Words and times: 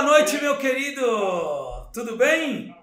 boa 0.00 0.18
noite, 0.18 0.40
meu 0.40 0.56
querido! 0.56 1.02
Tudo 1.92 2.16
bem? 2.16 2.74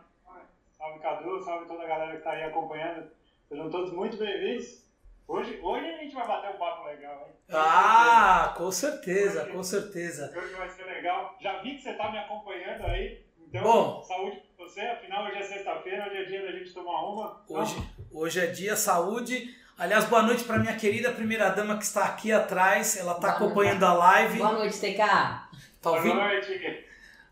Salve 0.78 1.00
Cadu, 1.00 1.44
salve 1.44 1.66
toda 1.66 1.84
a 1.84 1.88
galera 1.88 2.12
que 2.12 2.18
está 2.18 2.32
aí 2.34 2.44
acompanhando. 2.44 3.10
Sejam 3.50 3.72
todos 3.72 3.92
muito 3.92 4.18
bem-vindos. 4.18 4.86
Hoje, 5.28 5.60
hoje 5.64 5.86
a 5.88 5.98
gente 5.98 6.14
vai 6.14 6.28
bater 6.28 6.52
um 6.52 6.60
papo 6.60 6.86
legal, 6.86 7.26
hein? 7.28 7.34
Ah, 7.52 8.54
com 8.56 8.72
certeza, 8.72 9.48
com 9.48 9.64
certeza. 9.64 10.32
Hoje 10.38 10.54
vai 10.54 10.70
ser 10.70 10.84
legal. 10.84 11.36
Já 11.42 11.60
vi 11.64 11.78
que 11.78 11.82
você 11.82 11.90
está 11.90 12.12
me 12.12 12.20
acompanhando 12.20 12.86
aí. 12.86 13.26
Então, 13.48 13.64
Bom, 13.64 14.04
saúde 14.04 14.40
pra 14.56 14.68
você. 14.68 14.82
Afinal, 14.82 15.26
hoje 15.26 15.38
é 15.38 15.44
sexta-feira, 15.44 16.06
hoje 16.08 16.18
é 16.18 16.26
dia 16.26 16.44
da 16.44 16.52
gente 16.52 16.72
tomar 16.72 17.04
uma. 17.04 17.44
Hoje, 17.50 17.76
hoje 18.12 18.40
é 18.40 18.46
dia 18.46 18.76
saúde. 18.76 19.56
Aliás, 19.76 20.06
boa 20.06 20.22
noite 20.22 20.44
para 20.44 20.60
minha 20.60 20.76
querida 20.76 21.12
primeira 21.12 21.50
dama 21.50 21.78
que 21.78 21.84
está 21.84 22.06
aqui 22.06 22.32
atrás. 22.32 22.96
Ela 22.96 23.14
está 23.14 23.30
Boa 23.30 23.34
acompanhando 23.38 23.84
a 23.84 23.94
live. 23.94 24.38
Boa 24.38 24.54
noite, 24.54 24.80
TK. 24.80 24.98
Tá 24.98 25.48
Boa 25.82 25.98
ouvindo? 25.98 26.16
noite. 26.16 26.87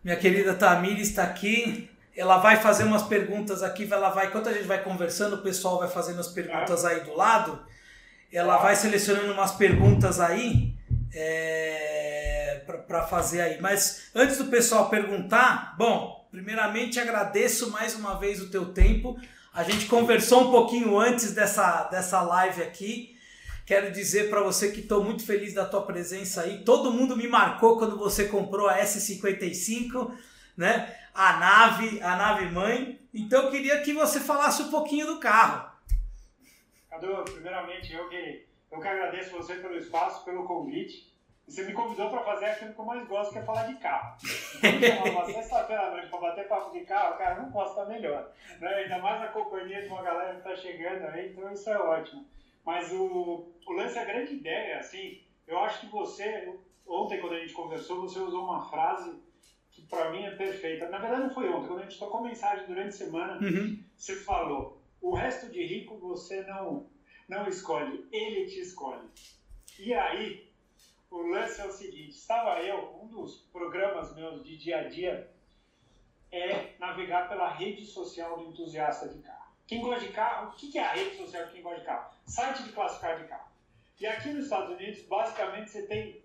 Minha 0.06 0.18
querida 0.18 0.54
Tamiri 0.54 1.02
está 1.02 1.24
aqui. 1.24 1.90
Ela 2.16 2.38
vai 2.38 2.58
fazer 2.58 2.84
umas 2.84 3.02
perguntas 3.02 3.64
aqui. 3.64 3.92
Ela 3.92 4.12
vai, 4.12 4.28
enquanto 4.28 4.50
a 4.50 4.54
gente 4.54 4.68
vai 4.68 4.84
conversando, 4.84 5.38
o 5.38 5.42
pessoal 5.42 5.80
vai 5.80 5.88
fazendo 5.90 6.20
as 6.20 6.28
perguntas 6.28 6.86
aí 6.86 7.00
do 7.00 7.16
lado. 7.16 7.60
Ela 8.32 8.58
vai 8.58 8.76
selecionando 8.76 9.34
umas 9.34 9.54
perguntas 9.54 10.20
aí 10.20 10.76
é, 11.12 12.62
para 12.86 13.02
fazer 13.08 13.42
aí. 13.42 13.60
Mas 13.60 14.12
antes 14.14 14.38
do 14.38 14.46
pessoal 14.46 14.92
perguntar, 14.92 15.74
bom, 15.76 16.28
primeiramente 16.30 17.00
agradeço 17.00 17.72
mais 17.72 17.96
uma 17.96 18.20
vez 18.20 18.40
o 18.40 18.52
teu 18.52 18.74
tempo. 18.74 19.20
A 19.52 19.64
gente 19.64 19.88
conversou 19.88 20.50
um 20.50 20.52
pouquinho 20.52 21.00
antes 21.00 21.32
dessa, 21.34 21.86
dessa 21.86 22.22
live 22.22 22.62
aqui. 22.62 23.15
Quero 23.66 23.92
dizer 23.92 24.30
para 24.30 24.44
você 24.44 24.72
que 24.72 24.82
estou 24.82 25.04
muito 25.04 25.26
feliz 25.26 25.54
da 25.54 25.66
tua 25.66 25.82
presença 25.82 26.42
aí. 26.44 26.64
Todo 26.64 26.92
mundo 26.92 27.18
me 27.18 27.28
marcou 27.28 27.80
quando 27.80 27.98
você 27.98 28.28
comprou 28.28 28.68
a 28.68 28.78
S55, 28.78 30.16
né? 30.56 30.96
A 31.14 31.38
nave, 31.38 32.00
a 32.00 32.16
nave 32.16 32.46
mãe. 32.46 33.00
Então 33.12 33.44
eu 33.44 33.52
queria 33.52 33.82
que 33.82 33.92
você 33.92 34.20
falasse 34.20 34.62
um 34.62 34.70
pouquinho 34.70 35.08
do 35.08 35.20
carro. 35.20 35.72
Cadu, 36.92 37.24
primeiramente, 37.24 37.92
eu 37.92 38.08
que, 38.08 38.46
eu 38.72 38.80
que 38.80 38.88
agradeço 38.88 39.32
você 39.32 39.56
pelo 39.56 39.78
espaço, 39.78 40.24
pelo 40.24 40.46
convite. 40.46 41.12
E 41.48 41.52
você 41.52 41.64
me 41.64 41.74
convidou 41.74 42.10
para 42.12 42.24
fazer 42.24 42.46
aquilo 42.46 42.74
que 42.74 42.80
eu 42.80 42.86
mais 42.86 43.08
gosto, 43.08 43.34
que 43.34 43.40
é 43.40 43.44
falar 43.44 43.68
de 43.68 43.76
carro. 43.76 44.16
Então, 44.64 45.12
uma 45.12 45.26
sexta-feira 45.32 45.88
à 45.88 45.92
noite 45.92 46.10
para 46.10 46.20
bater 46.20 46.48
papo 46.48 46.72
de 46.72 46.86
carro, 46.86 47.18
cara, 47.18 47.42
não 47.42 47.52
posso 47.52 47.72
estar 47.72 47.86
melhor. 47.86 48.32
Né? 48.60 48.68
Ainda 48.68 49.00
mais 49.00 49.22
na 49.22 49.28
companhia 49.28 49.82
de 49.82 49.88
uma 49.88 50.04
galera 50.04 50.34
que 50.34 50.48
está 50.48 50.56
chegando 50.56 51.06
aí, 51.06 51.32
então 51.32 51.52
isso 51.52 51.70
é 51.70 51.78
ótimo. 51.78 52.26
Mas 52.66 52.92
o, 52.92 53.46
o 53.68 53.72
lance, 53.72 53.98
a 53.98 54.04
grande 54.04 54.34
ideia, 54.34 54.80
assim, 54.80 55.20
eu 55.46 55.60
acho 55.60 55.80
que 55.80 55.88
você, 55.88 56.52
ontem 56.88 57.20
quando 57.20 57.34
a 57.34 57.40
gente 57.40 57.54
conversou, 57.54 58.00
você 58.00 58.20
usou 58.20 58.44
uma 58.44 58.60
frase 58.68 59.16
que 59.72 59.82
para 59.84 60.10
mim 60.10 60.24
é 60.24 60.32
perfeita. 60.32 60.88
Na 60.90 60.98
verdade 60.98 61.24
não 61.24 61.34
foi 61.34 61.48
ontem, 61.50 61.68
quando 61.68 61.80
a 61.80 61.84
gente 61.84 62.00
tocou 62.00 62.22
mensagem 62.22 62.66
durante 62.66 62.90
a 62.90 62.92
semana, 62.92 63.38
Uhum. 63.40 63.78
você 63.96 64.16
falou, 64.16 64.76
o 65.00 65.14
resto 65.14 65.50
de 65.50 65.64
rico 65.64 65.96
você 65.98 66.42
não, 66.42 66.84
não 67.28 67.46
escolhe, 67.48 68.04
ele 68.12 68.46
te 68.46 68.60
escolhe. 68.60 69.08
E 69.78 69.94
aí, 69.94 70.42
o 71.12 71.18
lance 71.22 71.62
é 71.62 71.66
o 71.66 71.70
seguinte, 71.72 72.14
estava 72.16 72.60
eu, 72.62 72.90
um 73.00 73.08
dos 73.08 73.44
programas 73.52 74.14
meus 74.14 74.42
de 74.42 74.58
dia 74.58 74.78
a 74.78 74.88
dia 74.88 75.28
é 76.32 76.74
navegar 76.78 77.28
pela 77.28 77.48
rede 77.48 77.86
social 77.86 78.36
do 78.38 78.44
entusiasta 78.44 79.08
de 79.08 79.20
carro. 79.20 79.45
Quem 79.68 79.82
gosta 79.82 80.06
de 80.06 80.14
carro, 80.14 80.50
o 80.50 80.52
que 80.56 80.78
é 80.78 80.84
a 80.84 80.94
rede 80.94 81.18
social 81.18 81.46
de 81.46 81.54
quem 81.54 81.62
gosta 81.64 81.80
de 81.80 81.86
carro? 81.86 82.14
Site 82.26 82.64
de 82.64 82.72
classificar 82.72 83.20
de 83.20 83.28
carro. 83.28 83.48
E 84.00 84.06
aqui 84.06 84.30
nos 84.30 84.44
Estados 84.44 84.76
Unidos, 84.76 85.02
basicamente, 85.04 85.70
você 85.70 85.84
tem. 85.84 86.24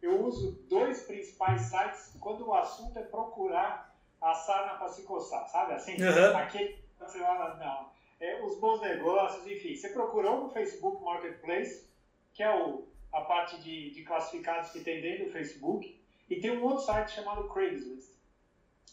Eu 0.00 0.24
uso 0.24 0.52
dois 0.68 1.02
principais 1.02 1.62
sites 1.62 2.16
quando 2.18 2.48
o 2.48 2.54
assunto 2.54 2.98
é 2.98 3.02
procurar 3.02 3.94
a 4.20 4.34
sarna 4.34 4.74
para 4.74 4.88
se 4.88 5.02
coçar, 5.02 5.46
sabe 5.48 5.74
assim? 5.74 5.94
Uhum. 5.94 6.36
Aqui 6.36 6.76
você 6.98 7.18
fala, 7.18 7.54
não. 7.56 7.92
É, 8.20 8.42
os 8.42 8.58
bons 8.58 8.80
negócios, 8.80 9.46
enfim. 9.46 9.76
Você 9.76 9.90
procurou 9.90 10.44
no 10.44 10.50
Facebook 10.50 11.04
Marketplace, 11.04 11.86
que 12.32 12.42
é 12.42 12.54
o, 12.54 12.86
a 13.12 13.20
parte 13.22 13.60
de, 13.60 13.90
de 13.90 14.02
classificados 14.02 14.70
que 14.70 14.80
tem 14.80 15.00
dentro 15.00 15.26
do 15.26 15.32
Facebook, 15.32 16.00
e 16.28 16.40
tem 16.40 16.56
um 16.56 16.64
outro 16.64 16.84
site 16.84 17.12
chamado 17.12 17.48
Craigslist. 17.48 18.10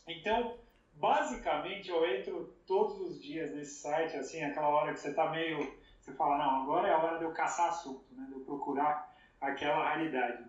Então, 0.07 0.57
basicamente, 0.99 1.89
eu 1.89 2.05
entro 2.05 2.53
todos 2.67 2.99
os 2.99 3.21
dias 3.21 3.55
nesse 3.55 3.81
site, 3.81 4.17
assim, 4.17 4.43
aquela 4.43 4.69
hora 4.69 4.93
que 4.93 4.99
você 4.99 5.09
está 5.09 5.29
meio. 5.29 5.79
Você 5.99 6.13
fala, 6.13 6.37
não, 6.37 6.63
agora 6.63 6.87
é 6.87 6.93
a 6.93 6.97
hora 6.97 7.17
de 7.17 7.23
eu 7.23 7.31
caçar 7.31 7.69
assunto, 7.69 8.03
né? 8.11 8.25
De 8.27 8.33
eu 8.33 8.41
procurar 8.41 9.15
aquela 9.39 9.87
realidade. 9.87 10.43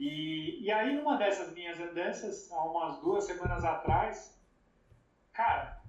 E, 0.00 0.64
e 0.64 0.70
aí, 0.70 0.94
numa 0.94 1.16
dessas 1.16 1.52
minhas 1.52 1.78
andanças, 1.78 2.50
há 2.50 2.64
umas 2.64 2.98
duas 3.00 3.24
semanas 3.24 3.64
atrás, 3.64 4.40
cara, 5.32 5.82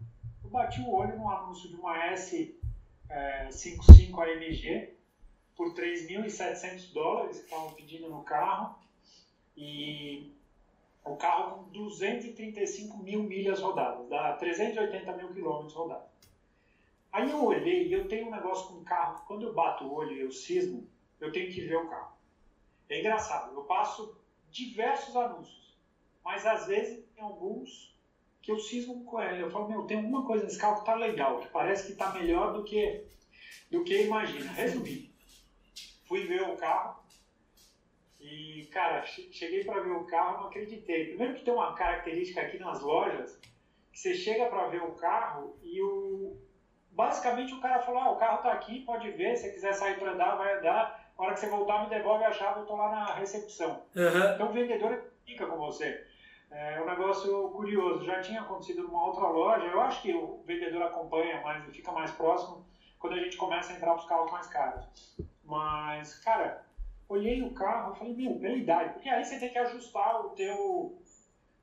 eu 0.43 0.49
bati 0.49 0.81
o 0.81 0.93
olho 0.93 1.17
num 1.17 1.29
anúncio 1.29 1.69
de 1.69 1.75
uma 1.75 1.97
S55 2.13 4.19
AMG 4.19 4.93
por 5.55 5.73
3.700 5.73 6.93
dólares 6.93 7.39
que 7.39 7.45
estavam 7.45 7.71
pedindo 7.71 8.09
no 8.09 8.23
carro. 8.23 8.77
E 9.57 10.34
o 11.05 11.15
carro 11.15 11.57
com 11.57 11.71
235 11.71 12.97
mil 12.97 13.23
milhas 13.23 13.61
rodadas, 13.61 14.09
dá 14.09 14.33
380 14.33 15.13
mil 15.13 15.31
quilômetros 15.33 15.73
rodados. 15.73 16.09
Aí 17.11 17.29
eu 17.29 17.45
olhei 17.45 17.87
e 17.87 17.93
eu 17.93 18.07
tenho 18.07 18.27
um 18.27 18.31
negócio 18.31 18.67
com 18.67 18.79
o 18.79 18.83
carro, 18.83 19.23
quando 19.27 19.43
eu 19.43 19.53
bato 19.53 19.85
o 19.85 19.93
olho 19.93 20.11
e 20.11 20.21
eu 20.21 20.31
cismo, 20.31 20.89
eu 21.21 21.31
tenho 21.31 21.51
que 21.51 21.61
ver 21.61 21.77
o 21.77 21.87
carro. 21.87 22.15
É 22.89 22.99
engraçado, 22.99 23.55
eu 23.55 23.63
passo 23.63 24.17
diversos 24.51 25.15
anúncios, 25.15 25.77
mas 26.23 26.45
às 26.45 26.65
vezes 26.65 27.05
tem 27.15 27.23
alguns 27.23 27.95
que 28.41 28.51
eu 28.51 28.59
cismo 28.59 29.03
com 29.05 29.21
ele. 29.21 29.43
Eu 29.43 29.51
falo, 29.51 29.69
meu, 29.69 29.83
tem 29.83 29.97
alguma 29.97 30.25
coisa 30.25 30.43
nesse 30.43 30.57
carro 30.57 30.79
que 30.79 30.85
tá 30.85 30.95
legal, 30.95 31.39
que 31.39 31.47
parece 31.49 31.87
que 31.87 31.97
tá 31.97 32.11
melhor 32.13 32.53
do 32.53 32.63
que, 32.63 33.05
do 33.71 33.83
que 33.83 34.03
imagina. 34.03 34.51
Resumindo, 34.51 35.09
fui 36.07 36.25
ver 36.25 36.41
o 36.43 36.57
carro 36.57 37.04
e, 38.25 38.65
cara, 38.71 39.03
che- 39.05 39.31
cheguei 39.31 39.63
para 39.63 39.81
ver 39.81 39.91
o 39.91 40.05
carro, 40.05 40.39
não 40.41 40.47
acreditei. 40.47 41.07
Primeiro 41.09 41.33
que 41.35 41.43
tem 41.43 41.53
uma 41.53 41.73
característica 41.73 42.41
aqui 42.41 42.57
nas 42.59 42.81
lojas, 42.81 43.39
que 43.91 43.99
você 43.99 44.13
chega 44.13 44.47
para 44.47 44.67
ver 44.67 44.81
o 44.83 44.91
carro 44.95 45.57
e 45.61 45.81
o 45.81 46.37
basicamente 46.91 47.53
o 47.53 47.59
cara 47.59 47.81
falou, 47.81 48.01
ah, 48.01 48.11
o 48.11 48.15
carro 48.17 48.41
tá 48.41 48.53
aqui, 48.53 48.79
pode 48.85 49.09
ver, 49.11 49.35
se 49.35 49.43
você 49.43 49.51
quiser 49.53 49.73
sair 49.73 49.99
para 49.99 50.11
andar, 50.13 50.35
vai 50.35 50.57
andar. 50.57 51.11
Na 51.17 51.25
hora 51.25 51.33
que 51.33 51.39
você 51.41 51.49
voltar, 51.49 51.83
me 51.83 51.89
devolve 51.89 52.23
a 52.23 52.31
chave, 52.31 52.61
eu 52.61 52.65
tô 52.65 52.75
lá 52.75 52.89
na 52.89 53.13
recepção. 53.15 53.83
Uhum. 53.95 54.33
Então 54.33 54.49
o 54.49 54.53
vendedor 54.53 55.01
fica 55.25 55.45
com 55.45 55.57
você. 55.57 56.05
É 56.51 56.81
um 56.81 56.85
negócio 56.85 57.49
curioso. 57.49 58.03
Já 58.05 58.21
tinha 58.21 58.41
acontecido 58.41 58.83
numa 58.83 59.05
outra 59.07 59.27
loja. 59.27 59.65
Eu 59.65 59.81
acho 59.81 60.01
que 60.01 60.13
o 60.13 60.41
vendedor 60.45 60.83
acompanha 60.83 61.41
mais 61.41 61.67
e 61.67 61.71
fica 61.71 61.91
mais 61.91 62.11
próximo 62.11 62.65
quando 62.99 63.13
a 63.13 63.19
gente 63.19 63.35
começa 63.35 63.73
a 63.73 63.75
entrar 63.75 63.91
para 63.93 64.01
os 64.01 64.07
carros 64.07 64.31
mais 64.31 64.47
caros. 64.47 65.15
Mas, 65.43 66.15
cara, 66.19 66.64
olhei 67.07 67.41
o 67.41 67.53
carro 67.53 67.93
e 67.93 67.97
falei, 67.97 68.13
meu, 68.13 68.39
pela 68.39 68.55
idade. 68.55 68.93
Porque 68.93 69.09
aí 69.09 69.23
você 69.23 69.39
tem 69.39 69.49
que 69.49 69.57
ajustar 69.57 70.25
o 70.25 70.29
teu, 70.31 71.01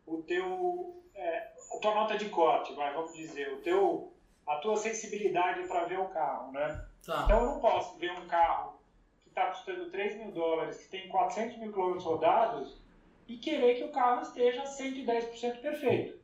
o 0.06 0.22
teu, 0.22 1.02
é, 1.14 1.52
a 1.74 1.78
tua 1.80 1.94
nota 1.94 2.16
de 2.16 2.28
corte, 2.28 2.74
vai, 2.74 2.92
vamos 2.92 3.14
dizer, 3.14 3.52
o 3.52 3.60
teu, 3.60 4.12
a 4.46 4.56
tua 4.56 4.76
sensibilidade 4.76 5.66
para 5.66 5.84
ver 5.84 5.98
o 5.98 6.08
carro, 6.08 6.52
né? 6.52 6.84
Tá. 7.04 7.22
Então 7.24 7.40
eu 7.40 7.46
não 7.46 7.60
posso 7.60 7.98
ver 7.98 8.12
um 8.12 8.26
carro 8.26 8.80
que 9.20 9.28
está 9.28 9.46
custando 9.46 9.90
3 9.90 10.16
mil 10.18 10.32
dólares, 10.32 10.78
que 10.78 10.90
tem 10.90 11.08
400 11.08 11.58
mil 11.58 11.72
quilômetros 11.72 12.04
rodados, 12.04 12.82
e 13.28 13.36
querer 13.36 13.76
que 13.76 13.84
o 13.84 13.92
carro 13.92 14.22
esteja 14.22 14.64
110% 14.64 15.60
perfeito. 15.60 16.20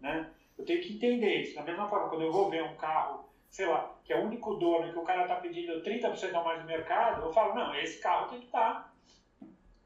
Né? 0.00 0.30
Eu 0.56 0.64
tenho 0.64 0.80
que 0.82 0.94
entender 0.94 1.42
isso. 1.42 1.54
Da 1.54 1.62
mesma 1.62 1.88
forma, 1.88 2.08
quando 2.08 2.22
eu 2.22 2.32
vou 2.32 2.50
ver 2.50 2.62
um 2.64 2.76
carro, 2.76 3.27
sei 3.50 3.66
lá, 3.66 3.94
que 4.04 4.12
é 4.12 4.18
o 4.18 4.24
único 4.24 4.54
dono 4.54 4.92
que 4.92 4.98
o 4.98 5.04
cara 5.04 5.22
está 5.22 5.36
pedindo 5.36 5.82
30% 5.82 6.34
a 6.34 6.42
mais 6.42 6.60
no 6.60 6.66
mercado, 6.66 7.22
eu 7.22 7.32
falo, 7.32 7.54
não, 7.54 7.74
esse 7.74 8.00
carro 8.00 8.28
tem 8.28 8.40
que 8.40 8.46
estar 8.46 8.94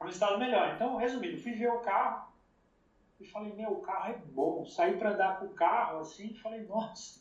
no 0.00 0.09
estado 0.09 0.38
melhor. 0.38 0.75
Então, 0.75 0.97
resumindo, 0.97 1.41
fui 1.41 1.53
ver 1.53 1.70
o 1.70 1.81
carro 1.81 2.32
e 3.20 3.26
falei, 3.26 3.53
meu, 3.55 3.70
o 3.70 3.81
carro 3.81 4.11
é 4.11 4.17
bom. 4.17 4.67
Saí 4.67 4.97
para 4.97 5.11
andar 5.11 5.38
com 5.38 5.47
o 5.47 5.55
carro 5.55 6.00
assim 6.00 6.32
e 6.32 6.38
falei, 6.38 6.62
nossa, 6.62 7.20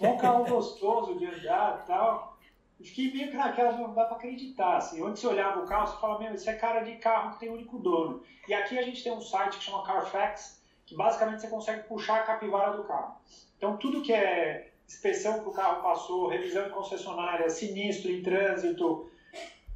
um 0.00 0.16
carro 0.16 0.44
gostoso 0.44 1.18
de 1.18 1.26
andar 1.26 1.82
e 1.82 1.86
tal. 1.86 2.38
Fiquei 2.82 3.12
meio 3.12 3.30
que 3.30 3.36
naquela, 3.36 3.72
não 3.72 3.92
dá 3.92 4.04
para 4.06 4.16
acreditar. 4.16 4.76
Assim. 4.76 5.02
Onde 5.02 5.18
você 5.18 5.26
olhava 5.26 5.60
o 5.60 5.66
carro, 5.66 5.86
você 5.86 6.00
fala, 6.00 6.18
meu, 6.18 6.34
isso 6.34 6.48
é 6.48 6.54
cara 6.54 6.80
de 6.80 6.96
carro 6.96 7.32
que 7.32 7.40
tem 7.40 7.50
um 7.50 7.54
único 7.54 7.78
dono. 7.78 8.22
E 8.48 8.54
aqui 8.54 8.78
a 8.78 8.82
gente 8.82 9.02
tem 9.02 9.12
um 9.12 9.20
site 9.20 9.58
que 9.58 9.64
chama 9.64 9.84
Carfax, 9.84 10.64
que 10.86 10.96
basicamente 10.96 11.42
você 11.42 11.48
consegue 11.48 11.86
puxar 11.86 12.20
a 12.20 12.22
capivara 12.22 12.76
do 12.76 12.84
carro. 12.84 13.16
Então, 13.58 13.76
tudo 13.76 14.00
que 14.00 14.12
é 14.12 14.69
inspeção 14.90 15.40
que 15.40 15.48
o 15.48 15.52
carro 15.52 15.82
passou, 15.82 16.26
revisão 16.26 16.66
em 16.66 16.70
concessionária, 16.70 17.48
sinistro 17.48 18.10
em 18.10 18.22
trânsito, 18.22 19.08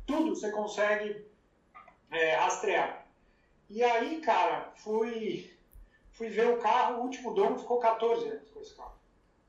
tudo 0.05 0.34
você 0.34 0.50
consegue 0.50 1.25
é, 2.11 2.34
rastrear. 2.34 3.06
E 3.70 3.82
aí, 3.82 4.20
cara, 4.20 4.72
fui, 4.75 5.50
fui 6.11 6.28
ver 6.28 6.49
o 6.49 6.58
carro, 6.58 6.96
o 6.96 7.02
último 7.02 7.32
dono 7.32 7.56
ficou 7.56 7.78
14 7.78 8.28
anos 8.28 8.50
com 8.50 8.61
esse 8.61 8.75
carro. 8.75 8.94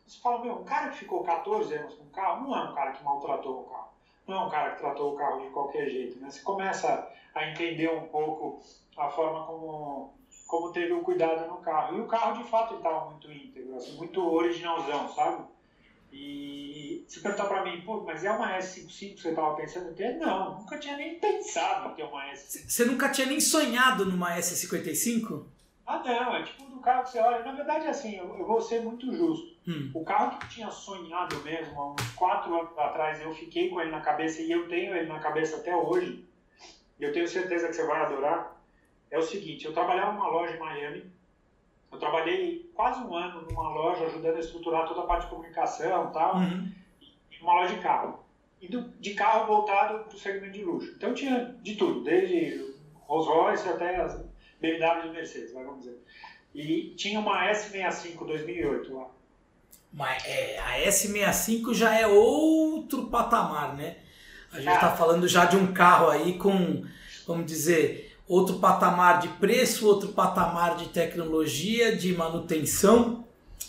Você 0.06 0.22
fala, 0.22 0.46
meu, 0.46 0.54
um 0.54 0.64
cara 0.64 0.90
que 0.90 1.00
ficou 1.00 1.24
14 1.24 1.74
anos 1.74 1.96
com 1.96 2.04
o 2.04 2.10
carro 2.12 2.48
não 2.48 2.56
é 2.56 2.70
um 2.70 2.76
cara 2.76 2.92
que 2.92 3.04
maltratou 3.04 3.62
o 3.62 3.64
carro. 3.64 3.90
Não 4.28 4.36
é 4.36 4.46
um 4.46 4.50
cara 4.50 4.72
que 4.72 4.78
tratou 4.78 5.14
o 5.14 5.18
carro 5.18 5.42
de 5.42 5.50
qualquer 5.50 5.90
jeito. 5.90 6.20
Né? 6.20 6.30
Você 6.30 6.42
começa 6.42 7.12
a 7.34 7.50
entender 7.50 7.92
um 7.92 8.08
pouco 8.08 8.62
a 8.96 9.10
forma 9.10 9.46
como, 9.46 10.14
como 10.48 10.72
teve 10.72 10.94
o 10.94 11.02
cuidado 11.02 11.48
no 11.48 11.58
carro. 11.58 11.98
E 11.98 12.02
o 12.02 12.08
carro, 12.08 12.42
de 12.42 12.48
fato, 12.50 12.76
estava 12.76 13.10
muito 13.10 13.32
íntegro, 13.32 13.76
assim, 13.76 13.98
muito 13.98 14.24
originalzão, 14.32 15.10
sabe? 15.10 15.55
E 16.18 17.04
se 17.10 17.20
perguntar 17.20 17.46
para 17.46 17.66
mim, 17.66 17.82
pô, 17.82 18.02
mas 18.02 18.24
é 18.24 18.32
uma 18.32 18.58
S55 18.58 19.16
que 19.16 19.22
você 19.22 19.30
estava 19.30 19.54
pensando 19.56 19.92
em 19.92 19.94
ter? 19.94 20.16
Não, 20.16 20.60
nunca 20.60 20.80
tinha 20.80 20.96
nem 20.96 21.20
pensado 21.20 21.92
em 21.92 21.96
ter 21.96 22.04
uma 22.04 22.26
S55. 22.32 22.70
Você 22.70 22.86
nunca 22.86 23.10
tinha 23.10 23.28
nem 23.28 23.40
sonhado 23.42 24.06
numa 24.06 24.34
S55? 24.38 25.44
Ah, 25.86 26.02
não, 26.04 26.38
é 26.38 26.44
tipo 26.44 26.66
do 26.66 26.80
carro 26.80 27.04
que 27.04 27.12
você 27.12 27.20
olha. 27.20 27.44
Na 27.44 27.52
verdade, 27.52 27.86
assim, 27.88 28.16
eu, 28.16 28.34
eu 28.40 28.48
vou 28.48 28.62
ser 28.62 28.82
muito 28.82 29.14
justo. 29.14 29.56
Hum. 29.68 29.92
O 29.94 30.06
carro 30.06 30.38
que 30.40 30.46
eu 30.46 30.50
tinha 30.50 30.72
sonhado 30.72 31.36
mesmo, 31.44 31.80
há 31.80 31.92
uns 31.92 32.12
quatro 32.14 32.56
anos 32.58 32.78
atrás, 32.78 33.22
eu 33.22 33.34
fiquei 33.34 33.70
com 33.70 33.82
ele 33.82 33.92
na 33.92 34.00
cabeça 34.00 34.42
e 34.42 34.50
eu 34.50 34.70
tenho 34.70 34.96
ele 34.96 35.10
na 35.10 35.20
cabeça 35.20 35.58
até 35.58 35.76
hoje, 35.76 36.26
e 36.98 37.04
eu 37.04 37.12
tenho 37.12 37.28
certeza 37.28 37.68
que 37.68 37.74
você 37.74 37.86
vai 37.86 38.02
adorar, 38.02 38.56
é 39.12 39.20
o 39.20 39.22
seguinte, 39.22 39.66
eu 39.66 39.74
trabalhava 39.74 40.14
numa 40.14 40.30
loja 40.30 40.56
em 40.56 40.60
Miami, 40.60 41.12
eu 41.92 42.00
trabalhei 42.00 42.70
quase 42.74 43.02
um 43.02 43.16
ano 43.16 43.42
numa 43.44 43.70
loja 43.70 44.06
ajudando 44.06 44.36
a 44.36 44.40
estruturar 44.40 44.88
toda 44.88 45.02
a 45.02 45.06
parte 45.06 45.24
de 45.24 45.30
comunicação 45.30 46.10
e 46.10 46.14
tal, 46.14 46.36
uhum. 46.36 46.72
uma 47.42 47.54
loja 47.54 47.76
de 47.76 47.82
carro. 47.82 48.20
E 48.62 48.68
do, 48.68 48.82
de 49.00 49.14
carro 49.14 49.48
voltado 49.48 50.06
para 50.06 50.16
o 50.16 50.20
segmento 50.20 50.54
de 50.54 50.64
luxo. 50.64 50.94
Então 50.96 51.14
tinha 51.14 51.56
de 51.62 51.76
tudo, 51.76 52.04
desde 52.04 52.74
Rolls 53.08 53.30
Royce 53.30 53.70
até 53.70 53.98
as 53.98 54.24
BMW 54.60 55.08
e 55.08 55.10
Mercedes, 55.12 55.54
vamos 55.54 55.80
dizer. 55.80 56.02
E 56.54 56.94
tinha 56.96 57.20
uma 57.20 57.52
S65 57.52 58.26
2008 58.26 58.94
lá. 58.94 59.08
Mas 59.92 60.26
é, 60.26 60.60
a 60.60 60.80
S65 60.88 61.74
já 61.74 61.98
é 61.98 62.08
outro 62.08 63.08
patamar, 63.08 63.76
né? 63.76 63.98
A 64.52 64.58
gente 64.58 64.74
está 64.74 64.88
ah. 64.94 64.96
falando 64.96 65.28
já 65.28 65.46
de 65.46 65.58
um 65.58 65.74
carro 65.74 66.10
aí 66.10 66.38
com, 66.38 66.86
vamos 67.28 67.46
dizer, 67.46 68.05
outro 68.28 68.58
patamar 68.58 69.20
de 69.20 69.28
preço, 69.28 69.88
outro 69.88 70.10
patamar 70.10 70.76
de 70.78 70.90
tecnologia, 70.90 71.96
de 71.96 72.14
manutenção. 72.16 73.24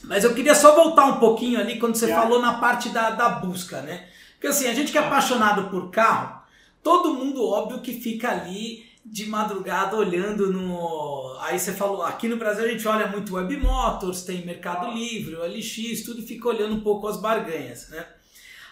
Mas 0.04 0.24
eu 0.24 0.34
queria 0.34 0.54
só 0.54 0.74
voltar 0.74 1.06
um 1.06 1.18
pouquinho 1.18 1.58
ali 1.58 1.78
quando 1.78 1.96
você 1.96 2.08
falou 2.08 2.40
na 2.40 2.54
parte 2.54 2.88
da, 2.90 3.10
da 3.10 3.28
busca, 3.28 3.82
né? 3.82 4.08
Porque 4.34 4.48
assim, 4.48 4.68
a 4.68 4.74
gente 4.74 4.92
que 4.92 4.98
é 4.98 5.00
apaixonado 5.00 5.70
por 5.70 5.90
carro, 5.90 6.42
todo 6.82 7.14
mundo, 7.14 7.44
óbvio, 7.44 7.80
que 7.80 7.94
fica 7.94 8.30
ali 8.30 8.86
de 9.04 9.26
madrugada 9.26 9.96
olhando 9.96 10.52
no. 10.52 11.36
Aí 11.40 11.58
você 11.58 11.72
falou, 11.72 12.02
aqui 12.02 12.28
no 12.28 12.36
Brasil 12.36 12.64
a 12.64 12.68
gente 12.68 12.86
olha 12.88 13.06
muito 13.06 13.34
Web 13.34 13.56
Motors, 13.56 14.22
tem 14.22 14.44
Mercado 14.44 14.92
Livre, 14.92 15.36
o 15.36 15.44
LX, 15.44 16.02
tudo 16.04 16.20
e 16.20 16.26
fica 16.26 16.48
olhando 16.48 16.74
um 16.74 16.80
pouco 16.80 17.06
as 17.06 17.16
barganhas, 17.16 17.88
né? 17.88 18.06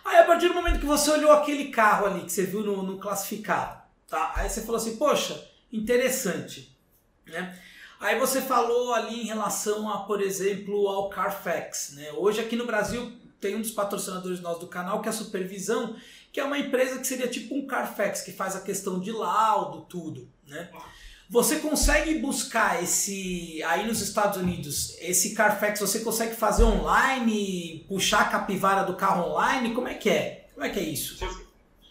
Aí 0.05 0.19
a 0.19 0.25
partir 0.25 0.49
do 0.49 0.55
momento 0.55 0.81
que 0.81 0.87
você 0.87 1.11
olhou 1.11 1.33
aquele 1.33 1.67
carro 1.67 2.07
ali 2.07 2.21
que 2.23 2.33
você 2.33 2.45
viu 2.45 2.63
no, 2.63 2.83
no 2.83 2.99
classificado, 2.99 3.81
tá? 4.09 4.33
Aí 4.35 4.51
você 4.51 4.61
falou 4.63 4.77
assim, 4.77 4.97
poxa, 4.97 5.41
interessante. 5.75 6.77
Né? 7.27 7.59
Aí 7.99 8.19
você 8.19 8.41
falou 8.41 8.95
ali 8.95 9.23
em 9.23 9.27
relação 9.27 9.89
a, 9.91 10.05
por 10.05 10.23
exemplo, 10.23 10.89
ao 10.89 11.11
Carfax. 11.11 11.95
Né? 11.97 12.13
Hoje 12.13 12.41
aqui 12.41 12.55
no 12.55 12.67
Brasil 12.67 13.13
tem 13.41 13.57
um 13.57 13.61
dos 13.61 13.73
patrocinadores 13.73 14.41
nossos 14.41 14.61
do 14.61 14.69
canal 14.69 15.03
que 15.03 15.09
é 15.09 15.11
a 15.11 15.15
Supervisão, 15.15 15.97
que 16.33 16.41
é 16.41 16.45
uma 16.45 16.59
empresa 16.59 16.99
que 16.99 17.07
seria 17.07 17.29
tipo 17.29 17.55
um 17.55 17.67
Carfax, 17.67 18.23
que 18.23 18.33
faz 18.33 18.57
a 18.57 18.61
questão 18.61 19.01
de 19.01 19.11
laudo, 19.11 19.83
tudo. 19.83 20.29
Né? 20.47 20.71
Você 21.29 21.59
consegue 21.59 22.19
buscar 22.19 22.83
esse 22.83 23.63
aí 23.65 23.87
nos 23.87 24.01
Estados 24.01 24.39
Unidos, 24.39 24.97
esse 25.01 25.35
Carfax, 25.35 25.81
você 25.81 26.01
consegue 26.01 26.37
fazer 26.37 26.65
online, 26.65 27.85
puxar 27.89 28.21
a 28.21 28.29
capivara 28.29 28.85
do 28.85 28.95
carro 28.95 29.31
online? 29.31 29.75
Como 29.75 29.89
é 29.89 29.95
que 29.95 30.11
é? 30.11 30.49
Como 30.55 30.65
é 30.65 30.71
que 30.71 30.79
é 30.79 30.83
isso? 30.83 31.19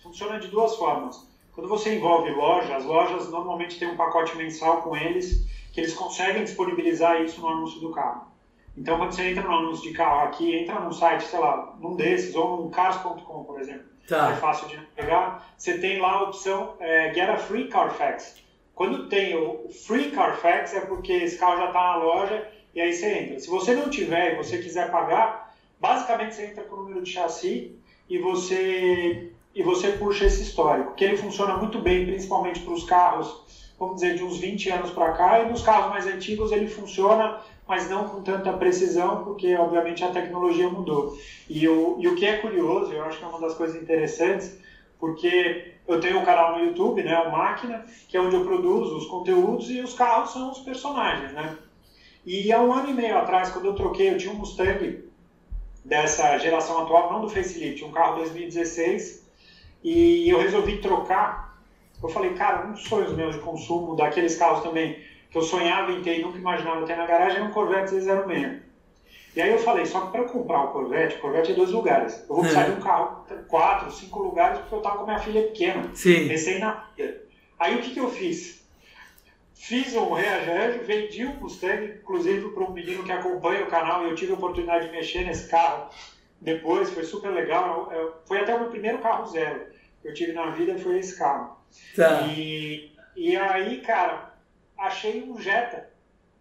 Funciona 0.02 0.40
de 0.40 0.48
duas 0.48 0.76
formas. 0.76 1.33
Quando 1.54 1.70
você 1.70 1.96
envolve 1.96 2.32
loja, 2.32 2.76
as 2.76 2.84
lojas 2.84 3.30
normalmente 3.30 3.78
têm 3.78 3.90
um 3.90 3.96
pacote 3.96 4.36
mensal 4.36 4.82
com 4.82 4.96
eles 4.96 5.46
que 5.72 5.82
eles 5.82 5.94
conseguem 5.94 6.44
disponibilizar 6.44 7.22
isso 7.22 7.42
no 7.42 7.50
anúncio 7.50 7.80
do 7.80 7.92
carro. 7.92 8.28
Então, 8.76 8.98
quando 8.98 9.12
você 9.12 9.30
entra 9.30 9.44
no 9.44 9.56
anúncio 9.56 9.84
de 9.90 9.96
carro 9.96 10.28
aqui, 10.28 10.56
entra 10.56 10.80
num 10.80 10.92
site, 10.92 11.26
sei 11.26 11.40
lá, 11.40 11.76
num 11.80 11.96
desses, 11.96 12.36
ou 12.36 12.64
no 12.64 12.70
cars.com, 12.72 13.44
por 13.44 13.60
exemplo, 13.60 13.86
tá. 14.08 14.32
é 14.32 14.36
fácil 14.36 14.68
de 14.68 14.78
pegar, 14.96 15.48
você 15.56 15.78
tem 15.78 16.00
lá 16.00 16.12
a 16.14 16.24
opção 16.24 16.76
é, 16.80 17.14
Get 17.14 17.30
a 17.30 17.38
Free 17.38 17.68
Carfax. 17.68 18.42
Quando 18.74 19.08
tem 19.08 19.36
o 19.36 19.70
Free 19.70 20.10
Carfax, 20.10 20.74
é 20.74 20.82
porque 20.82 21.12
esse 21.14 21.38
carro 21.38 21.58
já 21.58 21.68
está 21.68 21.80
na 21.80 21.96
loja 21.98 22.48
e 22.74 22.82
aí 22.82 22.92
você 22.92 23.14
entra. 23.20 23.40
Se 23.40 23.48
você 23.48 23.76
não 23.76 23.90
tiver 23.90 24.34
e 24.34 24.36
você 24.38 24.58
quiser 24.58 24.90
pagar, 24.90 25.54
basicamente 25.80 26.34
você 26.34 26.48
entra 26.48 26.64
com 26.64 26.76
o 26.76 26.80
número 26.80 27.04
de 27.04 27.12
chassi 27.12 27.78
e 28.10 28.18
você 28.18 29.32
e 29.56 29.62
você 29.62 29.92
puxa 29.92 30.26
esse 30.26 30.42
histórico, 30.42 30.96
que 30.96 31.04
ele 31.04 31.18
funciona 31.18 31.56
muito 31.58 31.80
bem, 31.80 32.06
principalmente 32.06 32.62
para 32.62 32.74
os 32.74 32.84
carros, 32.84 33.44
vamos 33.78 33.96
dizer, 33.96 34.16
de 34.16 34.24
uns 34.24 34.38
20 34.38 34.70
anos 34.70 34.92
para 34.92 35.12
cá, 35.12 35.42
e 35.42 35.50
nos 35.50 35.62
carros 35.62 35.90
mais 35.90 36.08
antigos 36.08 36.52
ele 36.52 36.68
funciona, 36.68 37.40
mas 37.68 37.90
não 37.90 38.06
com 38.06 38.22
tanta 38.22 38.52
precisão, 38.54 39.24
porque 39.24 39.56
obviamente 39.56 40.04
a 40.04 40.10
tecnologia 40.10 40.70
mudou. 40.70 41.16
E 41.48 41.68
o, 41.68 41.98
e 42.00 42.08
o 42.08 42.16
que 42.16 42.26
é 42.26 42.38
curioso, 42.38 42.92
eu 42.92 43.04
acho 43.04 43.20
que 43.20 43.26
é 43.26 43.28
uma 43.28 43.40
das 43.40 43.54
coisas 43.54 43.82
interessantes, 43.82 44.58
porque 45.00 45.74
eu 45.88 46.00
tenho 46.00 46.20
um 46.20 46.26
canal 46.26 46.58
no 46.58 46.66
YouTube, 46.66 47.04
né, 47.04 47.18
o 47.20 47.32
Máquina, 47.32 47.86
que 48.08 48.18
é 48.18 48.22
onde 48.22 48.36
eu 48.36 48.46
produzo 48.46 48.98
os 48.98 49.06
conteúdos 49.06 49.70
e 49.70 49.82
os 49.82 49.94
carros 49.94 50.32
são 50.32 50.50
os 50.50 50.60
personagens, 50.60 51.34
né? 51.34 51.58
E 52.26 52.52
há 52.54 52.62
um 52.62 52.72
ano 52.72 52.90
e 52.90 52.94
meio 52.94 53.18
atrás, 53.18 53.50
quando 53.50 53.66
eu 53.66 53.76
troquei, 53.76 54.10
eu 54.10 54.18
tinha 54.18 54.32
um 54.32 54.38
Mustang 54.38 55.04
dessa 55.84 56.38
geração 56.38 56.82
atual, 56.82 57.12
não 57.12 57.22
do 57.22 57.28
facelift, 57.28 57.84
um 57.84 57.92
carro 57.92 58.16
2016, 58.16 59.23
e 59.84 60.30
eu 60.30 60.40
resolvi 60.40 60.78
trocar. 60.78 61.58
Eu 62.02 62.10
falei, 62.10 62.34
cara, 62.34 62.68
um 62.68 62.72
dos 62.72 62.84
sonhos 62.84 63.14
meus 63.14 63.36
de 63.36 63.42
consumo, 63.42 63.96
daqueles 63.96 64.36
carros 64.36 64.62
também 64.62 64.98
que 65.30 65.38
eu 65.38 65.42
sonhava 65.42 65.92
em 65.92 66.02
ter 66.02 66.20
e 66.20 66.22
nunca 66.22 66.38
imaginava 66.38 66.86
ter 66.86 66.96
na 66.96 67.08
garagem, 67.08 67.38
era 67.38 67.46
um 67.46 67.52
Corvette 67.52 67.96
Z06. 67.96 68.60
E 69.36 69.42
aí 69.42 69.50
eu 69.50 69.58
falei, 69.58 69.84
só 69.84 70.02
que 70.02 70.12
para 70.12 70.22
eu 70.22 70.26
comprar 70.26 70.66
o 70.66 70.72
Corvette, 70.72 71.16
o 71.16 71.20
Corvette 71.20 71.52
é 71.52 71.56
dois 71.56 71.72
lugares. 71.72 72.20
Eu 72.30 72.36
vou 72.36 72.42
precisar 72.42 72.62
é. 72.62 72.70
de 72.70 72.78
um 72.78 72.80
carro, 72.80 73.26
quatro, 73.48 73.92
cinco 73.92 74.20
lugares, 74.20 74.60
porque 74.60 74.76
eu 74.76 74.82
tava 74.82 75.00
com 75.00 75.06
minha 75.06 75.18
filha 75.18 75.42
pequena, 75.42 75.90
Sim. 75.96 76.28
recém 76.28 76.60
na 76.60 76.88
Aí 77.58 77.76
o 77.76 77.82
que, 77.82 77.92
que 77.92 78.00
eu 78.00 78.10
fiz? 78.10 78.64
Fiz 79.56 79.96
um 79.96 80.12
reajuste, 80.12 80.86
vendi 80.86 81.26
um 81.26 81.34
Mustang, 81.40 81.86
inclusive 81.86 82.50
para 82.50 82.64
um 82.64 82.72
menino 82.72 83.04
que 83.04 83.12
acompanha 83.12 83.64
o 83.64 83.68
canal, 83.68 84.04
e 84.04 84.10
eu 84.10 84.16
tive 84.16 84.34
a 84.34 84.36
oportunidade 84.36 84.86
de 84.86 84.92
mexer 84.92 85.26
nesse 85.26 85.50
carro 85.50 85.90
depois, 86.40 86.92
foi 86.92 87.04
super 87.04 87.32
legal. 87.32 87.90
Foi 88.26 88.40
até 88.40 88.54
o 88.54 88.60
meu 88.60 88.70
primeiro 88.70 89.00
carro 89.00 89.26
zero 89.26 89.73
que 90.04 90.10
eu 90.10 90.14
tive 90.14 90.34
na 90.34 90.52
vida, 90.52 90.78
foi 90.78 91.00
esse 91.00 91.18
carro. 91.18 91.58
Tá. 91.96 92.28
E, 92.28 92.92
e 93.16 93.36
aí, 93.36 93.82
cara, 93.82 94.34
achei 94.78 95.24
um 95.24 95.40
Jetta 95.40 95.90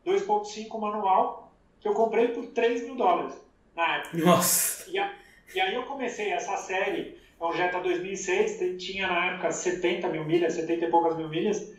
2.5 0.04 0.78
manual 0.78 1.54
que 1.80 1.88
eu 1.88 1.94
comprei 1.94 2.28
por 2.28 2.46
3 2.48 2.82
mil 2.82 2.96
dólares 2.96 3.34
na 3.74 3.98
época. 3.98 4.18
Nossa! 4.18 4.90
E, 4.90 4.98
a, 4.98 5.14
e 5.54 5.60
aí 5.60 5.74
eu 5.74 5.84
comecei 5.84 6.30
essa 6.30 6.56
série, 6.56 7.18
é 7.40 7.44
um 7.44 7.52
Jetta 7.52 7.80
2006, 7.80 8.82
tinha 8.82 9.06
na 9.06 9.32
época 9.32 9.52
70 9.52 10.08
mil 10.08 10.24
milhas, 10.24 10.54
70 10.54 10.84
e 10.84 10.90
poucas 10.90 11.16
mil 11.16 11.28
milhas. 11.28 11.72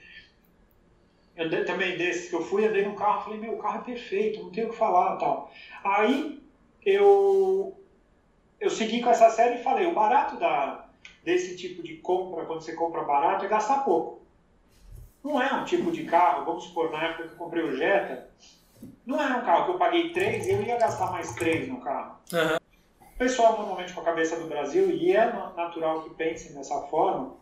Eu 1.36 1.66
também 1.66 1.98
desses 1.98 2.30
que 2.30 2.36
eu 2.36 2.44
fui, 2.44 2.66
andei 2.66 2.86
no 2.86 2.96
carro, 2.96 3.24
falei, 3.24 3.40
meu, 3.40 3.56
o 3.56 3.58
carro 3.58 3.80
é 3.82 3.84
perfeito, 3.84 4.42
não 4.42 4.52
tenho 4.52 4.68
o 4.68 4.70
que 4.72 4.78
falar 4.78 5.18
tal. 5.18 5.52
Aí 5.84 6.42
eu 6.86 7.78
eu 8.60 8.70
segui 8.70 9.02
com 9.02 9.10
essa 9.10 9.30
série 9.30 9.56
e 9.56 9.64
falei, 9.64 9.86
o 9.86 9.94
barato 9.94 10.38
da, 10.38 10.83
desse 11.24 11.56
tipo 11.56 11.82
de 11.82 11.96
compra, 11.98 12.46
quando 12.46 12.62
você 12.62 12.74
compra 12.74 13.04
barato, 13.04 13.46
é 13.46 13.48
gastar 13.48 13.84
pouco. 13.86 14.22
Não 15.24 15.42
é 15.42 15.54
um 15.54 15.64
tipo 15.64 15.92
de 15.92 16.04
carro, 16.04 16.46
vamos 16.46 16.66
supor, 16.66 16.92
na 16.92 17.04
época 17.04 17.30
que 17.30 17.34
eu 17.34 17.38
comprei 17.38 17.64
o 17.64 17.76
Jetta, 17.76 18.30
não 19.06 19.22
era 19.22 19.38
um 19.38 19.46
carro 19.46 19.66
que 19.66 19.72
eu 19.72 19.78
paguei 19.78 20.12
3 20.12 20.48
e 20.48 20.52
eu 20.52 20.62
ia 20.62 20.78
gastar 20.78 21.12
mais 21.12 21.34
3 21.34 21.70
no 21.70 21.80
carro. 21.80 22.18
Uhum. 22.34 22.58
O 23.00 23.18
pessoal, 23.18 23.58
normalmente 23.58 23.94
com 23.94 24.02
a 24.02 24.06
cabeça 24.06 24.36
do 24.36 24.48
Brasil, 24.48 24.90
e 24.90 25.16
é 25.16 25.32
natural 25.56 26.02
que 26.02 26.10
pensem 26.16 26.54
dessa 26.54 26.82
forma, 26.88 27.36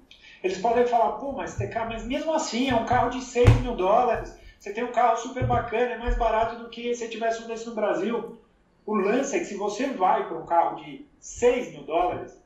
eles 0.43 0.59
podem 0.59 0.85
falar, 0.85 1.13
pô, 1.13 1.31
mas 1.31 1.55
TK, 1.55 1.85
mas 1.87 2.05
mesmo 2.05 2.33
assim, 2.33 2.69
é 2.69 2.75
um 2.75 2.85
carro 2.85 3.09
de 3.09 3.21
6 3.21 3.61
mil 3.61 3.75
dólares, 3.75 4.37
você 4.59 4.73
tem 4.73 4.83
um 4.83 4.91
carro 4.91 5.17
super 5.17 5.43
bacana, 5.45 5.93
é 5.93 5.97
mais 5.97 6.15
barato 6.15 6.61
do 6.61 6.69
que 6.69 6.93
se 6.93 7.09
tivesse 7.09 7.41
um 7.41 7.47
desse 7.47 7.67
no 7.67 7.73
Brasil. 7.73 8.37
O 8.85 8.95
lance 8.95 9.35
é 9.35 9.39
que 9.39 9.45
se 9.45 9.55
você 9.55 9.87
vai 9.87 10.27
para 10.27 10.37
um 10.37 10.45
carro 10.45 10.83
de 10.83 11.07
6 11.19 11.71
mil 11.71 11.83
dólares, 11.83 12.39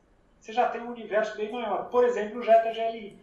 você 0.45 0.53
já 0.53 0.69
tem 0.69 0.79
um 0.79 0.91
universo 0.91 1.35
bem 1.35 1.51
maior. 1.51 1.89
Por 1.89 2.03
exemplo, 2.03 2.39
o 2.39 2.43
Jetta 2.43 2.71
GLI, 2.71 3.17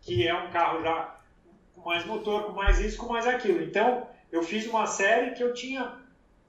que 0.00 0.26
é 0.26 0.34
um 0.34 0.50
carro 0.50 0.80
já 0.80 1.16
com 1.74 1.86
mais 1.86 2.06
motor, 2.06 2.44
com 2.44 2.52
mais 2.52 2.80
isso, 2.80 2.96
com 2.96 3.12
mais 3.12 3.26
aquilo. 3.26 3.62
Então, 3.62 4.08
eu 4.32 4.42
fiz 4.42 4.66
uma 4.66 4.86
série 4.86 5.32
que 5.32 5.44
eu 5.44 5.52
tinha, 5.52 5.98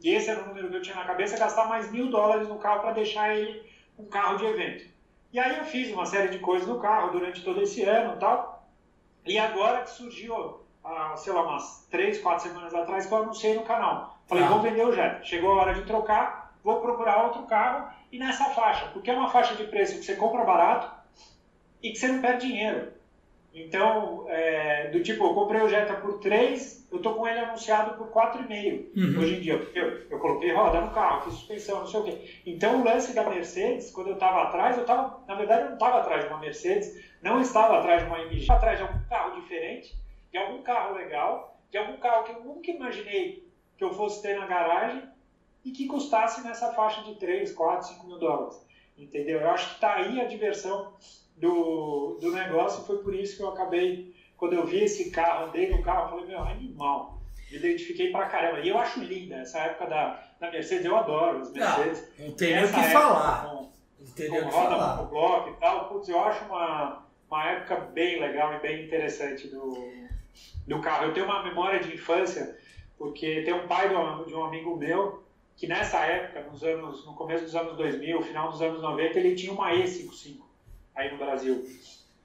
e 0.02 0.12
esse 0.12 0.30
era 0.30 0.44
o 0.44 0.48
número 0.48 0.70
que 0.70 0.78
eu 0.78 0.82
tinha 0.82 0.96
na 0.96 1.04
cabeça, 1.04 1.38
gastar 1.38 1.68
mais 1.68 1.92
mil 1.92 2.10
dólares 2.10 2.48
no 2.48 2.58
carro 2.58 2.80
para 2.80 2.94
deixar 2.94 3.36
ele 3.36 3.70
um 4.00 4.06
carro 4.06 4.38
de 4.38 4.46
evento. 4.46 4.90
E 5.34 5.38
aí 5.38 5.58
eu 5.58 5.66
fiz 5.66 5.92
uma 5.92 6.06
série 6.06 6.30
de 6.30 6.40
coisas 6.40 6.70
no 6.70 6.80
carro 6.80 7.12
durante 7.12 7.44
todo 7.44 7.62
esse 7.62 7.84
ano 7.84 8.16
e 8.16 8.20
tal. 8.20 8.66
E 9.26 9.38
agora 9.38 9.82
que 9.82 9.90
surgiu, 9.90 10.62
ah, 10.86 11.16
sei 11.18 11.34
lá, 11.34 11.44
umas 11.44 11.86
três, 11.92 12.18
quatro 12.18 12.48
semanas 12.48 12.74
atrás, 12.74 13.08
que 13.08 13.14
eu 13.14 13.24
anunciei 13.24 13.56
no 13.56 13.64
canal. 13.64 14.18
Falei, 14.26 14.46
ah. 14.46 14.48
vou 14.48 14.62
vender 14.62 14.86
o 14.86 14.94
Jetta. 14.94 15.22
Chegou 15.22 15.52
a 15.52 15.64
hora 15.64 15.74
de 15.74 15.84
trocar, 15.84 16.41
vou 16.64 16.82
procurar 16.82 17.26
outro 17.26 17.44
carro 17.44 17.92
e 18.12 18.20
nessa 18.20 18.46
faixa, 18.52 18.88
porque 18.94 19.10
é 19.10 19.14
uma 19.14 19.30
faixa 19.30 19.56
de 19.56 19.64
preço 19.66 19.98
que 19.98 20.06
você 20.06 20.16
compra 20.16 20.44
barato 20.44 20.92
e 21.82 21.92
que 21.92 21.98
você 21.98 22.08
não 22.08 22.22
perde 22.22 22.48
dinheiro. 22.48 22.92
Então, 23.54 24.26
é, 24.30 24.90
do 24.90 25.04
tipo, 25.04 25.26
eu 25.26 25.34
comprei 25.34 25.62
o 25.62 25.68
Jetta 25.68 25.96
por 25.96 26.20
3, 26.20 26.88
eu 26.90 27.00
tô 27.00 27.14
com 27.14 27.28
ele 27.28 27.40
anunciado 27.40 27.98
por 27.98 28.08
4,5 28.10 28.86
uhum. 28.96 29.20
hoje 29.20 29.36
em 29.36 29.40
dia. 29.42 29.58
Porque 29.58 29.78
eu, 29.78 30.10
eu 30.10 30.20
coloquei 30.20 30.54
roda 30.54 30.80
no 30.80 30.92
carro, 30.92 31.24
fiz 31.24 31.34
suspensão, 31.34 31.80
não 31.80 31.88
sei 31.88 32.00
o 32.00 32.04
quê. 32.04 32.42
Então, 32.46 32.80
o 32.80 32.84
lance 32.84 33.14
da 33.14 33.30
Mercedes, 33.30 33.92
quando 33.92 34.08
eu 34.08 34.14
estava 34.14 34.44
atrás, 34.44 34.78
eu 34.78 34.84
estava, 34.84 35.22
na 35.28 35.36
verdade, 35.36 35.64
eu 35.64 35.68
não 35.68 35.74
estava 35.74 36.00
atrás 36.00 36.24
de 36.24 36.30
uma 36.30 36.40
Mercedes, 36.40 37.04
não 37.22 37.42
estava 37.42 37.80
atrás 37.80 38.02
de 38.02 38.08
uma 38.08 38.22
MG, 38.22 38.38
estava 38.38 38.60
atrás 38.60 38.78
de 38.78 38.84
algum 38.84 39.04
carro 39.10 39.42
diferente, 39.42 39.94
de 40.32 40.38
algum 40.38 40.62
carro 40.62 40.96
legal, 40.96 41.60
de 41.70 41.78
algum 41.78 41.98
carro 41.98 42.24
que 42.24 42.32
eu 42.32 42.44
nunca 42.46 42.72
imaginei 42.72 43.52
que 43.78 43.84
eu 43.84 43.94
fosse 43.94 44.22
ter 44.22 44.40
na 44.40 44.46
garagem 44.46 45.04
e 45.64 45.72
que 45.72 45.88
custasse 45.88 46.42
nessa 46.42 46.74
faixa 46.74 47.04
de 47.04 47.16
3, 47.16 47.54
4, 47.54 47.88
5 47.90 48.08
mil 48.08 48.18
dólares. 48.18 48.60
Entendeu? 48.98 49.42
Eu 49.42 49.50
acho 49.52 49.70
que 49.70 49.76
está 49.76 49.96
aí 49.96 50.20
a 50.20 50.26
diversão 50.26 50.94
do, 51.38 52.18
do 52.20 52.32
negócio. 52.32 52.84
Foi 52.86 52.98
por 53.00 53.14
isso 53.14 53.38
que 53.38 53.44
eu 53.44 53.50
acabei, 53.50 54.14
quando 54.38 54.54
eu 54.54 54.66
vi 54.66 54.84
esse 54.84 55.12
carro, 55.12 55.48
andei 55.48 55.70
no 55.70 55.82
carro, 55.82 56.10
falei, 56.10 56.26
meu, 56.26 56.40
animal. 56.44 57.20
Me 57.50 57.58
identifiquei 57.58 58.12
pra 58.12 58.28
caramba. 58.28 58.62
E 58.62 58.70
eu 58.70 58.78
acho 58.78 59.00
linda 59.02 59.36
essa 59.36 59.60
época 59.60 59.88
da, 59.88 60.24
da 60.40 60.52
Mercedes, 60.52 60.86
eu 60.86 60.96
adoro 60.96 61.42
as 61.42 61.52
Mercedes. 61.52 62.08
Não, 62.18 62.28
não 62.28 62.34
tem 62.36 62.64
o 62.64 62.68
que 62.68 62.84
falar. 62.92 63.46
Com, 63.46 63.72
com 64.30 64.50
roda 64.50 64.78
monobloco 64.78 65.50
e 65.50 65.54
tal. 65.60 65.90
Putz, 65.90 66.10
eu 66.10 66.24
acho 66.24 66.46
uma, 66.46 67.06
uma 67.30 67.50
época 67.50 67.76
bem 67.76 68.20
legal 68.20 68.54
e 68.54 68.60
bem 68.60 68.86
interessante 68.86 69.48
do, 69.48 69.78
do 70.68 70.80
carro. 70.80 71.06
Eu 71.06 71.14
tenho 71.14 71.26
uma 71.26 71.44
memória 71.44 71.80
de 71.80 71.94
infância, 71.94 72.58
porque 72.98 73.42
tem 73.42 73.54
um 73.54 73.68
pai 73.68 73.90
de 73.90 73.96
um, 73.96 74.26
de 74.26 74.34
um 74.34 74.46
amigo 74.46 74.78
meu 74.78 75.22
que 75.62 75.68
nessa 75.68 76.00
época, 76.00 76.42
nos 76.50 76.64
anos, 76.64 77.06
no 77.06 77.14
começo 77.14 77.44
dos 77.44 77.56
anos 77.56 77.78
2000, 77.78 78.24
final 78.24 78.50
dos 78.50 78.64
anos 78.64 78.82
90, 78.82 79.20
ele 79.20 79.36
tinha 79.36 79.54
uma 79.54 79.72
E55 79.72 80.38
aí 80.96 81.12
no 81.12 81.20
Brasil. 81.20 81.64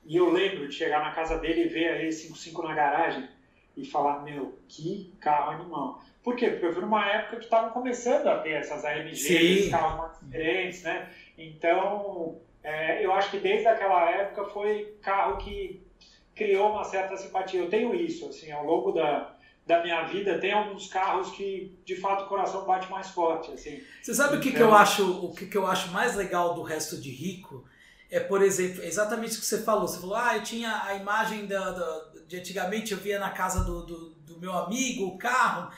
E 0.07 0.17
eu 0.17 0.33
lembro 0.33 0.67
de 0.67 0.75
chegar 0.75 1.01
na 1.01 1.11
casa 1.11 1.37
dele 1.37 1.65
e 1.65 1.69
ver 1.69 1.89
a 1.91 2.03
E55 2.03 2.63
na 2.63 2.75
garagem 2.75 3.29
e 3.77 3.85
falar, 3.85 4.23
meu, 4.23 4.59
que 4.67 5.13
carro 5.21 5.51
animal. 5.51 6.03
Por 6.23 6.35
quê? 6.35 6.49
Porque 6.49 6.65
eu 6.65 6.73
vi 6.73 6.81
numa 6.81 7.07
época 7.07 7.37
que 7.37 7.45
estavam 7.45 7.73
começando 7.73 8.27
a 8.27 8.39
ter 8.39 8.53
essas 8.53 8.83
AMGs, 8.87 9.69
carros 9.69 9.99
mais 9.99 10.19
diferentes, 10.19 10.83
né? 10.83 11.11
Então, 11.37 12.41
é, 12.65 13.05
eu 13.05 13.13
acho 13.13 13.31
que 13.31 13.39
desde 13.39 13.69
aquela 13.69 14.09
época 14.13 14.47
foi 14.47 14.97
carro 15.03 15.37
que 15.37 15.87
criou 16.35 16.71
uma 16.71 16.85
certa 16.85 17.15
simpatia. 17.19 17.61
Eu 17.61 17.69
tenho 17.69 17.95
isso, 17.95 18.31
assim, 18.31 18.51
ao 18.51 18.65
longo 18.65 18.93
da, 18.93 19.36
da 19.67 19.83
minha 19.83 20.05
vida, 20.05 20.39
tem 20.39 20.53
alguns 20.53 20.87
carros 20.87 21.33
que, 21.33 21.77
de 21.85 21.97
fato, 21.97 22.25
o 22.25 22.29
coração 22.29 22.65
bate 22.65 22.89
mais 22.89 23.09
forte, 23.09 23.51
assim. 23.51 23.83
Você 24.01 24.15
sabe 24.15 24.37
então... 24.37 24.39
o 24.39 24.43
que, 24.43 24.53
que 24.53 24.63
eu 24.63 24.67
então 24.67 24.79
acho, 24.79 25.25
o 25.25 25.35
que, 25.35 25.47
que 25.47 25.59
eu 25.59 25.67
acho 25.67 25.91
mais 25.91 26.15
legal 26.15 26.55
do 26.55 26.63
resto 26.63 27.01
de 27.01 27.11
rico? 27.11 27.65
É, 28.09 28.21
por 28.21 28.43
exemplo, 28.43 28.85
exatamente 28.85 29.37
o 29.37 29.41
que 29.41 29.47
você 29.47 29.63
falou. 29.63 29.89
Você 29.89 29.99
falou, 29.99 30.15
ah, 30.15 30.37
eu 30.37 30.43
tinha 30.45 30.85
a 30.85 30.95
imagem 30.95 31.47
da, 31.47 31.73
da 31.73 32.05
de 32.29 32.37
antigamente, 32.37 32.93
eu 32.93 32.99
via 32.99 33.19
na 33.19 33.31
casa 33.31 33.65
do, 33.65 33.85
do, 33.85 34.11
do 34.11 34.41
meu 34.41 34.53
amigo 34.53 35.07
o 35.07 35.19
carro. 35.19 35.71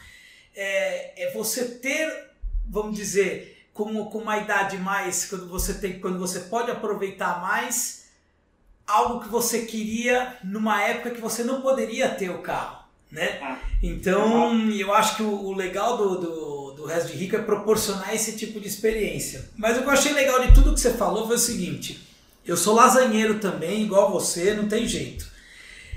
É, 0.55 1.25
é 1.25 1.33
você 1.33 1.77
ter, 1.77 2.31
vamos 2.67 2.97
dizer, 2.97 3.67
com, 3.73 4.05
com 4.07 4.19
uma 4.19 4.37
idade 4.37 4.77
mais, 4.77 5.27
quando 5.27 5.49
você 5.49 5.75
tem, 5.75 6.01
quando 6.01 6.19
você 6.19 6.41
pode 6.41 6.71
aproveitar 6.71 7.41
mais, 7.41 8.11
algo 8.87 9.21
que 9.21 9.29
você 9.29 9.67
queria 9.67 10.37
numa 10.43 10.83
época 10.83 11.11
que 11.11 11.21
você 11.21 11.45
não 11.45 11.63
poderia 11.63 12.09
ter 12.15 12.31
o 12.31 12.43
carro, 12.43 12.78
né? 13.11 13.39
Ah. 13.43 13.59
Então, 13.83 14.71
eu 14.71 14.93
acho 14.95 15.17
que 15.17 15.23
o, 15.23 15.31
o 15.31 15.55
legal 15.55 15.97
do, 15.97 16.19
do, 16.19 16.73
do 16.73 16.85
Resto 16.85 17.13
de 17.13 17.19
Rico 17.19 17.37
é 17.37 17.43
proporcionar 17.43 18.15
esse 18.15 18.37
tipo 18.37 18.61
de 18.61 18.69
experiência. 18.69 19.49
Mas 19.57 19.77
o 19.77 19.83
que 19.83 19.89
eu 19.89 19.93
achei 19.93 20.13
legal 20.13 20.41
de 20.41 20.53
tudo 20.55 20.75
que 20.75 20.81
você 20.81 20.93
falou 20.93 21.27
foi 21.27 21.37
o 21.37 21.41
seguinte, 21.41 22.07
eu 22.45 22.57
sou 22.57 22.75
lasanheiro 22.75 23.39
também, 23.39 23.83
igual 23.83 24.11
você, 24.11 24.55
não 24.55 24.69
tem 24.69 24.87
jeito. 24.87 25.27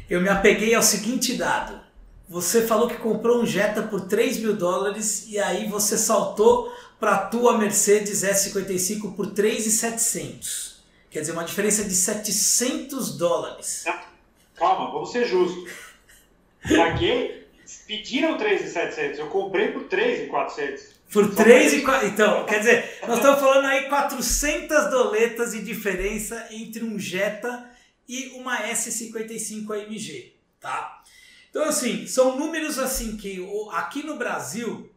Eu 0.10 0.22
me 0.22 0.30
apeguei 0.30 0.76
ao 0.76 0.84
seguinte 0.84 1.34
dado. 1.36 1.80
Você 2.28 2.66
falou 2.66 2.88
que 2.88 2.96
comprou 2.96 3.42
um 3.42 3.46
Jetta 3.46 3.84
por 3.84 4.02
3 4.02 4.38
mil 4.38 4.56
dólares 4.56 5.26
e 5.28 5.38
aí 5.38 5.68
você 5.68 5.98
saltou 5.98 6.74
para 7.00 7.12
a 7.12 7.26
tua 7.26 7.58
Mercedes 7.58 8.24
S55 8.24 9.16
por 9.16 9.28
3,700. 9.28 10.82
Quer 11.10 11.22
dizer, 11.22 11.34
uma 11.34 11.44
diferença 11.44 11.84
de 11.84 11.94
700 11.94 13.18
dólares. 13.18 13.84
Calma, 14.56 14.92
vamos 14.92 15.12
ser 15.12 15.26
justos. 15.26 15.91
Paguei, 16.68 17.48
pediram 17.88 18.38
3,700, 18.38 19.20
eu 19.20 19.28
comprei 19.28 19.70
por 19.70 19.84
3,400. 19.86 21.02
Por 21.12 21.36
3 21.36 21.74
e 21.74 21.82
4. 21.82 22.08
Então, 22.08 22.46
quer 22.46 22.60
dizer, 22.60 23.00
nós 23.06 23.18
estamos 23.18 23.40
falando 23.40 23.66
aí 23.66 23.90
400 23.90 24.90
doletas 24.90 25.52
de 25.52 25.62
diferença 25.62 26.48
entre 26.52 26.84
um 26.84 26.98
Jetta 26.98 27.70
e 28.08 28.30
uma 28.36 28.62
S55 28.64 29.72
AMG, 29.72 30.34
tá? 30.60 31.04
Então, 31.50 31.66
assim, 31.66 32.08
são 32.08 32.38
números 32.38 32.80
assim 32.80 33.18
que 33.18 33.46
aqui 33.74 34.04
no 34.04 34.16
Brasil 34.16 34.90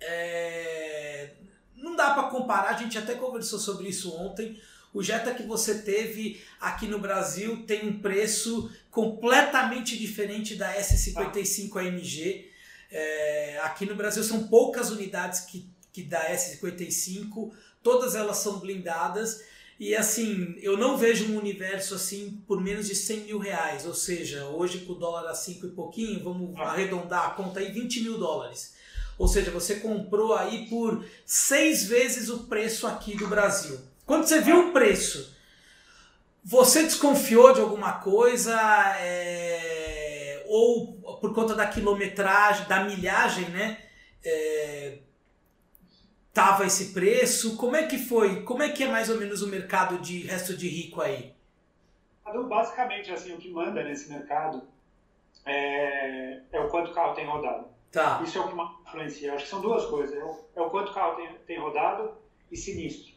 é, 0.00 1.30
não 1.76 1.94
dá 1.94 2.10
para 2.10 2.24
comparar, 2.24 2.70
a 2.70 2.78
gente 2.78 2.98
até 2.98 3.14
conversou 3.14 3.58
sobre 3.58 3.88
isso 3.88 4.12
ontem. 4.16 4.60
O 4.96 5.02
Jetta 5.02 5.34
que 5.34 5.42
você 5.42 5.74
teve 5.82 6.40
aqui 6.58 6.86
no 6.86 6.98
Brasil 6.98 7.66
tem 7.66 7.86
um 7.86 8.00
preço 8.00 8.72
completamente 8.90 9.94
diferente 9.94 10.54
da 10.54 10.74
S55 10.74 11.76
AMG. 11.76 12.50
É, 12.90 13.60
aqui 13.62 13.84
no 13.84 13.94
Brasil 13.94 14.24
são 14.24 14.48
poucas 14.48 14.88
unidades 14.88 15.40
que, 15.40 15.68
que 15.92 16.02
da 16.02 16.30
S55, 16.30 17.52
todas 17.82 18.14
elas 18.14 18.38
são 18.38 18.58
blindadas. 18.58 19.44
E 19.78 19.94
assim, 19.94 20.56
eu 20.62 20.78
não 20.78 20.96
vejo 20.96 21.30
um 21.30 21.36
universo 21.36 21.94
assim 21.94 22.42
por 22.46 22.58
menos 22.62 22.86
de 22.86 22.94
100 22.94 23.20
mil 23.24 23.38
reais. 23.38 23.84
Ou 23.84 23.92
seja, 23.92 24.46
hoje 24.46 24.78
com 24.86 24.94
o 24.94 24.98
dólar 24.98 25.28
a 25.28 25.34
5 25.34 25.66
e 25.66 25.70
pouquinho, 25.72 26.24
vamos 26.24 26.58
arredondar 26.58 27.26
a 27.26 27.30
conta 27.32 27.60
aí, 27.60 27.70
20 27.70 28.00
mil 28.00 28.16
dólares. 28.16 28.74
Ou 29.18 29.28
seja, 29.28 29.50
você 29.50 29.76
comprou 29.76 30.34
aí 30.34 30.66
por 30.70 31.04
seis 31.26 31.84
vezes 31.84 32.30
o 32.30 32.44
preço 32.44 32.86
aqui 32.86 33.14
do 33.14 33.28
Brasil. 33.28 33.78
Quando 34.06 34.24
você 34.24 34.40
viu 34.40 34.68
o 34.68 34.72
preço, 34.72 35.36
você 36.44 36.84
desconfiou 36.84 37.52
de 37.52 37.60
alguma 37.60 37.94
coisa? 37.94 38.56
É, 39.00 40.44
ou 40.46 40.92
por 41.20 41.34
conta 41.34 41.56
da 41.56 41.66
quilometragem, 41.66 42.68
da 42.68 42.84
milhagem, 42.84 43.48
né? 43.50 43.82
É, 44.24 44.98
tava 46.32 46.64
esse 46.64 46.92
preço? 46.92 47.56
Como 47.56 47.74
é 47.74 47.84
que 47.84 47.98
foi? 47.98 48.44
Como 48.44 48.62
é 48.62 48.68
que 48.68 48.84
é 48.84 48.88
mais 48.88 49.10
ou 49.10 49.18
menos 49.18 49.42
o 49.42 49.48
mercado 49.48 49.98
de 49.98 50.20
resto 50.20 50.56
de 50.56 50.68
rico 50.68 51.00
aí? 51.00 51.34
Basicamente, 52.48 53.10
assim, 53.10 53.34
o 53.34 53.38
que 53.38 53.50
manda 53.50 53.82
nesse 53.82 54.08
mercado 54.08 54.62
é, 55.44 56.42
é 56.52 56.60
o 56.60 56.68
quanto 56.68 56.92
o 56.92 56.94
carro 56.94 57.14
tem 57.14 57.26
rodado. 57.26 57.66
Tá. 57.90 58.20
Isso 58.22 58.38
é 58.38 58.40
o 58.40 58.48
que 58.48 58.88
influencia. 58.88 59.34
Acho 59.34 59.44
que 59.44 59.50
são 59.50 59.60
duas 59.60 59.84
coisas. 59.86 60.16
É 60.16 60.22
o, 60.22 60.44
é 60.54 60.60
o 60.60 60.70
quanto 60.70 60.90
o 60.90 60.94
carro 60.94 61.16
tem, 61.16 61.28
tem 61.46 61.58
rodado 61.58 62.12
e 62.52 62.56
sinistro 62.56 63.15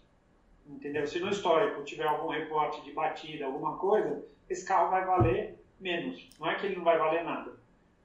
entendeu? 0.69 1.05
Se 1.07 1.19
no 1.19 1.29
histórico 1.29 1.83
tiver 1.83 2.07
algum 2.07 2.29
reporte 2.29 2.81
de 2.83 2.91
batida, 2.91 3.45
alguma 3.45 3.77
coisa, 3.77 4.23
esse 4.49 4.65
carro 4.65 4.91
vai 4.91 5.05
valer 5.05 5.59
menos. 5.79 6.29
Não 6.39 6.49
é 6.49 6.55
que 6.55 6.65
ele 6.65 6.75
não 6.75 6.83
vai 6.83 6.97
valer 6.97 7.23
nada, 7.23 7.53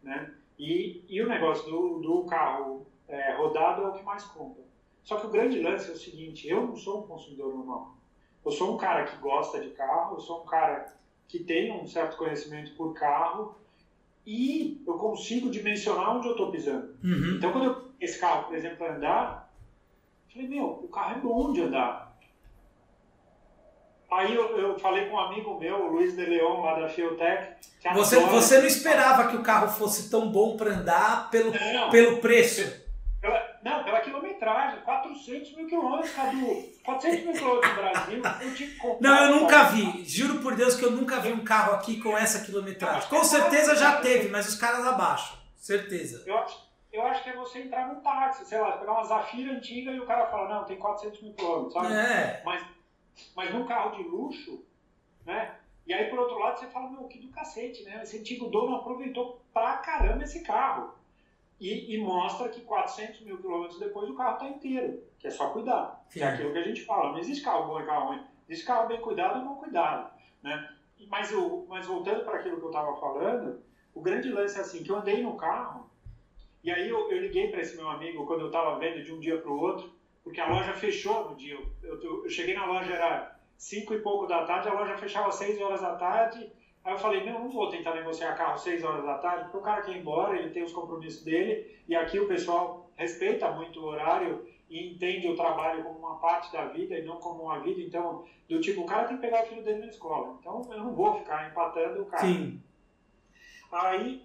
né? 0.02 0.32
E, 0.58 1.04
e 1.08 1.20
o 1.22 1.28
negócio 1.28 1.68
do, 1.70 1.98
do 2.00 2.24
carro 2.24 2.86
é, 3.08 3.34
rodado 3.34 3.82
é 3.82 3.88
o 3.88 3.92
que 3.92 4.02
mais 4.02 4.24
conta. 4.24 4.60
Só 5.02 5.16
que 5.16 5.26
o 5.26 5.30
grande 5.30 5.60
lance 5.60 5.90
é 5.90 5.94
o 5.94 5.98
seguinte: 5.98 6.48
eu 6.48 6.66
não 6.66 6.76
sou 6.76 7.04
um 7.04 7.06
consumidor 7.06 7.54
normal. 7.54 7.96
Eu 8.44 8.50
sou 8.50 8.74
um 8.74 8.76
cara 8.76 9.04
que 9.04 9.16
gosta 9.18 9.60
de 9.60 9.70
carro, 9.70 10.16
eu 10.16 10.20
sou 10.20 10.42
um 10.42 10.46
cara 10.46 10.94
que 11.26 11.38
tem 11.38 11.72
um 11.72 11.86
certo 11.86 12.16
conhecimento 12.16 12.74
por 12.74 12.92
carro 12.94 13.56
e 14.26 14.82
eu 14.86 14.94
consigo 14.94 15.50
dimensionar 15.50 16.16
onde 16.16 16.28
eu 16.28 16.32
estou 16.32 16.50
pisando. 16.50 16.94
Uhum. 17.02 17.36
Então, 17.36 17.52
quando 17.52 17.64
eu, 17.64 17.84
esse 18.00 18.18
carro, 18.18 18.46
por 18.46 18.54
exemplo, 18.54 18.86
andar, 18.86 19.52
eu 20.28 20.32
falei: 20.34 20.48
meu, 20.48 20.66
o 20.66 20.88
carro 20.88 21.18
é 21.18 21.20
bom 21.20 21.52
de 21.52 21.62
andar 21.62 22.03
Aí 24.10 24.34
eu, 24.34 24.56
eu, 24.56 24.78
falei 24.78 25.06
com 25.06 25.16
um 25.16 25.20
amigo 25.20 25.58
meu, 25.58 25.86
o 25.86 25.92
Luiz 25.92 26.14
de 26.14 26.24
Leon, 26.24 26.60
lá 26.62 26.78
da 26.78 26.88
Fiotec. 26.88 27.54
Você, 27.94 28.18
você 28.20 28.58
não 28.58 28.66
esperava 28.66 29.28
que 29.28 29.36
o 29.36 29.42
carro 29.42 29.68
fosse 29.68 30.10
tão 30.10 30.30
bom 30.30 30.56
para 30.56 30.70
andar 30.70 31.30
pelo, 31.30 31.52
não, 31.52 31.90
pelo 31.90 32.18
preço? 32.18 32.84
Pela, 33.20 33.58
não, 33.62 33.82
pela 33.84 34.00
quilometragem. 34.00 34.80
400 34.80 35.56
mil 35.56 35.66
quilômetros, 35.66 36.12
Cadu. 36.12 36.62
400 36.84 37.24
mil 37.24 37.32
quilômetros 37.32 37.70
no 37.70 37.82
Brasil. 37.82 38.22
Eu 38.40 38.54
tive 38.54 38.78
que 38.78 38.96
não, 39.00 39.24
eu 39.24 39.36
nunca 39.36 39.64
vi. 39.64 40.04
Juro 40.04 40.40
por 40.40 40.54
Deus 40.54 40.76
que 40.76 40.84
eu 40.84 40.90
nunca 40.90 41.20
vi 41.20 41.32
um 41.32 41.44
carro 41.44 41.74
aqui 41.74 42.00
com 42.00 42.16
essa 42.16 42.44
quilometragem. 42.44 43.08
Com 43.08 43.24
certeza 43.24 43.74
já 43.74 44.00
teve, 44.00 44.28
mas 44.28 44.48
os 44.48 44.54
caras 44.54 44.86
abaixo. 44.86 45.38
Certeza. 45.56 46.22
Eu 46.26 46.36
acho, 46.38 46.58
eu 46.92 47.02
acho 47.06 47.22
que 47.22 47.30
é 47.30 47.36
você 47.36 47.60
entrar 47.60 47.88
num 47.88 48.00
táxi, 48.00 48.44
sei 48.44 48.60
lá, 48.60 48.72
pegar 48.72 48.92
uma 48.92 49.04
Zafira 49.04 49.52
antiga 49.52 49.90
e 49.90 49.98
o 49.98 50.06
cara 50.06 50.26
fala, 50.26 50.54
não, 50.54 50.64
tem 50.64 50.76
400 50.76 51.22
mil 51.22 51.32
quilômetros, 51.32 51.72
sabe? 51.72 51.92
É. 51.94 52.42
Mas 52.44 52.62
mas 53.34 53.52
num 53.52 53.66
carro 53.66 53.96
de 53.96 54.02
luxo, 54.02 54.64
né? 55.24 55.58
E 55.86 55.92
aí, 55.92 56.08
por 56.08 56.18
outro 56.18 56.38
lado, 56.38 56.58
você 56.58 56.66
fala, 56.66 56.90
meu, 56.90 57.04
que 57.04 57.18
do 57.18 57.28
cacete, 57.28 57.82
né? 57.84 58.00
Esse 58.02 58.18
antigo 58.18 58.48
dono 58.48 58.76
aproveitou 58.76 59.42
pra 59.52 59.76
caramba 59.78 60.24
esse 60.24 60.42
carro. 60.42 60.94
E, 61.60 61.94
e 61.94 61.98
mostra 61.98 62.48
que 62.48 62.62
400 62.62 63.20
mil 63.20 63.38
quilômetros 63.38 63.78
depois 63.78 64.08
o 64.08 64.14
carro 64.14 64.34
está 64.34 64.48
inteiro, 64.48 65.02
que 65.18 65.26
é 65.26 65.30
só 65.30 65.50
cuidar. 65.50 66.04
Sim. 66.08 66.18
Que 66.18 66.24
é 66.24 66.28
aquilo 66.28 66.52
que 66.52 66.58
a 66.58 66.62
gente 66.62 66.82
fala. 66.82 67.12
Não 67.12 67.18
existe 67.18 67.44
carro 67.44 67.66
bom 67.66 67.80
e 67.80 67.86
carro 67.86 68.08
ruim. 68.08 68.24
Existe 68.48 68.66
carro 68.66 68.88
bem 68.88 69.00
cuidado 69.00 69.40
e 69.40 69.44
mal 69.44 69.56
cuidado, 69.56 70.10
né? 70.42 70.74
mas, 71.08 71.32
o, 71.32 71.66
mas 71.68 71.86
voltando 71.86 72.24
para 72.24 72.38
aquilo 72.38 72.58
que 72.58 72.64
eu 72.64 72.70
estava 72.70 72.96
falando, 72.96 73.62
o 73.94 74.00
grande 74.00 74.30
lance 74.30 74.58
é 74.58 74.60
assim, 74.60 74.82
que 74.82 74.90
eu 74.90 74.96
andei 74.96 75.22
no 75.22 75.36
carro, 75.36 75.88
e 76.62 76.70
aí 76.70 76.88
eu, 76.88 77.10
eu 77.10 77.20
liguei 77.20 77.50
para 77.50 77.60
esse 77.60 77.76
meu 77.76 77.88
amigo 77.88 78.26
quando 78.26 78.40
eu 78.40 78.46
estava 78.46 78.78
vendo 78.78 79.02
de 79.02 79.12
um 79.12 79.20
dia 79.20 79.38
para 79.38 79.50
o 79.50 79.58
outro, 79.58 79.93
porque 80.24 80.40
a 80.40 80.48
loja 80.48 80.72
fechou 80.72 81.30
no 81.30 81.36
dia. 81.36 81.54
Eu, 81.54 82.02
eu, 82.02 82.24
eu, 82.24 82.30
cheguei 82.30 82.54
na 82.54 82.64
loja, 82.64 82.92
era 82.92 83.38
5 83.58 83.94
e 83.94 84.00
pouco 84.00 84.26
da 84.26 84.44
tarde, 84.44 84.68
a 84.68 84.72
loja 84.72 84.96
fechava 84.96 85.30
6 85.30 85.60
horas 85.60 85.82
da 85.82 85.94
tarde. 85.96 86.50
Aí 86.82 86.92
eu 86.92 86.98
falei, 86.98 87.24
não, 87.24 87.40
não 87.40 87.50
vou 87.50 87.68
tentar 87.68 87.94
negociar 87.94 88.34
carro 88.34 88.58
6 88.58 88.82
horas 88.82 89.04
da 89.04 89.18
tarde, 89.18 89.44
porque 89.44 89.58
o 89.58 89.62
cara 89.62 89.82
quer 89.82 89.92
ir 89.92 90.00
embora, 90.00 90.36
ele 90.36 90.50
tem 90.50 90.62
os 90.62 90.72
compromissos 90.72 91.22
dele, 91.22 91.78
e 91.86 91.94
aqui 91.94 92.18
o 92.18 92.26
pessoal 92.26 92.90
respeita 92.96 93.50
muito 93.52 93.80
o 93.80 93.84
horário 93.84 94.46
e 94.68 94.92
entende 94.92 95.28
o 95.28 95.36
trabalho 95.36 95.84
como 95.84 95.98
uma 95.98 96.18
parte 96.18 96.52
da 96.52 96.66
vida 96.66 96.98
e 96.98 97.04
não 97.04 97.16
como 97.16 97.44
uma 97.44 97.60
vida. 97.60 97.80
Então, 97.80 98.24
do 98.48 98.60
tipo, 98.60 98.82
o 98.82 98.86
cara 98.86 99.06
tem 99.06 99.16
que 99.16 99.22
pegar 99.22 99.44
o 99.44 99.46
filho 99.46 99.62
dele 99.62 99.80
na 99.80 99.86
escola. 99.86 100.36
Então, 100.40 100.62
eu 100.70 100.78
não 100.78 100.94
vou 100.94 101.18
ficar 101.18 101.50
empatando 101.50 102.02
o 102.02 102.06
cara. 102.06 102.26
Sim. 102.26 102.60
Aí, 103.70 104.22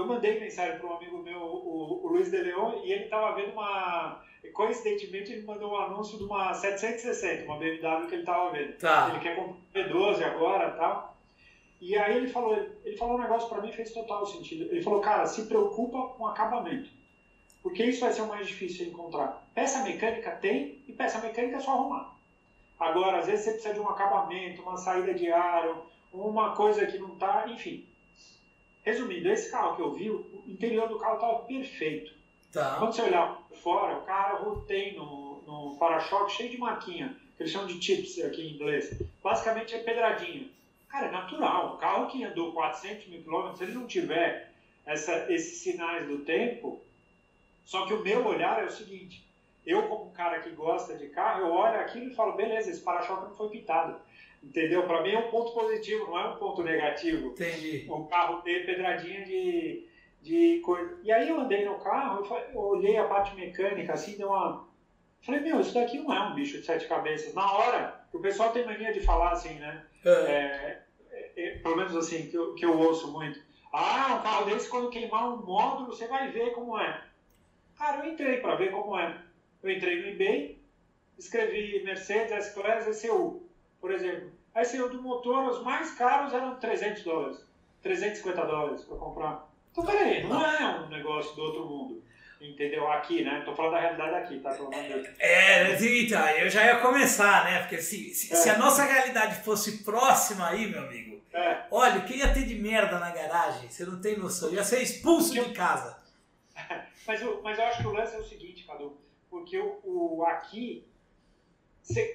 eu 0.00 0.06
mandei 0.06 0.40
mensagem 0.40 0.78
para 0.78 0.88
um 0.88 0.96
amigo 0.96 1.18
meu, 1.18 1.38
o, 1.38 2.04
o 2.04 2.08
Luiz 2.08 2.30
de 2.30 2.38
Leon, 2.38 2.80
e 2.84 2.92
ele 2.92 3.04
estava 3.04 3.34
vendo 3.34 3.52
uma. 3.52 4.22
Coincidentemente, 4.54 5.32
ele 5.32 5.46
mandou 5.46 5.72
um 5.72 5.76
anúncio 5.76 6.16
de 6.16 6.24
uma 6.24 6.54
760, 6.54 7.44
uma 7.44 7.58
BMW 7.58 8.06
que 8.08 8.14
ele 8.14 8.22
estava 8.22 8.50
vendo. 8.50 8.72
Tá. 8.78 9.10
Ele 9.10 9.20
quer 9.20 9.36
comprar 9.36 9.56
B12 9.74 10.22
agora 10.24 10.70
tal. 10.70 11.16
E 11.80 11.96
aí 11.96 12.16
ele 12.16 12.28
falou, 12.28 12.54
ele 12.84 12.96
falou 12.96 13.16
um 13.16 13.20
negócio 13.22 13.48
para 13.48 13.60
mim 13.60 13.72
fez 13.72 13.92
total 13.92 14.24
sentido. 14.26 14.70
Ele 14.70 14.82
falou, 14.82 15.00
cara, 15.00 15.26
se 15.26 15.46
preocupa 15.46 16.14
com 16.14 16.26
acabamento. 16.26 16.90
Porque 17.62 17.84
isso 17.84 18.00
vai 18.00 18.12
ser 18.12 18.22
o 18.22 18.28
mais 18.28 18.46
difícil 18.46 18.86
de 18.86 18.90
encontrar. 18.90 19.46
Peça 19.54 19.82
mecânica 19.82 20.30
tem 20.32 20.82
e 20.88 20.92
peça 20.92 21.20
mecânica 21.20 21.56
é 21.56 21.60
só 21.60 21.72
arrumar. 21.72 22.14
Agora, 22.78 23.18
às 23.18 23.26
vezes 23.26 23.44
você 23.44 23.52
precisa 23.52 23.74
de 23.74 23.80
um 23.80 23.88
acabamento, 23.88 24.62
uma 24.62 24.78
saída 24.78 25.12
de 25.12 25.30
ar, 25.30 25.82
uma 26.12 26.54
coisa 26.54 26.86
que 26.86 26.98
não 26.98 27.12
está, 27.12 27.46
enfim. 27.48 27.86
Resumindo, 28.90 29.30
esse 29.30 29.50
carro 29.50 29.76
que 29.76 29.82
eu 29.82 29.92
vi, 29.92 30.10
o 30.10 30.44
interior 30.48 30.88
do 30.88 30.98
carro 30.98 31.14
estava 31.14 31.38
perfeito. 31.44 32.12
Tá. 32.52 32.76
Quando 32.78 32.92
você 32.92 33.02
olhar 33.02 33.36
por 33.48 33.56
fora, 33.56 33.98
o 33.98 34.02
carro 34.02 34.64
tem 34.66 34.96
no, 34.96 35.42
no 35.46 35.76
para-choque 35.78 36.32
cheio 36.32 36.50
de 36.50 36.58
marquinha, 36.58 37.16
que 37.36 37.44
eles 37.44 37.52
chamam 37.52 37.68
de 37.68 37.80
chips 37.80 38.18
aqui 38.24 38.42
em 38.42 38.54
inglês. 38.54 39.00
Basicamente 39.22 39.76
é 39.76 39.78
pedradinha. 39.78 40.48
Cara, 40.88 41.06
é 41.06 41.10
natural. 41.12 41.74
O 41.74 41.78
carro 41.78 42.08
que 42.08 42.24
andou 42.24 42.52
400 42.52 43.06
mil 43.06 43.22
quilômetros, 43.22 43.58
se 43.58 43.64
ele 43.64 43.74
não 43.74 43.86
tiver 43.86 44.52
essa, 44.84 45.32
esses 45.32 45.58
sinais 45.58 46.08
do 46.08 46.18
tempo, 46.18 46.82
só 47.64 47.86
que 47.86 47.94
o 47.94 48.02
meu 48.02 48.26
olhar 48.26 48.60
é 48.60 48.66
o 48.66 48.70
seguinte: 48.70 49.24
eu, 49.64 49.84
como 49.84 50.06
um 50.06 50.12
cara 50.12 50.40
que 50.40 50.50
gosta 50.50 50.96
de 50.96 51.06
carro, 51.10 51.46
eu 51.46 51.52
olho 51.52 51.78
aquilo 51.78 52.10
e 52.10 52.14
falo, 52.14 52.32
beleza, 52.32 52.70
esse 52.70 52.80
para-choque 52.80 53.28
não 53.28 53.36
foi 53.36 53.50
pintado. 53.50 54.00
Entendeu? 54.42 54.86
Para 54.86 55.02
mim 55.02 55.12
é 55.12 55.18
um 55.18 55.30
ponto 55.30 55.52
positivo, 55.52 56.06
não 56.06 56.18
é 56.18 56.28
um 56.28 56.36
ponto 56.36 56.62
negativo. 56.62 57.28
Entendi. 57.28 57.86
O 57.88 58.04
carro 58.06 58.40
ter 58.42 58.64
pedradinha 58.64 59.24
de, 59.24 59.86
de 60.22 60.60
coisa. 60.60 60.98
E 61.02 61.12
aí 61.12 61.28
eu 61.28 61.38
andei 61.38 61.64
no 61.64 61.78
carro, 61.78 62.26
eu, 62.52 62.58
olhei 62.58 62.96
a 62.96 63.04
parte 63.04 63.34
mecânica 63.34 63.92
assim, 63.92 64.16
deu 64.16 64.28
uma. 64.28 64.66
Falei, 65.20 65.40
meu, 65.40 65.60
isso 65.60 65.74
daqui 65.74 65.98
não 65.98 66.12
é 66.12 66.20
um 66.22 66.34
bicho 66.34 66.58
de 66.58 66.64
sete 66.64 66.88
cabeças. 66.88 67.34
Na 67.34 67.52
hora, 67.52 68.06
o 68.12 68.18
pessoal 68.18 68.50
tem 68.50 68.64
mania 68.64 68.92
de 68.92 69.00
falar 69.00 69.32
assim, 69.32 69.54
né? 69.54 69.84
É. 70.04 70.10
É, 70.10 70.82
é, 71.10 71.32
é, 71.36 71.50
pelo 71.58 71.76
menos 71.76 71.94
assim, 71.94 72.26
que 72.28 72.36
eu, 72.36 72.54
que 72.54 72.64
eu 72.64 72.78
ouço 72.78 73.12
muito. 73.12 73.38
Ah, 73.72 74.16
um 74.18 74.22
carro 74.22 74.46
desse, 74.46 74.68
quando 74.68 74.90
queimar 74.90 75.28
um 75.28 75.44
módulo, 75.44 75.92
você 75.92 76.06
vai 76.08 76.30
ver 76.30 76.52
como 76.52 76.78
é. 76.78 77.04
Cara, 77.76 78.04
eu 78.04 78.12
entrei 78.12 78.38
para 78.38 78.56
ver 78.56 78.70
como 78.70 78.98
é. 78.98 79.16
Eu 79.62 79.70
entrei 79.70 80.00
no 80.00 80.08
eBay, 80.08 80.58
escrevi 81.18 81.82
Mercedes 81.84 82.32
S-Class 82.32 83.04
ECU, 83.04 83.42
por 83.80 83.90
exemplo. 83.92 84.30
A 84.54 84.62
ECU 84.62 84.88
do 84.88 85.00
motor, 85.00 85.48
os 85.48 85.62
mais 85.62 85.92
caros 85.92 86.34
eram 86.34 86.56
300 86.56 87.04
dólares, 87.04 87.46
350 87.82 88.44
dólares 88.44 88.84
para 88.84 88.96
comprar. 88.96 89.48
Então, 89.70 89.84
peraí, 89.84 90.24
não 90.26 90.44
é 90.44 90.80
um 90.80 90.88
negócio 90.88 91.34
do 91.36 91.42
outro 91.42 91.66
mundo. 91.66 92.02
Entendeu? 92.40 92.90
Aqui, 92.90 93.22
né? 93.22 93.42
Tô 93.44 93.54
falando 93.54 93.72
da 93.72 93.80
realidade 93.80 94.14
aqui, 94.14 94.40
tá? 94.40 94.56
É, 95.18 95.74
então, 95.74 96.28
eu 96.30 96.48
já 96.48 96.64
ia 96.64 96.78
começar, 96.78 97.44
né? 97.44 97.58
Porque 97.60 97.76
se, 97.76 98.14
se, 98.14 98.32
é. 98.32 98.36
se, 98.36 98.48
a 98.48 98.56
nossa 98.56 98.82
realidade 98.82 99.44
fosse 99.44 99.84
próxima 99.84 100.48
aí, 100.48 100.66
meu 100.66 100.80
amigo, 100.80 101.20
é. 101.34 101.66
olha, 101.70 102.00
o 102.00 102.04
que 102.04 102.16
ia 102.16 102.32
ter 102.32 102.46
de 102.46 102.54
merda 102.54 102.98
na 102.98 103.10
garagem? 103.10 103.68
Você 103.68 103.84
não 103.84 104.00
tem 104.00 104.16
noção. 104.16 104.50
Ia 104.50 104.64
ser 104.64 104.80
expulso 104.80 105.34
de 105.34 105.52
casa. 105.52 106.00
Mas 107.06 107.22
eu, 107.22 107.42
mas 107.42 107.58
eu 107.58 107.64
acho 107.64 107.80
que 107.80 107.86
o 107.88 107.92
lance 107.92 108.14
é 108.14 108.18
o 108.20 108.24
seguinte, 108.24 108.64
Cadu, 108.64 108.96
porque 109.28 109.58
o, 109.58 109.80
o 109.82 110.24
aqui, 110.26 110.86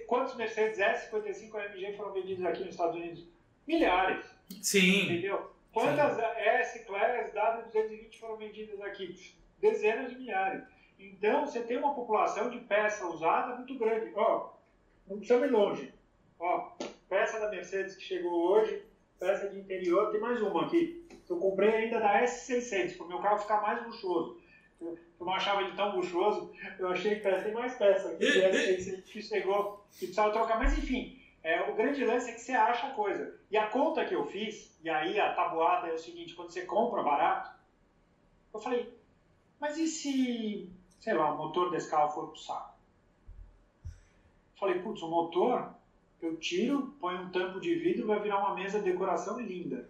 quantos 0.07 0.35
Mercedes 0.35 0.77
S55 0.79 1.55
AMG 1.55 1.97
foram 1.97 2.13
vendidos 2.13 2.45
aqui 2.45 2.59
nos 2.59 2.69
Estados 2.69 2.95
Unidos? 2.95 3.25
Milhares. 3.67 4.25
Sim. 4.61 5.05
Entendeu? 5.05 5.51
Quantas 5.73 6.17
S-Class 6.17 7.33
W220 7.33 8.19
foram 8.19 8.37
vendidas 8.37 8.79
aqui? 8.81 9.35
Dezenas 9.59 10.11
de 10.11 10.17
milhares. 10.17 10.63
Então, 10.97 11.45
você 11.45 11.61
tem 11.61 11.77
uma 11.77 11.93
população 11.93 12.49
de 12.49 12.59
peça 12.59 13.05
usada 13.05 13.55
muito 13.55 13.77
grande. 13.77 14.11
Ó, 14.15 14.53
não 15.07 15.17
precisa 15.17 15.45
ir 15.45 15.51
longe. 15.51 15.93
Ó, 16.39 16.71
peça 17.09 17.39
da 17.39 17.49
Mercedes 17.49 17.95
que 17.95 18.03
chegou 18.03 18.51
hoje, 18.51 18.83
peça 19.19 19.49
de 19.49 19.59
interior, 19.59 20.11
tem 20.11 20.21
mais 20.21 20.41
uma 20.41 20.65
aqui. 20.65 21.05
Eu 21.27 21.37
comprei 21.37 21.69
ainda 21.69 21.99
da 21.99 22.21
S600, 22.23 22.95
para 22.95 23.05
o 23.05 23.09
meu 23.09 23.19
carro 23.19 23.39
ficar 23.39 23.61
mais 23.61 23.85
luxuoso 23.85 24.39
eu 24.81 24.97
não 25.19 25.33
achava 25.33 25.61
ele 25.61 25.75
tão 25.75 25.95
luxuoso, 25.95 26.51
eu 26.77 26.89
achei 26.89 27.19
que 27.19 27.29
tem 27.29 27.53
mais 27.53 27.75
peça 27.75 28.15
que 28.15 28.25
S600 28.25 29.03
que 29.03 29.21
chegou 29.21 29.85
e 29.95 29.99
precisava 29.99 30.31
trocar. 30.31 30.59
Mas 30.59 30.77
enfim, 30.77 31.19
é, 31.43 31.69
o 31.69 31.75
grande 31.75 32.03
lance 32.03 32.29
é 32.29 32.33
que 32.33 32.41
você 32.41 32.53
acha 32.53 32.87
a 32.87 32.93
coisa. 32.93 33.39
E 33.49 33.57
a 33.57 33.67
conta 33.67 34.05
que 34.05 34.15
eu 34.15 34.25
fiz, 34.25 34.77
e 34.83 34.89
aí 34.89 35.19
a 35.19 35.33
tabuada 35.33 35.87
é 35.87 35.93
o 35.93 35.97
seguinte, 35.97 36.33
quando 36.33 36.51
você 36.51 36.63
compra 36.65 37.03
barato, 37.03 37.51
eu 38.53 38.59
falei, 38.59 38.91
mas 39.59 39.77
e 39.77 39.87
se, 39.87 40.69
sei 40.99 41.13
lá, 41.13 41.33
o 41.33 41.37
motor 41.37 41.71
desse 41.71 41.89
carro 41.89 42.11
for 42.11 42.29
pro 42.29 42.39
saco? 42.39 42.75
Falei, 44.59 44.79
putz, 44.79 45.01
o 45.01 45.09
motor, 45.09 45.73
eu 46.21 46.37
tiro, 46.37 46.95
ponho 46.99 47.23
um 47.23 47.29
tampo 47.29 47.59
de 47.59 47.75
vidro, 47.75 48.07
vai 48.07 48.19
virar 48.19 48.39
uma 48.39 48.55
mesa 48.55 48.79
de 48.79 48.91
decoração 48.91 49.39
linda. 49.39 49.89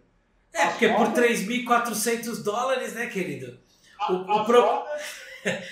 É, 0.53 0.63
As 0.63 0.71
porque 0.71 0.89
por 0.89 1.07
3.400 1.13 2.43
dólares, 2.43 2.93
né, 2.93 3.07
querido? 3.07 3.59
A, 3.99 4.11
o, 4.11 4.31
as, 4.31 4.45
pro... 4.45 4.61
rodas, 4.61 5.21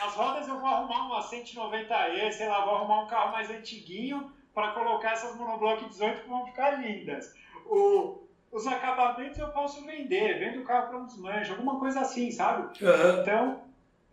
as 0.00 0.14
rodas 0.14 0.48
eu 0.48 0.58
vou 0.58 0.68
arrumar 0.68 1.06
uma 1.06 1.20
190E, 1.22 2.32
sei 2.32 2.48
lá, 2.48 2.64
vou 2.64 2.76
arrumar 2.76 3.02
um 3.02 3.06
carro 3.06 3.32
mais 3.32 3.50
antiguinho 3.50 4.32
para 4.54 4.72
colocar 4.72 5.12
essas 5.12 5.36
monoblock 5.36 5.84
18 5.88 6.22
que 6.22 6.28
vão 6.28 6.46
ficar 6.46 6.82
lindas. 6.82 7.34
O, 7.66 8.22
os 8.52 8.66
acabamentos 8.66 9.38
eu 9.38 9.48
posso 9.48 9.84
vender, 9.84 10.38
vendo 10.38 10.62
o 10.62 10.64
carro 10.64 10.88
para 10.88 10.98
um 10.98 11.06
desmanche, 11.06 11.50
alguma 11.50 11.78
coisa 11.78 12.00
assim, 12.00 12.30
sabe? 12.30 12.84
Uhum. 12.84 13.20
Então, 13.20 13.62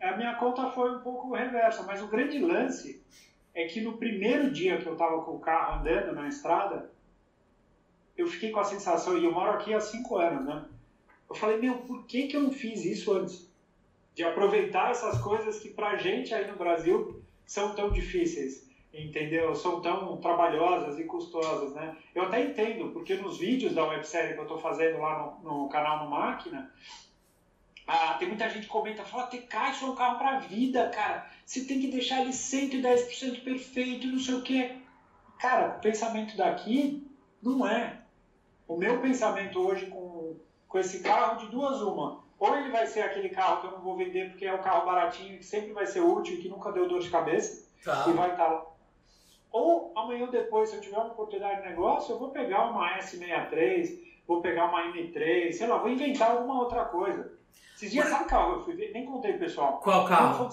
a 0.01 0.17
minha 0.17 0.35
conta 0.35 0.71
foi 0.71 0.95
um 0.95 0.99
pouco 0.99 1.35
reversa, 1.35 1.83
mas 1.83 2.01
o 2.01 2.07
grande 2.07 2.39
lance 2.39 3.03
é 3.53 3.65
que 3.65 3.81
no 3.81 3.97
primeiro 3.97 4.49
dia 4.49 4.77
que 4.77 4.87
eu 4.87 4.93
estava 4.93 5.21
com 5.21 5.35
o 5.35 5.39
carro 5.39 5.79
andando 5.79 6.13
na 6.13 6.27
estrada, 6.27 6.89
eu 8.17 8.25
fiquei 8.27 8.51
com 8.51 8.59
a 8.59 8.63
sensação, 8.63 9.17
e 9.17 9.25
eu 9.25 9.31
moro 9.31 9.51
aqui 9.51 9.73
há 9.73 9.79
cinco 9.79 10.17
anos, 10.17 10.45
né? 10.45 10.65
Eu 11.31 11.35
falei, 11.35 11.57
meu, 11.59 11.77
por 11.77 12.05
que, 12.05 12.27
que 12.27 12.35
eu 12.35 12.41
não 12.41 12.51
fiz 12.51 12.83
isso 12.83 13.13
antes? 13.13 13.49
De 14.13 14.21
aproveitar 14.21 14.91
essas 14.91 15.17
coisas 15.21 15.59
que 15.59 15.69
pra 15.69 15.95
gente 15.95 16.33
aí 16.33 16.45
no 16.45 16.57
Brasil 16.57 17.23
são 17.45 17.73
tão 17.73 17.89
difíceis, 17.89 18.69
entendeu? 18.93 19.55
São 19.55 19.79
tão 19.79 20.17
trabalhosas 20.17 20.99
e 20.99 21.05
custosas, 21.05 21.73
né? 21.73 21.95
Eu 22.13 22.23
até 22.23 22.43
entendo, 22.43 22.89
porque 22.89 23.15
nos 23.15 23.37
vídeos 23.37 23.73
da 23.73 23.87
websérie 23.87 24.33
que 24.33 24.41
eu 24.41 24.45
tô 24.45 24.57
fazendo 24.57 24.99
lá 24.99 25.39
no, 25.41 25.63
no 25.63 25.69
canal 25.69 26.03
no 26.03 26.11
Máquina, 26.11 26.69
ah, 27.87 28.15
tem 28.15 28.27
muita 28.27 28.49
gente 28.49 28.63
que 28.63 28.67
comenta, 28.67 29.05
fala, 29.05 29.27
ter 29.27 29.43
caixa 29.43 29.85
é 29.85 29.87
um 29.87 29.95
carro 29.95 30.17
pra 30.17 30.39
vida, 30.39 30.89
cara. 30.89 31.25
Você 31.45 31.63
tem 31.63 31.79
que 31.79 31.87
deixar 31.87 32.19
ele 32.19 32.31
110% 32.31 33.41
perfeito, 33.41 34.05
não 34.05 34.19
sei 34.19 34.33
o 34.33 34.43
quê. 34.43 34.75
Cara, 35.39 35.77
o 35.77 35.79
pensamento 35.79 36.35
daqui 36.35 37.07
não 37.41 37.65
é. 37.65 38.01
O 38.67 38.77
meu 38.77 39.01
pensamento 39.01 39.59
hoje 39.59 39.87
com 39.87 40.00
com 40.71 40.79
esse 40.79 41.01
carro 41.01 41.37
de 41.37 41.47
duas 41.47 41.81
uma. 41.81 42.23
Ou 42.39 42.57
ele 42.57 42.71
vai 42.71 42.87
ser 42.87 43.01
aquele 43.01 43.29
carro 43.29 43.59
que 43.59 43.67
eu 43.67 43.71
não 43.71 43.81
vou 43.81 43.97
vender 43.97 44.29
porque 44.29 44.45
é 44.45 44.53
o 44.53 44.55
um 44.55 44.61
carro 44.61 44.85
baratinho 44.85 45.37
que 45.37 45.43
sempre 45.43 45.73
vai 45.73 45.85
ser 45.85 45.99
útil 45.99 46.35
e 46.35 46.37
que 46.37 46.49
nunca 46.49 46.71
deu 46.71 46.87
dor 46.87 47.01
de 47.01 47.09
cabeça 47.09 47.67
tá. 47.83 48.05
e 48.07 48.13
vai 48.13 48.31
estar 48.31 48.45
tá 48.45 48.51
lá. 48.51 48.65
Ou 49.51 49.91
amanhã 49.97 50.25
ou 50.25 50.31
depois, 50.31 50.69
se 50.69 50.77
eu 50.77 50.81
tiver 50.81 50.95
uma 50.95 51.11
oportunidade 51.11 51.61
de 51.61 51.67
negócio, 51.67 52.13
eu 52.13 52.19
vou 52.19 52.29
pegar 52.29 52.69
uma 52.69 52.97
S63, 52.97 53.99
vou 54.25 54.41
pegar 54.41 54.69
uma 54.69 54.93
M3, 54.93 55.51
sei 55.51 55.67
lá, 55.67 55.77
vou 55.77 55.89
inventar 55.89 56.31
alguma 56.31 56.61
outra 56.61 56.85
coisa. 56.85 57.33
Esses 57.75 57.91
dias, 57.91 58.07
sabe 58.07 58.29
carro 58.29 58.53
eu 58.53 58.63
fui 58.63 58.73
ver? 58.73 58.93
Nem 58.93 59.05
contei, 59.05 59.33
pessoal. 59.33 59.81
Qual 59.83 60.07
carro? 60.07 60.49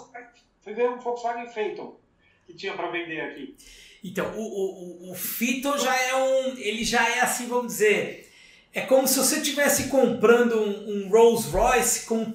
Fui 0.60 0.74
ver 0.74 0.90
um 0.90 0.98
Volkswagen 0.98 1.46
Phaeton 1.46 1.96
que 2.44 2.54
tinha 2.54 2.74
para 2.74 2.90
vender 2.90 3.20
aqui. 3.20 3.56
Então, 4.02 4.26
o, 4.36 4.40
o, 4.40 5.12
o 5.12 5.14
Phaeton 5.14 5.78
já 5.78 5.96
é 5.96 6.16
um. 6.16 6.58
Ele 6.58 6.82
já 6.82 7.08
é 7.08 7.20
assim, 7.20 7.46
vamos 7.46 7.68
dizer 7.68 8.27
é 8.72 8.82
como 8.82 9.06
se 9.08 9.18
você 9.18 9.36
estivesse 9.36 9.88
comprando 9.88 10.60
um, 10.60 11.06
um, 11.06 11.08
Rolls 11.10 11.50
Royce 11.50 12.06
com, 12.06 12.34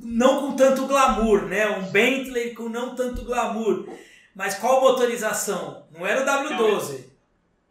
não 0.00 0.40
com 0.40 0.56
tanto 0.56 0.86
glamour, 0.86 1.42
né? 1.46 1.68
Um 1.68 1.90
Bentley 1.90 2.54
com 2.54 2.68
não 2.68 2.94
tanto 2.94 3.24
glamour. 3.24 3.88
Mas 4.34 4.58
qual 4.58 4.80
motorização? 4.80 5.86
Não 5.90 6.06
era 6.06 6.22
o 6.22 6.24
W12. 6.24 6.58
Não, 6.58 7.04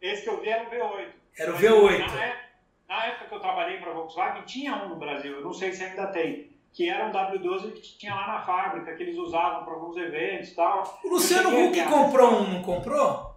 esse 0.00 0.22
que 0.22 0.28
eu 0.28 0.40
vi 0.40 0.48
era 0.48 0.64
o 0.64 0.70
V8. 0.70 1.08
Era 1.38 1.52
o 1.52 1.58
V8. 1.58 1.98
Não 1.98 2.18
é, 2.18 2.44
na 2.88 3.06
época 3.06 3.26
que 3.26 3.34
eu 3.34 3.40
trabalhei 3.40 3.78
para 3.78 3.90
a 3.90 3.94
Volkswagen, 3.94 4.42
tinha 4.44 4.74
um 4.84 4.90
no 4.90 4.96
Brasil, 4.96 5.32
eu 5.32 5.42
não 5.42 5.52
sei 5.52 5.72
se 5.72 5.82
ainda 5.82 6.06
tem, 6.06 6.50
que 6.72 6.88
era 6.88 7.06
um 7.06 7.12
W12 7.12 7.72
que 7.72 7.98
tinha 7.98 8.14
lá 8.14 8.26
na 8.26 8.42
fábrica, 8.42 8.94
que 8.94 9.02
eles 9.02 9.18
usavam 9.18 9.64
para 9.64 9.74
alguns 9.74 9.96
eventos 9.96 10.50
e 10.50 10.54
tal. 10.54 11.00
O 11.04 11.08
Luciano 11.08 11.48
Huck 11.48 11.82
comprou 11.84 12.40
um, 12.40 12.54
não 12.54 12.62
comprou? 12.62 13.34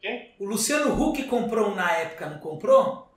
Quem? 0.00 0.34
O 0.38 0.44
Luciano 0.44 1.00
Huck 1.00 1.22
comprou 1.24 1.70
um 1.70 1.74
na 1.74 1.90
época, 1.92 2.28
não 2.28 2.38
comprou? 2.38 3.11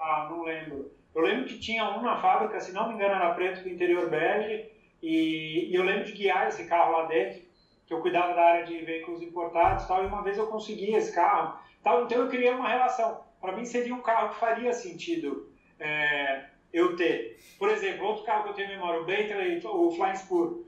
Ah, 0.00 0.28
não 0.30 0.42
lembro. 0.42 0.90
Eu 1.14 1.22
lembro 1.22 1.44
que 1.44 1.58
tinha 1.58 1.84
um 1.90 2.00
na 2.02 2.16
fábrica, 2.16 2.58
se 2.60 2.72
não 2.72 2.88
me 2.88 2.94
engano 2.94 3.14
era 3.14 3.34
preto 3.34 3.62
com 3.62 3.68
interior 3.68 4.08
bege, 4.08 4.70
e, 5.02 5.68
e 5.70 5.74
eu 5.74 5.82
lembro 5.82 6.04
de 6.04 6.12
guiar 6.12 6.48
esse 6.48 6.64
carro 6.64 6.92
lá 6.92 7.06
dentro, 7.06 7.42
que 7.86 7.92
eu 7.92 8.00
cuidava 8.00 8.34
da 8.34 8.42
área 8.42 8.64
de 8.64 8.78
veículos 8.78 9.22
importados 9.22 9.84
e 9.84 9.88
tal, 9.88 10.02
e 10.02 10.06
uma 10.06 10.22
vez 10.22 10.38
eu 10.38 10.46
consegui 10.46 10.94
esse 10.94 11.12
carro. 11.12 11.58
Tal, 11.82 12.04
então 12.04 12.18
eu 12.18 12.28
criei 12.28 12.50
uma 12.50 12.68
relação. 12.68 13.20
Para 13.40 13.52
mim 13.52 13.64
seria 13.64 13.94
um 13.94 14.02
carro 14.02 14.30
que 14.30 14.40
faria 14.40 14.72
sentido 14.72 15.50
é, 15.78 16.44
eu 16.72 16.94
ter. 16.96 17.38
Por 17.58 17.68
exemplo, 17.68 18.06
outro 18.06 18.24
carro 18.24 18.44
que 18.44 18.50
eu 18.50 18.54
tenho 18.54 18.68
em 18.68 18.76
memória, 18.76 19.00
o 19.00 19.04
Bentley, 19.04 19.60
o 19.64 19.90
Flying 19.90 20.16
Spur. 20.16 20.64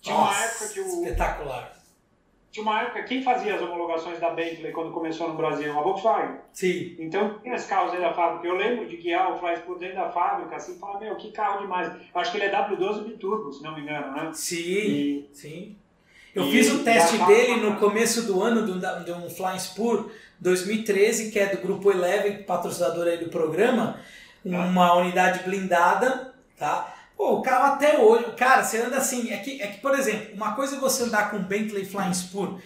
Tinha 0.00 0.16
Nossa, 0.16 0.38
uma 0.38 0.44
época 0.46 0.68
que 0.68 0.80
o. 0.80 1.02
Espetacular. 1.04 1.77
Tinha 2.50 2.62
uma 2.62 2.82
época, 2.82 3.04
quem 3.04 3.22
fazia 3.22 3.54
as 3.54 3.62
homologações 3.62 4.18
da 4.18 4.30
Bentley 4.30 4.72
quando 4.72 4.92
começou 4.92 5.28
no 5.28 5.36
Brasil? 5.36 5.78
A 5.78 5.82
Volkswagen. 5.82 6.36
Sim. 6.52 6.96
Então 6.98 7.38
tinha 7.42 7.54
esse 7.54 7.68
carros 7.68 7.90
dentro 7.90 8.06
da 8.06 8.14
fábrica. 8.14 8.46
Eu 8.46 8.56
lembro 8.56 8.86
de 8.86 8.96
guiar 8.96 9.32
o 9.32 9.38
Flying 9.38 9.56
Spur 9.56 9.78
dentro 9.78 9.96
da 9.96 10.10
fábrica, 10.10 10.56
assim, 10.56 10.76
e 10.76 10.78
falar, 10.78 10.98
meu, 11.00 11.16
que 11.16 11.30
carro 11.30 11.60
demais. 11.60 11.88
Eu 11.88 12.20
acho 12.20 12.30
que 12.30 12.38
ele 12.38 12.46
é 12.46 12.52
W12 12.52 13.04
biturbo, 13.04 13.52
se 13.52 13.62
não 13.62 13.74
me 13.74 13.82
engano, 13.82 14.12
né? 14.12 14.30
Sim, 14.32 14.56
e... 14.58 15.30
sim. 15.32 15.76
Eu 16.34 16.44
e 16.44 16.50
fiz 16.50 16.72
o 16.72 16.84
teste 16.84 17.18
dele 17.26 17.56
no 17.56 17.76
começo 17.76 18.26
do 18.26 18.42
ano 18.42 18.64
de 19.04 19.12
um 19.12 19.28
Flying 19.28 19.58
Spur 19.58 20.10
2013, 20.40 21.30
que 21.30 21.38
é 21.38 21.46
do 21.46 21.62
Grupo 21.62 21.90
Eleven, 21.90 22.42
patrocinador 22.44 23.06
aí 23.06 23.18
do 23.18 23.28
programa 23.28 23.98
uma 24.44 24.94
unidade 24.94 25.42
blindada, 25.44 26.34
tá? 26.56 26.94
Pô, 27.18 27.32
o 27.32 27.42
carro 27.42 27.74
até 27.74 27.98
hoje, 27.98 28.30
cara, 28.36 28.62
você 28.62 28.78
anda 28.78 28.96
assim, 28.96 29.32
é 29.32 29.38
que, 29.38 29.60
é 29.60 29.66
que, 29.66 29.80
por 29.80 29.92
exemplo, 29.98 30.36
uma 30.36 30.54
coisa 30.54 30.76
é 30.76 30.78
você 30.78 31.02
andar 31.02 31.32
com 31.32 31.42
Bentley 31.42 31.84
Flying 31.84 32.14
Spur, 32.14 32.62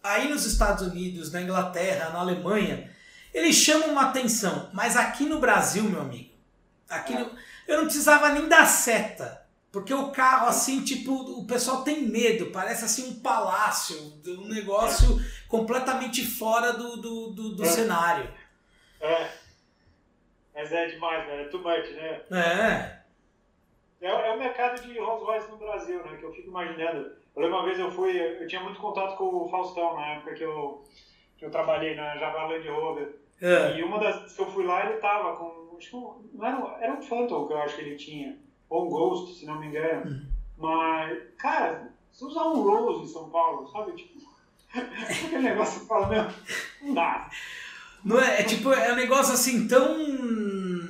aí 0.00 0.28
nos 0.28 0.46
Estados 0.46 0.86
Unidos, 0.86 1.32
na 1.32 1.42
Inglaterra, 1.42 2.10
na 2.10 2.20
Alemanha, 2.20 2.88
eles 3.34 3.56
chamam 3.56 3.90
uma 3.90 4.02
atenção, 4.02 4.70
mas 4.72 4.96
aqui 4.96 5.24
no 5.24 5.40
Brasil, 5.40 5.82
meu 5.82 6.02
amigo, 6.02 6.30
aqui 6.88 7.14
no, 7.14 7.32
eu 7.66 7.78
não 7.78 7.84
precisava 7.86 8.28
nem 8.28 8.46
dar 8.46 8.64
seta, 8.64 9.44
porque 9.72 9.92
o 9.92 10.12
carro, 10.12 10.46
assim, 10.46 10.84
tipo, 10.84 11.12
o 11.12 11.44
pessoal 11.44 11.82
tem 11.82 12.06
medo, 12.06 12.52
parece 12.52 12.84
assim 12.84 13.08
um 13.08 13.18
palácio, 13.18 14.20
um 14.24 14.46
negócio 14.46 15.20
completamente 15.48 16.24
fora 16.24 16.74
do, 16.74 16.96
do, 16.96 17.30
do, 17.32 17.56
do 17.56 17.64
é. 17.64 17.68
cenário. 17.68 18.32
É. 19.00 19.30
Mas 20.54 20.70
é 20.70 20.86
demais, 20.86 21.26
né? 21.26 21.42
É 21.42 21.44
too 21.46 21.60
much, 21.60 21.90
né? 21.90 22.20
É. 22.30 22.99
É, 24.00 24.08
é 24.08 24.32
o 24.32 24.38
mercado 24.38 24.80
de 24.82 24.98
Rolls 24.98 25.24
Royce 25.24 25.50
no 25.50 25.56
Brasil, 25.56 26.02
né? 26.04 26.16
Que 26.16 26.24
eu 26.24 26.32
fico 26.32 26.48
imaginando. 26.48 27.12
Eu 27.36 27.42
lembro 27.42 27.58
uma 27.58 27.64
vez 27.64 27.78
eu 27.78 27.90
fui, 27.90 28.18
eu 28.18 28.46
tinha 28.46 28.62
muito 28.62 28.80
contato 28.80 29.16
com 29.16 29.24
o 29.24 29.48
Faustão 29.48 29.94
na 29.94 30.14
época 30.14 30.34
que 30.34 30.42
eu, 30.42 30.84
que 31.36 31.44
eu 31.44 31.50
trabalhei 31.50 31.94
na 31.94 32.16
Jaguar 32.16 32.48
Land 32.48 32.68
Rover. 32.68 33.16
É. 33.40 33.78
E 33.78 33.82
uma 33.82 33.98
das 33.98 34.16
vezes 34.16 34.36
que 34.36 34.42
eu 34.42 34.50
fui 34.50 34.64
lá, 34.64 34.86
ele 34.86 34.98
tava 34.98 35.36
com. 35.36 35.60
Não 36.34 36.46
era, 36.46 36.78
era 36.80 36.92
um 36.92 37.02
Phantom 37.02 37.46
que 37.46 37.52
eu 37.52 37.58
acho 37.58 37.76
que 37.76 37.82
ele 37.82 37.96
tinha. 37.96 38.38
Ou 38.68 38.86
um 38.86 38.90
Ghost, 38.90 39.38
se 39.38 39.46
não 39.46 39.58
me 39.58 39.66
engano. 39.66 40.10
Uhum. 40.10 40.26
Mas, 40.58 41.18
cara, 41.38 41.90
se 42.12 42.24
usar 42.24 42.44
um 42.44 42.62
Rose 42.62 43.04
em 43.04 43.08
São 43.08 43.30
Paulo, 43.30 43.66
sabe? 43.68 43.92
Tipo, 43.92 44.20
aquele 44.74 45.38
negócio 45.38 45.80
que 45.80 45.86
fala, 45.86 46.06
meu, 46.06 46.24
não 46.82 46.94
dá. 46.94 47.30
Não 48.04 48.20
é, 48.20 48.40
é 48.40 48.44
tipo, 48.44 48.72
é 48.72 48.92
um 48.92 48.96
negócio 48.96 49.34
assim 49.34 49.66
tão. 49.66 49.96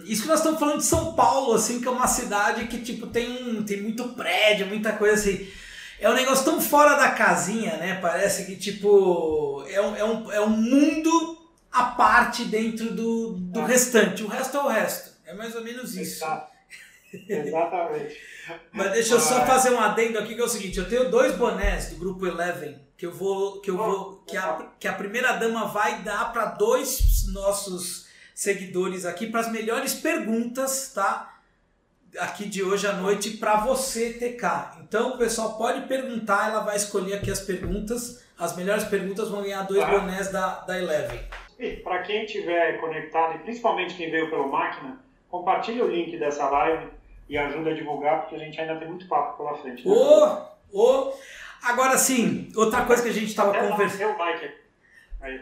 Isso 0.04 0.22
que 0.22 0.28
nós 0.28 0.40
estamos 0.40 0.58
falando 0.58 0.78
de 0.78 0.84
São 0.84 1.14
Paulo, 1.14 1.54
assim, 1.54 1.80
que 1.80 1.88
é 1.88 1.90
uma 1.90 2.06
cidade 2.06 2.66
que, 2.66 2.78
tipo, 2.78 3.06
tem, 3.06 3.62
tem 3.62 3.82
muito 3.82 4.08
prédio, 4.10 4.66
muita 4.66 4.92
coisa 4.92 5.14
assim. 5.14 5.48
É 5.98 6.08
um 6.08 6.14
negócio 6.14 6.44
tão 6.44 6.60
fora 6.60 6.96
da 6.96 7.10
casinha, 7.10 7.76
né? 7.76 7.98
Parece 8.00 8.46
que, 8.46 8.56
tipo, 8.56 9.64
é 9.68 9.80
um, 9.80 9.96
é 9.96 10.04
um, 10.04 10.32
é 10.32 10.40
um 10.40 10.48
mundo 10.48 11.38
à 11.70 11.84
parte 11.84 12.44
dentro 12.44 12.92
do, 12.92 13.34
do 13.34 13.62
restante. 13.62 14.22
O 14.22 14.28
resto 14.28 14.56
é 14.56 14.60
o 14.60 14.68
resto. 14.68 15.10
É 15.26 15.34
mais 15.34 15.54
ou 15.54 15.62
menos 15.62 15.94
isso. 15.96 16.24
Exatamente. 17.28 18.16
Mas 18.72 18.92
deixa 18.92 19.14
eu 19.14 19.20
só 19.20 19.44
fazer 19.44 19.70
um 19.70 19.80
adendo 19.80 20.18
aqui 20.18 20.34
que 20.34 20.40
é 20.40 20.44
o 20.44 20.48
seguinte, 20.48 20.78
eu 20.78 20.88
tenho 20.88 21.10
dois 21.10 21.34
bonés 21.36 21.90
do 21.90 21.96
grupo 21.96 22.26
Eleven 22.26 22.80
que 23.00 23.06
eu 23.06 23.12
vou 23.12 23.62
que 23.62 23.70
eu 23.70 23.78
vou 23.78 24.16
que 24.26 24.36
a, 24.36 24.72
que 24.78 24.86
a 24.86 24.92
primeira 24.92 25.32
dama 25.32 25.68
vai 25.68 26.02
dar 26.02 26.32
para 26.34 26.44
dois 26.44 27.26
nossos 27.32 28.10
seguidores 28.40 29.05
aqui 29.05 29.26
para 29.26 29.40
as 29.40 29.53
melhores 29.53 29.92
perguntas, 29.92 30.94
tá? 30.94 31.38
Aqui 32.18 32.48
de 32.48 32.62
hoje 32.62 32.87
à 32.87 32.94
noite 32.94 33.37
para 33.37 33.57
você 33.57 34.14
TK. 34.14 34.81
Então 34.81 35.11
o 35.11 35.18
pessoal 35.18 35.59
pode 35.59 35.87
perguntar, 35.87 36.48
ela 36.48 36.61
vai 36.61 36.74
escolher 36.74 37.16
aqui 37.16 37.31
as 37.31 37.40
perguntas. 37.40 38.24
As 38.38 38.57
melhores 38.57 38.85
perguntas 38.85 39.29
vão 39.29 39.42
ganhar 39.42 39.64
dois 39.64 39.85
tá. 39.85 39.90
bonés 39.90 40.33
da, 40.33 40.61
da 40.61 40.79
Eleven. 40.79 41.20
Para 41.85 42.00
quem 42.00 42.24
estiver 42.24 42.81
conectado, 42.81 43.37
e 43.37 43.40
principalmente 43.40 43.94
quem 43.94 44.11
veio 44.11 44.31
pela 44.31 44.46
máquina, 44.46 44.98
compartilhe 45.29 45.83
o 45.83 45.88
link 45.88 46.18
dessa 46.18 46.48
live 46.48 46.88
e 47.29 47.37
ajuda 47.37 47.68
a 47.68 47.74
divulgar, 47.74 48.22
porque 48.22 48.37
a 48.37 48.38
gente 48.38 48.59
ainda 48.59 48.76
tem 48.76 48.88
muito 48.88 49.07
papo 49.07 49.37
pela 49.37 49.59
frente. 49.59 49.87
Né? 49.87 49.94
Ô, 49.94 50.46
ô, 50.72 51.12
agora 51.62 51.98
sim, 51.98 52.50
outra 52.57 52.87
coisa 52.87 53.03
que 53.03 53.11
a 53.11 53.12
gente 53.12 53.29
estava 53.29 53.53
conversando. 53.53 53.98
Dê 53.98 54.18
like 54.18 54.50
aí. 55.20 55.40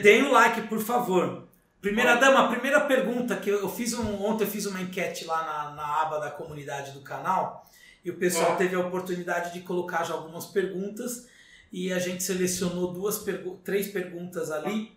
Deem 0.00 0.22
um 0.22 0.32
like, 0.32 0.62
por 0.62 0.80
favor. 0.80 1.51
Primeira 1.82 2.14
dama, 2.14 2.44
a 2.44 2.48
primeira 2.48 2.80
pergunta 2.82 3.36
que 3.36 3.50
eu 3.50 3.68
fiz 3.68 3.92
um, 3.92 4.24
ontem 4.24 4.44
eu 4.44 4.48
fiz 4.48 4.66
uma 4.66 4.80
enquete 4.80 5.24
lá 5.24 5.44
na, 5.44 5.74
na 5.74 6.02
aba 6.02 6.20
da 6.20 6.30
comunidade 6.30 6.92
do 6.92 7.00
canal 7.00 7.68
e 8.04 8.10
o 8.10 8.16
pessoal 8.16 8.52
é. 8.52 8.54
teve 8.54 8.76
a 8.76 8.78
oportunidade 8.78 9.52
de 9.52 9.62
colocar 9.62 10.04
já 10.04 10.14
algumas 10.14 10.46
perguntas 10.46 11.28
e 11.72 11.92
a 11.92 11.98
gente 11.98 12.22
selecionou 12.22 12.92
duas 12.92 13.18
pergu 13.18 13.58
três 13.64 13.88
perguntas 13.88 14.52
ali. 14.52 14.92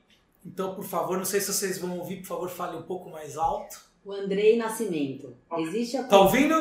Então, 0.46 0.76
por 0.76 0.84
favor, 0.84 1.18
não 1.18 1.26
sei 1.26 1.42
se 1.42 1.52
vocês 1.52 1.80
vão 1.80 1.98
ouvir, 1.98 2.18
por 2.18 2.28
favor, 2.28 2.50
fale 2.50 2.78
um 2.78 2.84
pouco 2.84 3.10
mais 3.10 3.36
alto. 3.36 3.84
O 4.06 4.12
Andrei 4.12 4.56
Nascimento. 4.56 5.36
Existe 5.58 5.98
a 5.98 6.04
Tá 6.04 6.20
ouvindo? 6.20 6.54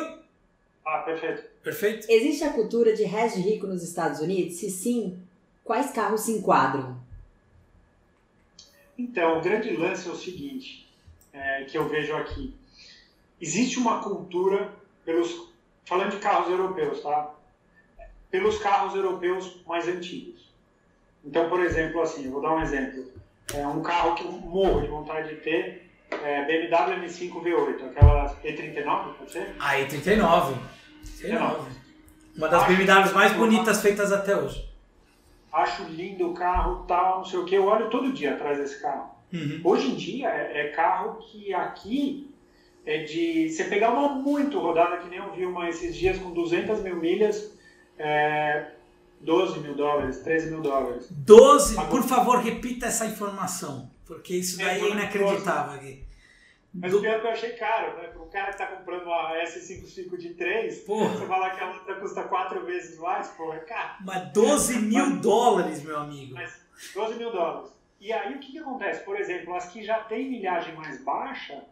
Ah, 0.83 1.03
perfeito. 1.05 1.43
Perfeito? 1.61 2.07
Existe 2.09 2.43
a 2.43 2.51
cultura 2.51 2.95
de 2.95 3.03
resto 3.03 3.39
de 3.39 3.47
rico 3.47 3.67
nos 3.67 3.83
Estados 3.83 4.19
Unidos? 4.19 4.55
Se 4.55 4.71
sim, 4.71 5.19
quais 5.63 5.91
carros 5.91 6.21
se 6.21 6.31
enquadram? 6.31 6.94
Então, 8.97 9.37
o 9.37 9.41
grande 9.41 9.75
lance 9.75 10.07
é 10.07 10.11
o 10.11 10.15
seguinte, 10.15 10.87
é, 11.33 11.63
que 11.65 11.77
eu 11.77 11.87
vejo 11.87 12.15
aqui. 12.15 12.55
Existe 13.39 13.77
uma 13.77 14.01
cultura 14.01 14.73
pelos 15.03 15.53
falando 15.85 16.11
de 16.11 16.17
carros 16.17 16.49
europeus, 16.49 17.01
tá? 17.01 17.33
Pelos 18.31 18.57
carros 18.57 18.95
europeus 18.95 19.61
mais 19.67 19.87
antigos. 19.87 20.51
Então, 21.23 21.49
por 21.49 21.59
exemplo, 21.61 22.01
assim, 22.01 22.25
eu 22.25 22.31
vou 22.31 22.41
dar 22.41 22.53
um 22.53 22.61
exemplo. 22.61 23.11
É 23.53 23.67
um 23.67 23.81
carro 23.81 24.15
que 24.15 24.23
eu 24.23 24.31
morro 24.31 24.81
de 24.81 24.87
vontade 24.87 25.29
de 25.29 25.41
ter 25.41 25.89
é, 26.23 26.45
BMW 26.45 27.05
M5 27.05 27.43
V8, 27.43 27.89
aquela 27.89 28.35
E39, 28.43 29.13
pode 29.13 29.31
ser? 29.31 29.55
A 29.59 29.75
E39. 29.75 30.55
E39. 31.05 31.65
Uma 32.35 32.49
das 32.49 32.67
BMWs 32.67 33.13
mais 33.13 33.33
bonitas 33.33 33.81
feitas 33.81 34.11
até 34.11 34.35
hoje. 34.35 34.74
Acho 35.55 35.83
lindo 35.85 36.29
o 36.29 36.33
carro, 36.33 36.83
tal, 36.85 37.19
não 37.19 37.25
sei 37.25 37.39
o 37.39 37.45
que. 37.45 37.55
Eu 37.55 37.65
olho 37.65 37.89
todo 37.89 38.11
dia 38.11 38.33
atrás 38.33 38.57
desse 38.57 38.81
carro. 38.81 39.09
Uhum. 39.31 39.61
Hoje 39.63 39.89
em 39.89 39.95
dia 39.95 40.27
é, 40.27 40.61
é, 40.61 40.67
carro 40.69 41.19
que 41.19 41.53
aqui 41.53 42.29
é 42.85 43.03
de. 43.03 43.49
Você 43.49 43.63
pegar 43.63 43.91
uma 43.91 44.09
muito 44.09 44.59
rodada, 44.59 44.97
que 44.97 45.09
nem 45.09 45.19
eu 45.19 45.31
vi 45.33 45.45
uma 45.45 45.69
esses 45.69 45.95
dias 45.95 46.19
com 46.19 46.31
200 46.31 46.81
mil 46.81 46.97
milhas, 46.97 47.57
é, 47.97 48.71
12 49.21 49.59
mil 49.59 49.75
dólares, 49.75 50.19
13 50.19 50.51
mil 50.51 50.61
dólares. 50.61 51.07
12? 51.09 51.77
Agora, 51.77 51.89
Por 51.89 52.03
favor, 52.03 52.39
repita 52.39 52.87
essa 52.87 53.05
informação, 53.05 53.89
porque 54.05 54.35
isso 54.35 54.57
daí 54.57 54.81
é, 54.81 54.83
é 54.83 54.91
inacreditável 54.91 55.75
aqui. 55.75 56.03
Mas 56.75 56.91
do... 56.91 56.99
pior 56.99 57.21
que 57.21 57.27
eu 57.27 57.31
achei 57.31 57.51
caro, 57.51 57.97
né? 57.97 58.07
Para 58.09 58.21
um 58.21 58.29
cara 58.29 58.45
que 58.47 58.61
está 58.61 58.67
comprando 58.67 59.03
uma 59.03 59.33
S55 59.43 60.17
de 60.17 60.33
3, 60.33 60.79
porra. 60.79 61.09
você 61.09 61.25
falar 61.25 61.51
que 61.51 61.63
a 61.63 61.71
outra 61.71 61.95
custa 61.95 62.23
4 62.23 62.65
vezes 62.65 62.99
mais, 62.99 63.29
pô, 63.29 63.53
é 63.53 63.59
caro. 63.59 63.95
Mas 64.01 64.31
12 64.33 64.79
mil 64.79 65.05
Mas, 65.05 65.21
dólares, 65.21 65.83
meu 65.83 65.97
amigo. 65.97 66.33
Mas 66.33 66.59
12 66.93 67.15
mil 67.15 67.31
dólares. 67.31 67.73
E 67.99 68.11
aí 68.11 68.35
o 68.35 68.39
que, 68.39 68.51
que 68.51 68.59
acontece? 68.59 69.03
Por 69.03 69.17
exemplo, 69.17 69.55
as 69.55 69.69
que 69.69 69.83
já 69.83 69.99
têm 69.99 70.29
milhagem 70.29 70.75
mais 70.75 71.01
baixa, 71.03 71.63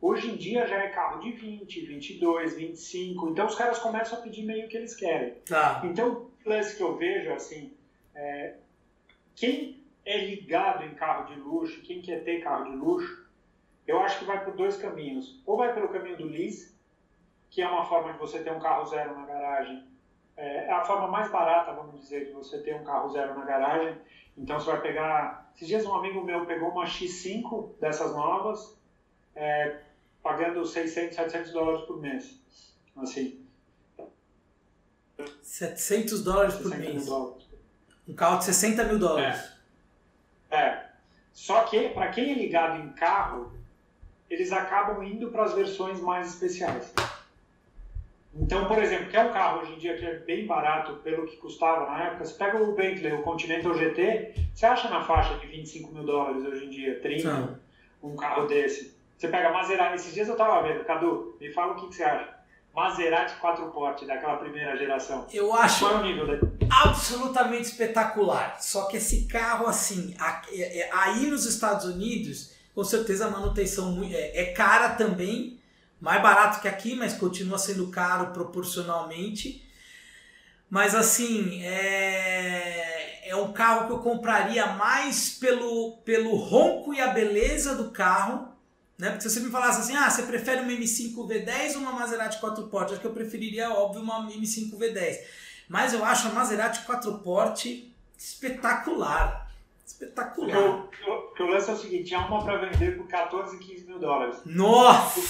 hoje 0.00 0.30
em 0.30 0.36
dia 0.36 0.66
já 0.66 0.76
é 0.76 0.88
carro 0.88 1.20
de 1.20 1.32
20, 1.32 1.86
22, 1.86 2.54
25. 2.54 3.30
Então 3.30 3.46
os 3.46 3.54
caras 3.54 3.78
começam 3.78 4.18
a 4.18 4.22
pedir 4.22 4.44
meio 4.44 4.68
que 4.68 4.76
eles 4.76 4.94
querem. 4.94 5.34
Tá. 5.48 5.80
Então, 5.84 6.30
o 6.44 6.48
lance 6.48 6.76
que 6.76 6.82
eu 6.82 6.96
vejo, 6.96 7.32
assim, 7.32 7.72
é, 8.14 8.54
quem 9.34 9.82
é 10.04 10.26
ligado 10.26 10.84
em 10.84 10.94
carro 10.94 11.32
de 11.32 11.40
luxo, 11.40 11.80
quem 11.82 12.02
quer 12.02 12.22
ter 12.24 12.42
carro 12.42 12.70
de 12.70 12.76
luxo, 12.76 13.19
eu 13.90 14.00
acho 14.00 14.20
que 14.20 14.24
vai 14.24 14.44
por 14.44 14.54
dois 14.54 14.76
caminhos. 14.76 15.42
Ou 15.44 15.56
vai 15.56 15.74
pelo 15.74 15.88
caminho 15.88 16.16
do 16.16 16.26
lease, 16.26 16.76
que 17.50 17.60
é 17.60 17.68
uma 17.68 17.84
forma 17.84 18.12
de 18.12 18.18
você 18.18 18.40
ter 18.40 18.52
um 18.52 18.60
carro 18.60 18.86
zero 18.86 19.18
na 19.18 19.26
garagem. 19.26 19.84
É, 20.36 20.66
é 20.66 20.72
a 20.72 20.84
forma 20.84 21.08
mais 21.08 21.30
barata, 21.30 21.72
vamos 21.72 22.00
dizer, 22.00 22.26
de 22.26 22.32
você 22.32 22.62
ter 22.62 22.76
um 22.76 22.84
carro 22.84 23.08
zero 23.10 23.36
na 23.36 23.44
garagem. 23.44 23.98
Então 24.38 24.60
você 24.60 24.70
vai 24.70 24.80
pegar. 24.80 25.50
Esses 25.56 25.66
dias 25.66 25.84
um 25.84 25.94
amigo 25.94 26.22
meu 26.22 26.46
pegou 26.46 26.70
uma 26.70 26.84
X5 26.84 27.78
dessas 27.80 28.12
novas, 28.12 28.78
é, 29.34 29.80
pagando 30.22 30.64
600, 30.64 31.16
700 31.16 31.52
dólares 31.52 31.82
por 31.82 32.00
mês. 32.00 32.40
Assim. 32.96 33.44
700 35.42 36.22
dólares 36.22 36.54
por 36.54 36.70
mês. 36.78 37.06
Dólares. 37.06 37.48
Um 38.06 38.14
carro 38.14 38.38
de 38.38 38.44
60 38.44 38.84
mil 38.84 38.98
dólares. 39.00 39.52
É. 40.48 40.56
é. 40.56 40.90
Só 41.32 41.64
que, 41.64 41.88
para 41.88 42.08
quem 42.10 42.30
é 42.30 42.34
ligado 42.34 42.80
em 42.80 42.92
carro, 42.92 43.59
eles 44.30 44.52
acabam 44.52 45.02
indo 45.02 45.28
para 45.30 45.44
as 45.44 45.54
versões 45.54 46.00
mais 46.00 46.28
especiais. 46.28 46.94
Então, 48.32 48.66
por 48.66 48.78
exemplo, 48.78 49.10
quer 49.10 49.26
um 49.26 49.32
carro 49.32 49.60
hoje 49.60 49.72
em 49.72 49.78
dia 49.78 49.96
que 49.96 50.06
é 50.06 50.14
bem 50.20 50.46
barato 50.46 50.94
pelo 51.02 51.26
que 51.26 51.36
custava 51.36 51.90
na 51.90 52.04
época, 52.04 52.24
você 52.24 52.34
pega 52.34 52.62
o 52.62 52.74
Bentley, 52.74 53.12
o 53.12 53.22
Continental 53.22 53.74
GT, 53.74 54.34
você 54.54 54.66
acha 54.66 54.88
na 54.88 55.02
faixa 55.02 55.34
de 55.38 55.46
25 55.48 55.92
mil 55.92 56.04
dólares 56.04 56.44
hoje 56.44 56.66
em 56.66 56.70
dia, 56.70 57.00
30, 57.00 57.22
Sim. 57.22 57.56
um 58.02 58.14
carro 58.14 58.46
desse. 58.46 58.94
Você 59.18 59.28
pega 59.28 59.52
Maserati, 59.52 59.96
esses 59.96 60.14
dias 60.14 60.28
eu 60.28 60.36
tava 60.36 60.66
vendo, 60.66 60.84
Cadu, 60.84 61.36
me 61.40 61.52
fala 61.52 61.72
o 61.72 61.76
que, 61.76 61.88
que 61.88 61.96
você 61.96 62.04
acha. 62.04 62.40
Maserati 62.72 63.34
4 63.40 63.66
porte 63.72 64.06
daquela 64.06 64.36
primeira 64.36 64.76
geração. 64.76 65.26
Eu 65.32 65.52
acho 65.52 65.80
Qual 65.80 65.96
é 65.96 65.98
o 65.98 66.02
nível 66.04 66.26
absolutamente 66.70 67.64
espetacular. 67.64 68.58
Só 68.60 68.84
que 68.86 68.96
esse 68.96 69.26
carro, 69.26 69.66
assim, 69.66 70.14
é, 70.52 70.78
é, 70.78 70.90
aí 70.92 71.26
nos 71.26 71.44
Estados 71.44 71.84
Unidos, 71.84 72.54
com 72.74 72.84
certeza 72.84 73.26
a 73.26 73.30
manutenção 73.30 74.02
é, 74.04 74.42
é 74.42 74.52
cara 74.52 74.90
também, 74.90 75.60
mais 76.00 76.22
barato 76.22 76.60
que 76.60 76.68
aqui, 76.68 76.94
mas 76.94 77.14
continua 77.14 77.58
sendo 77.58 77.88
caro 77.88 78.32
proporcionalmente. 78.32 79.64
Mas 80.68 80.94
assim, 80.94 81.62
é, 81.64 83.28
é 83.28 83.36
um 83.36 83.52
carro 83.52 83.86
que 83.86 83.92
eu 83.92 83.98
compraria 83.98 84.66
mais 84.68 85.30
pelo, 85.30 85.98
pelo 86.04 86.36
ronco 86.36 86.94
e 86.94 87.00
a 87.00 87.08
beleza 87.08 87.74
do 87.74 87.90
carro. 87.90 88.48
Né? 88.96 89.10
Porque 89.10 89.22
se 89.22 89.30
você 89.30 89.40
me 89.40 89.50
falasse 89.50 89.80
assim, 89.80 89.96
ah, 89.96 90.08
você 90.08 90.22
prefere 90.22 90.60
uma 90.60 90.72
M5 90.72 91.14
V10 91.14 91.74
ou 91.74 91.80
uma 91.80 91.92
Maserati 91.92 92.38
4 92.38 92.68
portas? 92.68 92.92
Acho 92.92 93.00
que 93.00 93.06
eu 93.06 93.12
preferiria, 93.12 93.70
óbvio, 93.70 94.02
uma 94.02 94.30
M5 94.30 94.76
V10. 94.76 95.18
Mas 95.68 95.92
eu 95.92 96.04
acho 96.04 96.28
a 96.28 96.32
Maserati 96.32 96.82
4 96.84 97.18
porte 97.18 97.94
espetacular. 98.16 99.39
Espetacular. 99.90 100.82
Porque 100.82 101.10
o, 101.10 101.22
porque 101.22 101.42
o 101.42 101.46
lance 101.46 101.70
é 101.70 101.72
o 101.72 101.76
seguinte, 101.76 102.04
tinha 102.04 102.20
uma 102.20 102.44
para 102.44 102.56
vender 102.58 102.96
por 102.96 103.06
14, 103.08 103.58
15 103.58 103.86
mil 103.86 103.98
dólares. 103.98 104.40
Nossa! 104.44 105.20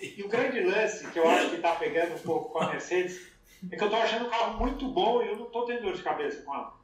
E 0.00 0.22
o 0.22 0.28
grande 0.28 0.60
lance 0.60 1.06
que 1.08 1.18
eu 1.18 1.28
acho 1.28 1.50
que 1.50 1.56
está 1.56 1.72
pegando 1.76 2.14
um 2.14 2.18
pouco 2.18 2.50
com 2.50 2.60
a 2.60 2.68
Mercedes 2.68 3.28
é 3.70 3.76
que 3.76 3.82
eu 3.82 3.86
estou 3.86 4.02
achando 4.02 4.26
o 4.26 4.30
carro 4.30 4.58
muito 4.58 4.86
bom 4.88 5.22
e 5.22 5.28
eu 5.28 5.36
não 5.36 5.46
estou 5.46 5.64
tendo 5.64 5.82
dor 5.82 5.94
de 5.94 6.02
cabeça 6.02 6.42
com 6.42 6.54
ela. 6.54 6.74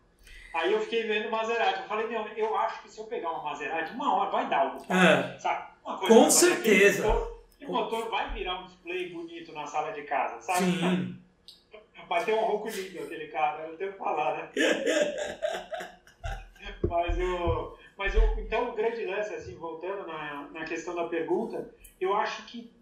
Aí 0.55 0.73
eu 0.73 0.81
fiquei 0.81 1.05
vendo 1.05 1.31
Maserati. 1.31 1.81
Eu 1.81 1.89
falei, 1.89 2.07
meu, 2.07 2.27
eu 2.37 2.57
acho 2.57 2.83
que 2.83 2.91
se 2.91 2.99
eu 2.99 3.05
pegar 3.05 3.31
uma 3.31 3.43
Maserati, 3.43 3.93
uma 3.93 4.15
hora 4.15 4.31
vai 4.31 4.49
dar 4.49 4.61
algo. 4.61 4.85
É. 4.93 5.39
Sabe? 5.39 5.67
Com 5.83 6.31
certeza. 6.31 7.05
E 7.61 7.67
o 7.67 7.73
motor 7.73 8.11
vai 8.11 8.33
virar 8.33 8.61
um 8.61 8.67
display 8.67 9.11
bonito 9.11 9.53
na 9.53 9.67
sala 9.67 9.93
de 9.93 10.03
casa, 10.03 10.41
sabe? 10.41 10.65
Sim. 10.65 11.19
Vai 12.09 12.25
ter 12.25 12.35
um 12.35 12.45
ronco 12.45 12.69
lindo 12.69 13.03
aquele 13.03 13.29
cara, 13.29 13.63
eu 13.63 13.71
não 13.71 13.77
tenho 13.77 13.93
que 13.93 13.99
falar, 13.99 14.37
né? 14.37 14.51
mas 16.89 17.19
o. 17.19 17.77
Mas 17.97 18.15
o, 18.15 18.19
então 18.39 18.71
o 18.71 18.75
grande 18.75 19.05
lance, 19.05 19.35
assim, 19.35 19.55
voltando 19.55 20.07
na, 20.07 20.49
na 20.51 20.65
questão 20.65 20.95
da 20.95 21.07
pergunta, 21.09 21.75
eu 22.01 22.15
acho 22.15 22.47
que 22.47 22.73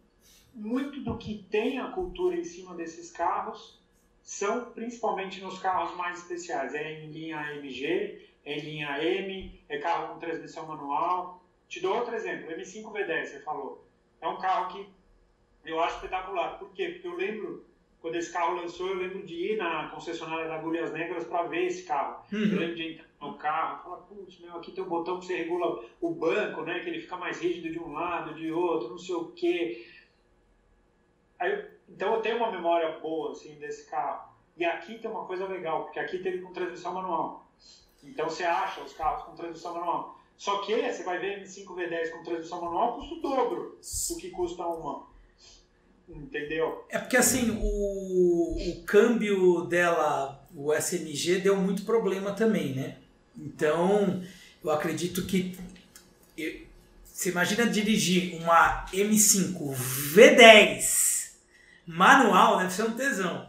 muito 0.55 1.01
do 1.01 1.17
que 1.19 1.47
tem 1.51 1.79
a 1.79 1.89
cultura 1.89 2.37
em 2.37 2.45
cima 2.45 2.75
desses 2.75 3.11
carros 3.11 3.81
são 4.23 4.71
principalmente 4.73 5.41
nos 5.41 5.59
carros 5.59 5.97
mais 5.97 6.19
especiais. 6.19 6.75
É 6.75 7.03
em 7.03 7.11
linha 7.11 7.39
AMG, 7.39 8.29
é 8.45 8.59
em 8.59 8.61
linha 8.61 9.03
M, 9.03 9.61
é 9.69 9.79
carro 9.79 10.15
com 10.15 10.21
transmissão 10.21 10.67
manual. 10.67 11.43
Te 11.69 11.81
dou 11.81 11.97
outro 11.97 12.15
exemplo, 12.15 12.51
M5 12.51 12.83
V10, 12.93 13.27
você 13.27 13.41
falou. 13.41 13.85
É 14.21 14.29
um 14.29 14.39
carro 14.39 14.73
que 14.73 14.89
eu 15.65 15.81
acho 15.81 15.97
espetacular. 15.97 16.59
Por 16.59 16.73
quê? 16.73 16.89
Porque 16.89 17.09
eu 17.09 17.17
lembro, 17.17 17.65
quando 18.01 18.17
esse 18.17 18.33
carro 18.33 18.57
lançou, 18.57 18.89
eu 18.89 18.97
lembro 18.97 19.23
de 19.25 19.53
ir 19.53 19.57
na 19.57 19.89
concessionária 19.89 20.49
da 20.49 20.57
Agulhas 20.57 20.93
Negras 20.93 21.25
para 21.25 21.43
ver 21.45 21.67
esse 21.67 21.83
carro. 21.85 22.25
Uhum. 22.33 22.53
Eu 22.53 22.59
lembro 22.59 22.77
de 22.77 22.93
entrar 22.93 23.07
no 23.21 23.35
carro, 23.35 23.83
falar, 23.83 23.97
putz, 23.99 24.41
meu, 24.41 24.57
aqui 24.57 24.73
tem 24.73 24.83
um 24.83 24.89
botão 24.89 25.21
que 25.21 25.27
você 25.27 25.37
regula 25.37 25.85
o 26.01 26.11
banco, 26.11 26.63
né? 26.63 26.81
Que 26.81 26.89
ele 26.89 27.01
fica 27.01 27.17
mais 27.17 27.41
rígido 27.41 27.71
de 27.71 27.79
um 27.79 27.93
lado, 27.93 28.35
de 28.35 28.51
outro, 28.51 28.89
não 28.89 28.99
sei 28.99 29.15
o 29.15 29.33
quê. 29.33 29.87
Aí, 31.39 31.67
então 31.89 32.15
eu 32.15 32.23
tenho 32.23 32.39
uma 32.39 32.51
memória 32.51 32.99
boa 32.99 33.33
assim 33.33 33.59
desse 33.59 33.89
carro. 33.91 34.31
E 34.57 34.65
aqui 34.65 34.99
tem 34.99 35.11
uma 35.11 35.27
coisa 35.27 35.47
legal, 35.47 35.85
porque 35.85 35.99
aqui 35.99 36.19
teve 36.19 36.41
com 36.41 36.53
transmissão 36.53 36.95
manual. 36.95 37.47
Então 38.03 38.31
você 38.31 38.45
acha 38.45 38.81
os 38.81 38.95
carros 38.95 39.25
com 39.25 39.35
transmissão 39.35 39.75
manual. 39.75 40.19
Só 40.39 40.63
que 40.63 40.75
você 40.75 41.03
vai 41.03 41.19
ver 41.19 41.43
M5 41.43 41.67
V10 41.67 42.13
com 42.13 42.23
transmissão 42.23 42.63
manual 42.63 42.95
custa 42.95 43.15
o 43.15 43.21
dobro 43.21 43.79
do 43.79 44.17
que 44.17 44.31
custa 44.31 44.67
uma. 44.67 45.10
Entendeu? 46.15 46.85
É 46.89 46.99
porque 46.99 47.17
assim, 47.17 47.59
o, 47.61 48.71
o 48.71 48.83
câmbio 48.85 49.67
dela, 49.67 50.45
o 50.55 50.73
SMG, 50.75 51.41
deu 51.41 51.57
muito 51.57 51.85
problema 51.85 52.33
também, 52.33 52.75
né? 52.75 52.97
Então, 53.37 54.23
eu 54.63 54.71
acredito 54.71 55.25
que. 55.25 55.57
Eu, 56.37 56.69
você 57.05 57.31
imagina 57.31 57.67
dirigir 57.67 58.35
uma 58.41 58.87
M5 58.87 59.75
V10 60.15 61.11
manual 61.87 62.59
deve 62.59 62.73
ser 62.73 62.85
um 62.85 62.93
tesão, 62.93 63.49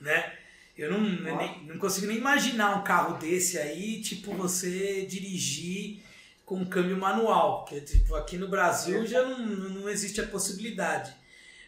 né? 0.00 0.32
Eu 0.76 0.90
não, 0.90 1.00
nem, 1.00 1.64
não 1.66 1.78
consigo 1.78 2.06
nem 2.06 2.16
imaginar 2.16 2.76
um 2.76 2.82
carro 2.82 3.18
desse 3.18 3.58
aí, 3.58 4.00
tipo, 4.00 4.34
você 4.34 5.06
dirigir 5.06 6.02
com 6.44 6.56
um 6.56 6.64
câmbio 6.64 6.96
manual, 6.96 7.64
porque 7.64 7.80
tipo, 7.80 8.14
aqui 8.14 8.36
no 8.36 8.48
Brasil 8.48 9.06
já 9.06 9.22
não, 9.22 9.38
não 9.38 9.88
existe 9.88 10.20
a 10.20 10.26
possibilidade. 10.26 11.14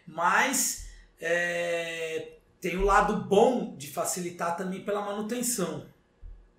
Mas 0.07 0.91
é, 1.21 2.39
tem 2.61 2.77
o 2.77 2.85
lado 2.85 3.17
bom 3.17 3.75
de 3.77 3.91
facilitar 3.93 4.57
também 4.57 4.85
pela 4.85 5.03
manutenção. 5.03 5.87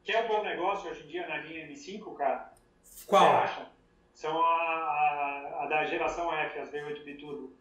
Que 0.04 0.12
é 0.12 0.24
um 0.24 0.28
bom 0.28 0.44
negócio 0.44 0.90
hoje 0.90 1.04
em 1.04 1.08
dia 1.08 1.28
na 1.28 1.38
linha 1.38 1.68
M5, 1.68 2.14
cara? 2.16 2.54
Qual? 3.08 3.24
Você 3.24 3.36
acha? 3.36 3.72
São 4.14 4.40
a, 4.40 4.50
a, 4.50 5.64
a 5.64 5.68
da 5.68 5.86
geração 5.86 6.34
F, 6.34 6.60
as 6.60 6.72
V8 6.72 7.04
Biturbo. 7.04 7.54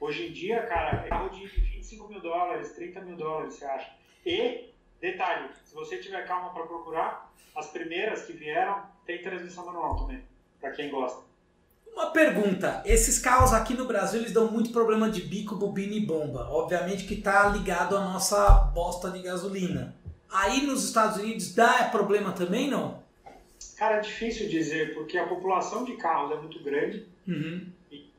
Hoje 0.00 0.26
em 0.26 0.32
dia, 0.32 0.62
cara, 0.66 1.04
é 1.04 1.08
carro 1.08 1.28
de 1.28 1.46
25 1.46 2.08
mil 2.08 2.20
dólares, 2.20 2.72
30 2.72 3.00
mil 3.02 3.16
dólares, 3.16 3.54
você 3.54 3.64
acha? 3.64 3.92
E, 4.26 4.72
detalhe, 5.00 5.50
se 5.64 5.74
você 5.74 5.98
tiver 5.98 6.26
calma 6.26 6.52
para 6.52 6.66
procurar, 6.66 7.32
as 7.54 7.68
primeiras 7.70 8.24
que 8.24 8.32
vieram 8.32 8.84
tem 9.06 9.22
transmissão 9.22 9.64
manual 9.64 9.96
também, 9.96 10.24
para 10.60 10.72
quem 10.72 10.90
gosta. 10.90 11.22
Uma 11.94 12.10
pergunta, 12.10 12.82
esses 12.86 13.18
carros 13.18 13.52
aqui 13.52 13.74
no 13.74 13.84
Brasil 13.84 14.20
eles 14.20 14.32
dão 14.32 14.50
muito 14.50 14.70
problema 14.70 15.10
de 15.10 15.22
bico, 15.22 15.56
bobina 15.56 15.94
e 15.94 16.00
bomba. 16.00 16.48
Obviamente 16.50 17.04
que 17.04 17.14
está 17.14 17.48
ligado 17.48 17.96
à 17.96 18.00
nossa 18.00 18.50
bosta 18.74 19.10
de 19.10 19.20
gasolina. 19.22 19.94
Aí 20.30 20.66
nos 20.66 20.84
Estados 20.84 21.18
Unidos 21.18 21.54
dá 21.54 21.84
problema 21.90 22.32
também, 22.32 22.70
não? 22.70 23.02
Cara, 23.76 23.96
é 23.96 24.00
difícil 24.00 24.48
dizer, 24.48 24.94
porque 24.94 25.18
a 25.18 25.26
população 25.26 25.84
de 25.84 25.96
carros 25.96 26.32
é 26.32 26.36
muito 26.36 26.62
grande. 26.62 27.06
Uhum. 27.28 27.66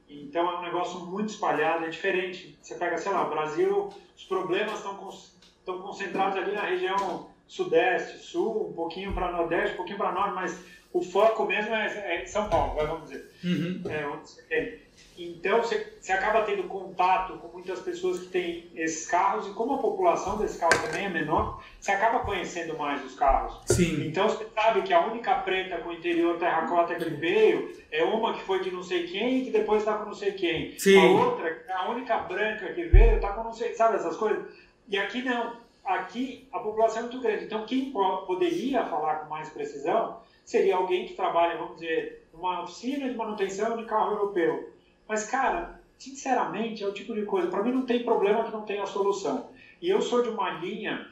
Então 0.07 0.47
é 0.49 0.59
um 0.59 0.61
negócio 0.61 0.99
muito 1.07 1.29
espalhado, 1.29 1.85
é 1.85 1.89
diferente. 1.89 2.57
Você 2.61 2.75
pega, 2.75 2.97
sei 2.97 3.11
lá, 3.11 3.25
o 3.25 3.29
Brasil, 3.31 3.89
os 4.15 4.23
problemas 4.25 4.75
estão 4.75 5.81
concentrados 5.81 6.37
ali 6.37 6.51
na 6.51 6.61
região 6.61 7.32
sudeste, 7.47 8.17
sul, 8.17 8.69
um 8.69 8.73
pouquinho 8.73 9.13
para 9.13 9.31
nordeste, 9.31 9.73
um 9.73 9.77
pouquinho 9.77 9.97
para 9.97 10.11
norte, 10.11 10.35
mas 10.35 10.59
o 10.93 11.01
foco 11.01 11.45
mesmo 11.45 11.73
é, 11.73 12.21
é 12.21 12.25
São 12.25 12.47
Paulo, 12.49 12.75
vamos 12.75 13.09
dizer. 13.09 13.31
Uhum. 13.43 13.81
É, 13.89 14.07
onde 14.07 14.29
você 14.29 14.41
tem. 14.43 14.83
Então, 15.17 15.57
você, 15.57 15.93
você 15.99 16.11
acaba 16.11 16.43
tendo 16.43 16.63
contato 16.63 17.37
com 17.37 17.47
muitas 17.47 17.79
pessoas 17.79 18.19
que 18.19 18.27
têm 18.27 18.71
esses 18.75 19.07
carros, 19.07 19.47
e 19.47 19.53
como 19.53 19.73
a 19.73 19.77
população 19.79 20.37
desse 20.37 20.59
carro 20.59 20.73
também 20.83 21.05
é 21.05 21.09
menor, 21.09 21.63
você 21.79 21.91
acaba 21.91 22.19
conhecendo 22.19 22.77
mais 22.77 23.03
os 23.03 23.15
carros. 23.15 23.59
Sim. 23.65 24.07
Então, 24.07 24.29
você 24.29 24.47
sabe 24.53 24.83
que 24.83 24.93
a 24.93 25.05
única 25.05 25.35
preta 25.35 25.77
com 25.77 25.89
o 25.89 25.93
interior 25.93 26.37
terracota 26.37 26.95
que 26.95 27.09
veio 27.09 27.75
é 27.91 28.03
uma 28.03 28.33
que 28.33 28.41
foi 28.43 28.61
de 28.61 28.71
não 28.71 28.83
sei 28.83 29.07
quem 29.07 29.39
e 29.39 29.45
que 29.45 29.51
depois 29.51 29.81
está 29.81 29.97
com 29.97 30.05
não 30.05 30.13
sei 30.13 30.31
quem. 30.31 30.77
Sim. 30.77 30.99
A 30.99 31.25
outra, 31.25 31.63
a 31.69 31.89
única 31.89 32.17
branca 32.19 32.71
que 32.73 32.83
veio, 32.85 33.15
está 33.15 33.33
com 33.33 33.43
não 33.43 33.53
sei... 33.53 33.73
Sabe 33.73 33.95
essas 33.95 34.15
coisas? 34.15 34.45
E 34.87 34.97
aqui 34.97 35.21
não. 35.21 35.62
Aqui 35.83 36.47
a 36.51 36.59
população 36.59 36.99
é 36.99 37.01
muito 37.03 37.19
grande. 37.19 37.45
Então, 37.45 37.65
quem 37.65 37.91
poderia 37.91 38.85
falar 38.85 39.15
com 39.15 39.29
mais 39.29 39.49
precisão 39.49 40.21
seria 40.45 40.75
alguém 40.75 41.07
que 41.07 41.13
trabalha, 41.13 41.57
vamos 41.57 41.75
dizer, 41.75 42.27
numa 42.33 42.63
oficina 42.63 43.09
de 43.09 43.15
manutenção 43.15 43.77
de 43.77 43.85
carro 43.85 44.11
europeu 44.11 44.73
mas, 45.07 45.25
cara, 45.25 45.79
sinceramente, 45.97 46.83
é 46.83 46.87
o 46.87 46.93
tipo 46.93 47.13
de 47.13 47.23
coisa. 47.23 47.47
Para 47.47 47.63
mim, 47.63 47.71
não 47.71 47.85
tem 47.85 48.03
problema 48.03 48.43
que 48.43 48.51
não 48.51 48.65
tenha 48.65 48.85
solução. 48.85 49.49
E 49.81 49.89
eu 49.89 50.01
sou 50.01 50.23
de 50.23 50.29
uma 50.29 50.49
linha 50.51 51.07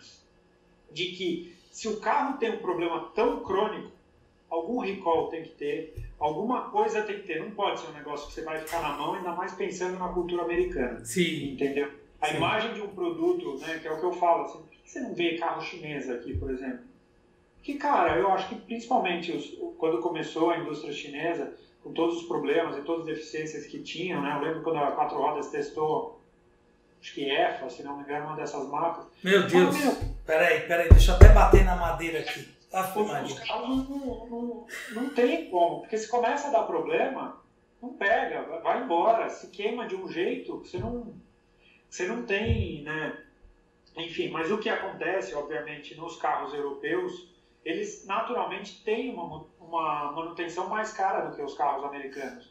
de 0.91 1.11
que 1.11 1.55
se 1.71 1.87
o 1.87 1.99
carro 1.99 2.37
tem 2.37 2.51
um 2.51 2.59
problema 2.59 3.11
tão 3.13 3.41
crônico, 3.41 3.91
algum 4.49 4.79
recall 4.79 5.27
tem 5.29 5.43
que 5.43 5.49
ter, 5.49 5.95
alguma 6.19 6.69
coisa 6.69 7.03
tem 7.03 7.19
que 7.19 7.27
ter. 7.27 7.39
Não 7.39 7.51
pode 7.51 7.79
ser 7.79 7.89
um 7.89 7.93
negócio 7.93 8.27
que 8.27 8.33
você 8.33 8.41
vai 8.43 8.59
ficar 8.59 8.81
na 8.81 8.97
mão, 8.97 9.13
ainda 9.13 9.33
mais 9.33 9.53
pensando 9.53 9.97
na 9.97 10.09
cultura 10.09 10.43
americana. 10.43 11.03
Sim. 11.05 11.53
Entendeu? 11.53 11.91
A 12.21 12.27
Sim. 12.27 12.37
imagem 12.37 12.73
de 12.73 12.81
um 12.81 12.89
produto, 12.89 13.57
né, 13.57 13.79
que 13.79 13.87
é 13.87 13.91
o 13.91 13.99
que 13.99 14.05
eu 14.05 14.13
falo, 14.13 14.43
assim, 14.43 14.59
por 14.59 14.69
que 14.69 14.77
você 14.85 14.99
não 14.99 15.13
vê 15.13 15.37
carro 15.37 15.61
chinês 15.61 16.09
aqui, 16.09 16.37
por 16.37 16.51
exemplo? 16.51 16.85
Que, 17.63 17.75
cara, 17.75 18.17
eu 18.17 18.31
acho 18.31 18.47
que 18.49 18.55
principalmente 18.55 19.31
os, 19.31 19.57
quando 19.77 19.99
começou 19.99 20.51
a 20.51 20.57
indústria 20.57 20.93
chinesa, 20.93 21.53
com 21.83 21.91
todos 21.93 22.17
os 22.17 22.23
problemas 22.27 22.77
e 22.77 22.81
todas 22.81 23.01
as 23.01 23.15
deficiências 23.15 23.65
que 23.65 23.81
tinham, 23.81 24.21
né? 24.21 24.35
Eu 24.35 24.41
lembro 24.41 24.61
quando 24.61 24.77
a 24.77 24.91
Quatro 24.91 25.17
Rodas 25.17 25.49
testou, 25.49 26.21
acho 26.99 27.13
que 27.13 27.29
EFA, 27.29 27.69
se 27.69 27.81
não 27.81 27.97
me 27.97 28.03
engano, 28.03 28.27
uma 28.27 28.35
dessas 28.35 28.67
marcas. 28.69 29.05
Meu 29.23 29.47
Deus! 29.47 29.75
Peraí, 30.25 30.61
peraí, 30.67 30.89
deixa 30.89 31.11
eu 31.11 31.15
até 31.15 31.29
bater 31.29 31.65
na 31.65 31.75
madeira 31.75 32.19
aqui. 32.19 32.47
Ah, 32.71 32.83
foi 32.83 33.03
Os 33.03 33.39
carros 33.39 33.67
não, 33.67 33.97
não, 33.97 34.25
não, 34.27 34.67
não 34.91 35.09
tem 35.09 35.49
como, 35.49 35.81
porque 35.81 35.97
se 35.97 36.07
começa 36.07 36.47
a 36.47 36.51
dar 36.51 36.63
problema, 36.63 37.41
não 37.81 37.89
pega, 37.93 38.43
vai 38.63 38.83
embora, 38.83 39.29
se 39.29 39.47
queima 39.49 39.85
de 39.85 39.95
um 39.95 40.07
jeito, 40.07 40.59
você 40.59 40.77
não, 40.77 41.13
você 41.91 42.07
não 42.07 42.23
tem, 42.23 42.83
né? 42.83 43.17
Enfim, 43.97 44.29
mas 44.29 44.49
o 44.49 44.57
que 44.57 44.69
acontece, 44.69 45.35
obviamente, 45.35 45.93
nos 45.95 46.15
carros 46.15 46.53
europeus, 46.53 47.29
eles 47.65 48.05
naturalmente 48.05 48.81
têm 48.85 49.13
uma, 49.13 49.45
uma 49.59 50.11
manutenção 50.13 50.69
mais 50.69 50.93
cara 50.93 51.25
do 51.25 51.35
que 51.35 51.41
os 51.41 51.53
carros 51.53 51.83
americanos. 51.83 52.49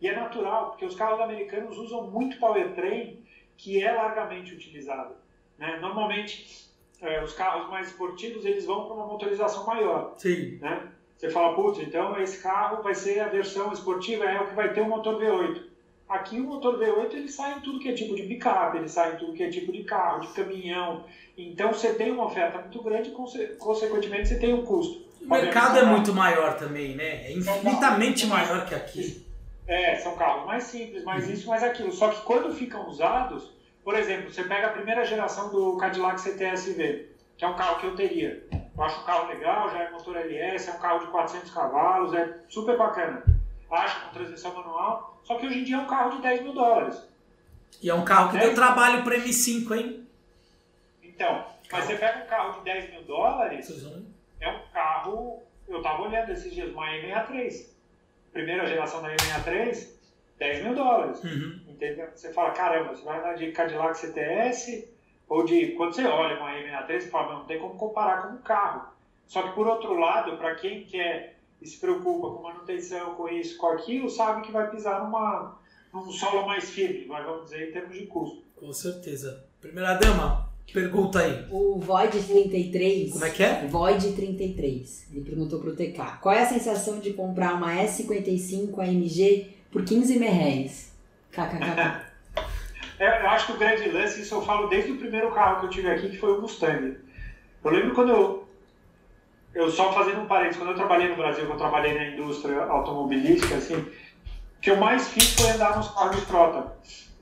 E 0.00 0.08
é 0.08 0.14
natural, 0.14 0.70
porque 0.70 0.86
os 0.86 0.94
carros 0.94 1.20
americanos 1.20 1.76
usam 1.76 2.10
muito 2.10 2.38
powertrain, 2.38 3.22
que 3.58 3.82
é 3.82 3.92
largamente 3.92 4.54
utilizado. 4.54 5.16
Né? 5.58 5.78
Normalmente, 5.80 6.66
é, 7.02 7.22
os 7.22 7.34
carros 7.34 7.68
mais 7.68 7.88
esportivos, 7.88 8.46
eles 8.46 8.64
vão 8.64 8.86
para 8.86 8.94
uma 8.94 9.06
motorização 9.06 9.66
maior. 9.66 10.14
Sim. 10.16 10.56
Né? 10.62 10.90
Você 11.14 11.28
fala, 11.28 11.54
putz, 11.54 11.80
então 11.80 12.18
esse 12.18 12.42
carro 12.42 12.82
vai 12.82 12.94
ser 12.94 13.20
a 13.20 13.28
versão 13.28 13.70
esportiva, 13.70 14.24
é 14.24 14.40
o 14.40 14.46
que 14.46 14.54
vai 14.54 14.72
ter 14.72 14.80
um 14.80 14.88
motor 14.88 15.20
V8. 15.20 15.67
Aqui 16.08 16.40
o 16.40 16.44
motor 16.44 16.78
V8 16.78 17.12
ele 17.12 17.28
sai 17.28 17.58
em 17.58 17.60
tudo 17.60 17.78
que 17.78 17.88
é 17.88 17.92
tipo 17.92 18.16
de 18.16 18.22
picape, 18.22 18.78
ele 18.78 18.88
sai 18.88 19.14
em 19.14 19.16
tudo 19.16 19.34
que 19.34 19.42
é 19.42 19.50
tipo 19.50 19.70
de 19.70 19.84
carro, 19.84 20.20
de 20.20 20.28
caminhão. 20.28 21.04
Então 21.36 21.72
você 21.72 21.92
tem 21.94 22.10
uma 22.10 22.24
oferta 22.24 22.58
muito 22.58 22.82
grande, 22.82 23.10
consequentemente 23.58 24.28
você 24.28 24.38
tem 24.38 24.54
um 24.54 24.64
custo. 24.64 25.06
O 25.20 25.28
mercado 25.28 25.78
é 25.78 25.84
muito 25.84 26.14
maior 26.14 26.56
também, 26.56 26.94
né? 26.94 27.26
É 27.26 27.32
infinitamente 27.32 28.26
maior 28.26 28.64
que 28.64 28.74
aqui. 28.74 29.26
É, 29.66 29.96
são 29.96 30.16
carros 30.16 30.46
mais 30.46 30.64
simples, 30.64 31.04
mais 31.04 31.26
uhum. 31.26 31.32
isso, 31.34 31.48
mais 31.48 31.62
aquilo. 31.62 31.92
Só 31.92 32.08
que 32.08 32.22
quando 32.22 32.54
ficam 32.54 32.88
usados, 32.88 33.52
por 33.84 33.94
exemplo, 33.94 34.32
você 34.32 34.44
pega 34.44 34.68
a 34.68 34.70
primeira 34.70 35.04
geração 35.04 35.50
do 35.50 35.76
Cadillac 35.76 36.20
CTS-V, 36.20 37.06
que 37.36 37.44
é 37.44 37.48
um 37.48 37.54
carro 37.54 37.78
que 37.78 37.86
eu 37.86 37.94
teria. 37.94 38.42
Eu 38.50 38.84
acho 38.84 39.02
um 39.02 39.04
carro 39.04 39.28
legal, 39.28 39.70
já 39.70 39.82
é 39.82 39.90
motor 39.90 40.16
LS, 40.16 40.70
é 40.70 40.72
um 40.72 40.78
carro 40.78 41.00
de 41.00 41.06
400 41.08 41.50
cavalos, 41.50 42.14
é 42.14 42.38
super 42.48 42.78
bacana. 42.78 43.22
Acho 43.70 44.06
com 44.06 44.14
transmissão 44.14 44.54
manual, 44.54 45.20
só 45.22 45.36
que 45.36 45.46
hoje 45.46 45.60
em 45.60 45.64
dia 45.64 45.76
é 45.76 45.80
um 45.80 45.86
carro 45.86 46.16
de 46.16 46.22
10 46.22 46.42
mil 46.42 46.52
dólares. 46.54 47.06
E 47.82 47.90
é 47.90 47.94
um 47.94 48.04
carro 48.04 48.30
que 48.30 48.38
deu 48.38 48.54
trabalho 48.54 49.04
para 49.04 49.16
M5, 49.16 49.76
hein? 49.76 50.08
Então, 51.02 51.44
mas 51.70 51.84
você 51.84 51.96
pega 51.96 52.24
um 52.24 52.26
carro 52.26 52.58
de 52.58 52.64
10 52.64 52.90
mil 52.90 53.02
dólares, 53.04 53.68
é 54.40 54.48
um 54.48 54.60
carro. 54.72 55.42
Eu 55.66 55.78
estava 55.78 56.02
olhando 56.02 56.30
esses 56.30 56.52
dias, 56.52 56.70
uma 56.70 56.86
E63. 56.86 57.68
Primeira 58.32 58.66
geração 58.66 59.02
da 59.02 59.14
E63, 59.14 59.88
10 60.38 60.64
mil 60.64 60.74
dólares. 60.74 61.22
Uhum. 61.22 61.60
Entendeu? 61.68 62.08
Você 62.14 62.32
fala, 62.32 62.52
caramba, 62.52 62.94
você 62.94 63.04
vai 63.04 63.18
andar 63.18 63.34
de 63.34 63.52
Cadillac 63.52 63.98
CTS, 63.98 64.88
ou 65.28 65.44
de. 65.44 65.72
Quando 65.72 65.94
você 65.94 66.04
olha 66.06 66.38
uma 66.38 66.52
E63, 66.52 67.00
você 67.00 67.10
fala, 67.10 67.32
não, 67.32 67.38
não 67.40 67.46
tem 67.46 67.58
como 67.58 67.76
comparar 67.76 68.22
com 68.22 68.34
um 68.34 68.42
carro. 68.42 68.88
Só 69.26 69.42
que 69.42 69.52
por 69.54 69.66
outro 69.66 69.92
lado, 69.98 70.38
para 70.38 70.54
quem 70.54 70.84
quer 70.84 71.37
e 71.60 71.66
se 71.66 71.78
preocupa 71.78 72.30
com 72.30 72.42
manutenção, 72.42 73.14
com 73.14 73.28
isso, 73.28 73.56
com 73.56 73.68
aquilo, 73.68 74.08
sabe 74.08 74.42
que 74.42 74.52
vai 74.52 74.70
pisar 74.70 75.04
numa, 75.04 75.58
num 75.92 76.10
solo 76.10 76.46
mais 76.46 76.70
firme, 76.70 77.06
vamos 77.06 77.44
dizer, 77.44 77.68
em 77.68 77.72
termos 77.72 77.96
de 77.96 78.06
custo. 78.06 78.42
Com 78.56 78.72
certeza. 78.72 79.44
Primeira 79.60 79.94
dama, 79.94 80.48
pergunta 80.72 81.20
aí. 81.20 81.46
O 81.50 81.78
Void 81.78 82.22
33. 82.22 83.12
Como 83.12 83.24
é 83.24 83.30
que 83.30 83.42
é? 83.42 83.66
Void 83.66 84.12
33. 84.12 85.08
Ele 85.12 85.24
perguntou 85.24 85.60
pro 85.60 85.74
TK. 85.74 86.18
Qual 86.20 86.34
é 86.34 86.42
a 86.42 86.46
sensação 86.46 87.00
de 87.00 87.12
comprar 87.12 87.54
uma 87.54 87.74
S55 87.74 88.78
AMG 88.78 89.56
por 89.70 89.84
15 89.84 90.18
mil 90.18 90.30
reais? 90.30 90.92
KKK. 91.32 92.08
é, 92.98 93.22
eu 93.22 93.30
acho 93.30 93.46
que 93.46 93.52
o 93.52 93.58
grande 93.58 93.88
lance, 93.90 94.22
isso 94.22 94.34
eu 94.34 94.42
falo 94.42 94.68
desde 94.68 94.92
o 94.92 94.98
primeiro 94.98 95.32
carro 95.32 95.60
que 95.60 95.66
eu 95.66 95.70
tive 95.70 95.90
aqui, 95.90 96.10
que 96.10 96.18
foi 96.18 96.36
o 96.36 96.40
Mustang. 96.40 96.96
Eu 97.64 97.70
lembro 97.70 97.94
quando 97.94 98.10
eu, 98.10 98.37
eu 99.58 99.68
só 99.70 99.92
fazendo 99.92 100.20
um 100.20 100.26
parênteses, 100.26 100.56
quando 100.56 100.70
eu 100.70 100.76
trabalhei 100.76 101.08
no 101.08 101.16
Brasil, 101.16 101.44
que 101.44 101.50
eu 101.50 101.56
trabalhei 101.56 101.92
na 101.92 102.04
indústria 102.14 102.62
automobilística, 102.62 103.56
assim, 103.56 103.74
o 103.74 103.90
que 104.60 104.70
eu 104.70 104.76
mais 104.76 105.08
fiz 105.08 105.34
foi 105.34 105.50
andar 105.50 105.76
nos 105.76 105.88
carros 105.88 106.14
de 106.14 106.22
frota. 106.22 106.72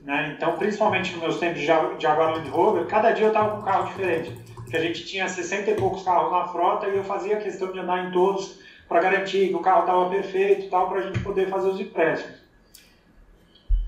Né? 0.01 0.35
Então, 0.37 0.55
principalmente 0.55 1.13
nos 1.13 1.21
meus 1.21 1.39
tempos 1.39 1.59
de 1.59 1.65
Jaguar 1.65 2.35
Land 2.35 2.47
Rover, 2.49 2.85
cada 2.85 3.11
dia 3.11 3.25
eu 3.25 3.29
estava 3.29 3.55
com 3.55 3.61
um 3.61 3.63
carro 3.63 3.87
diferente. 3.87 4.37
Porque 4.53 4.77
a 4.77 4.81
gente 4.81 5.03
tinha 5.05 5.27
60 5.27 5.71
e 5.71 5.75
poucos 5.75 6.03
carros 6.03 6.31
na 6.31 6.47
frota 6.47 6.87
e 6.87 6.95
eu 6.95 7.03
fazia 7.03 7.37
questão 7.37 7.71
de 7.71 7.79
andar 7.79 8.07
em 8.07 8.11
todos 8.11 8.59
para 8.87 9.01
garantir 9.01 9.47
que 9.47 9.55
o 9.55 9.59
carro 9.59 9.81
estava 9.81 10.07
perfeito 10.07 10.67
e 10.67 10.69
tal, 10.69 10.89
para 10.89 10.99
a 10.99 11.01
gente 11.01 11.19
poder 11.21 11.49
fazer 11.49 11.69
os 11.69 11.79
empréstimos. 11.79 12.37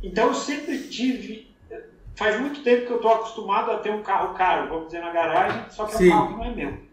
Então, 0.01 0.29
eu 0.29 0.33
sempre 0.33 0.87
tive. 0.87 1.47
Faz 2.15 2.39
muito 2.39 2.63
tempo 2.63 2.87
que 2.87 2.91
eu 2.91 2.97
estou 2.97 3.13
acostumado 3.13 3.69
a 3.71 3.77
ter 3.77 3.91
um 3.91 4.01
carro 4.01 4.33
caro, 4.33 4.69
vamos 4.69 4.87
dizer, 4.87 5.01
na 5.01 5.11
garagem, 5.11 5.65
só 5.69 5.85
que 5.85 5.95
Sim. 5.95 6.11
é 6.11 6.15
um 6.15 6.17
carro 6.17 6.27
que 6.29 6.33
não 6.33 6.45
é 6.45 6.51
meu. 6.51 6.88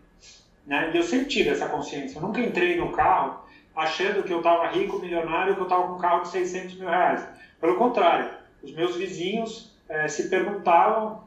Né? 0.67 0.91
E 0.93 0.97
eu 0.97 1.03
sempre 1.03 1.27
tive 1.27 1.51
essa 1.51 1.69
consciência. 1.69 2.19
Eu 2.19 2.23
nunca 2.23 2.41
entrei 2.41 2.77
no 2.77 2.91
carro 2.91 3.41
achando 3.75 4.23
que 4.23 4.33
eu 4.33 4.39
estava 4.39 4.69
rico, 4.69 4.99
milionário, 4.99 5.55
que 5.55 5.61
eu 5.61 5.65
estava 5.65 5.87
com 5.87 5.95
um 5.95 5.99
carro 5.99 6.23
de 6.23 6.29
600 6.29 6.75
mil 6.75 6.89
reais. 6.89 7.25
Pelo 7.61 7.77
contrário, 7.77 8.31
os 8.63 8.73
meus 8.73 8.97
vizinhos 8.97 9.77
é, 9.89 10.09
se 10.09 10.29
perguntavam, 10.29 11.23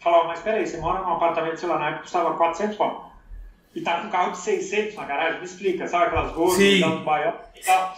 falavam, 0.00 0.28
mas 0.28 0.40
peraí, 0.40 0.66
você 0.66 0.78
mora 0.78 1.02
num 1.02 1.12
apartamento, 1.12 1.60
sei 1.60 1.68
lá, 1.68 1.78
na 1.78 1.88
época 1.88 2.02
custava 2.02 2.36
400 2.36 2.76
pau. 2.76 3.12
E 3.74 3.82
tá 3.82 4.00
com 4.00 4.08
um 4.08 4.10
carro 4.10 4.32
de 4.32 4.38
600 4.38 4.96
na 4.96 5.04
garagem, 5.04 5.38
me 5.38 5.44
explica, 5.44 5.86
sabe 5.86 6.06
aquelas 6.06 6.32
gordas 6.32 6.80
do 6.80 7.04
bairro 7.04 7.38
e 7.54 7.60
tal. 7.60 7.96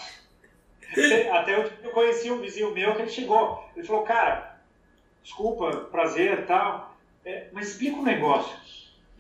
Até 1.33 1.55
eu, 1.55 1.71
eu 1.85 1.91
conheci 1.91 2.31
um 2.31 2.41
vizinho 2.41 2.73
meu 2.73 2.95
que 2.97 3.03
ele 3.03 3.11
chegou, 3.11 3.65
ele 3.77 3.87
falou, 3.87 4.03
cara, 4.03 4.57
desculpa, 5.23 5.71
prazer 5.93 6.41
e 6.41 6.43
tal, 6.43 6.97
é, 7.25 7.47
mas 7.53 7.69
explica 7.69 7.97
um 7.97 8.03
negócio 8.03 8.53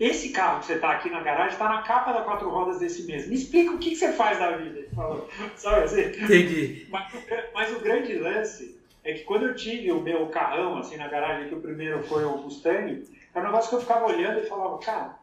esse 0.00 0.30
carro 0.30 0.60
que 0.60 0.66
você 0.66 0.74
está 0.74 0.92
aqui 0.92 1.10
na 1.10 1.20
garagem 1.20 1.52
está 1.52 1.68
na 1.68 1.82
capa 1.82 2.12
da 2.12 2.22
quatro 2.22 2.48
rodas 2.48 2.78
desse 2.78 3.02
mês. 3.02 3.28
Me 3.28 3.34
explica 3.34 3.72
o 3.72 3.78
que, 3.78 3.90
que 3.90 3.96
você 3.96 4.10
faz 4.12 4.38
da 4.38 4.56
vida. 4.56 4.88
Falou, 4.96 5.28
sabe 5.56 5.84
assim? 5.84 6.00
Entendi. 6.00 6.86
Mas, 6.88 7.12
mas, 7.52 7.76
o 7.76 7.80
grande 7.80 8.14
lance 8.14 8.80
é 9.04 9.12
que 9.12 9.24
quando 9.24 9.46
eu 9.46 9.54
tive 9.54 9.92
o 9.92 10.00
meu 10.00 10.26
carrão 10.28 10.78
assim 10.78 10.96
na 10.96 11.06
garagem, 11.06 11.48
que 11.48 11.54
o 11.54 11.60
primeiro 11.60 12.02
foi 12.04 12.24
o 12.24 12.38
Mustang, 12.38 13.06
era 13.34 13.44
um 13.44 13.48
negócio 13.48 13.68
que 13.68 13.76
eu 13.76 13.80
ficava 13.80 14.06
olhando 14.06 14.40
e 14.40 14.46
falava, 14.46 14.78
cara, 14.78 15.16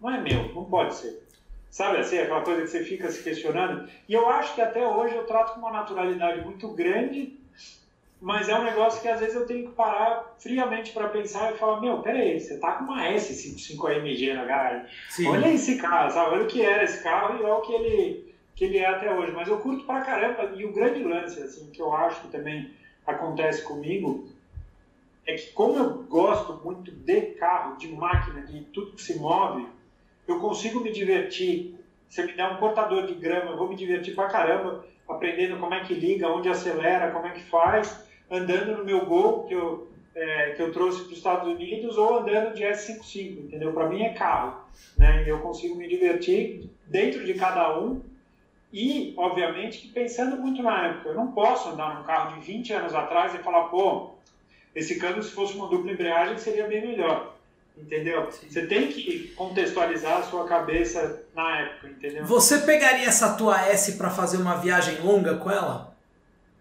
não 0.00 0.10
é 0.10 0.18
meu, 0.18 0.54
não 0.54 0.64
pode 0.64 0.94
ser. 0.94 1.22
Sabe 1.70 1.98
assim, 1.98 2.18
aquela 2.18 2.40
coisa 2.40 2.62
que 2.62 2.68
você 2.68 2.82
fica 2.82 3.10
se 3.10 3.22
questionando. 3.22 3.90
E 4.08 4.14
eu 4.14 4.28
acho 4.30 4.54
que 4.54 4.62
até 4.62 4.86
hoje 4.86 5.14
eu 5.14 5.26
trato 5.26 5.52
com 5.52 5.58
uma 5.58 5.72
naturalidade 5.72 6.40
muito 6.42 6.68
grande 6.68 7.38
mas 8.24 8.48
é 8.48 8.58
um 8.58 8.64
negócio 8.64 9.02
que 9.02 9.08
às 9.08 9.20
vezes 9.20 9.34
eu 9.34 9.44
tenho 9.44 9.68
que 9.68 9.74
parar 9.74 10.34
friamente 10.38 10.92
para 10.92 11.10
pensar 11.10 11.52
e 11.52 11.58
falar, 11.58 11.78
meu, 11.82 11.98
peraí, 11.98 12.40
você 12.40 12.56
tá 12.58 12.72
com 12.72 12.84
uma 12.84 13.06
S55 13.06 13.98
AMG 13.98 14.32
na 14.32 14.46
garagem. 14.46 14.86
Sim. 15.10 15.28
Olha 15.28 15.52
esse 15.52 15.76
carro, 15.76 16.10
sabe? 16.10 16.36
Olha 16.36 16.44
o 16.44 16.46
que 16.46 16.62
era 16.62 16.84
esse 16.84 17.02
carro 17.02 17.38
e 17.38 17.42
olha 17.42 17.56
o 17.56 17.60
que 17.60 17.74
ele, 17.74 18.34
que 18.54 18.64
ele 18.64 18.78
é 18.78 18.86
até 18.86 19.14
hoje. 19.14 19.30
Mas 19.32 19.46
eu 19.46 19.58
curto 19.58 19.84
pra 19.84 20.00
caramba. 20.00 20.54
E 20.56 20.64
o 20.64 20.72
grande 20.72 21.04
lance, 21.04 21.38
assim, 21.42 21.70
que 21.70 21.82
eu 21.82 21.92
acho 21.92 22.22
que 22.22 22.28
também 22.28 22.70
acontece 23.06 23.62
comigo, 23.62 24.26
é 25.26 25.34
que 25.34 25.52
como 25.52 25.76
eu 25.76 25.90
gosto 26.04 26.58
muito 26.64 26.90
de 26.90 27.20
carro, 27.32 27.76
de 27.76 27.92
máquina, 27.92 28.40
de 28.40 28.62
tudo 28.72 28.92
que 28.92 29.02
se 29.02 29.18
move, 29.18 29.68
eu 30.26 30.40
consigo 30.40 30.80
me 30.80 30.90
divertir. 30.90 31.78
Você 32.08 32.24
me 32.24 32.32
dá 32.32 32.52
um 32.52 32.56
cortador 32.56 33.06
de 33.06 33.12
grama, 33.16 33.50
eu 33.50 33.58
vou 33.58 33.68
me 33.68 33.76
divertir 33.76 34.14
pra 34.14 34.28
caramba, 34.28 34.82
aprendendo 35.06 35.58
como 35.58 35.74
é 35.74 35.80
que 35.80 35.92
liga, 35.92 36.30
onde 36.30 36.48
acelera, 36.48 37.10
como 37.10 37.26
é 37.26 37.30
que 37.32 37.42
faz 37.42 38.02
andando 38.30 38.78
no 38.78 38.84
meu 38.84 39.04
Gol 39.06 39.44
que 39.44 39.54
eu, 39.54 39.88
é, 40.14 40.50
que 40.50 40.62
eu 40.62 40.72
trouxe 40.72 41.02
para 41.02 41.12
os 41.12 41.16
Estados 41.18 41.48
Unidos 41.48 41.96
ou 41.96 42.18
andando 42.18 42.54
de 42.54 42.62
S55, 42.62 43.44
entendeu? 43.44 43.72
Para 43.72 43.88
mim 43.88 44.02
é 44.02 44.14
carro, 44.14 44.64
né? 44.96 45.24
Eu 45.26 45.40
consigo 45.40 45.74
me 45.76 45.88
divertir 45.88 46.70
dentro 46.86 47.24
de 47.24 47.34
cada 47.34 47.78
um 47.78 48.00
e, 48.72 49.14
obviamente, 49.16 49.86
pensando 49.88 50.36
muito 50.36 50.62
na 50.62 50.88
época. 50.88 51.10
Eu 51.10 51.14
não 51.14 51.28
posso 51.28 51.68
andar 51.68 51.96
num 51.96 52.04
carro 52.04 52.34
de 52.34 52.44
20 52.44 52.72
anos 52.72 52.94
atrás 52.94 53.32
e 53.34 53.38
falar, 53.38 53.68
pô, 53.68 54.10
esse 54.74 54.98
câmbio 54.98 55.22
se 55.22 55.30
fosse 55.30 55.54
uma 55.54 55.68
dupla 55.68 55.92
embreagem 55.92 56.36
seria 56.38 56.66
bem 56.66 56.84
melhor. 56.84 57.34
Entendeu? 57.76 58.28
Você 58.30 58.66
tem 58.66 58.88
que 58.88 59.32
contextualizar 59.36 60.18
a 60.18 60.22
sua 60.22 60.44
cabeça 60.46 61.24
na 61.34 61.60
época, 61.60 61.88
entendeu? 61.88 62.24
Você 62.24 62.58
pegaria 62.58 63.06
essa 63.06 63.34
tua 63.34 63.60
S 63.68 63.92
para 63.92 64.10
fazer 64.10 64.38
uma 64.38 64.56
viagem 64.56 65.00
longa 65.00 65.36
com 65.36 65.50
ela? 65.50 65.93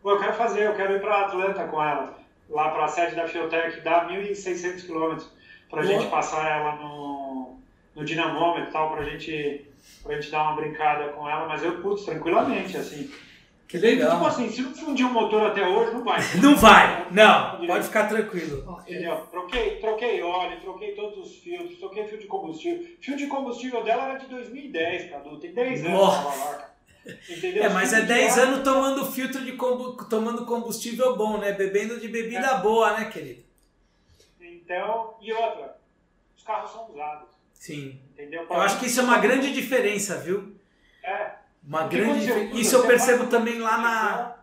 Pô, 0.03 0.11
eu 0.11 0.19
quero 0.19 0.33
fazer, 0.33 0.65
eu 0.65 0.75
quero 0.75 0.97
ir 0.97 0.99
para 0.99 1.21
Atlanta 1.21 1.63
com 1.65 1.81
ela, 1.81 2.19
lá 2.49 2.69
para 2.71 2.83
a 2.83 2.87
sede 2.89 3.15
da 3.15 3.25
Fiotec, 3.25 3.79
dá 3.79 4.05
1.600 4.09 4.85
quilômetros, 4.85 5.31
para 5.69 5.81
a 5.81 5.85
gente 5.85 6.07
passar 6.07 6.45
ela 6.45 6.75
no, 6.75 7.57
no 7.95 8.03
dinamômetro 8.03 8.69
e 8.69 8.73
tal, 8.73 8.91
para 8.91 9.05
gente, 9.05 9.65
a 10.05 10.13
gente 10.13 10.29
dar 10.29 10.43
uma 10.43 10.55
brincada 10.57 11.13
com 11.13 11.27
ela, 11.27 11.47
mas 11.47 11.63
eu, 11.63 11.81
putz, 11.81 12.03
tranquilamente, 12.03 12.75
assim. 12.75 13.09
Que 13.65 13.77
legal. 13.77 14.11
Tipo 14.11 14.27
assim, 14.27 14.49
se 14.49 14.61
não 14.61 14.75
fundir 14.75 15.05
um 15.05 15.13
motor 15.13 15.47
até 15.47 15.65
hoje, 15.65 15.93
não 15.93 16.03
vai. 16.03 16.19
Não 16.39 16.55
vai, 16.55 17.07
não, 17.09 17.65
pode 17.65 17.85
ficar 17.85 18.07
tranquilo. 18.07 18.77
Entendeu? 18.85 19.15
Troquei, 19.31 19.77
troquei 19.77 20.21
óleo, 20.21 20.59
troquei 20.61 20.91
todos 20.91 21.17
os 21.17 21.37
filtros, 21.37 21.79
troquei 21.79 22.05
fio 22.05 22.19
de 22.19 22.27
combustível. 22.27 22.85
Fio 23.01 23.15
de 23.15 23.25
combustível 23.25 23.83
dela 23.83 24.09
era 24.09 24.19
de 24.19 24.27
2010, 24.27 25.09
Cadu, 25.09 25.39
tem 25.39 25.53
10 25.53 25.85
anos. 25.85 25.97
Nossa. 25.97 26.72
Entendeu? 27.29 27.63
É, 27.63 27.69
mas 27.69 27.91
é 27.91 27.97
Filtro 27.97 28.13
de 28.13 28.19
10 28.21 28.33
óleo- 28.37 28.43
anos 28.43 28.63
tomando 28.63 29.11
filtro 29.11 29.43
de 29.43 29.51
combu- 29.53 30.05
tomando 30.05 30.45
combustível 30.45 31.15
bom, 31.17 31.37
né? 31.37 31.51
Bebendo 31.51 31.99
de 31.99 32.07
bebida 32.07 32.47
É. 32.47 32.57
boa, 32.59 32.97
né, 32.97 33.05
querido? 33.11 33.43
Então, 34.39 35.15
e 35.21 35.33
outra, 35.33 35.77
os 36.37 36.43
carros 36.43 36.71
são 36.71 36.89
usados, 36.91 37.29
Sim. 37.53 37.99
entendeu? 38.13 38.45
Eu 38.49 38.61
acho 38.61 38.79
que 38.79 38.85
isso 38.85 38.99
é 39.01 39.03
uma 39.03 39.17
grande 39.17 39.53
diferença, 39.53 40.17
viu? 40.17 40.55
É, 41.03 41.35
Uma 41.65 41.81
Porque 41.83 41.97
grande 41.97 42.19
diferença. 42.25 42.55
Isso 42.57 42.75
eu 42.75 42.85
percebo 42.87 43.27
também 43.27 43.59
lá 43.59 43.77
na. 43.77 44.35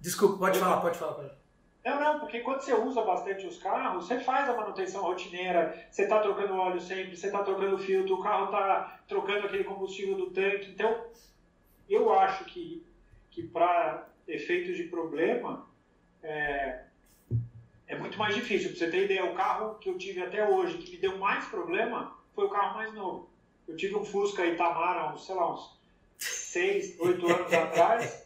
Desculpa, 0.00 0.38
pode 0.38 0.58
falar, 0.58 0.80
pode 0.80 0.98
falar. 0.98 1.12
Pode. 1.14 1.28
falar. 1.28 1.40
Não, 1.84 2.00
não, 2.00 2.18
porque 2.18 2.40
quando 2.40 2.62
você 2.62 2.72
usa 2.72 3.02
bastante 3.02 3.46
os 3.46 3.58
carros, 3.58 4.06
você 4.06 4.18
faz 4.18 4.48
a 4.48 4.56
manutenção 4.56 5.02
rotineira, 5.02 5.86
você 5.90 6.04
está 6.04 6.18
trocando 6.20 6.56
óleo 6.56 6.80
sempre, 6.80 7.14
você 7.14 7.26
está 7.26 7.42
trocando 7.42 7.76
filtro, 7.76 8.14
o 8.14 8.22
carro 8.22 8.46
está 8.46 9.00
trocando 9.06 9.46
aquele 9.46 9.64
combustível 9.64 10.16
do 10.16 10.30
tanque. 10.30 10.70
Então, 10.70 11.04
eu 11.86 12.10
acho 12.14 12.46
que, 12.46 12.86
que 13.30 13.42
para 13.42 14.08
efeitos 14.26 14.78
de 14.78 14.84
problema, 14.84 15.68
é, 16.22 16.84
é 17.86 17.98
muito 17.98 18.18
mais 18.18 18.34
difícil. 18.34 18.70
Para 18.70 18.78
você 18.78 18.90
ter 18.90 19.04
ideia, 19.04 19.30
o 19.30 19.34
carro 19.34 19.74
que 19.74 19.90
eu 19.90 19.98
tive 19.98 20.22
até 20.22 20.48
hoje, 20.48 20.78
que 20.78 20.92
me 20.92 20.96
deu 20.96 21.18
mais 21.18 21.44
problema, 21.46 22.16
foi 22.34 22.46
o 22.46 22.50
carro 22.50 22.76
mais 22.76 22.94
novo. 22.94 23.28
Eu 23.68 23.76
tive 23.76 23.94
um 23.94 24.04
Fusca 24.04 24.46
Itamar 24.46 24.96
há 24.96 25.12
uns, 25.12 25.26
sei 25.26 25.34
lá, 25.34 25.52
uns 25.52 25.73
6, 26.24 26.98
8 27.00 27.26
anos 27.26 27.52
atrás. 27.52 28.24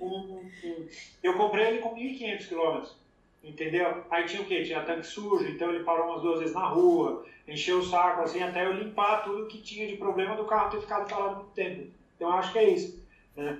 Um- 0.00 0.40
um- 0.64 0.86
eu 1.22 1.34
comprei 1.36 1.66
ele 1.68 1.78
com 1.78 1.94
1.500 1.94 2.46
quilômetros, 2.46 2.96
entendeu? 3.42 4.04
Aí 4.10 4.24
tinha 4.24 4.42
o 4.42 4.46
quê? 4.46 4.62
Tinha 4.62 4.82
tanque 4.82 5.06
sujo, 5.06 5.46
então 5.48 5.70
ele 5.70 5.84
parou 5.84 6.08
umas 6.08 6.22
duas 6.22 6.40
vezes 6.40 6.54
na 6.54 6.66
rua, 6.66 7.24
encheu 7.46 7.78
o 7.78 7.84
saco, 7.84 8.22
assim, 8.22 8.42
até 8.42 8.64
eu 8.64 8.72
limpar 8.72 9.22
tudo 9.24 9.46
que 9.46 9.58
tinha 9.60 9.86
de 9.86 9.96
problema 9.96 10.36
do 10.36 10.44
carro 10.44 10.70
ter 10.70 10.80
ficado 10.80 11.08
parado 11.08 11.36
muito 11.36 11.50
tempo. 11.50 11.88
Então 12.16 12.28
eu 12.30 12.34
acho 12.36 12.52
que 12.52 12.58
é 12.58 12.70
isso. 12.70 13.02
Né? 13.36 13.58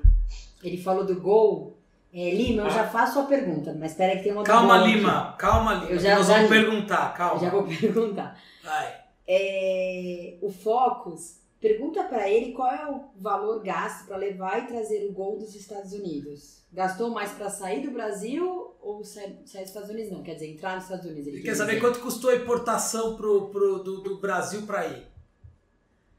Ele 0.63 0.77
falou 0.83 1.05
do 1.05 1.21
gol. 1.21 1.77
É, 2.17 2.31
Lima, 2.31 2.63
eu 2.63 2.67
Ah. 2.67 2.71
já 2.71 2.87
faço 2.87 3.19
a 3.19 3.25
pergunta, 3.25 3.75
mas 3.77 3.91
espera 3.91 4.17
que 4.17 4.23
tem 4.23 4.31
uma 4.33 4.45
Calma, 4.45 4.79
aqui. 4.83 4.93
Lima, 4.95 5.35
calma, 5.37 5.75
Lima. 5.75 5.91
Eu 5.91 5.99
já- 5.99 6.15
nós 6.15 6.29
já 6.29 6.35
vamos 6.35 6.51
li. 6.51 6.57
perguntar, 6.61 7.11
Eu 7.11 7.17
calma. 7.17 7.41
já 7.41 7.51
vou 7.51 7.65
perguntar. 7.67 8.41
Vai. 8.63 8.95
É, 9.27 10.35
o 10.41 10.49
Focus 10.53 11.41
pergunta 11.65 12.05
para 12.05 12.29
ele 12.29 12.53
qual 12.53 12.71
é 12.71 12.87
o 12.91 13.09
valor 13.17 13.63
gasto 13.63 14.07
para 14.07 14.19
levar 14.19 14.63
e 14.63 14.67
trazer 14.67 15.09
o 15.09 15.13
Gol 15.13 15.39
dos 15.39 15.55
Estados 15.55 15.95
Unidos. 15.95 16.63
Gastou 16.71 17.09
mais 17.09 17.33
para 17.33 17.49
sair 17.49 17.81
do 17.81 17.91
Brasil 17.91 18.75
ou 18.83 19.03
sair, 19.03 19.39
sair 19.47 19.63
dos 19.63 19.71
Estados 19.71 19.89
Unidos? 19.89 20.13
Não, 20.13 20.23
quer 20.23 20.35
dizer, 20.35 20.53
entrar 20.53 20.75
nos 20.75 20.85
Estados 20.85 21.07
Unidos. 21.07 21.27
Ele 21.29 21.37
Ele 21.37 21.43
quer 21.43 21.53
quer 21.53 21.57
saber 21.57 21.77
dizer. 21.77 21.87
quanto 21.87 22.01
custou 22.01 22.29
a 22.29 22.37
importação 22.37 23.17
pro, 23.17 23.49
pro, 23.49 23.79
do, 23.83 24.03
do 24.03 24.19
Brasil 24.19 24.67
para 24.67 24.87
ir. 24.89 25.07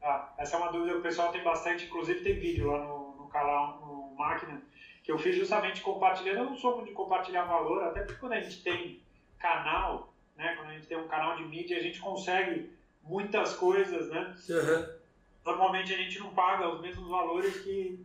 Ah, 0.02 0.34
essa 0.36 0.56
é 0.56 0.58
uma 0.58 0.72
dúvida 0.72 0.94
que 0.94 0.98
o 0.98 1.02
pessoal 1.02 1.30
tem 1.30 1.44
bastante, 1.44 1.84
inclusive 1.86 2.24
tem 2.24 2.40
vídeo 2.40 2.72
lá 2.72 2.84
no, 2.84 3.14
no 3.14 3.28
canal, 3.28 3.80
no 3.86 4.16
Máquina, 4.16 4.60
que 5.04 5.12
eu 5.12 5.18
fiz 5.18 5.36
justamente 5.36 5.80
compartilhando. 5.80 6.38
Eu 6.38 6.44
não 6.46 6.56
sou 6.56 6.74
muito 6.74 6.88
de 6.88 6.94
compartilhar 6.94 7.44
valor, 7.44 7.84
até 7.84 8.00
porque 8.00 8.18
quando 8.18 8.32
a 8.32 8.40
gente 8.40 8.64
tem 8.64 9.00
canal, 9.38 10.12
né, 10.36 10.56
quando 10.56 10.70
a 10.70 10.72
gente 10.72 10.88
tem 10.88 10.98
um 10.98 11.06
canal 11.06 11.36
de 11.36 11.44
mídia, 11.44 11.78
a 11.78 11.82
gente 11.82 12.00
consegue 12.00 12.68
muitas 13.04 13.54
coisas, 13.54 14.08
né? 14.10 14.34
Uhum. 14.48 15.05
Normalmente 15.46 15.94
a 15.94 15.96
gente 15.96 16.18
não 16.18 16.30
paga 16.30 16.68
os 16.68 16.80
mesmos 16.80 17.08
valores 17.08 17.56
que 17.60 18.04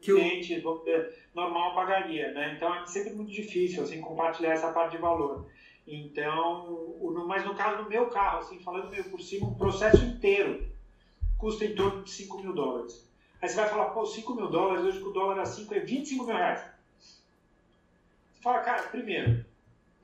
Que 0.00 0.12
o 0.12 0.16
cliente 0.16 0.60
dizer, 0.60 1.28
normal 1.32 1.74
pagaria, 1.76 2.32
né? 2.32 2.54
Então 2.56 2.74
é 2.74 2.84
sempre 2.86 3.14
muito 3.14 3.30
difícil 3.30 3.84
assim 3.84 4.00
compartilhar 4.00 4.50
essa 4.52 4.72
parte 4.72 4.92
de 4.92 4.98
valor. 4.98 5.46
Então, 5.86 6.96
mas 7.26 7.44
no 7.44 7.54
caso 7.54 7.84
do 7.84 7.88
meu 7.88 8.06
carro, 8.10 8.38
assim, 8.40 8.58
falando 8.60 8.90
meio 8.90 9.04
por 9.10 9.20
cima, 9.20 9.46
um 9.46 9.54
processo 9.54 10.04
inteiro 10.04 10.66
custa 11.38 11.64
em 11.64 11.74
torno 11.74 12.02
de 12.02 12.10
5 12.10 12.38
mil 12.40 12.52
dólares. 12.52 13.08
Aí 13.40 13.48
você 13.48 13.56
vai 13.56 13.68
falar, 13.68 13.86
pô, 13.86 14.04
5 14.06 14.34
mil 14.34 14.48
dólares, 14.48 14.84
hoje 14.84 14.98
que 14.98 15.08
o 15.08 15.12
dólar 15.12 15.40
a 15.40 15.44
5 15.44 15.74
é 15.74 15.80
25 15.80 16.24
mil 16.24 16.34
reais. 16.36 16.60
Você 17.00 18.42
fala, 18.42 18.60
cara, 18.60 18.82
primeiro, 18.84 19.44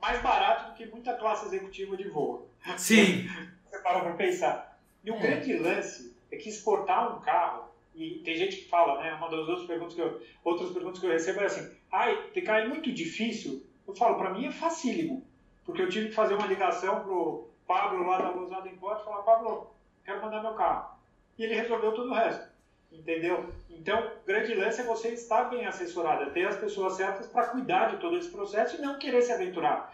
mais 0.01 0.21
barato 0.21 0.71
do 0.71 0.75
que 0.77 0.85
muita 0.85 1.13
classe 1.13 1.45
executiva 1.45 1.95
de 1.97 2.07
voo. 2.09 2.47
Sim. 2.77 3.27
Você 3.69 3.79
para 3.79 4.01
pra 4.01 4.13
pensar. 4.13 4.79
E 5.03 5.11
o 5.11 5.15
É. 5.15 5.19
grande 5.19 5.57
lance 5.57 6.08
é 6.31 6.37
que 6.37 6.49
exportar 6.49 7.17
um 7.17 7.21
carro, 7.21 7.69
e 7.95 8.19
tem 8.19 8.35
gente 8.35 8.57
que 8.57 8.69
fala, 8.69 9.01
né? 9.01 9.13
Uma 9.13 9.29
das 9.29 9.47
outras 9.47 9.67
perguntas 9.67 9.93
que 9.93 10.01
eu, 10.01 10.21
outras 10.43 10.71
perguntas 10.71 10.99
que 10.99 11.05
eu 11.05 11.11
recebo 11.11 11.41
é 11.41 11.45
assim: 11.45 11.75
ai, 11.91 12.29
ficar 12.33 12.59
é 12.61 12.67
muito 12.67 12.91
difícil. 12.91 13.65
Eu 13.87 13.95
falo, 13.95 14.17
para 14.17 14.33
mim 14.33 14.45
é 14.45 14.51
facílimo. 14.51 15.27
Porque 15.65 15.81
eu 15.81 15.89
tive 15.89 16.07
que 16.07 16.15
fazer 16.15 16.35
uma 16.35 16.47
ligação 16.47 17.01
pro 17.01 17.49
Pablo 17.67 18.05
lá 18.05 18.19
da 18.19 18.29
Lousada 18.29 18.69
Import 18.69 19.01
e 19.01 19.03
falar: 19.03 19.23
Pablo, 19.23 19.71
quero 20.05 20.21
mandar 20.21 20.41
meu 20.41 20.53
carro. 20.53 20.97
E 21.37 21.43
ele 21.43 21.55
resolveu 21.55 21.91
todo 21.93 22.09
o 22.09 22.13
resto. 22.13 22.47
Entendeu? 22.91 23.49
Então, 23.69 24.11
grande 24.25 24.55
lance 24.55 24.81
é 24.81 24.83
você 24.83 25.09
estar 25.09 25.45
bem 25.45 25.65
assessorado, 25.65 26.31
ter 26.31 26.47
as 26.47 26.57
pessoas 26.57 26.93
certas 26.93 27.27
para 27.27 27.47
cuidar 27.47 27.91
de 27.91 27.97
todo 27.97 28.17
esse 28.17 28.29
processo 28.29 28.77
e 28.77 28.81
não 28.81 28.97
querer 28.97 29.21
se 29.21 29.31
aventurar. 29.31 29.93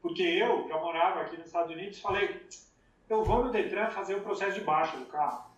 Porque 0.00 0.22
eu, 0.22 0.68
já 0.68 0.78
morava 0.78 1.22
aqui 1.22 1.36
nos 1.36 1.46
Estados 1.46 1.74
Unidos, 1.74 1.98
falei, 1.98 2.40
eu 3.08 3.24
vou 3.24 3.44
no 3.44 3.50
Detran 3.50 3.90
fazer 3.90 4.14
o 4.14 4.20
processo 4.20 4.58
de 4.58 4.60
baixa 4.60 4.96
do 4.96 5.06
carro. 5.06 5.48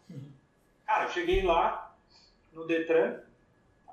Cara, 0.90 1.04
eu 1.04 1.10
cheguei 1.10 1.42
lá 1.42 1.94
no 2.52 2.66
Detran, 2.66 3.20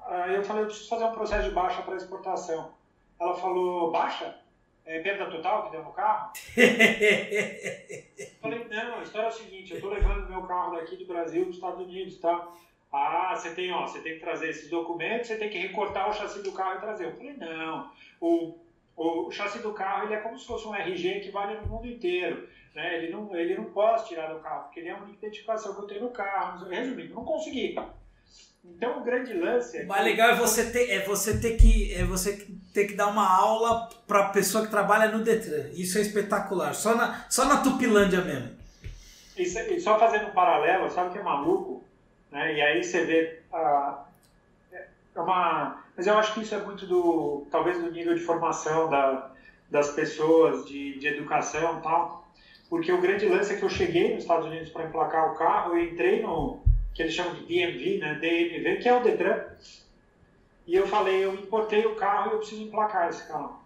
aí 0.07 0.33
eu 0.33 0.43
falei, 0.43 0.63
eu 0.63 0.65
preciso 0.65 0.89
fazer 0.89 1.03
um 1.03 1.11
processo 1.11 1.47
de 1.47 1.53
baixa 1.53 1.83
para 1.83 1.95
exportação. 1.95 2.73
Ela 3.19 3.35
falou, 3.35 3.91
baixa? 3.91 4.35
É 4.83 4.99
perda 5.01 5.29
total 5.29 5.65
que 5.65 5.73
deu 5.73 5.83
no 5.83 5.91
carro? 5.91 6.33
Eu 6.57 8.39
falei, 8.41 8.67
não, 8.67 8.97
a 8.97 9.03
história 9.03 9.27
é 9.27 9.29
o 9.29 9.31
seguinte, 9.31 9.69
eu 9.69 9.77
estou 9.77 9.91
levando 9.91 10.27
meu 10.27 10.41
carro 10.47 10.75
daqui 10.75 10.95
do 10.95 11.05
Brasil 11.05 11.43
para 11.43 11.49
os 11.51 11.57
Estados 11.57 11.85
Unidos 11.85 12.17
tal. 12.17 12.57
Ah, 12.91 13.35
você 13.35 13.53
tem, 13.53 13.71
ó, 13.71 13.85
você 13.85 14.01
tem 14.01 14.15
que 14.15 14.19
trazer 14.19 14.49
esses 14.49 14.67
documentos, 14.67 15.27
você 15.27 15.37
tem 15.37 15.51
que 15.51 15.59
recortar 15.59 16.09
o 16.09 16.13
chassi 16.13 16.41
do 16.41 16.51
carro 16.51 16.77
e 16.77 16.81
trazer. 16.81 17.05
Eu 17.05 17.15
falei, 17.15 17.37
não, 17.37 17.91
o, 18.19 18.57
o 18.95 19.29
chassi 19.29 19.59
do 19.59 19.71
carro 19.71 20.07
ele 20.07 20.15
é 20.15 20.21
como 20.21 20.35
se 20.35 20.47
fosse 20.47 20.67
um 20.67 20.73
RG 20.73 21.19
que 21.19 21.29
vale 21.29 21.59
no 21.59 21.67
mundo 21.67 21.85
inteiro. 21.85 22.49
Né? 22.77 22.95
Ele, 22.95 23.11
não, 23.11 23.35
ele 23.35 23.57
não 23.57 23.63
pode 23.65 24.07
tirar 24.07 24.31
do 24.31 24.39
carro, 24.39 24.65
porque 24.65 24.81
ele 24.81 24.89
é 24.89 24.91
a 24.91 24.97
única 24.97 25.17
identificação 25.25 25.73
que 25.73 25.81
eu 25.81 25.87
tenho 25.87 26.03
no 26.03 26.11
carro. 26.11 26.63
Resumindo, 26.69 27.15
não 27.15 27.25
consegui. 27.25 27.75
Então 28.63 28.99
o 28.99 29.03
grande 29.03 29.33
lance 29.33 29.79
é 29.79 29.83
O 29.83 29.87
mais 29.87 30.03
legal 30.05 30.29
é 30.29 30.35
você 30.35 30.69
ter, 30.69 30.91
é 30.91 30.99
você 31.03 31.39
ter 31.39 31.57
que 31.57 31.91
é 31.95 32.03
você 32.03 32.45
ter 32.75 32.85
que 32.85 32.93
dar 32.93 33.07
uma 33.07 33.27
aula 33.27 33.89
para 34.05 34.29
pessoa 34.29 34.63
que 34.63 34.69
trabalha 34.69 35.09
no 35.11 35.23
Detran. 35.23 35.71
Isso 35.73 35.97
é 35.97 36.01
espetacular. 36.01 36.75
Só 36.75 36.93
na, 36.93 37.25
só 37.31 37.45
na 37.45 37.63
Tupilândia 37.63 38.21
mesmo. 38.21 38.55
E, 39.35 39.43
se- 39.43 39.73
e 39.73 39.79
só 39.81 39.97
fazendo 39.97 40.27
um 40.27 40.31
paralelo, 40.33 40.87
sabe 40.91 41.11
que 41.13 41.17
é 41.17 41.23
maluco? 41.23 41.83
Né? 42.31 42.53
E 42.57 42.61
aí 42.61 42.83
você 42.83 43.05
vê 43.05 43.39
a, 43.51 44.05
é 44.71 45.19
uma, 45.19 45.83
mas 45.95 46.05
eu 46.05 46.15
acho 46.15 46.35
que 46.35 46.41
isso 46.41 46.53
é 46.53 46.59
muito 46.59 46.85
do 46.85 47.47
talvez 47.49 47.81
do 47.81 47.89
nível 47.89 48.13
de 48.13 48.21
formação 48.21 48.87
da, 48.87 49.31
das 49.71 49.89
pessoas, 49.91 50.67
de, 50.67 50.99
de 50.99 51.07
educação 51.07 51.79
e 51.79 51.81
tal. 51.81 52.26
Porque 52.69 52.91
o 52.91 53.01
grande 53.01 53.25
lance 53.25 53.53
é 53.53 53.57
que 53.57 53.63
eu 53.63 53.69
cheguei 53.69 54.13
nos 54.13 54.23
Estados 54.23 54.45
Unidos 54.45 54.69
para 54.69 54.85
emplacar 54.85 55.31
o 55.31 55.35
carro, 55.35 55.75
eu 55.75 55.83
entrei 55.83 56.21
no 56.21 56.59
que 56.93 57.03
eles 57.03 57.13
chamam 57.13 57.35
de 57.35 57.45
DMV, 57.45 57.99
né? 57.99 58.15
DMV, 58.15 58.77
que 58.77 58.89
é 58.89 58.97
o 58.97 59.03
Detran. 59.03 59.43
E 60.65 60.75
eu 60.75 60.85
falei, 60.87 61.23
eu 61.23 61.33
importei 61.33 61.85
o 61.85 61.95
carro 61.95 62.31
e 62.31 62.33
eu 62.33 62.37
preciso 62.39 62.63
emplacar 62.63 63.09
esse 63.09 63.25
carro. 63.27 63.61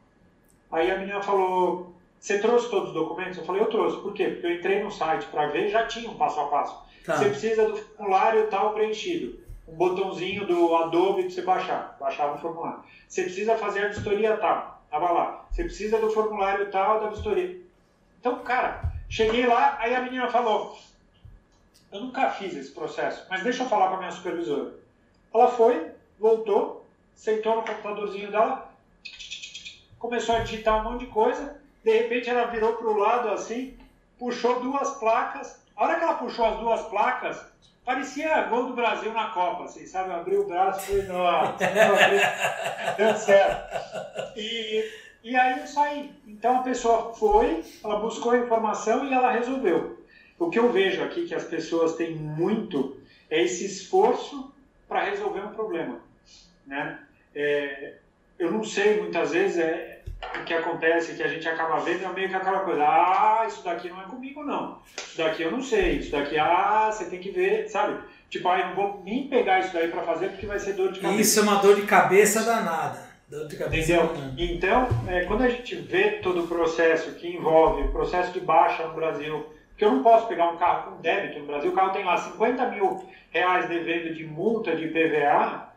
Aí 0.71 0.91
a 0.91 0.97
menina 0.97 1.21
falou, 1.21 1.93
você 2.19 2.37
trouxe 2.39 2.69
todos 2.69 2.89
os 2.89 2.93
documentos? 2.93 3.37
Eu 3.37 3.45
falei, 3.45 3.61
eu 3.61 3.69
trouxe. 3.69 3.99
Por 4.01 4.13
quê? 4.13 4.25
Porque 4.25 4.45
eu 4.45 4.53
entrei 4.53 4.83
no 4.83 4.91
site 4.91 5.25
para 5.27 5.47
ver, 5.47 5.69
já 5.69 5.87
tinha 5.87 6.09
um 6.09 6.15
passo 6.15 6.39
a 6.39 6.47
passo. 6.47 6.79
Tá. 7.03 7.15
Você 7.15 7.29
precisa 7.29 7.67
do 7.67 7.75
formulário 7.75 8.47
tal 8.47 8.73
preenchido. 8.73 9.39
Um 9.67 9.73
botãozinho 9.73 10.45
do 10.45 10.75
Adobe 10.75 11.23
para 11.23 11.31
você 11.31 11.41
baixar. 11.41 11.97
Baixava 11.99 12.35
o 12.35 12.37
formulário. 12.39 12.83
Você 13.07 13.23
precisa 13.23 13.57
fazer 13.57 13.85
a 13.85 13.87
vistoria 13.87 14.37
tal. 14.37 14.83
Tava 14.91 15.11
lá. 15.11 15.45
Você 15.49 15.63
precisa 15.63 15.99
do 15.99 16.11
formulário 16.11 16.69
tal 16.69 16.99
da 16.99 17.09
vistoria. 17.09 17.59
Então, 18.19 18.39
cara, 18.39 18.90
cheguei 19.11 19.45
lá, 19.45 19.77
aí 19.79 19.93
a 19.93 20.01
menina 20.01 20.29
falou: 20.29 20.79
Eu 21.91 21.99
nunca 21.99 22.31
fiz 22.31 22.55
esse 22.55 22.71
processo, 22.71 23.27
mas 23.29 23.43
deixa 23.43 23.61
eu 23.63 23.69
falar 23.69 23.89
com 23.89 23.95
a 23.95 23.99
minha 23.99 24.11
supervisora. 24.11 24.73
Ela 25.33 25.49
foi, 25.49 25.91
voltou, 26.17 26.87
sentou 27.13 27.57
no 27.57 27.63
computadorzinho 27.63 28.31
dela, 28.31 28.71
começou 29.99 30.35
a 30.35 30.39
digitar 30.39 30.79
um 30.79 30.91
monte 30.91 31.05
de 31.05 31.11
coisa. 31.11 31.61
De 31.83 31.91
repente, 31.91 32.29
ela 32.29 32.45
virou 32.45 32.73
para 32.73 32.87
o 32.87 32.97
lado 32.97 33.29
assim, 33.29 33.77
puxou 34.17 34.61
duas 34.61 34.91
placas. 34.97 35.61
A 35.75 35.83
hora 35.83 35.95
que 35.95 36.03
ela 36.03 36.15
puxou 36.15 36.45
as 36.45 36.59
duas 36.59 36.81
placas, 36.83 37.43
parecia 37.83 38.43
gol 38.43 38.67
do 38.67 38.75
Brasil 38.75 39.11
na 39.13 39.29
Copa, 39.29 39.63
assim, 39.63 39.85
sabe? 39.85 40.09
Eu 40.09 40.15
abri 40.15 40.37
o 40.37 40.47
braço 40.47 40.81
e 40.81 40.85
falei, 40.85 41.07
nossa, 41.07 41.57
deu 42.97 43.15
certo. 43.15 44.37
E, 44.37 44.91
e 45.23 45.35
aí 45.35 45.59
eu 45.59 45.67
saí. 45.67 46.11
Então 46.27 46.57
a 46.57 46.63
pessoa 46.63 47.13
foi, 47.13 47.63
ela 47.83 47.99
buscou 47.99 48.31
a 48.31 48.37
informação 48.37 49.05
e 49.05 49.13
ela 49.13 49.31
resolveu. 49.31 49.99
O 50.39 50.49
que 50.49 50.57
eu 50.57 50.71
vejo 50.71 51.03
aqui 51.03 51.27
que 51.27 51.35
as 51.35 51.43
pessoas 51.43 51.95
têm 51.95 52.15
muito 52.15 52.97
é 53.29 53.43
esse 53.43 53.65
esforço 53.65 54.51
para 54.87 55.03
resolver 55.03 55.41
um 55.41 55.53
problema, 55.53 55.99
né? 56.65 56.99
É, 57.33 57.93
eu 58.37 58.51
não 58.51 58.63
sei 58.63 58.99
muitas 58.99 59.31
vezes 59.31 59.59
é 59.59 60.01
o 60.39 60.43
que 60.43 60.53
acontece, 60.53 61.15
que 61.15 61.23
a 61.23 61.27
gente 61.27 61.47
acaba 61.47 61.79
vendo, 61.79 62.03
é 62.03 62.09
meio 62.09 62.29
que 62.29 62.35
aquela 62.35 62.59
coisa, 62.59 62.83
ah, 62.83 63.45
isso 63.47 63.63
daqui 63.63 63.89
não 63.89 64.01
é 64.01 64.05
comigo 64.05 64.43
não, 64.43 64.79
isso 64.97 65.17
daqui 65.17 65.43
eu 65.43 65.51
não 65.51 65.61
sei, 65.61 65.97
isso 65.97 66.11
daqui, 66.11 66.37
ah, 66.37 66.89
você 66.91 67.05
tem 67.05 67.19
que 67.19 67.31
ver, 67.31 67.69
sabe? 67.69 67.99
Tipo, 68.29 68.49
ah, 68.49 68.59
eu 68.59 68.67
não 68.67 68.75
vou 68.75 69.01
nem 69.03 69.27
pegar 69.27 69.59
isso 69.59 69.73
daí 69.73 69.89
para 69.89 70.03
fazer 70.03 70.29
porque 70.29 70.45
vai 70.45 70.59
ser 70.59 70.73
dor 70.73 70.91
de 70.91 70.99
cabeça. 70.99 71.21
Isso 71.21 71.39
é 71.39 71.43
uma 71.43 71.55
dor 71.55 71.75
de 71.75 71.83
cabeça 71.83 72.43
danada. 72.43 73.10
Entendeu? 73.31 74.07
danada. 74.07 74.33
Então, 74.37 74.87
é, 75.07 75.23
quando 75.25 75.43
a 75.43 75.49
gente 75.49 75.75
vê 75.75 76.11
todo 76.19 76.43
o 76.43 76.47
processo 76.47 77.13
que 77.13 77.27
envolve 77.27 77.83
o 77.83 77.91
processo 77.91 78.33
de 78.33 78.41
baixa 78.41 78.85
no 78.85 78.93
Brasil, 78.93 79.45
porque 79.69 79.85
eu 79.85 79.91
não 79.91 80.03
posso 80.03 80.27
pegar 80.27 80.49
um 80.51 80.57
carro 80.57 80.91
com 80.91 81.01
débito 81.01 81.39
no 81.39 81.45
Brasil, 81.45 81.71
o 81.71 81.73
carro 81.73 81.93
tem 81.93 82.03
lá 82.03 82.17
50 82.17 82.67
mil 82.71 83.05
reais 83.29 83.69
devendo 83.69 84.13
de 84.13 84.25
multa 84.25 84.75
de 84.75 84.87
PVA, 84.89 85.71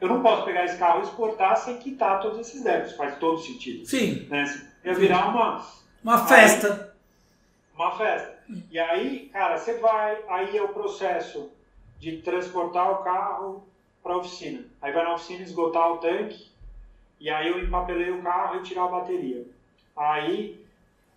eu 0.00 0.08
não 0.08 0.22
posso 0.22 0.44
pegar 0.44 0.66
esse 0.66 0.76
carro 0.76 1.00
e 1.00 1.04
exportar 1.04 1.56
sem 1.56 1.78
quitar 1.78 2.20
todos 2.20 2.38
esses 2.38 2.62
débitos. 2.62 2.94
Faz 2.94 3.16
todo 3.18 3.38
sentido. 3.38 3.86
Sim, 3.86 4.26
Né? 4.28 4.44
Ia 4.84 4.94
virar 4.94 5.28
uma, 5.28 5.66
uma 6.02 6.26
festa. 6.26 6.94
uma 7.74 7.96
festa. 7.96 8.34
E 8.70 8.78
aí, 8.78 9.30
cara, 9.32 9.56
você 9.56 9.78
vai, 9.78 10.18
aí 10.28 10.56
é 10.56 10.62
o 10.62 10.68
processo 10.68 11.50
de 11.98 12.18
transportar 12.18 12.90
o 12.90 12.96
carro 13.02 13.66
para 14.02 14.12
a 14.12 14.18
oficina. 14.18 14.62
Aí 14.82 14.92
vai 14.92 15.04
na 15.04 15.14
oficina 15.14 15.42
esgotar 15.42 15.90
o 15.92 15.96
tanque, 15.96 16.52
e 17.24 17.30
aí 17.30 17.48
eu 17.48 17.58
empapelei 17.58 18.10
o 18.10 18.20
carro 18.20 18.56
e 18.56 18.62
tirar 18.62 18.84
a 18.84 18.88
bateria. 18.88 19.46
Aí 19.96 20.62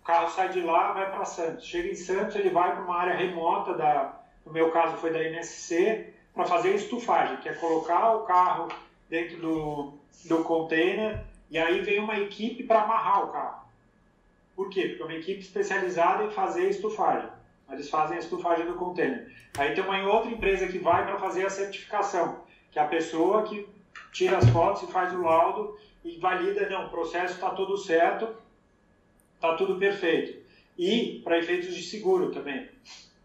o 0.00 0.04
carro 0.06 0.30
sai 0.30 0.48
de 0.48 0.62
lá, 0.62 0.92
vai 0.92 1.10
para 1.10 1.26
Santos. 1.26 1.66
Chega 1.66 1.90
em 1.90 1.94
Santos, 1.94 2.34
ele 2.34 2.48
vai 2.48 2.72
para 2.72 2.82
uma 2.82 2.96
área 2.96 3.14
remota 3.14 3.74
da, 3.74 4.18
no 4.46 4.50
meu 4.50 4.70
caso 4.70 4.96
foi 4.96 5.12
da 5.12 5.22
NSC, 5.22 6.14
para 6.32 6.46
fazer 6.46 6.74
estufagem, 6.74 7.36
que 7.36 7.50
é 7.50 7.52
colocar 7.52 8.16
o 8.16 8.22
carro 8.22 8.68
dentro 9.10 9.36
do, 9.36 9.92
do 10.24 10.42
container 10.44 11.22
e 11.50 11.58
aí 11.58 11.82
vem 11.82 11.98
uma 11.98 12.18
equipe 12.18 12.62
para 12.62 12.84
amarrar 12.84 13.24
o 13.24 13.28
carro. 13.28 13.68
Por 14.56 14.70
quê? 14.70 14.86
Porque 14.86 15.02
é 15.02 15.04
uma 15.04 15.14
equipe 15.14 15.40
especializada 15.40 16.24
em 16.24 16.30
fazer 16.30 16.70
estufagem. 16.70 17.28
Eles 17.70 17.90
fazem 17.90 18.16
a 18.16 18.20
estufagem 18.20 18.64
do 18.64 18.76
container. 18.76 19.30
Aí 19.58 19.74
tem 19.74 19.84
uma 19.84 20.02
outra 20.10 20.30
empresa 20.30 20.68
que 20.68 20.78
vai 20.78 21.04
para 21.04 21.18
fazer 21.18 21.44
a 21.44 21.50
certificação, 21.50 22.40
que 22.70 22.78
é 22.78 22.82
a 22.82 22.88
pessoa 22.88 23.42
que 23.42 23.68
tira 24.10 24.38
as 24.38 24.48
fotos 24.48 24.84
e 24.84 24.90
faz 24.90 25.12
o 25.12 25.20
laudo 25.20 25.76
e 26.04 26.18
valida, 26.18 26.68
não, 26.68 26.86
o 26.86 26.90
processo 26.90 27.34
está 27.34 27.50
tudo 27.50 27.76
certo, 27.76 28.28
está 29.34 29.54
tudo 29.54 29.76
perfeito. 29.76 30.38
E 30.78 31.20
para 31.24 31.38
efeitos 31.38 31.74
de 31.74 31.82
seguro 31.82 32.30
também. 32.30 32.68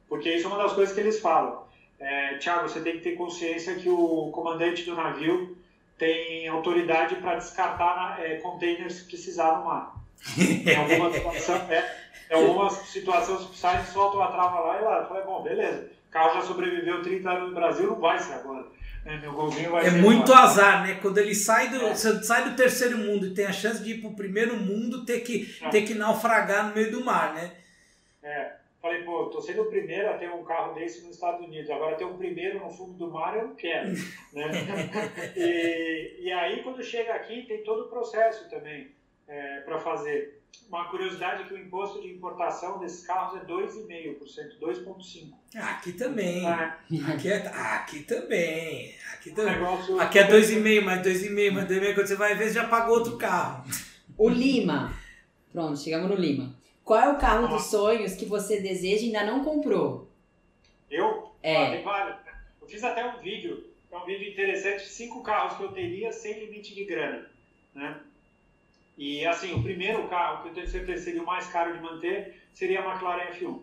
Porque 0.08 0.34
isso 0.34 0.48
é 0.48 0.50
uma 0.50 0.62
das 0.62 0.74
coisas 0.74 0.94
que 0.94 1.02
eles 1.02 1.20
falam. 1.20 1.64
É, 2.00 2.38
Tiago, 2.38 2.68
você 2.68 2.82
tem 2.82 2.94
que 2.94 3.02
ter 3.02 3.16
consciência 3.16 3.76
que 3.76 3.90
o 3.90 4.30
comandante 4.32 4.84
do 4.84 4.96
navio 4.96 5.58
tem 5.98 6.48
autoridade 6.48 7.16
para 7.16 7.36
descartar 7.36 8.20
é, 8.20 8.38
containers 8.38 9.02
que 9.02 9.10
precisar 9.10 9.60
no 9.60 9.66
mar. 9.66 9.96
Em 10.38 10.76
alguma 10.76 11.12
situação, 11.12 11.56
é, 11.70 12.04
em 12.30 12.34
alguma 12.36 12.70
situação, 12.70 13.40
se 13.40 13.48
precisar, 13.48 13.86
soltam 13.86 14.22
a 14.22 14.28
trava 14.28 14.60
lá 14.60 14.80
e 14.80 14.84
lá. 14.84 14.98
Eu 15.00 15.08
falei, 15.08 15.24
bom, 15.24 15.44
beleza. 15.44 15.92
O 16.08 16.12
carro 16.12 16.34
já 16.36 16.42
sobreviveu 16.42 17.02
30 17.02 17.30
anos 17.30 17.50
no 17.50 17.56
Brasil, 17.56 17.88
não 17.88 18.00
vai 18.00 18.18
ser 18.20 18.34
agora. 18.34 18.66
É, 19.06 19.18
meu 19.18 19.34
golzinho 19.34 19.72
vai 19.72 19.86
É 19.86 19.92
muito 19.92 20.34
azar, 20.34 20.88
né? 20.88 20.98
Quando 21.02 21.18
ele 21.18 21.36
sai 21.36 21.70
do, 21.70 21.88
É. 21.88 21.96
sai 21.96 22.50
do 22.50 22.56
terceiro 22.56 22.98
mundo 22.98 23.28
e 23.28 23.34
tem 23.34 23.46
a 23.46 23.52
chance 23.52 23.84
de 23.84 23.92
ir 23.96 24.02
pro 24.02 24.16
primeiro 24.16 24.56
mundo, 24.56 25.06
ter 25.06 25.20
que, 25.22 25.54
É. 25.62 25.70
ter 25.70 25.82
que 25.82 25.94
naufragar 25.94 26.70
no 26.70 26.76
meio 26.76 26.92
do 26.92 27.04
mar, 27.04 27.34
né? 27.34 27.52
É, 28.22 28.54
falei, 28.82 29.04
pô, 29.04 29.26
tô 29.26 29.42
sendo 29.42 29.64
o 29.64 29.66
primeiro 29.66 30.10
a 30.10 30.14
ter 30.18 30.30
um 30.32 30.44
carro 30.44 30.74
desse 30.74 31.02
nos 31.06 31.16
Estados 31.16 31.46
Unidos. 31.46 31.70
Agora 31.70 31.96
ter 31.98 32.06
um 32.06 32.18
primeiro 32.18 32.60
no 32.60 32.70
fundo 32.70 32.94
do 32.94 33.12
mar 33.12 33.36
eu 33.36 33.48
não 33.50 33.56
quero. 33.56 33.90
né? 34.32 34.52
e, 35.36 36.18
e 36.22 36.32
aí, 36.32 36.64
quando 36.64 36.82
chega 36.84 37.14
aqui, 37.14 37.44
tem 37.44 37.64
todo 37.64 37.84
o 37.86 37.90
processo 37.90 38.50
também 38.50 38.92
é, 39.28 39.60
para 39.62 39.80
fazer. 39.80 40.42
Uma 40.70 40.86
curiosidade 40.90 41.44
é 41.44 41.46
que 41.46 41.54
o 41.54 41.58
imposto 41.58 42.02
de 42.02 42.12
importação 42.12 42.80
desses 42.80 43.06
carros 43.06 43.40
é 43.40 43.46
2,5%, 43.46 44.60
2,5%. 44.60 45.34
Ah, 45.56 45.72
Aqui 45.72 45.94
também. 45.94 46.46
É, 46.48 46.52
Aqui, 47.14 47.32
é, 47.32 47.48
ah, 47.48 47.76
aqui 47.76 48.00
também. 48.04 48.96
Aqui 49.14 49.32
também. 49.32 49.54
negócio 49.54 50.00
Aqui 50.00 50.20
é 50.20 50.28
2,5, 50.28 50.82
mais 50.84 51.02
2,5, 51.02 51.52
mais 51.52 51.68
2,5. 51.70 51.94
Quando 51.94 52.08
você 52.08 52.16
vai 52.16 52.36
ver, 52.36 52.48
você 52.48 52.54
já 52.54 52.68
pagou 52.68 52.98
outro 52.98 53.18
carro. 53.18 53.64
O 54.18 54.30
Lima. 54.30 54.94
Pronto, 55.52 55.78
chegamos 55.80 56.10
no 56.10 56.16
Lima. 56.16 56.56
Qual 56.84 57.00
é 57.00 57.10
o 57.10 57.18
carro 57.18 57.48
dos 57.48 57.66
sonhos 57.66 58.16
que 58.16 58.26
você 58.26 58.60
deseja 58.60 59.04
e 59.04 59.16
ainda 59.16 59.32
não 59.32 59.44
comprou? 59.44 60.10
Eu? 60.90 61.32
É. 61.42 61.84
Ah. 61.86 62.20
Eu 62.62 62.68
fiz 62.68 62.84
até 62.84 63.06
um 63.06 63.20
vídeo, 63.20 63.66
é 63.92 63.98
um 63.98 64.06
vídeo 64.06 64.32
interessante, 64.32 64.88
cinco 64.88 65.22
carros 65.22 65.58
que 65.58 65.64
eu 65.64 65.72
teria 65.72 66.12
sem 66.12 66.40
limite 66.46 66.74
de 66.74 66.84
grana, 66.86 67.30
né? 67.76 68.00
E 68.98 69.26
assim, 69.26 69.54
o 69.54 69.64
primeiro 69.64 70.08
carro 70.08 70.44
que 70.44 70.50
eu 70.50 70.54
tenho 70.54 70.68
certeza 70.68 71.04
seria 71.06 71.24
o 71.24 71.26
mais 71.26 71.48
caro 71.48 71.74
de 71.74 71.82
manter 71.82 72.42
seria 72.54 72.82
a 72.82 72.90
McLaren 72.92 73.32
F1. 73.32 73.60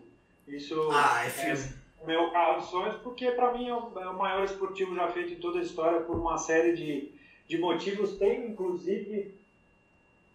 Isso 0.47 0.89
Ah, 0.91 1.23
é 1.25 1.29
F1. 1.29 1.73
o 2.01 2.05
meu 2.05 2.31
carro 2.31 2.59
de 2.59 2.67
sonhos, 2.67 2.95
porque 2.97 3.31
para 3.31 3.53
mim 3.53 3.69
é 3.69 3.73
o, 3.73 3.99
é 3.99 4.09
o 4.09 4.17
maior 4.17 4.43
esportivo 4.43 4.93
já 4.95 5.07
feito 5.09 5.33
em 5.33 5.39
toda 5.39 5.59
a 5.59 5.63
história 5.63 6.01
por 6.01 6.17
uma 6.17 6.37
série 6.37 6.73
de, 6.75 7.13
de 7.47 7.57
motivos. 7.57 8.17
Tem, 8.17 8.47
inclusive, 8.49 9.33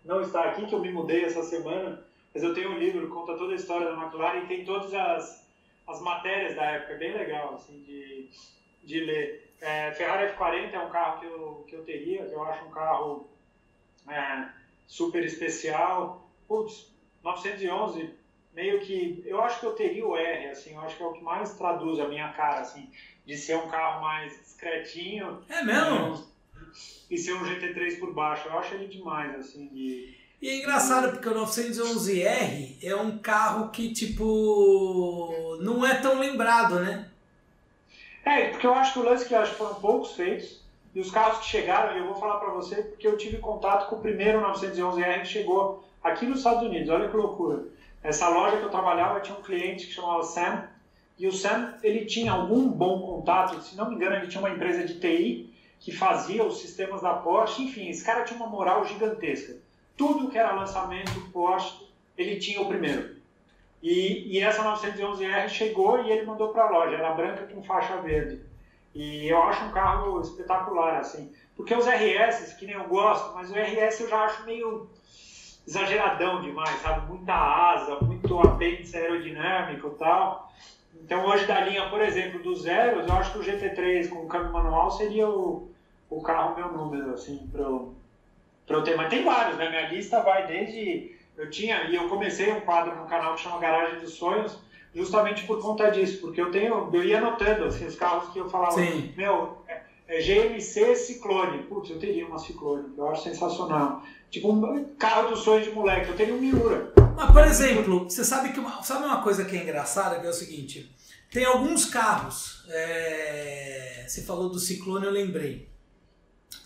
não 0.05 0.23
está 0.23 0.45
aqui, 0.45 0.67
que 0.67 0.75
eu 0.75 0.81
me 0.81 0.91
mudei 0.91 1.25
essa 1.25 1.43
semana, 1.43 2.03
mas 2.33 2.43
eu 2.43 2.55
tenho 2.55 2.71
um 2.71 2.79
livro 2.79 3.07
que 3.07 3.13
conta 3.13 3.37
toda 3.37 3.53
a 3.53 3.57
história 3.57 3.89
da 3.91 4.03
McLaren 4.03 4.45
e 4.45 4.47
tem 4.47 4.65
todas 4.65 4.95
as, 4.95 5.47
as 5.87 6.01
matérias 6.01 6.55
da 6.55 6.65
época, 6.65 6.95
é 6.95 6.99
bem 6.99 7.13
legal 7.13 7.55
assim, 7.55 7.79
de, 7.83 8.31
de 8.85 9.01
ler. 9.01 9.53
É, 9.61 9.91
Ferrari 9.93 10.33
F40 10.33 10.73
é 10.73 10.79
um 10.79 10.91
carro 10.91 11.21
que 11.21 11.27
eu, 11.27 11.65
que 11.69 11.75
eu 11.77 11.85
teria, 11.85 12.25
que 12.27 12.33
eu 12.35 12.43
acho 12.45 12.65
um 12.65 12.71
carro 12.71 13.29
é, 14.09 14.49
super 14.87 15.25
especial. 15.25 16.29
Putz, 16.49 16.93
911, 17.25 18.11
meio 18.55 18.81
que. 18.81 19.23
Eu 19.27 19.41
acho 19.43 19.61
que 19.61 19.67
eu 19.67 19.73
teria 19.73 20.07
o 20.07 20.17
R, 20.17 20.47
assim, 20.49 20.75
eu 20.75 20.81
acho 20.81 20.97
que 20.97 21.03
é 21.03 21.07
o 21.07 21.13
que 21.13 21.23
mais 21.23 21.55
traduz 21.55 21.99
a 21.99 22.09
minha 22.09 22.29
cara, 22.33 22.61
assim, 22.61 22.89
de 23.27 23.37
ser 23.37 23.57
um 23.57 23.69
carro 23.69 24.01
mais 24.03 24.33
discretinho 24.41 25.41
É 25.49 25.63
mesmo? 25.65 26.25
e 27.11 27.19
ser 27.19 27.35
um 27.35 27.45
GT3 27.45 27.99
por 27.99 28.13
baixo. 28.15 28.49
Eu 28.49 28.59
acho 28.59 28.75
ele 28.75 28.87
demais, 28.87 29.35
assim, 29.35 29.67
de. 29.69 30.15
E 30.41 30.49
é 30.51 30.57
engraçado 30.59 31.11
porque 31.13 31.29
o 31.29 31.35
911R 31.35 32.77
é 32.83 32.95
um 32.95 33.19
carro 33.19 33.71
que, 33.71 33.93
tipo, 33.93 35.57
não 35.63 35.85
é 35.85 35.95
tão 35.95 36.19
lembrado, 36.21 36.79
né? 36.81 37.11
É, 38.25 38.49
porque 38.51 38.67
eu 38.67 38.75
acho 38.75 38.93
que 38.93 38.99
o 38.99 39.03
lance 39.03 39.27
que 39.27 39.35
eu 39.35 39.39
acho 39.41 39.53
que 39.53 39.59
foram 39.59 39.75
poucos 39.77 40.13
feitos, 40.13 40.61
e 40.97 41.01
os 41.01 41.11
carros 41.11 41.41
que 41.41 41.45
chegaram, 41.45 41.95
eu 41.95 42.07
vou 42.07 42.15
falar 42.15 42.39
para 42.39 42.49
você 42.49 42.77
porque 42.77 43.07
eu 43.07 43.19
tive 43.19 43.37
contato 43.37 43.91
com 43.91 43.97
o 43.97 44.01
primeiro 44.01 44.41
911R 44.41 45.21
que 45.21 45.27
chegou 45.27 45.85
aqui 46.03 46.25
nos 46.25 46.39
Estados 46.39 46.63
Unidos, 46.63 46.89
olha 46.89 47.11
que 47.11 47.15
loucura. 47.15 47.65
Essa 48.03 48.31
loja 48.31 48.57
que 48.57 48.63
eu 48.63 48.71
trabalhava 48.71 49.21
tinha 49.21 49.37
um 49.37 49.43
cliente 49.43 49.89
que 49.89 49.93
chamava 49.93 50.23
Sam, 50.23 50.67
e 51.19 51.27
o 51.27 51.33
Sam, 51.33 51.75
ele 51.83 52.07
tinha 52.07 52.33
algum 52.33 52.67
bom 52.67 53.03
contato, 53.03 53.61
se 53.61 53.77
não 53.77 53.91
me 53.91 53.95
engano, 53.95 54.17
ele 54.17 54.29
tinha 54.29 54.41
uma 54.41 54.49
empresa 54.49 54.87
de 54.87 54.99
TI 54.99 55.55
que 55.79 55.93
fazia 55.93 56.43
os 56.43 56.63
sistemas 56.63 57.03
da 57.03 57.13
Porsche, 57.13 57.65
enfim, 57.65 57.91
esse 57.91 58.03
cara 58.03 58.25
tinha 58.25 58.41
uma 58.41 58.49
moral 58.49 58.83
gigantesca. 58.87 59.55
Tudo 59.99 60.31
que 60.31 60.39
era 60.39 60.55
lançamento 60.55 61.31
Porsche, 61.31 61.75
ele 62.17 62.37
tinha 62.37 62.63
o 62.63 62.69
primeiro. 62.69 63.17
E, 63.83 64.35
e 64.35 64.41
essa 64.41 64.65
911R 64.65 65.49
chegou 65.51 66.03
e 66.03 66.11
ele 66.11 66.25
mandou 66.25 66.55
para 66.55 66.65
a 66.65 66.71
loja, 66.71 66.97
era 66.97 67.13
branca 67.13 67.47
com 67.53 67.63
faixa 67.63 67.99
verde. 67.99 68.41
E 68.97 69.29
eu 69.29 69.43
acho 69.43 69.63
um 69.67 69.71
carro 69.73 70.19
espetacular, 70.23 70.97
assim. 70.97 71.31
Porque 71.55 71.75
os 71.75 71.85
RS, 71.87 72.55
que 72.55 72.65
nem 72.65 72.77
eu 72.77 72.85
gosto, 72.85 73.35
mas 73.35 73.51
o 73.51 73.55
RS 73.55 74.01
eu 74.01 74.09
já 74.09 74.25
acho 74.25 74.47
meio 74.47 74.89
exageradão 75.69 76.41
demais, 76.41 76.81
sabe? 76.81 77.07
Muita 77.07 77.35
asa, 77.35 78.01
muito 78.01 78.41
apêndice 78.41 78.97
aerodinâmico 78.97 79.89
e 79.89 79.99
tal. 79.99 80.51
Então 80.95 81.27
hoje 81.27 81.45
da 81.45 81.61
linha, 81.61 81.91
por 81.91 82.01
exemplo, 82.01 82.43
dos 82.43 82.63
zeros, 82.63 83.07
eu 83.07 83.15
acho 83.15 83.33
que 83.33 83.39
o 83.39 83.43
GT3 83.43 84.09
com 84.09 84.27
câmbio 84.27 84.53
manual 84.55 84.91
seria 84.91 85.29
o, 85.29 85.69
o 86.09 86.23
carro 86.23 86.57
meu 86.57 86.73
número, 86.73 87.13
assim, 87.13 87.47
para 87.53 87.65
eu 87.65 88.83
ter. 88.83 88.97
Mas 88.97 89.11
tem 89.11 89.23
vários, 89.23 89.59
né? 89.59 89.69
Minha 89.69 89.91
lista 89.91 90.23
vai 90.23 90.47
desde... 90.47 91.15
Eu 91.37 91.51
tinha, 91.51 91.85
e 91.91 91.95
eu 91.95 92.09
comecei 92.09 92.51
um 92.51 92.61
quadro 92.61 92.97
no 92.97 93.05
canal 93.05 93.35
que 93.35 93.43
chama 93.43 93.59
Garagem 93.59 94.01
dos 94.01 94.15
Sonhos, 94.15 94.59
justamente 94.97 95.45
por 95.45 95.61
conta 95.61 95.91
disso, 95.91 96.21
porque 96.23 96.41
eu 96.41 96.51
tenho, 96.51 96.91
eu 96.91 97.05
ia 97.05 97.19
anotando, 97.19 97.65
assim, 97.67 97.85
os 97.85 97.95
carros 97.95 98.33
que 98.33 98.39
eu 98.39 98.49
falava, 98.49 98.73
Sim. 98.73 99.13
meu, 99.15 99.59
é, 99.69 99.83
é 100.09 100.21
GMC 100.21 100.97
Ciclone, 100.97 101.65
putz, 101.65 101.91
eu 101.91 101.99
teria 101.99 102.27
uma 102.27 102.39
Ciclone, 102.39 102.95
eu 102.97 103.09
acho 103.11 103.25
sensacional. 103.25 104.03
Tipo, 104.31 104.51
um 104.51 104.97
carro 104.97 105.29
dos 105.29 105.41
sonhos 105.41 105.67
de 105.67 105.73
moleque, 105.73 106.09
eu 106.09 106.17
teria 106.17 106.35
um 106.35 106.41
Miura. 106.41 106.93
Mas, 107.15 107.31
por 107.31 107.45
exemplo, 107.45 108.05
você 108.05 108.25
sabe 108.25 108.53
que 108.53 108.59
uma, 108.59 108.83
sabe 108.83 109.05
uma 109.05 109.23
coisa 109.23 109.45
que 109.45 109.55
é 109.55 109.63
engraçada, 109.63 110.19
que 110.19 110.27
é 110.27 110.31
o 110.31 110.33
seguinte, 110.33 110.91
tem 111.31 111.45
alguns 111.45 111.85
carros, 111.85 112.65
é, 112.71 114.07
você 114.09 114.23
falou 114.23 114.49
do 114.49 114.59
Ciclone, 114.59 115.05
eu 115.05 115.13
lembrei, 115.13 115.69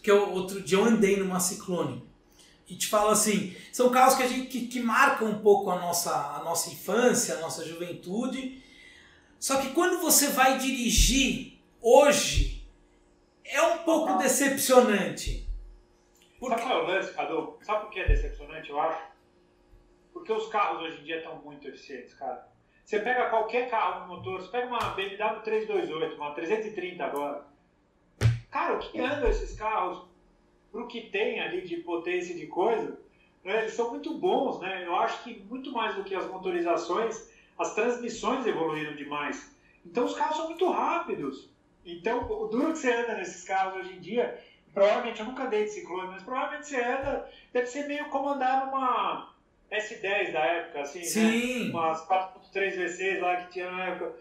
que 0.03 0.11
eu, 0.11 0.31
outro 0.31 0.63
dia 0.63 0.79
eu 0.79 0.85
andei 0.85 1.17
numa 1.17 1.41
Ciclone, 1.41 2.09
e 2.71 2.77
te 2.77 2.87
falo 2.87 3.11
assim, 3.11 3.57
são 3.73 3.91
carros 3.91 4.15
que, 4.15 4.23
a 4.23 4.29
gente, 4.29 4.47
que, 4.47 4.69
que 4.69 4.81
marcam 4.81 5.29
um 5.29 5.41
pouco 5.41 5.71
a 5.71 5.79
nossa, 5.79 6.15
a 6.37 6.45
nossa 6.45 6.71
infância, 6.71 7.35
a 7.35 7.41
nossa 7.41 7.65
juventude, 7.65 8.63
só 9.41 9.61
que 9.61 9.71
quando 9.71 10.01
você 10.01 10.29
vai 10.29 10.57
dirigir 10.57 11.59
hoje, 11.81 12.65
é 13.45 13.61
um 13.61 13.79
pouco 13.79 14.19
decepcionante. 14.19 15.49
Por 16.39 16.51
Sabe 16.51 16.63
qual 16.63 16.79
é 16.79 16.83
o 16.83 16.87
lance, 16.87 17.13
Cadu? 17.13 17.59
Sabe 17.63 17.81
por 17.81 17.91
que 17.91 18.01
é 18.01 18.07
decepcionante, 18.07 18.71
eu 18.71 18.81
acho? 18.81 19.03
Porque 20.13 20.33
os 20.33 20.47
carros 20.49 20.83
hoje 20.83 21.01
em 21.01 21.05
dia 21.05 21.19
estão 21.19 21.37
muito 21.43 21.67
eficientes, 21.67 22.15
cara. 22.15 22.49
Você 22.85 23.01
pega 23.01 23.31
qualquer 23.31 23.69
carro 23.69 24.01
no 24.01 24.17
motor, 24.17 24.41
você 24.41 24.49
pega 24.49 24.67
uma 24.67 24.91
BMW 24.91 25.43
328, 25.43 26.17
uma 26.17 26.35
330 26.35 27.05
agora. 27.05 27.45
Cara, 28.51 28.75
o 28.75 28.79
que 28.79 29.01
andam 29.01 29.29
esses 29.29 29.57
carros 29.57 30.10
pro 30.71 30.87
que 30.87 31.03
tem 31.03 31.41
ali 31.41 31.63
de 31.63 31.79
potência 31.79 32.35
de 32.35 32.47
coisa, 32.47 32.99
né, 33.45 33.61
eles 33.61 33.75
são 33.75 33.91
muito 33.91 34.15
bons, 34.15 34.61
né? 34.61 34.85
Eu 34.87 34.95
acho 34.97 35.23
que 35.25 35.41
muito 35.49 35.73
mais 35.73 35.95
do 35.95 36.05
que 36.05 36.15
as 36.15 36.29
motorizações, 36.29 37.31
as 37.59 37.75
transmissões 37.75 38.47
evoluíram 38.47 38.95
demais. 38.95 39.55
Então 39.85 40.05
os 40.05 40.15
carros 40.15 40.37
são 40.37 40.47
muito 40.47 40.71
rápidos. 40.71 41.49
Então, 41.85 42.31
o 42.31 42.47
duro 42.47 42.73
que 42.73 42.79
você 42.79 42.93
anda 42.93 43.15
nesses 43.15 43.45
carros 43.45 43.81
hoje 43.81 43.95
em 43.97 44.01
dia, 44.01 44.39
provavelmente, 44.73 45.21
eu 45.21 45.27
nunca 45.27 45.47
dei 45.47 45.65
de 45.65 45.71
ciclone, 45.71 46.09
mas 46.09 46.23
provavelmente 46.23 46.67
você 46.69 46.81
anda, 46.81 47.29
deve 47.53 47.67
ser 47.67 47.87
meio 47.87 48.05
como 48.11 48.29
andar 48.29 48.67
numa 48.67 49.35
S10 49.73 50.33
da 50.33 50.41
época, 50.41 50.81
assim, 50.83 50.99
né? 50.99 51.05
Sim. 51.05 51.65
né? 51.65 51.71
Umas 51.71 52.07
4.3 52.07 52.77
V6 52.77 53.21
lá 53.21 53.37
que 53.37 53.53
tinha 53.53 53.71
na 53.71 53.87
época. 53.87 54.15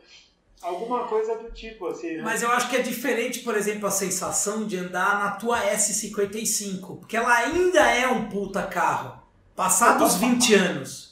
Alguma 0.61 1.07
coisa 1.07 1.37
do 1.37 1.51
tipo, 1.51 1.87
assim. 1.87 2.17
Né? 2.17 2.21
Mas 2.21 2.43
eu 2.43 2.51
acho 2.51 2.69
que 2.69 2.75
é 2.75 2.81
diferente, 2.81 3.39
por 3.39 3.55
exemplo, 3.55 3.87
a 3.87 3.91
sensação 3.91 4.67
de 4.67 4.77
andar 4.77 5.19
na 5.19 5.31
tua 5.31 5.61
S55, 5.61 6.99
porque 6.99 7.15
ela 7.15 7.33
ainda 7.33 7.79
é 7.89 8.07
um 8.07 8.27
puta 8.27 8.63
carro, 8.67 9.23
passados 9.55 10.15
20 10.15 10.53
anos. 10.55 11.09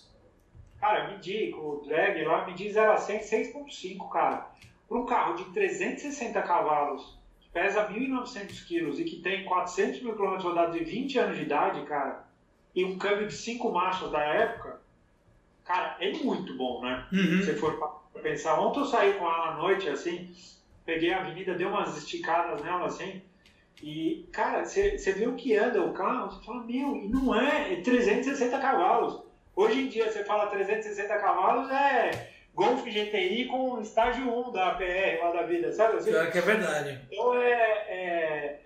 Cara, 0.80 1.06
eu 1.06 1.12
medi 1.12 1.52
com 1.52 1.60
o 1.62 1.86
drag 1.86 2.24
lá, 2.26 2.46
medi 2.46 2.72
0 2.72 2.92
a 2.92 2.98
100, 2.98 3.20
6.5, 3.20 4.10
cara. 4.10 4.52
Para 4.88 4.98
um 4.98 5.06
carro 5.06 5.36
de 5.36 5.46
360 5.46 6.42
cavalos, 6.42 7.18
que 7.40 7.50
pesa 7.50 7.90
1.900 7.90 8.66
quilos 8.66 9.00
e 9.00 9.06
que 9.06 9.18
tem 9.18 9.46
400 9.46 10.02
mil 10.02 10.14
quilômetros 10.14 10.44
rodados 10.44 10.76
e 10.76 10.84
20 10.84 11.20
anos 11.20 11.38
de 11.38 11.44
idade, 11.44 11.86
cara, 11.86 12.26
e 12.76 12.86
um 12.86 12.98
câmbio 12.98 13.28
de 13.28 13.34
5 13.34 13.72
marchas 13.72 14.12
da 14.12 14.20
época, 14.20 14.82
cara, 15.66 15.98
é 16.00 16.12
muito 16.12 16.56
bom, 16.56 16.82
né? 16.82 17.08
Uhum. 17.12 17.42
Se 17.42 17.56
for 17.56 17.78
pensar, 18.18 18.60
ontem 18.60 18.80
eu 18.80 18.86
saí 18.86 19.14
com 19.14 19.26
ela 19.26 19.50
à 19.50 19.56
noite, 19.56 19.90
assim, 19.90 20.30
peguei 20.86 21.14
a 21.14 21.20
avenida, 21.20 21.56
dei 21.56 21.66
umas 21.66 21.98
esticadas 21.98 22.62
nela, 22.62 22.86
assim, 22.86 23.22
e, 23.82 24.26
cara, 24.32 24.66
você 24.66 25.12
viu 25.14 25.36
que 25.36 25.56
anda 25.56 25.82
o 25.82 25.94
carro, 25.94 26.32
você 26.32 26.44
fala, 26.44 26.64
meu, 26.64 26.96
e 26.96 27.08
não 27.08 27.36
é, 27.40 27.74
é 27.74 27.82
360 27.82 28.58
cavalos. 28.60 29.22
Hoje 29.56 29.82
em 29.82 29.88
dia, 29.88 30.10
você 30.10 30.24
fala 30.24 30.48
360 30.48 31.18
cavalos, 31.18 31.70
é 31.70 32.12
Golf 32.54 32.84
GTI 32.84 33.46
com 33.46 33.80
estágio 33.80 34.28
1 34.28 34.52
da 34.52 34.72
PR 34.72 35.20
lá 35.22 35.32
da 35.32 35.44
vida, 35.44 35.72
sabe? 35.72 35.98
Assim? 35.98 36.10
Pior 36.10 36.32
que 36.32 36.38
é 36.40 36.42
verdade. 36.42 37.00
Então 37.08 37.36
é, 37.36 37.52
é, 37.88 38.60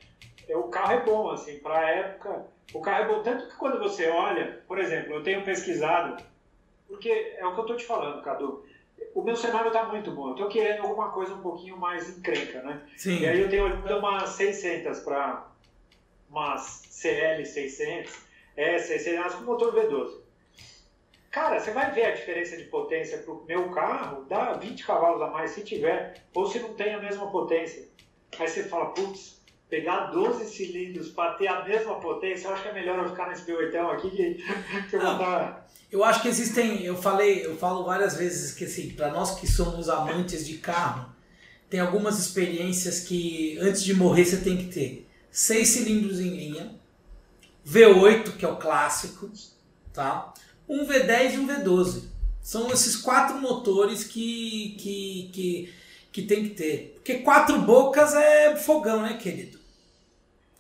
é, 0.48 0.58
O 0.58 0.70
carro 0.70 0.94
é 0.94 1.04
bom, 1.04 1.30
assim, 1.30 1.60
pra 1.60 1.90
época. 1.90 2.46
O 2.74 2.80
carro 2.80 3.04
é 3.04 3.08
bom, 3.08 3.22
tanto 3.22 3.50
que 3.50 3.58
quando 3.58 3.80
você 3.80 4.08
olha, 4.08 4.62
por 4.66 4.80
exemplo, 4.80 5.14
eu 5.14 5.24
tenho 5.24 5.44
pesquisado, 5.44 6.24
porque 6.88 7.36
é 7.38 7.46
o 7.46 7.54
que 7.54 7.60
eu 7.60 7.66
tô 7.66 7.76
te 7.76 7.86
falando, 7.86 8.22
Cadu. 8.22 8.64
O 9.14 9.22
meu 9.22 9.36
cenário 9.36 9.72
tá 9.72 9.84
muito 9.86 10.12
bom. 10.12 10.30
Eu 10.30 10.36
tô 10.36 10.48
querendo 10.48 10.82
alguma 10.82 11.12
coisa 11.12 11.34
um 11.34 11.42
pouquinho 11.42 11.78
mais 11.78 12.18
encrenca, 12.18 12.62
né? 12.62 12.82
Sim. 12.96 13.20
E 13.20 13.28
aí 13.28 13.42
eu 13.42 13.50
tenho 13.50 13.66
olhado 13.66 13.98
umas 13.98 14.30
600 14.30 15.00
para 15.00 15.52
umas 16.30 16.84
CL 16.90 17.46
600, 17.46 18.14
é, 18.56 18.78
600 18.78 19.36
com 19.36 19.44
motor 19.44 19.74
V12. 19.74 20.22
Cara, 21.30 21.60
você 21.60 21.72
vai 21.72 21.92
ver 21.92 22.06
a 22.06 22.12
diferença 22.12 22.58
de 22.58 22.66
potência 22.66 23.18
para 23.20 23.34
o 23.34 23.46
meu 23.46 23.70
carro, 23.70 24.26
dá 24.26 24.54
20 24.54 24.86
cavalos 24.86 25.22
a 25.22 25.28
mais 25.28 25.52
se 25.52 25.64
tiver, 25.64 26.26
ou 26.34 26.46
se 26.46 26.60
não 26.60 26.74
tem 26.74 26.94
a 26.94 27.00
mesma 27.00 27.32
potência. 27.32 27.88
Aí 28.38 28.48
você 28.48 28.64
fala, 28.64 28.94
putz, 28.94 29.41
pegar 29.72 30.08
12 30.08 30.46
cilindros 30.54 31.08
para 31.08 31.36
ter 31.36 31.48
a 31.48 31.64
mesma 31.64 31.96
potência, 31.96 32.48
eu 32.48 32.54
acho 32.54 32.62
que 32.62 32.68
é 32.68 32.74
melhor 32.74 33.00
eu 33.00 33.10
ficar 33.10 33.30
nesse 33.30 33.50
B8 33.50 33.76
aqui 33.90 34.10
que, 34.12 34.34
que 34.90 34.96
eu 34.98 35.00
vou 35.00 35.18
dar. 35.18 35.72
Eu 35.90 36.04
acho 36.04 36.22
que 36.22 36.28
existem, 36.28 36.84
eu 36.84 36.96
falei, 36.96 37.46
eu 37.46 37.56
falo 37.56 37.86
várias 37.86 38.18
vezes 38.18 38.54
que 38.54 38.66
assim, 38.66 38.90
para 38.90 39.10
nós 39.10 39.40
que 39.40 39.48
somos 39.48 39.88
amantes 39.88 40.46
de 40.46 40.58
carro, 40.58 41.10
tem 41.70 41.80
algumas 41.80 42.20
experiências 42.20 43.00
que 43.00 43.58
antes 43.62 43.82
de 43.82 43.94
morrer 43.94 44.26
você 44.26 44.38
tem 44.38 44.58
que 44.58 44.66
ter 44.66 45.10
seis 45.32 45.70
cilindros 45.70 46.20
em 46.20 46.36
linha, 46.36 46.76
V8 47.66 48.36
que 48.38 48.44
é 48.44 48.50
o 48.50 48.58
clássico, 48.58 49.32
tá? 49.94 50.34
um 50.68 50.86
V10 50.86 51.34
e 51.34 51.38
um 51.38 51.48
V12. 51.48 52.04
São 52.42 52.72
esses 52.72 52.98
quatro 52.98 53.40
motores 53.40 54.04
que, 54.04 54.76
que, 54.78 55.30
que, 55.32 55.74
que 56.12 56.22
tem 56.24 56.44
que 56.44 56.50
ter. 56.56 56.94
Porque 56.96 57.20
quatro 57.20 57.62
bocas 57.62 58.14
é 58.14 58.56
fogão, 58.58 59.02
né, 59.02 59.18
querido? 59.18 59.61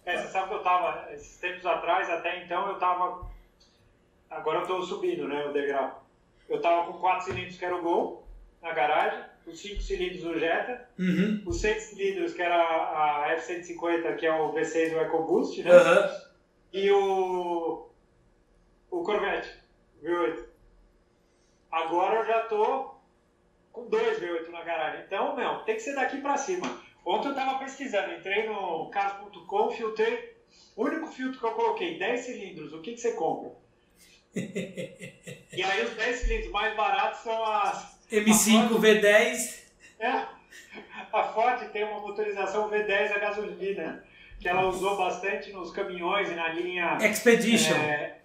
É, 0.05 0.17
você 0.17 0.27
sabe 0.29 0.49
que 0.49 0.55
eu 0.55 0.63
tava, 0.63 1.11
esses 1.13 1.39
tempos 1.39 1.65
atrás, 1.65 2.09
até 2.09 2.43
então, 2.43 2.67
eu 2.67 2.79
tava. 2.79 3.29
Agora 4.29 4.59
eu 4.59 4.67
tô 4.67 4.81
subindo, 4.81 5.27
né, 5.27 5.45
o 5.45 5.53
degrau. 5.53 6.03
Eu 6.49 6.61
tava 6.61 6.91
com 6.91 6.99
quatro 6.99 7.25
cilindros, 7.25 7.57
que 7.57 7.65
era 7.65 7.75
o 7.75 7.81
Gol, 7.81 8.27
na 8.61 8.71
garagem, 8.73 9.23
os 9.45 9.59
cinco 9.59 9.81
cilindros 9.81 10.23
o 10.23 10.39
Jetta, 10.39 10.89
uhum. 10.97 11.43
os 11.45 11.59
seis 11.59 11.83
cilindros, 11.83 12.33
que 12.33 12.41
era 12.41 12.55
a 12.55 13.31
F-150, 13.33 14.15
que 14.15 14.25
é 14.25 14.33
o 14.33 14.53
V6 14.53 14.95
o 14.95 15.01
EcoBoost, 15.01 15.63
né? 15.63 15.71
Uhum. 15.71 16.09
E 16.73 16.91
o. 16.91 17.89
o 18.89 19.03
Corvette. 19.03 19.61
V8. 20.03 20.45
Agora 21.71 22.19
eu 22.19 22.25
já 22.25 22.41
tô 22.41 22.95
com 23.71 23.87
dois 23.87 24.19
V8 24.19 24.49
na 24.49 24.63
garagem. 24.63 25.03
Então, 25.05 25.35
meu, 25.35 25.59
tem 25.59 25.75
que 25.75 25.81
ser 25.81 25.95
daqui 25.95 26.19
para 26.21 26.37
cima. 26.37 26.67
Ontem 27.05 27.29
eu 27.29 27.35
tava 27.35 27.59
pesquisando, 27.59 28.13
entrei 28.13 28.47
no 28.47 28.89
caso.com, 28.89 29.71
filtrei. 29.71 30.35
O 30.75 30.83
único 30.85 31.07
filtro 31.07 31.39
que 31.39 31.45
eu 31.45 31.51
coloquei, 31.51 31.97
10 31.97 32.21
cilindros, 32.21 32.73
o 32.73 32.81
que, 32.81 32.93
que 32.93 33.01
você 33.01 33.13
compra? 33.13 33.51
e 34.35 35.63
aí 35.63 35.85
os 35.85 35.93
10 35.95 36.15
cilindros 36.17 36.51
mais 36.51 36.75
baratos 36.75 37.21
são 37.21 37.43
as. 37.43 37.99
M5 38.11 38.67
Ford, 38.69 38.81
V10. 38.81 39.59
É. 39.99 40.25
A 41.11 41.23
Ford 41.23 41.69
tem 41.71 41.83
uma 41.83 41.99
motorização 41.99 42.69
V10 42.69 43.11
a 43.11 43.19
gasolina, 43.19 44.03
que 44.39 44.47
ela 44.47 44.67
usou 44.67 44.97
bastante 44.97 45.51
nos 45.51 45.71
caminhões 45.71 46.29
e 46.29 46.33
na 46.33 46.49
linha. 46.49 46.97
Expedition. 47.01 47.75
É, 47.75 48.20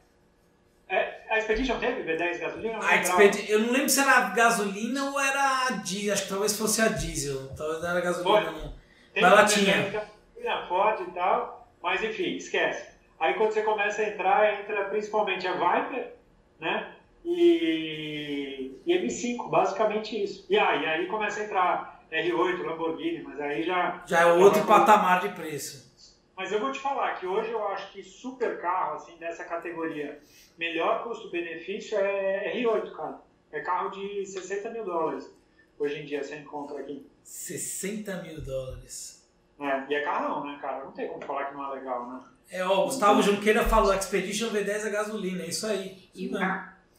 é, 0.89 1.25
a 1.29 1.39
Expedition 1.39 1.79
teve 1.79 2.03
V10 2.03 2.39
gasolina? 2.39 2.79
A 2.81 2.97
Expedi 2.97 3.51
eu 3.51 3.59
não 3.61 3.73
lembro 3.73 3.89
se 3.89 4.01
era 4.01 4.21
gasolina 4.31 5.11
ou 5.11 5.21
era 5.21 5.71
diesel, 5.83 6.13
acho 6.13 6.23
que 6.25 6.29
talvez 6.29 6.57
fosse 6.57 6.81
a 6.81 6.89
diesel, 6.89 7.49
talvez 7.57 7.83
não 7.83 7.91
era 7.91 8.01
gasolina 8.01 8.51
não. 8.53 8.73
Mas 9.15 9.25
ela 9.25 9.45
tinha. 9.45 10.07
Na 10.45 10.67
Ford 10.69 11.01
e 11.01 11.11
tal, 11.11 11.69
mas 11.83 12.05
enfim, 12.05 12.37
esquece. 12.37 12.87
Aí 13.19 13.35
quando 13.35 13.53
você 13.53 13.63
começa 13.63 14.03
a 14.03 14.09
entrar, 14.09 14.61
entra 14.61 14.85
principalmente 14.85 15.47
a 15.49 15.53
Viper, 15.55 16.13
né? 16.61 16.93
E, 17.25 18.79
e 18.87 18.95
M5, 18.95 19.51
basicamente 19.51 20.23
isso. 20.23 20.47
E 20.49 20.57
aí, 20.57 20.87
aí 20.87 21.07
começa 21.07 21.41
a 21.41 21.45
entrar 21.45 22.01
R8, 22.13 22.63
Lamborghini, 22.63 23.23
mas 23.23 23.41
aí 23.41 23.65
já. 23.65 24.03
Já 24.07 24.21
é 24.21 24.27
outro 24.27 24.65
patamar 24.65 25.21
de 25.21 25.31
preço. 25.31 25.86
Mas 26.37 26.53
eu 26.53 26.61
vou 26.61 26.71
te 26.71 26.79
falar 26.79 27.15
que 27.15 27.27
hoje 27.27 27.51
eu 27.51 27.67
acho 27.69 27.93
que 27.93 28.03
super 28.03 28.61
carro, 28.61 28.97
assim, 28.97 29.17
dessa 29.17 29.45
categoria, 29.45 30.21
melhor 30.59 31.03
custo-benefício 31.03 31.97
é 31.99 32.53
R8, 32.55 32.93
cara. 32.93 33.21
É 33.51 33.61
carro 33.61 33.91
de 33.91 34.27
60 34.27 34.71
mil 34.71 34.85
dólares. 34.85 35.35
Hoje 35.79 36.01
em 36.01 36.05
dia 36.05 36.23
você 36.23 36.37
encontra 36.37 36.79
aqui. 36.79 37.07
60 37.23 38.23
mil 38.23 38.41
dólares. 38.43 39.27
É, 39.59 39.91
e 39.91 39.95
é 39.95 40.03
carrão, 40.03 40.45
né, 40.45 40.59
cara? 40.61 40.85
Não 40.85 40.93
tem 40.93 41.09
como 41.09 41.25
falar 41.25 41.47
que 41.47 41.55
não 41.55 41.73
é 41.73 41.79
legal, 41.79 42.11
né? 42.11 42.21
É, 42.51 42.63
ó, 42.65 42.83
o 42.83 42.85
Gustavo 42.85 43.23
Junqueira 43.23 43.65
falou 43.65 43.95
Expedition 43.95 44.51
V10 44.51 44.87
a 44.87 44.91
gasolina, 44.91 45.43
é 45.43 45.49
isso 45.49 45.67
aí. 45.67 46.09
E, 46.15 46.31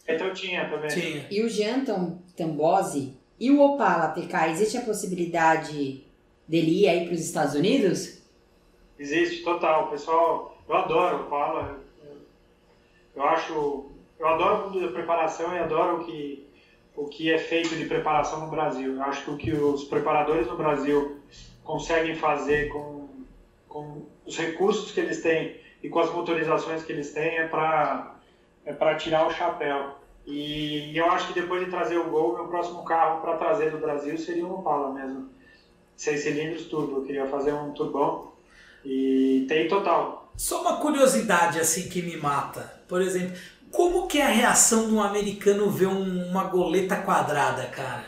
então 0.07 0.33
tinha 0.33 0.69
também. 0.69 0.89
Tinha. 0.89 1.27
E 1.29 1.43
o 1.43 1.49
Jean 1.49 1.85
Tambose 2.35 3.17
e 3.39 3.51
o 3.51 3.61
Opala 3.61 4.09
TK, 4.09 4.51
existe 4.51 4.77
a 4.77 4.81
possibilidade 4.81 6.03
dele 6.47 6.83
ir 6.83 6.89
aí 6.89 7.05
para 7.05 7.13
os 7.13 7.21
Estados 7.21 7.53
Unidos? 7.53 8.16
Existe, 8.99 9.43
total. 9.43 9.89
Pessoal, 9.89 10.57
eu 10.67 10.75
adoro 10.75 11.21
Opala. 11.21 11.79
Eu 13.15 13.23
acho, 13.23 13.85
eu 14.19 14.27
adoro 14.27 14.77
o 14.77 14.81
da 14.81 14.87
preparação 14.89 15.53
e 15.55 15.59
adoro 15.59 15.97
o 15.97 16.05
que, 16.05 16.47
o 16.95 17.05
que 17.05 17.31
é 17.31 17.37
feito 17.37 17.75
de 17.75 17.85
preparação 17.85 18.41
no 18.41 18.47
Brasil. 18.47 18.95
Eu 18.95 19.03
acho 19.03 19.23
que 19.23 19.31
o 19.31 19.37
que 19.37 19.51
os 19.51 19.83
preparadores 19.83 20.47
no 20.47 20.55
Brasil 20.55 21.17
conseguem 21.63 22.15
fazer 22.15 22.69
com, 22.69 23.07
com 23.67 24.03
os 24.25 24.37
recursos 24.37 24.91
que 24.91 24.99
eles 24.99 25.21
têm 25.21 25.55
e 25.81 25.89
com 25.89 25.99
as 25.99 26.11
motorizações 26.11 26.83
que 26.83 26.91
eles 26.91 27.11
têm 27.11 27.37
é 27.37 27.47
para 27.47 28.15
é 28.65 28.95
tirar 28.95 29.27
o 29.27 29.31
chapéu. 29.31 29.95
E, 30.25 30.95
eu 30.97 31.09
acho 31.09 31.27
que 31.27 31.39
depois 31.39 31.63
de 31.63 31.71
trazer 31.71 31.97
o 31.97 32.09
Gol, 32.09 32.33
meu 32.33 32.47
próximo 32.47 32.83
carro 32.83 33.21
para 33.21 33.37
trazer 33.37 33.71
do 33.71 33.77
Brasil 33.77 34.17
seria 34.17 34.45
um 34.45 34.55
Opala 34.55 34.91
mesmo. 34.91 35.29
Seis 35.95 36.21
cilindros 36.21 36.65
turbo. 36.65 36.97
Eu 36.97 37.03
queria 37.03 37.25
fazer 37.27 37.53
um 37.53 37.71
turbão 37.71 38.36
e 38.83 39.45
tem 39.47 39.67
total. 39.67 40.31
Só 40.35 40.61
uma 40.61 40.77
curiosidade 40.77 41.59
assim 41.59 41.89
que 41.89 42.01
me 42.01 42.17
mata. 42.17 42.81
Por 42.87 43.01
exemplo, 43.01 43.35
como 43.71 44.07
que 44.07 44.19
é 44.19 44.25
a 44.25 44.29
reação 44.29 44.87
de 44.87 44.93
um 44.93 45.01
americano 45.01 45.69
ver 45.69 45.87
um, 45.87 46.29
uma 46.29 46.45
goleta 46.45 46.95
quadrada, 46.95 47.65
cara? 47.67 48.05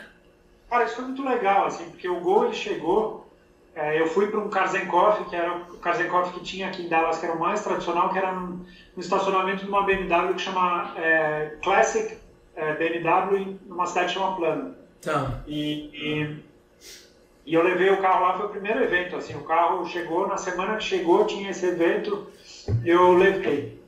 Cara, 0.68 0.84
isso 0.84 0.96
foi 0.96 1.04
muito 1.04 1.24
legal, 1.24 1.66
assim, 1.66 1.84
porque 1.90 2.08
o 2.08 2.20
Gol 2.20 2.46
ele 2.46 2.54
chegou 2.54 3.20
é, 3.74 4.00
eu 4.00 4.06
fui 4.08 4.26
para 4.26 4.40
um 4.40 4.50
Karzenkov, 4.50 5.24
que 5.28 5.36
era 5.36 5.56
o 5.56 5.78
Karzenkov 5.78 6.32
que 6.32 6.40
tinha 6.40 6.68
aqui 6.68 6.82
em 6.82 6.88
Dallas, 6.88 7.18
que 7.18 7.26
era 7.26 7.34
o 7.34 7.40
mais 7.40 7.62
tradicional, 7.62 8.10
que 8.10 8.18
era 8.18 8.32
um, 8.32 8.64
um 8.96 9.00
estacionamento 9.00 9.64
de 9.64 9.70
uma 9.70 9.84
BMW 9.84 10.34
que 10.34 10.42
chama 10.42 10.92
é, 10.96 11.56
Classic 11.62 12.18
é, 12.56 12.74
BMW, 12.74 13.58
numa 13.66 13.86
cidade 13.86 14.08
que 14.08 14.14
chama 14.14 14.36
Plano. 14.36 14.74
Tá. 15.00 15.40
E, 15.46 15.90
e, 15.94 16.36
e, 17.50 17.54
eu 17.54 17.62
levei 17.62 17.90
o 17.90 18.00
carro 18.00 18.22
lá, 18.22 18.36
foi 18.36 18.46
o 18.46 18.50
primeiro 18.50 18.82
evento, 18.82 19.16
assim, 19.16 19.34
o 19.34 19.42
carro 19.42 19.84
chegou, 19.86 20.28
na 20.28 20.36
semana 20.36 20.76
que 20.76 20.84
chegou 20.84 21.26
tinha 21.26 21.50
esse 21.50 21.66
evento, 21.66 22.28
eu 22.84 23.12
levei. 23.14 23.80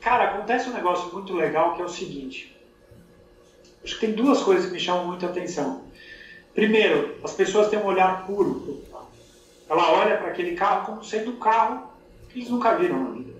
Cara, 0.00 0.24
acontece 0.24 0.70
um 0.70 0.72
negócio 0.72 1.12
muito 1.12 1.34
legal 1.34 1.74
que 1.74 1.82
é 1.82 1.84
o 1.84 1.88
seguinte, 1.88 2.56
acho 3.84 3.94
que 3.94 4.06
tem 4.06 4.14
duas 4.14 4.42
coisas 4.42 4.66
que 4.66 4.72
me 4.72 4.80
chamam 4.80 5.06
muita 5.06 5.26
atenção. 5.26 5.82
Primeiro, 6.54 7.16
as 7.22 7.32
pessoas 7.32 7.68
têm 7.68 7.78
um 7.78 7.86
olhar 7.86 8.24
puro. 8.26 8.82
Ela 9.68 9.92
olha 9.92 10.16
para 10.16 10.28
aquele 10.28 10.54
carro 10.54 10.86
como 10.86 11.04
sendo 11.04 11.32
um 11.32 11.36
carro 11.36 11.88
que 12.30 12.38
eles 12.38 12.48
nunca 12.48 12.74
viram 12.76 13.02
na 13.02 13.10
vida. 13.10 13.34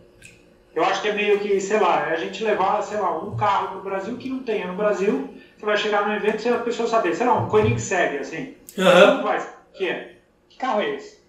Eu 0.74 0.84
acho 0.84 1.00
que 1.00 1.08
é 1.08 1.12
meio 1.12 1.38
que, 1.38 1.60
sei 1.60 1.78
lá, 1.78 2.08
é 2.08 2.14
a 2.14 2.16
gente 2.16 2.42
levar, 2.42 2.82
sei 2.82 2.98
lá, 2.98 3.16
um 3.16 3.36
carro 3.36 3.68
para 3.68 3.78
o 3.78 3.82
Brasil 3.82 4.16
que 4.16 4.28
não 4.28 4.40
tenha 4.40 4.66
no 4.66 4.74
Brasil, 4.74 5.32
você 5.56 5.64
vai 5.64 5.76
chegar 5.76 6.06
no 6.06 6.14
evento 6.14 6.44
e 6.44 6.48
a 6.48 6.58
pessoa 6.58 6.88
saber, 6.88 7.14
sei 7.14 7.26
lá, 7.26 7.34
um 7.34 7.48
Koenigsegg, 7.48 8.18
assim. 8.18 8.56
Uhum. 8.76 9.16
Não 9.16 9.22
vai, 9.22 9.40
que 9.74 9.88
é? 9.88 10.16
Que 10.48 10.58
carro 10.58 10.80
é 10.80 10.94
esse? 10.94 11.22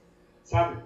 Sabe? 0.44 0.82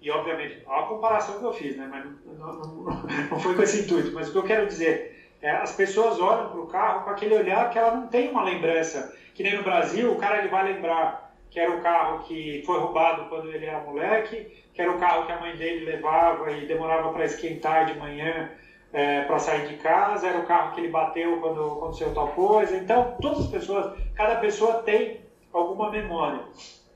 E, 0.00 0.10
obviamente, 0.10 0.62
olha 0.66 0.84
a 0.84 0.86
comparação 0.86 1.38
que 1.38 1.44
eu 1.44 1.52
fiz, 1.52 1.76
né? 1.76 1.88
Mas 1.90 2.04
não, 2.38 2.52
não, 2.52 2.84
não 3.30 3.40
foi 3.40 3.54
com 3.54 3.62
esse 3.62 3.80
intuito. 3.80 4.12
Mas 4.12 4.28
o 4.28 4.32
que 4.32 4.38
eu 4.38 4.42
quero 4.44 4.66
dizer 4.66 5.32
é 5.40 5.50
as 5.50 5.74
pessoas 5.74 6.20
olham 6.20 6.50
para 6.50 6.60
o 6.60 6.66
carro 6.66 7.04
com 7.04 7.10
aquele 7.10 7.34
olhar 7.34 7.70
que 7.70 7.78
ela 7.78 7.94
não 7.94 8.06
tem 8.06 8.30
uma 8.30 8.44
lembrança. 8.44 9.16
Que 9.34 9.42
nem 9.42 9.56
no 9.56 9.62
Brasil, 9.62 10.12
o 10.12 10.16
cara 10.16 10.38
ele 10.38 10.48
vai 10.48 10.72
lembrar 10.72 11.34
que 11.50 11.58
era 11.58 11.70
o 11.70 11.80
carro 11.80 12.24
que 12.24 12.62
foi 12.66 12.78
roubado 12.78 13.28
quando 13.28 13.50
ele 13.50 13.64
era 13.64 13.80
moleque, 13.80 14.64
que 14.74 14.82
era 14.82 14.90
o 14.90 14.98
carro 14.98 15.24
que 15.24 15.32
a 15.32 15.40
mãe 15.40 15.56
dele 15.56 15.84
levava 15.84 16.50
e 16.50 16.66
demorava 16.66 17.12
para 17.12 17.24
esquentar 17.24 17.86
de 17.86 17.98
manhã 17.98 18.50
é, 18.92 19.22
para 19.22 19.38
sair 19.38 19.68
de 19.68 19.76
casa, 19.76 20.28
era 20.28 20.38
o 20.38 20.46
carro 20.46 20.72
que 20.72 20.80
ele 20.80 20.88
bateu 20.88 21.40
quando 21.40 21.64
aconteceu 21.64 22.12
tal 22.12 22.28
coisa. 22.28 22.76
Então, 22.76 23.16
todas 23.20 23.40
as 23.40 23.46
pessoas, 23.46 23.98
cada 24.14 24.36
pessoa 24.36 24.82
tem 24.82 25.23
alguma 25.58 25.90
memória. 25.90 26.44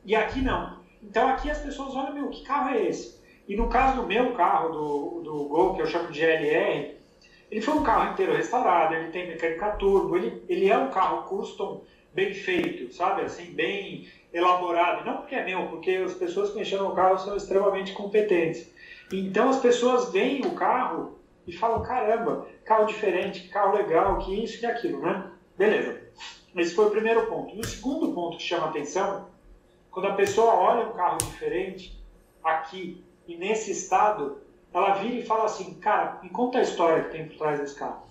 E 0.05 0.15
aqui 0.15 0.41
não. 0.41 0.79
Então, 1.03 1.29
aqui 1.29 1.51
as 1.51 1.61
pessoas 1.61 1.95
olham, 1.95 2.15
meu, 2.15 2.29
que 2.29 2.43
carro 2.43 2.71
é 2.71 2.83
esse? 2.85 3.19
E 3.47 3.57
no 3.57 3.69
caso 3.69 4.01
do 4.01 4.07
meu 4.07 4.33
carro, 4.35 4.71
do, 4.71 5.21
do 5.23 5.45
Gol, 5.45 5.75
que 5.75 5.83
eu 5.83 5.87
chamo 5.87 6.11
de 6.11 6.19
GLR, 6.19 6.97
ele 7.51 7.61
foi 7.63 7.75
um 7.75 7.83
carro 7.83 8.13
inteiro 8.13 8.35
restaurado, 8.35 8.95
ele 8.95 9.11
tem 9.11 9.27
mecânica 9.27 9.71
turbo, 9.71 10.17
ele, 10.17 10.43
ele 10.49 10.69
é 10.69 10.77
um 10.77 10.91
carro 10.91 11.23
custom 11.29 11.83
bem 12.13 12.35
feito, 12.35 12.93
sabe? 12.93 13.23
Assim, 13.23 13.53
bem 13.53 14.07
elaborado. 14.33 15.05
Não 15.05 15.19
porque 15.19 15.35
é 15.35 15.45
meu, 15.45 15.67
porque 15.69 15.93
as 15.93 16.15
pessoas 16.15 16.51
que 16.51 16.59
mexeram 16.59 16.89
no 16.89 16.95
carro 16.95 17.19
são 17.19 17.37
extremamente 17.37 17.93
competentes. 17.93 18.71
Então 19.11 19.49
as 19.49 19.59
pessoas 19.59 20.13
veem 20.13 20.45
o 20.45 20.55
carro 20.55 21.19
e 21.47 21.53
falam: 21.53 21.83
caramba, 21.83 22.47
carro 22.65 22.85
diferente, 22.85 23.49
carro 23.49 23.77
legal, 23.77 24.19
que 24.19 24.45
isso, 24.45 24.61
que 24.61 24.67
aquilo, 24.67 25.01
né? 25.01 25.31
Beleza. 25.57 26.03
Esse 26.57 26.75
foi 26.75 26.87
o 26.87 26.91
primeiro 26.91 27.27
ponto. 27.27 27.55
E 27.55 27.61
o 27.61 27.67
segundo 27.67 28.13
ponto 28.13 28.37
que 28.37 28.43
chama 28.43 28.69
atenção, 28.69 29.27
quando 29.91 30.07
a 30.07 30.15
pessoa 30.15 30.55
olha 30.55 30.89
um 30.89 30.93
carro 30.93 31.19
diferente 31.19 31.99
aqui 32.43 33.05
e 33.27 33.37
nesse 33.37 33.71
estado, 33.71 34.39
ela 34.73 34.95
vira 34.95 35.15
e 35.17 35.25
fala 35.25 35.45
assim: 35.45 35.75
cara, 35.75 36.19
me 36.23 36.31
conta 36.31 36.59
a 36.59 36.63
história 36.63 37.05
que 37.05 37.11
tem 37.11 37.29
por 37.29 37.37
trás 37.37 37.61
desse 37.61 37.75
carro. 37.75 38.07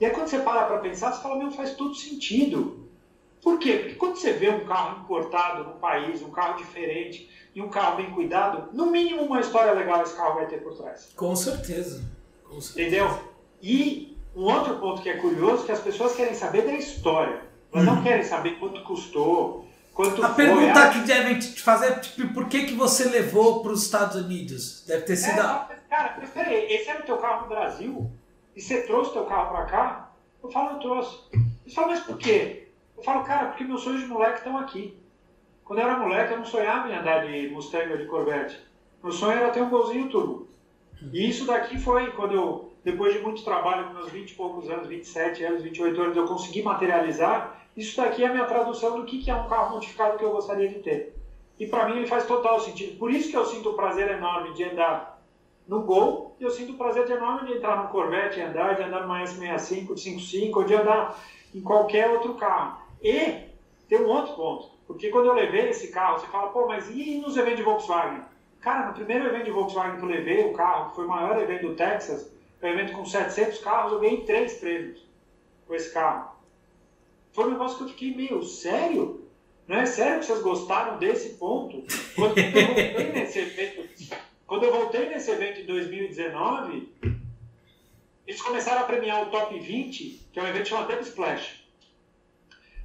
E 0.00 0.04
aí 0.04 0.12
quando 0.12 0.28
você 0.28 0.38
para 0.38 0.64
para 0.66 0.78
pensar, 0.78 1.12
você 1.12 1.22
fala: 1.22 1.36
meu, 1.36 1.50
faz 1.50 1.74
todo 1.74 1.94
sentido. 1.94 2.88
Por 3.42 3.58
quê? 3.58 3.78
Porque 3.78 3.94
quando 3.94 4.16
você 4.16 4.32
vê 4.34 4.50
um 4.50 4.66
carro 4.66 5.00
importado 5.00 5.64
no 5.64 5.74
país, 5.76 6.22
um 6.22 6.30
carro 6.30 6.58
diferente 6.58 7.30
e 7.54 7.62
um 7.62 7.70
carro 7.70 7.96
bem 7.96 8.10
cuidado, 8.10 8.68
no 8.74 8.86
mínimo 8.86 9.22
uma 9.22 9.40
história 9.40 9.72
legal 9.72 10.02
esse 10.02 10.14
carro 10.14 10.34
vai 10.34 10.46
ter 10.46 10.62
por 10.62 10.76
trás. 10.76 11.12
Com 11.16 11.34
certeza. 11.34 12.04
Com 12.44 12.60
certeza. 12.60 12.88
Entendeu? 12.88 13.30
E 13.62 14.09
um 14.40 14.44
outro 14.44 14.78
ponto 14.78 15.02
que 15.02 15.10
é 15.10 15.16
curioso 15.16 15.62
é 15.62 15.66
que 15.66 15.72
as 15.72 15.80
pessoas 15.80 16.14
querem 16.14 16.34
saber 16.34 16.62
da 16.62 16.72
história. 16.72 17.42
Elas 17.72 17.84
não 17.84 18.02
querem 18.02 18.24
saber 18.24 18.52
quanto 18.58 18.82
custou, 18.82 19.68
quanto 19.92 20.24
A 20.24 20.30
foi, 20.30 20.46
pergunta 20.46 20.82
a... 20.82 20.90
que 20.90 21.00
devem 21.00 21.38
te 21.38 21.60
fazer 21.60 21.86
é 21.86 21.98
tipo, 21.98 22.32
por 22.32 22.48
que, 22.48 22.64
que 22.64 22.74
você 22.74 23.04
levou 23.04 23.62
para 23.62 23.72
os 23.72 23.84
Estados 23.84 24.16
Unidos? 24.16 24.84
Deve 24.86 25.02
ter 25.02 25.16
sido... 25.16 25.38
É, 25.38 25.66
cara, 25.88 26.16
mas 26.18 26.30
peraí, 26.30 26.72
esse 26.72 26.88
era 26.88 27.00
o 27.00 27.04
teu 27.04 27.18
carro 27.18 27.42
no 27.42 27.48
Brasil? 27.48 28.10
E 28.56 28.60
você 28.60 28.82
trouxe 28.82 29.10
o 29.10 29.12
teu 29.12 29.24
carro 29.26 29.50
para 29.54 29.64
cá? 29.66 30.10
Eu 30.42 30.50
falo, 30.50 30.70
eu 30.70 30.78
trouxe. 30.78 31.18
Você 31.66 31.74
fala, 31.74 31.88
mas 31.88 32.00
por 32.00 32.16
quê? 32.16 32.68
Eu 32.96 33.04
falo, 33.04 33.24
cara, 33.24 33.48
porque 33.48 33.64
meus 33.64 33.82
sonhos 33.82 34.00
de 34.00 34.06
moleque 34.06 34.38
estão 34.38 34.56
aqui. 34.56 34.98
Quando 35.64 35.80
eu 35.80 35.86
era 35.86 35.98
moleque, 35.98 36.32
eu 36.32 36.38
não 36.38 36.44
sonhava 36.44 36.88
em 36.88 36.96
andar 36.96 37.26
de 37.26 37.48
Mustang 37.50 37.92
ou 37.92 37.98
de 37.98 38.06
Corvette. 38.06 38.58
Meu 39.02 39.12
sonho 39.12 39.38
era 39.38 39.50
ter 39.50 39.62
um 39.62 39.70
golzinho 39.70 40.08
turbo. 40.08 40.48
E 41.12 41.28
isso 41.28 41.46
daqui 41.46 41.78
foi 41.78 42.10
quando 42.10 42.34
eu, 42.34 42.69
depois 42.84 43.12
de 43.12 43.20
muito 43.20 43.44
trabalho, 43.44 43.92
meus 43.92 44.10
20 44.10 44.30
e 44.30 44.34
poucos 44.34 44.70
anos, 44.70 44.86
27 44.86 45.44
anos, 45.44 45.62
28 45.62 46.00
anos, 46.00 46.16
eu 46.16 46.26
consegui 46.26 46.62
materializar. 46.62 47.60
Isso 47.76 47.96
daqui 47.96 48.24
é 48.24 48.26
a 48.26 48.32
minha 48.32 48.46
tradução 48.46 48.98
do 48.98 49.04
que 49.04 49.30
é 49.30 49.34
um 49.34 49.48
carro 49.48 49.74
modificado 49.74 50.18
que 50.18 50.24
eu 50.24 50.30
gostaria 50.30 50.68
de 50.68 50.80
ter. 50.80 51.14
E 51.58 51.66
para 51.66 51.88
mim 51.88 51.98
ele 51.98 52.06
faz 52.06 52.26
total 52.26 52.58
sentido. 52.60 52.98
Por 52.98 53.10
isso 53.10 53.30
que 53.30 53.36
eu 53.36 53.44
sinto 53.44 53.70
o 53.70 53.74
prazer 53.74 54.10
enorme 54.10 54.54
de 54.54 54.64
andar 54.64 55.20
no 55.68 55.82
Gol, 55.82 56.34
e 56.40 56.42
eu 56.42 56.50
sinto 56.50 56.72
o 56.72 56.76
prazer 56.76 57.08
enorme 57.10 57.48
de 57.48 57.58
entrar 57.58 57.82
no 57.82 57.88
Corvette 57.90 58.40
e 58.40 58.42
andar, 58.42 58.74
de 58.74 58.82
andar 58.82 59.02
numa 59.02 59.22
S65, 59.22 59.94
de 59.94 60.00
55, 60.00 60.58
ou 60.58 60.64
de 60.64 60.74
andar 60.74 61.16
em 61.54 61.60
qualquer 61.60 62.10
outro 62.10 62.34
carro. 62.34 62.80
E 63.02 63.44
tem 63.88 64.00
um 64.00 64.08
outro 64.08 64.34
ponto, 64.34 64.70
porque 64.86 65.10
quando 65.10 65.26
eu 65.26 65.34
levei 65.34 65.68
esse 65.68 65.88
carro, 65.88 66.18
você 66.18 66.26
fala, 66.28 66.48
pô, 66.48 66.66
mas 66.66 66.88
e 66.90 67.18
nos 67.18 67.36
eventos 67.36 67.58
de 67.58 67.62
Volkswagen? 67.62 68.22
Cara, 68.60 68.88
no 68.88 68.94
primeiro 68.94 69.26
evento 69.26 69.44
de 69.44 69.50
Volkswagen 69.50 69.98
que 69.98 70.02
eu 70.02 70.08
levei 70.08 70.44
o 70.46 70.54
carro, 70.54 70.90
que 70.90 70.96
foi 70.96 71.04
o 71.04 71.08
maior 71.08 71.40
evento 71.40 71.68
do 71.68 71.74
Texas, 71.74 72.32
um 72.62 72.72
evento 72.72 72.92
com 72.92 73.04
700 73.04 73.58
carros, 73.58 73.92
eu 73.92 74.00
ganhei 74.00 74.24
três 74.24 74.54
prêmios 74.54 75.00
com 75.66 75.74
esse 75.74 75.92
carro. 75.92 76.36
Foi 77.32 77.46
um 77.46 77.52
negócio 77.52 77.78
que 77.78 77.84
eu 77.84 77.88
fiquei 77.88 78.14
meio, 78.14 78.42
sério? 78.42 79.28
Não 79.66 79.76
é 79.76 79.86
sério 79.86 80.18
que 80.18 80.26
vocês 80.26 80.42
gostaram 80.42 80.98
desse 80.98 81.34
ponto? 81.34 81.84
Quando 82.14 82.36
eu 82.36 82.50
voltei 82.50 83.12
nesse 83.12 83.38
evento, 83.38 84.16
quando 84.46 84.64
eu 84.64 84.72
voltei 84.72 85.08
nesse 85.08 85.30
evento 85.30 85.60
em 85.60 85.66
2019, 85.66 86.92
eles 88.26 88.42
começaram 88.42 88.80
a 88.80 88.84
premiar 88.84 89.22
o 89.22 89.30
Top 89.30 89.58
20, 89.58 90.28
que 90.32 90.38
é 90.38 90.42
um 90.42 90.48
evento 90.48 90.68
chamado 90.68 91.00
Splash. 91.00 91.60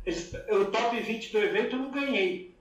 Eles, 0.06 0.32
o 0.52 0.66
top 0.66 1.00
20 1.00 1.32
do 1.32 1.40
evento 1.40 1.76
eu 1.76 1.80
não 1.80 1.90
ganhei. 1.90 2.56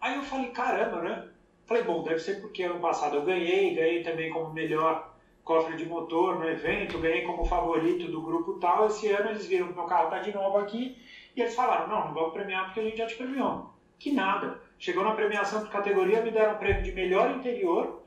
Aí 0.00 0.14
eu 0.14 0.22
falei, 0.22 0.50
caramba, 0.50 1.02
né? 1.02 1.28
Falei, 1.66 1.82
bom, 1.82 2.04
deve 2.04 2.20
ser 2.20 2.40
porque 2.40 2.62
ano 2.62 2.78
passado 2.78 3.16
eu 3.16 3.24
ganhei, 3.24 3.74
ganhei 3.74 4.02
também 4.04 4.30
como 4.30 4.52
melhor 4.52 5.17
cofre 5.48 5.76
de 5.76 5.86
motor 5.86 6.38
no 6.38 6.46
evento, 6.46 6.98
ganhei 6.98 7.22
como 7.22 7.46
favorito 7.46 8.06
do 8.12 8.20
grupo 8.20 8.58
tal. 8.60 8.86
Esse 8.86 9.10
ano 9.10 9.30
eles 9.30 9.46
viram 9.46 9.68
que 9.68 9.74
meu 9.74 9.84
carro 9.84 10.04
está 10.04 10.18
de 10.18 10.30
novo 10.30 10.58
aqui 10.58 11.02
e 11.34 11.40
eles 11.40 11.54
falaram, 11.54 11.88
não, 11.88 12.08
não 12.08 12.14
vamos 12.14 12.34
premiar 12.34 12.66
porque 12.66 12.80
a 12.80 12.82
gente 12.82 12.98
já 12.98 13.06
te 13.06 13.16
premiou. 13.16 13.72
Que 13.98 14.12
nada. 14.12 14.60
Chegou 14.78 15.02
na 15.02 15.14
premiação 15.14 15.64
de 15.64 15.70
categoria, 15.70 16.20
me 16.20 16.30
deram 16.30 16.56
um 16.56 16.58
prêmio 16.58 16.82
de 16.82 16.92
melhor 16.92 17.30
interior 17.30 18.02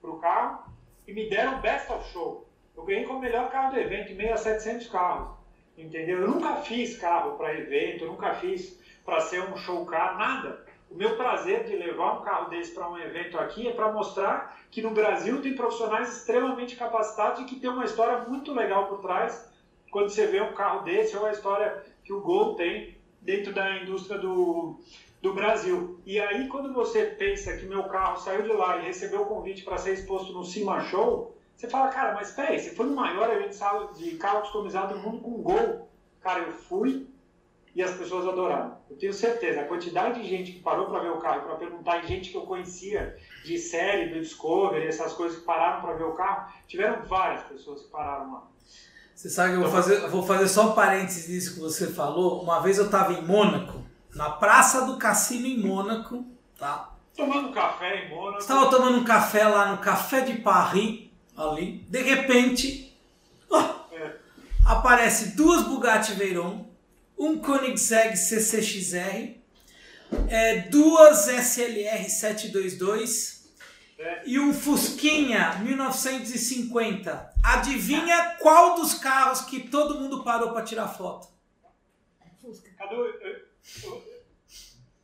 para 0.00 0.10
o 0.10 0.18
carro 0.20 0.72
e 1.08 1.12
me 1.12 1.28
deram 1.28 1.60
Best 1.60 1.90
of 1.90 2.08
Show. 2.12 2.48
Eu 2.76 2.84
ganhei 2.84 3.04
como 3.04 3.18
melhor 3.18 3.50
carro 3.50 3.72
do 3.72 3.80
evento, 3.80 4.12
em 4.12 4.14
meio 4.14 4.34
a 4.34 4.36
700 4.36 4.86
carros. 4.86 5.36
Entendeu? 5.76 6.20
Eu 6.20 6.28
nunca 6.28 6.54
fiz 6.58 6.96
carro 6.98 7.36
para 7.36 7.58
evento, 7.58 8.06
nunca 8.06 8.32
fiz 8.34 8.80
para 9.04 9.20
ser 9.22 9.42
um 9.42 9.56
show 9.56 9.84
car, 9.86 10.16
nada. 10.16 10.64
O 10.90 10.94
meu 10.94 11.16
prazer 11.16 11.64
de 11.64 11.76
levar 11.76 12.20
um 12.20 12.22
carro 12.22 12.48
desse 12.48 12.72
para 12.72 12.88
um 12.88 12.96
evento 12.96 13.38
aqui 13.38 13.66
é 13.66 13.72
para 13.72 13.92
mostrar 13.92 14.56
que 14.70 14.80
no 14.80 14.92
Brasil 14.92 15.42
tem 15.42 15.54
profissionais 15.54 16.16
extremamente 16.16 16.76
capacitados 16.76 17.40
e 17.40 17.44
que 17.44 17.56
tem 17.56 17.68
uma 17.68 17.84
história 17.84 18.18
muito 18.28 18.52
legal 18.52 18.86
por 18.86 19.00
trás 19.00 19.50
quando 19.90 20.10
você 20.10 20.26
vê 20.26 20.40
um 20.40 20.54
carro 20.54 20.84
desse 20.84 21.16
ou 21.16 21.26
a 21.26 21.32
história 21.32 21.82
que 22.04 22.12
o 22.12 22.20
Gol 22.20 22.54
tem 22.54 22.96
dentro 23.20 23.52
da 23.52 23.78
indústria 23.78 24.18
do, 24.18 24.78
do 25.20 25.32
Brasil. 25.34 25.98
E 26.06 26.20
aí, 26.20 26.46
quando 26.48 26.72
você 26.72 27.04
pensa 27.04 27.56
que 27.56 27.66
meu 27.66 27.84
carro 27.84 28.16
saiu 28.16 28.42
de 28.42 28.52
lá 28.52 28.78
e 28.78 28.84
recebeu 28.84 29.22
o 29.22 29.26
convite 29.26 29.64
para 29.64 29.78
ser 29.78 29.94
exposto 29.94 30.32
no 30.32 30.44
Cima 30.44 30.80
Show, 30.82 31.34
você 31.56 31.68
fala, 31.68 31.88
cara, 31.88 32.14
mas 32.14 32.30
peraí, 32.30 32.58
você 32.58 32.74
foi 32.74 32.86
no 32.86 32.94
maior 32.94 33.32
evento 33.32 33.56
de 33.94 34.16
carro 34.16 34.42
customizado 34.42 34.94
do 34.94 35.00
mundo 35.00 35.20
com 35.20 35.42
Gol. 35.42 35.88
Cara, 36.20 36.40
eu 36.40 36.52
fui 36.52 37.06
e 37.76 37.82
as 37.82 37.94
pessoas 37.94 38.26
adoraram. 38.26 38.78
Eu 38.88 38.96
tenho 38.96 39.12
certeza, 39.12 39.60
a 39.60 39.64
quantidade 39.64 40.22
de 40.22 40.26
gente 40.26 40.52
que 40.52 40.60
parou 40.60 40.86
para 40.86 41.00
ver 41.00 41.10
o 41.10 41.18
carro, 41.18 41.42
para 41.42 41.56
perguntar, 41.56 42.02
e 42.02 42.06
gente 42.06 42.30
que 42.30 42.36
eu 42.36 42.46
conhecia 42.46 43.18
de 43.44 43.58
série, 43.58 44.14
do 44.14 44.20
Discovery, 44.22 44.86
essas 44.86 45.12
coisas 45.12 45.38
que 45.38 45.44
pararam 45.44 45.82
para 45.82 45.92
ver 45.92 46.04
o 46.04 46.14
carro, 46.14 46.50
tiveram 46.66 47.04
várias 47.04 47.42
pessoas 47.44 47.82
que 47.82 47.88
pararam 47.88 48.32
lá. 48.32 48.42
Você 49.14 49.28
sabe 49.28 49.50
que 49.50 49.56
eu 49.56 49.62
vou 49.62 49.70
fazer, 49.70 50.08
vou 50.08 50.22
fazer 50.22 50.48
só 50.48 50.70
um 50.70 50.74
parênteses 50.74 51.28
nisso 51.28 51.54
que 51.54 51.60
você 51.60 51.88
falou. 51.88 52.42
Uma 52.42 52.60
vez 52.60 52.78
eu 52.78 52.86
estava 52.86 53.12
em 53.12 53.20
Mônaco, 53.20 53.84
na 54.14 54.30
Praça 54.30 54.86
do 54.86 54.96
Cassino 54.96 55.46
em 55.46 55.58
Mônaco, 55.58 56.24
tá? 56.58 56.94
Tomando 57.14 57.52
café 57.52 58.06
em 58.06 58.08
Mônaco. 58.08 58.38
Estava 58.38 58.70
tomando 58.70 58.98
um 58.98 59.04
café 59.04 59.46
lá 59.46 59.72
no 59.72 59.78
Café 59.78 60.22
de 60.22 60.38
Paris 60.38 61.10
ali. 61.36 61.84
De 61.90 62.00
repente, 62.00 62.98
oh, 63.50 63.64
aparece 64.64 65.36
duas 65.36 65.62
Bugatti 65.62 66.14
Veyron, 66.14 66.64
um 67.18 67.38
Koenigsegg 67.38 68.16
CCXR, 68.16 69.36
é, 70.28 70.60
duas 70.68 71.26
SLR 71.28 72.08
722 72.08 73.50
É. 73.98 74.22
e 74.26 74.38
um 74.38 74.52
Fusquinha 74.52 75.54
1950. 75.60 77.32
Adivinha 77.42 78.36
qual 78.40 78.74
dos 78.74 78.94
carros 78.94 79.42
que 79.42 79.68
todo 79.68 79.98
mundo 80.00 80.22
parou 80.22 80.52
para 80.52 80.62
tirar 80.64 80.88
foto? 80.88 81.28
Fusca. 82.40 82.70
Cadu, 82.76 82.94
eu- 82.96 83.20
eu- 83.84 84.02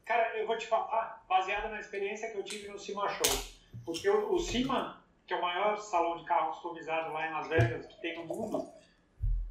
cara, 0.04 0.38
eu 0.38 0.46
vou 0.46 0.56
te 0.58 0.66
falar, 0.66 1.24
baseado 1.28 1.70
na 1.70 1.80
experiência 1.80 2.30
que 2.30 2.36
eu 2.38 2.44
tive 2.44 2.68
no 2.68 2.78
Cima 2.78 3.08
Show. 3.08 3.42
Porque 3.84 4.08
o, 4.08 4.34
o 4.34 4.38
Cima, 4.38 5.02
que 5.26 5.32
é 5.34 5.36
o 5.36 5.42
maior 5.42 5.76
salão 5.78 6.18
de 6.18 6.24
carro 6.24 6.52
customizado 6.52 7.12
lá 7.12 7.26
em 7.26 7.32
Las 7.32 7.48
Vegas 7.48 7.86
que 7.86 8.00
tem 8.00 8.14
no 8.16 8.26
mundo, 8.26 8.68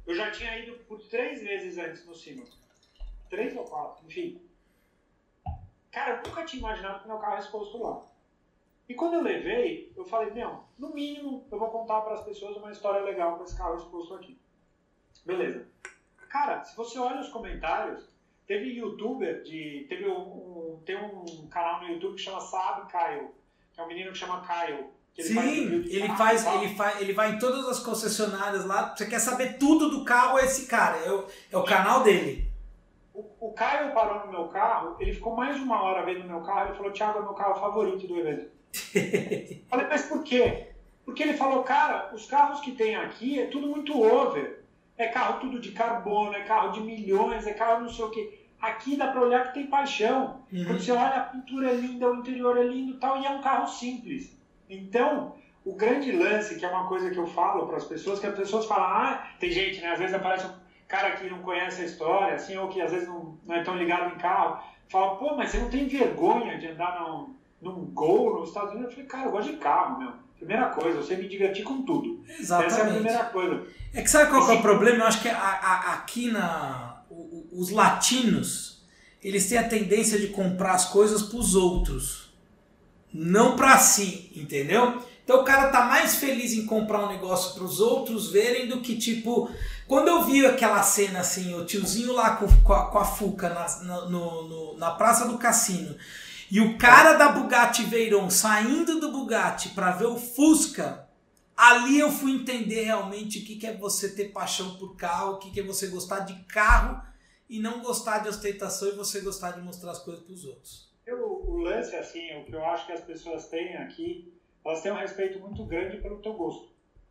eu 0.06 0.14
já 0.14 0.30
tinha 0.30 0.58
ido 0.58 0.76
por 0.84 1.00
três 1.08 1.42
vezes 1.42 1.78
antes 1.78 2.04
no 2.06 2.14
Cima. 2.14 2.44
Três 3.30 3.56
ou 3.56 3.64
quatro, 3.64 4.04
enfim. 4.06 4.40
Cara, 5.90 6.16
eu 6.16 6.28
nunca 6.28 6.44
tinha 6.44 6.60
imaginado 6.60 7.00
que 7.02 7.08
meu 7.08 7.18
carro 7.18 7.38
exposto 7.38 7.78
lá. 7.82 8.02
E 8.88 8.94
quando 8.94 9.14
eu 9.14 9.22
levei, 9.22 9.92
eu 9.96 10.04
falei, 10.04 10.30
meu, 10.32 10.64
no 10.78 10.92
mínimo 10.92 11.46
eu 11.50 11.58
vou 11.58 11.70
contar 11.70 12.00
para 12.02 12.14
as 12.14 12.24
pessoas 12.24 12.56
uma 12.56 12.72
história 12.72 13.00
legal 13.02 13.36
com 13.36 13.44
esse 13.44 13.56
carro 13.56 13.76
exposto 13.76 14.14
aqui. 14.14 14.38
Beleza. 15.24 15.66
Cara, 16.28 16.64
se 16.64 16.74
você 16.76 16.98
olha 16.98 17.20
os 17.20 17.28
comentários, 17.28 18.08
teve 18.46 18.72
youtuber 18.72 19.42
de. 19.42 19.86
Teve 19.88 20.08
um, 20.08 20.18
um- 20.76 20.82
tem 20.84 20.96
um 20.96 21.46
canal 21.48 21.82
no 21.82 21.88
YouTube 21.88 22.16
que 22.16 22.22
chama 22.22 22.40
Sabe 22.40 22.90
Kyle, 22.90 23.28
que 23.72 23.80
é 23.80 23.84
um 23.84 23.86
menino 23.86 24.12
que 24.12 24.18
chama 24.18 24.42
Kyle. 24.46 24.90
Ele 25.16 25.34
faz 25.34 25.50
Sim, 25.50 25.80
de 25.82 25.96
ele 25.96 26.08
faz, 26.16 26.44
e 26.44 26.48
ele 26.48 26.74
faz, 26.74 27.00
ele 27.00 27.12
vai 27.12 27.32
em 27.32 27.38
todas 27.38 27.68
as 27.68 27.80
concessionárias 27.80 28.64
lá. 28.64 28.94
Você 28.96 29.06
quer 29.06 29.18
saber 29.18 29.58
tudo 29.58 29.90
do 29.90 30.04
carro? 30.04 30.38
É 30.38 30.44
esse 30.44 30.66
cara, 30.66 30.96
é 30.98 31.10
o, 31.10 31.26
é 31.52 31.56
o 31.56 31.64
canal 31.64 32.02
dele. 32.02 32.50
O, 33.12 33.48
o 33.48 33.52
Caio 33.52 33.92
parou 33.92 34.26
no 34.26 34.32
meu 34.32 34.48
carro, 34.48 34.96
ele 34.98 35.12
ficou 35.12 35.36
mais 35.36 35.56
de 35.56 35.62
uma 35.62 35.82
hora 35.82 36.04
vendo 36.04 36.26
meu 36.26 36.40
carro, 36.40 36.68
ele 36.68 36.76
falou, 36.76 36.92
Thiago, 36.92 37.18
é 37.18 37.22
meu 37.22 37.34
carro 37.34 37.60
favorito 37.60 38.06
do 38.06 38.18
evento. 38.18 38.50
Falei, 39.68 39.86
mas 39.86 40.02
por 40.06 40.22
quê? 40.22 40.68
Porque 41.04 41.22
ele 41.22 41.34
falou, 41.34 41.62
cara, 41.62 42.10
os 42.14 42.26
carros 42.26 42.60
que 42.60 42.72
tem 42.72 42.96
aqui 42.96 43.38
é 43.38 43.46
tudo 43.46 43.66
muito 43.66 44.00
over. 44.00 44.62
É 44.96 45.08
carro 45.08 45.40
tudo 45.40 45.58
de 45.58 45.72
carbono, 45.72 46.34
é 46.34 46.42
carro 46.42 46.72
de 46.72 46.80
milhões, 46.80 47.46
é 47.46 47.52
carro 47.52 47.82
não 47.82 47.88
sei 47.90 48.04
o 48.04 48.10
quê. 48.10 48.38
Aqui 48.60 48.96
dá 48.96 49.08
pra 49.08 49.20
olhar 49.20 49.48
que 49.48 49.54
tem 49.54 49.66
paixão. 49.66 50.40
Uhum. 50.52 50.64
Quando 50.64 50.80
você 50.80 50.92
olha, 50.92 51.16
a 51.16 51.24
pintura 51.24 51.70
é 51.70 51.74
linda, 51.74 52.10
o 52.10 52.16
interior 52.16 52.56
é 52.56 52.62
lindo 52.62 52.92
e 52.92 52.98
tal, 52.98 53.20
e 53.20 53.26
é 53.26 53.30
um 53.30 53.42
carro 53.42 53.66
simples. 53.66 54.36
Então, 54.76 55.34
o 55.64 55.74
grande 55.74 56.10
lance, 56.12 56.56
que 56.56 56.64
é 56.64 56.68
uma 56.68 56.88
coisa 56.88 57.10
que 57.10 57.18
eu 57.18 57.26
falo 57.26 57.66
para 57.66 57.76
as 57.76 57.84
pessoas, 57.84 58.18
que 58.18 58.26
as 58.26 58.34
pessoas 58.34 58.64
falam, 58.66 58.84
ah, 58.86 59.26
tem 59.38 59.50
gente, 59.50 59.80
né? 59.80 59.92
Às 59.92 59.98
vezes 59.98 60.14
aparece 60.14 60.46
um 60.46 60.52
cara 60.88 61.12
que 61.12 61.28
não 61.28 61.38
conhece 61.38 61.82
a 61.82 61.84
história, 61.84 62.34
assim, 62.34 62.56
ou 62.56 62.68
que 62.68 62.80
às 62.80 62.90
vezes 62.90 63.06
não, 63.08 63.38
não 63.46 63.54
é 63.54 63.62
tão 63.62 63.76
ligado 63.76 64.14
em 64.14 64.18
carro, 64.18 64.62
fala, 64.88 65.16
pô, 65.16 65.36
mas 65.36 65.50
você 65.50 65.58
não 65.58 65.68
tem 65.70 65.86
vergonha 65.86 66.58
de 66.58 66.68
andar 66.68 67.00
num, 67.00 67.34
num 67.60 67.84
Gol 67.92 68.40
nos 68.40 68.48
Estados 68.48 68.70
Unidos? 68.72 68.88
Eu 68.90 68.94
falei, 68.94 69.06
cara, 69.08 69.26
eu 69.26 69.32
gosto 69.32 69.50
de 69.52 69.56
carro, 69.58 69.98
meu. 69.98 70.12
Primeira 70.36 70.70
coisa, 70.70 71.00
sei 71.04 71.18
me 71.18 71.28
divertir 71.28 71.62
com 71.62 71.82
tudo. 71.82 72.20
Essa 72.28 72.56
é 72.56 72.62
a 72.62 72.66
Exatamente. 72.66 72.94
primeira 72.94 73.24
coisa. 73.26 73.66
É 73.94 74.02
que 74.02 74.10
sabe 74.10 74.28
qual 74.30 74.50
é 74.50 74.54
o 74.54 74.60
problema? 74.62 75.04
Eu 75.04 75.06
acho 75.06 75.22
que 75.22 75.28
a- 75.28 75.38
a- 75.38 75.92
aqui 75.94 76.32
na. 76.32 77.00
Os 77.52 77.70
latinos, 77.70 78.82
eles 79.22 79.48
têm 79.48 79.58
a 79.58 79.68
tendência 79.68 80.18
de 80.18 80.28
comprar 80.28 80.72
as 80.72 80.86
coisas 80.86 81.22
pros 81.22 81.54
outros. 81.54 82.21
Não 83.12 83.56
pra 83.56 83.78
si, 83.78 84.32
entendeu? 84.34 85.02
Então 85.24 85.40
o 85.40 85.44
cara 85.44 85.68
tá 85.70 85.84
mais 85.86 86.16
feliz 86.16 86.52
em 86.52 86.66
comprar 86.66 87.04
um 87.04 87.08
negócio 87.08 87.54
pros 87.54 87.78
outros 87.80 88.30
verem 88.30 88.68
do 88.68 88.80
que 88.80 88.96
tipo. 88.96 89.50
Quando 89.86 90.08
eu 90.08 90.24
vi 90.24 90.44
aquela 90.44 90.82
cena 90.82 91.20
assim, 91.20 91.54
o 91.54 91.64
tiozinho 91.64 92.12
lá 92.12 92.36
com, 92.36 92.46
com, 92.62 92.72
a, 92.72 92.86
com 92.90 92.98
a 92.98 93.04
Fuca 93.04 93.48
na, 93.50 93.66
no- 94.08 94.48
no- 94.48 94.78
na 94.78 94.90
Praça 94.92 95.28
do 95.28 95.38
Cassino 95.38 95.94
e 96.50 96.60
o 96.60 96.76
cara 96.78 97.12
da 97.14 97.28
Bugatti 97.28 97.84
Veyron 97.84 98.28
saindo 98.30 98.98
do 98.98 99.12
Bugatti 99.12 99.70
pra 99.70 99.92
ver 99.92 100.06
o 100.06 100.16
Fusca, 100.18 101.06
ali 101.56 101.98
eu 101.98 102.10
fui 102.10 102.32
entender 102.32 102.84
realmente 102.84 103.38
o 103.38 103.44
que, 103.44 103.56
que 103.56 103.66
é 103.66 103.76
você 103.76 104.08
ter 104.10 104.32
paixão 104.32 104.74
por 104.76 104.96
carro, 104.96 105.34
o 105.34 105.38
que, 105.38 105.50
que 105.50 105.60
é 105.60 105.62
você 105.62 105.86
gostar 105.88 106.20
de 106.20 106.34
carro 106.44 107.00
e 107.48 107.60
não 107.60 107.80
gostar 107.80 108.18
de 108.18 108.28
ostentação 108.28 108.88
e 108.88 108.92
você 108.96 109.20
gostar 109.20 109.52
de 109.52 109.60
mostrar 109.60 109.92
as 109.92 109.98
coisas 110.00 110.24
pros 110.24 110.44
outros. 110.44 110.91
Eu, 111.06 111.26
o 111.26 111.58
lance, 111.58 111.96
assim, 111.96 112.38
o 112.38 112.44
que 112.44 112.52
eu 112.52 112.64
acho 112.64 112.86
que 112.86 112.92
as 112.92 113.00
pessoas 113.00 113.48
têm 113.48 113.76
aqui, 113.76 114.32
elas 114.64 114.82
têm 114.82 114.92
um 114.92 114.96
respeito 114.96 115.40
muito 115.40 115.64
grande 115.64 115.96
pelo 115.98 116.20
teu 116.22 116.34
gosto. 116.34 116.70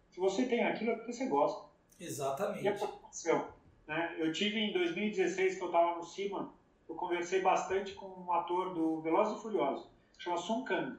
Se 0.09 0.19
você 0.19 0.45
tem 0.45 0.63
aquilo, 0.63 0.91
é 0.91 0.95
porque 0.95 1.13
você 1.13 1.25
gosta. 1.27 1.69
E 1.99 2.03
é 2.03 2.07
Exatamente. 2.07 2.63
preocupação. 2.63 3.47
Né? 3.87 4.15
Eu 4.17 4.31
tive 4.31 4.59
em 4.59 4.73
2016, 4.73 5.55
que 5.57 5.61
eu 5.61 5.67
estava 5.67 5.97
no 5.97 6.03
CIMA, 6.03 6.53
eu 6.87 6.95
conversei 6.95 7.41
bastante 7.41 7.93
com 7.93 8.05
um 8.05 8.31
ator 8.31 8.73
do 8.73 9.01
Velozes 9.01 9.37
e 9.37 9.41
Furiosos, 9.41 9.87
que 10.17 10.23
chama 10.23 10.37
Sun 10.37 10.63
Kang. 10.63 10.97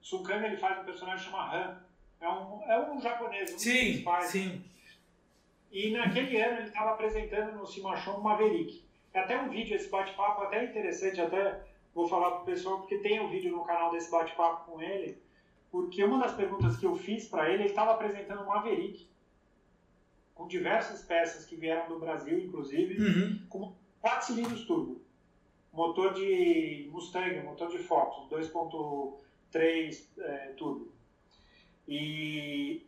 Sun 0.00 0.22
Kang, 0.22 0.44
ele 0.44 0.56
faz 0.56 0.80
um 0.80 0.84
personagem 0.84 1.24
que 1.24 1.30
chama 1.30 1.54
Han. 1.54 1.82
É 2.20 2.28
um, 2.28 2.62
é 2.70 2.90
um 2.90 3.00
japonês, 3.00 3.54
um 3.54 3.58
Sim, 3.58 4.04
sim. 4.22 4.64
E 5.72 5.90
naquele 5.92 6.40
ano 6.40 6.58
ele 6.58 6.68
estava 6.68 6.90
apresentando 6.90 7.56
no 7.56 7.66
Cima 7.66 7.96
Show 7.96 8.18
um 8.18 8.20
Maverick. 8.20 8.84
É 9.14 9.20
até 9.20 9.40
um 9.40 9.48
vídeo, 9.48 9.74
esse 9.74 9.88
bate-papo 9.88 10.42
até 10.42 10.64
interessante, 10.64 11.20
até 11.20 11.62
vou 11.94 12.06
falar 12.08 12.30
pro 12.32 12.44
pessoal, 12.44 12.78
porque 12.78 12.98
tem 12.98 13.20
um 13.20 13.28
vídeo 13.28 13.52
no 13.52 13.64
canal 13.64 13.90
desse 13.90 14.10
bate-papo 14.10 14.70
com 14.70 14.80
ele, 14.82 15.20
porque 15.70 16.02
uma 16.04 16.18
das 16.18 16.34
perguntas 16.34 16.76
que 16.76 16.86
eu 16.86 16.94
fiz 16.96 17.28
para 17.28 17.48
ele, 17.50 17.62
ele 17.64 17.70
estava 17.70 17.92
apresentando 17.92 18.42
um 18.42 18.46
Maverick, 18.46 19.08
com 20.34 20.46
diversas 20.46 21.02
peças 21.02 21.44
que 21.44 21.54
vieram 21.56 21.88
do 21.88 21.98
Brasil, 21.98 22.38
inclusive, 22.38 22.98
Uhum. 23.00 23.46
com 23.48 23.72
4 24.00 24.26
cilindros 24.28 24.64
turbo. 24.64 25.00
Motor 25.72 26.14
de 26.14 26.88
Mustang, 26.90 27.42
motor 27.42 27.68
de 27.68 27.78
Fox, 27.78 28.28
2.3 28.28 30.08
é, 30.18 30.36
turbo. 30.56 30.90
E 31.86 32.86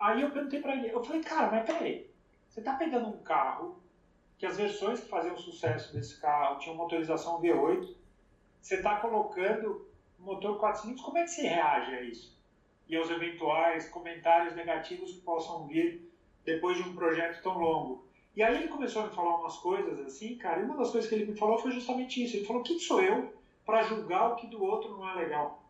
aí 0.00 0.22
eu 0.22 0.30
perguntei 0.30 0.60
pra 0.60 0.74
ele, 0.76 0.90
eu 0.92 1.04
falei, 1.04 1.22
cara, 1.22 1.50
mas 1.50 1.66
peraí, 1.66 2.10
você 2.48 2.60
tá 2.62 2.74
pegando 2.74 3.08
um 3.08 3.18
carro 3.18 3.80
que 4.38 4.46
as 4.46 4.56
versões 4.56 5.00
que 5.00 5.08
faziam 5.08 5.36
sucesso 5.36 5.92
desse 5.92 6.20
carro 6.20 6.58
tinham 6.58 6.76
motorização 6.76 7.40
V8, 7.40 7.94
você 8.60 8.80
tá 8.80 9.00
colocando 9.00 9.86
motor 10.18 10.58
4 10.58 10.82
cilindros, 10.82 11.04
como 11.04 11.18
é 11.18 11.22
que 11.22 11.30
você 11.30 11.42
reage 11.42 11.94
a 11.94 12.02
isso? 12.02 12.38
E 12.88 12.96
aos 12.96 13.10
eventuais 13.10 13.88
comentários 13.88 14.54
negativos 14.54 15.12
que 15.12 15.20
possam 15.20 15.66
vir 15.66 16.08
depois 16.44 16.76
de 16.76 16.88
um 16.88 16.94
projeto 16.94 17.42
tão 17.42 17.58
longo. 17.58 18.06
E 18.34 18.42
aí 18.42 18.54
ele 18.54 18.68
começou 18.68 19.02
a 19.02 19.06
me 19.06 19.14
falar 19.14 19.40
umas 19.40 19.56
coisas 19.58 19.98
assim, 20.00 20.36
cara, 20.36 20.60
e 20.60 20.64
uma 20.64 20.76
das 20.76 20.90
coisas 20.90 21.08
que 21.08 21.16
ele 21.16 21.26
me 21.26 21.36
falou 21.36 21.58
foi 21.58 21.72
justamente 21.72 22.22
isso. 22.22 22.36
Ele 22.36 22.46
falou, 22.46 22.62
quem 22.62 22.78
sou 22.78 23.02
eu 23.02 23.36
para 23.66 23.82
julgar 23.82 24.32
o 24.32 24.36
que 24.36 24.46
do 24.46 24.62
outro 24.62 24.96
não 24.96 25.08
é 25.08 25.14
legal? 25.14 25.64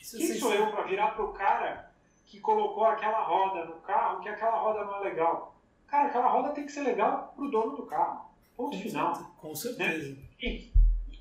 Isso 0.00 0.18
Quem 0.18 0.34
sou 0.34 0.52
eu 0.52 0.70
para 0.70 0.82
virar 0.82 1.12
pro 1.12 1.32
cara 1.32 1.90
que 2.26 2.38
colocou 2.38 2.84
aquela 2.84 3.22
roda 3.22 3.64
no 3.64 3.80
carro 3.80 4.20
que 4.20 4.28
aquela 4.28 4.58
roda 4.58 4.84
não 4.84 4.96
é 4.96 5.00
legal? 5.00 5.53
Cara, 5.86 6.08
aquela 6.08 6.28
roda 6.28 6.50
tem 6.50 6.66
que 6.66 6.72
ser 6.72 6.82
legal 6.82 7.32
pro 7.36 7.50
dono 7.50 7.76
do 7.76 7.86
carro. 7.86 8.30
Ponto 8.56 8.78
final. 8.78 9.14
Com 9.40 9.54
certeza. 9.54 10.16
E, 10.40 10.70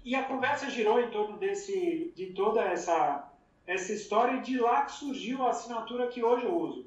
e 0.04 0.16
a 0.16 0.24
conversa 0.24 0.70
girou 0.70 1.00
em 1.00 1.10
torno 1.10 1.38
desse, 1.38 2.14
de 2.16 2.28
toda 2.28 2.62
essa, 2.62 3.32
essa 3.66 3.94
história 3.94 4.38
e 4.38 4.42
de 4.42 4.60
lá 4.60 4.84
que 4.84 4.92
surgiu 4.92 5.44
a 5.44 5.50
assinatura 5.50 6.08
que 6.08 6.24
hoje 6.24 6.46
eu 6.46 6.56
uso, 6.56 6.86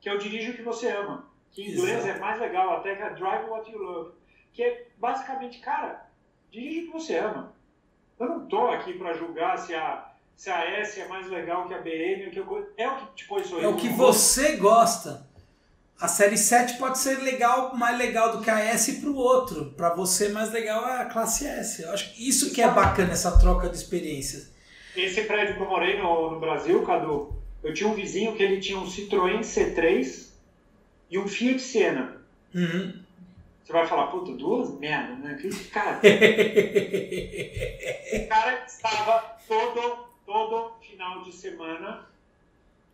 que 0.00 0.08
é 0.08 0.14
o 0.14 0.18
Dirige 0.18 0.50
o 0.50 0.56
que 0.56 0.62
você 0.62 0.88
ama, 0.90 1.28
que 1.50 1.62
em 1.62 1.72
inglês 1.72 2.04
Exato. 2.04 2.16
é 2.16 2.20
mais 2.20 2.40
legal 2.40 2.76
até 2.76 2.94
que 2.94 3.02
é 3.02 3.14
Drive 3.14 3.48
What 3.48 3.70
You 3.70 3.78
Love, 3.78 4.12
que 4.52 4.62
é 4.62 4.88
basicamente, 4.98 5.60
cara, 5.60 6.08
dirige 6.50 6.80
o 6.80 6.86
que 6.86 6.92
você 6.92 7.18
ama. 7.18 7.54
Eu 8.18 8.28
não 8.28 8.46
tô 8.46 8.68
aqui 8.68 8.94
para 8.94 9.12
julgar 9.12 9.58
se 9.58 9.74
a, 9.74 10.10
se 10.34 10.50
a 10.50 10.64
S 10.64 10.98
é 10.98 11.06
mais 11.08 11.28
legal 11.28 11.68
que 11.68 11.74
a 11.74 11.78
BM, 11.78 12.30
que 12.30 12.38
eu, 12.38 12.72
é 12.76 12.88
o 12.88 12.96
que 12.96 13.14
te 13.14 13.28
pôs 13.28 13.42
É 13.42 13.48
sorriso 13.48 13.70
o 13.70 13.76
que 13.76 13.88
você 13.88 14.56
gosta. 14.56 15.25
A 15.98 16.08
série 16.08 16.36
7 16.36 16.78
pode 16.78 16.98
ser 16.98 17.20
legal, 17.20 17.74
mais 17.74 17.96
legal 17.96 18.36
do 18.36 18.42
que 18.42 18.50
a 18.50 18.60
S 18.60 19.00
pro 19.00 19.14
outro. 19.14 19.72
Pra 19.72 19.94
você, 19.94 20.28
mais 20.28 20.52
legal 20.52 20.86
é 20.86 21.00
a 21.00 21.06
classe 21.06 21.46
S. 21.46 21.82
Eu 21.82 21.90
acho 21.90 22.12
que 22.12 22.28
isso 22.28 22.52
que 22.52 22.60
é 22.60 22.68
bacana, 22.68 23.12
essa 23.12 23.38
troca 23.38 23.70
de 23.70 23.76
experiências. 23.76 24.54
Esse 24.94 25.22
prédio 25.22 25.56
que 25.56 25.62
eu 25.62 25.68
morei 25.68 25.98
no, 25.98 26.32
no 26.32 26.40
Brasil, 26.40 26.84
Cadu, 26.84 27.34
eu 27.64 27.72
tinha 27.72 27.88
um 27.88 27.94
vizinho 27.94 28.34
que 28.34 28.42
ele 28.42 28.60
tinha 28.60 28.78
um 28.78 28.86
Citroën 28.86 29.40
C3 29.40 30.26
e 31.10 31.18
um 31.18 31.26
Fiat 31.26 31.60
Siena. 31.60 32.20
Uhum. 32.54 33.00
Você 33.64 33.72
vai 33.72 33.86
falar, 33.86 34.08
puta, 34.08 34.32
duas 34.32 34.78
merda, 34.78 35.14
né? 35.14 35.38
Que 35.40 35.48
cara, 35.70 35.98
o 35.98 36.02
cara 38.28 38.66
estava 38.66 39.38
todo, 39.48 40.10
todo 40.24 40.72
final 40.80 41.22
de 41.22 41.32
semana 41.32 42.06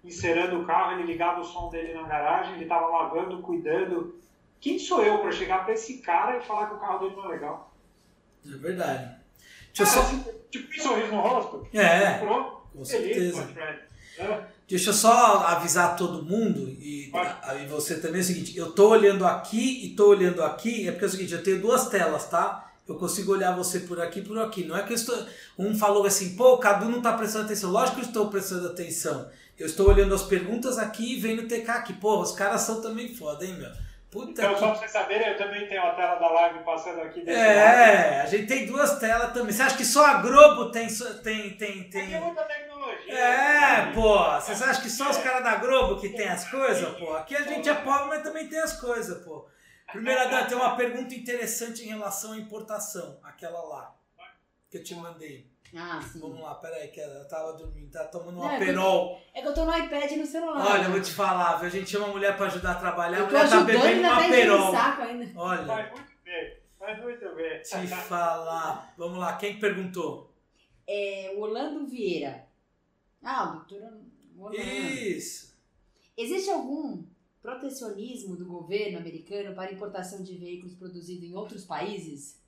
encerando 0.05 0.61
o 0.61 0.67
carro, 0.67 0.93
ele 0.93 1.11
ligava 1.13 1.41
o 1.41 1.45
som 1.45 1.69
dele 1.71 1.95
na 1.95 2.03
garagem, 2.03 2.55
ele 2.55 2.65
estava 2.65 2.87
lavando, 2.87 3.43
cuidando. 3.43 4.21
Quem 4.61 4.79
sou 4.79 5.03
eu 5.03 5.19
para 5.19 5.33
chegar 5.33 5.65
para 5.65 5.75
esse 5.75 5.99
cara 5.99 6.39
e 6.39 6.43
falar 6.47 6.67
que 6.69 6.75
o 6.75 6.79
carro 6.79 6.99
dele 7.01 7.17
não 7.17 7.25
é 7.27 7.29
legal? 7.29 7.75
É 8.45 8.57
verdade. 8.57 9.17
Deixa 9.75 9.83
eu 9.83 10.03
Cara, 10.03 10.23
só. 10.23 10.33
tipo, 10.51 10.69
que 10.69 10.81
sorriso 10.81 11.13
no 11.13 11.21
rosto. 11.21 11.67
É, 11.73 12.19
Pronto, 12.19 12.63
com 12.73 12.85
feliz, 12.85 13.35
certeza. 13.35 13.83
É. 14.19 14.45
Deixa 14.69 14.91
eu 14.91 14.95
só 14.95 15.39
avisar 15.47 15.97
todo 15.97 16.23
mundo 16.23 16.69
e, 16.69 17.11
Vai. 17.11 17.63
e 17.63 17.67
você 17.67 17.99
também 18.01 18.19
é 18.19 18.23
o 18.23 18.25
seguinte, 18.25 18.57
eu 18.57 18.73
tô 18.73 18.91
olhando 18.91 19.27
aqui 19.27 19.87
e 19.87 19.97
tô 19.97 20.09
olhando 20.09 20.43
aqui, 20.43 20.89
é 20.89 20.93
porque 20.93 21.05
é 21.05 21.09
o 21.09 21.11
seguinte, 21.11 21.33
eu 21.33 21.43
tenho 21.43 21.61
duas 21.61 21.89
telas, 21.89 22.29
tá? 22.29 22.71
Eu 22.87 22.97
consigo 22.97 23.33
olhar 23.33 23.57
você 23.57 23.81
por 23.81 24.01
aqui 24.01 24.21
por 24.21 24.39
aqui. 24.39 24.65
Não 24.65 24.77
é 24.77 24.83
que 24.83 24.93
eu 24.93 24.97
estou. 24.97 25.17
Um 25.59 25.75
falou 25.75 26.05
assim, 26.05 26.37
pô, 26.37 26.55
o 26.55 26.59
Cadu 26.59 26.89
não 26.89 26.99
está 26.99 27.13
prestando 27.13 27.45
atenção. 27.45 27.71
Lógico 27.71 27.97
que 27.97 28.03
eu 28.03 28.09
estou 28.09 28.29
prestando 28.29 28.67
atenção. 28.67 29.31
Eu 29.63 29.67
estou 29.67 29.89
olhando 29.89 30.13
as 30.13 30.25
perguntas 30.25 30.77
aqui 30.77 31.15
e 31.15 31.21
vendo 31.21 31.43
o 31.43 31.47
TK 31.47 31.71
aqui. 31.71 31.93
Pô, 31.93 32.21
os 32.21 32.33
caras 32.33 32.63
são 32.63 32.83
também 32.83 33.15
foda, 33.15 33.45
hein, 33.45 33.55
meu? 33.55 33.71
Puta 34.11 34.43
então, 34.43 34.55
que... 34.55 34.59
só 34.59 34.71
pra 34.71 34.79
vocês 34.81 34.91
saberem, 34.91 35.29
eu 35.29 35.39
também 35.39 35.69
tenho 35.69 35.83
a 35.85 35.93
tela 35.93 36.17
da 36.17 36.29
live 36.33 36.65
passando 36.65 37.01
aqui 37.01 37.21
desse 37.25 37.39
É, 37.39 38.17
lado. 38.17 38.23
a 38.23 38.27
gente 38.27 38.47
tem 38.47 38.67
duas 38.67 38.99
telas 38.99 39.33
também. 39.33 39.53
Você 39.53 39.63
acha 39.63 39.77
que 39.77 39.85
só 39.85 40.05
a 40.05 40.15
Globo 40.15 40.73
tem. 40.73 40.89
tem, 41.23 41.51
tem, 41.51 41.89
tem... 41.89 42.11
Tem 42.11 42.21
muita 42.21 42.43
tecnologia. 42.43 43.15
É, 43.15 43.87
né? 43.87 43.93
pô. 43.95 44.19
Vocês 44.35 44.61
acham 44.61 44.83
que 44.83 44.91
só 44.91 45.09
os 45.09 45.19
caras 45.19 45.45
da 45.45 45.55
Globo 45.55 46.01
que 46.01 46.09
tem 46.09 46.29
as 46.29 46.51
coisas, 46.51 46.99
pô? 46.99 47.15
Aqui 47.15 47.37
a 47.37 47.43
gente 47.43 47.69
é 47.69 47.75
pobre, 47.75 48.09
mas 48.09 48.23
também 48.25 48.49
tem 48.49 48.59
as 48.59 48.81
coisas, 48.81 49.25
pô. 49.25 49.47
Primeira, 49.93 50.27
Dan, 50.27 50.45
tem 50.47 50.57
uma 50.57 50.75
pergunta 50.75 51.15
interessante 51.15 51.85
em 51.85 51.89
relação 51.89 52.33
à 52.33 52.37
importação. 52.37 53.21
Aquela 53.23 53.63
lá. 53.63 53.95
Que 54.69 54.79
eu 54.79 54.83
te 54.83 54.97
mandei. 54.97 55.52
Ah, 55.75 56.01
sim. 56.03 56.21
Vamos 56.21 56.41
lá, 56.41 56.55
peraí, 56.57 56.89
que 56.89 57.01
ela 57.01 57.25
tava 57.25 57.55
dormindo, 57.55 57.91
tá 57.91 58.05
tomando 58.05 58.41
um 58.41 58.45
aperol. 58.45 59.19
É 59.33 59.41
que 59.41 59.49
eu 59.49 59.55
tô 59.55 59.65
no 59.65 59.77
iPad 59.77 60.11
e 60.11 60.17
no 60.17 60.27
celular. 60.27 60.67
Olha, 60.67 60.85
eu 60.85 60.91
vou 60.91 61.01
te 61.01 61.13
falar, 61.13 61.57
viu? 61.57 61.67
a 61.67 61.71
gente 61.71 61.91
chama 61.91 62.09
a 62.09 62.11
mulher 62.11 62.37
pra 62.37 62.47
ajudar 62.47 62.73
a 62.73 62.75
trabalhar, 62.75 63.23
a 63.23 63.25
mulher 63.25 63.49
tá 63.49 63.61
bebendo 63.63 64.03
um 64.03 64.11
aperol. 64.11 64.71
Saco 64.71 65.03
ainda. 65.03 65.41
Olha. 65.41 65.63
Vai 65.65 65.91
muito 65.91 66.13
bem, 66.25 66.57
vai 66.79 67.01
muito 67.01 67.35
bem. 67.35 67.63
Te 67.63 67.87
falar. 67.89 68.95
Vamos 68.99 69.19
lá, 69.19 69.37
quem 69.37 69.59
perguntou? 69.59 70.31
É, 70.87 71.35
Orlando 71.39 71.87
Vieira. 71.87 72.47
Ah, 73.23 73.49
o 73.49 73.53
doutor 73.57 73.83
Orlando. 74.39 74.61
Isso. 74.61 75.57
Existe 76.17 76.51
algum 76.51 77.03
protecionismo 77.41 78.37
do 78.37 78.45
governo 78.45 78.99
americano 78.99 79.55
para 79.55 79.73
importação 79.73 80.23
de 80.23 80.37
veículos 80.37 80.75
produzidos 80.75 81.25
em 81.25 81.35
outros 81.35 81.65
países? 81.65 82.42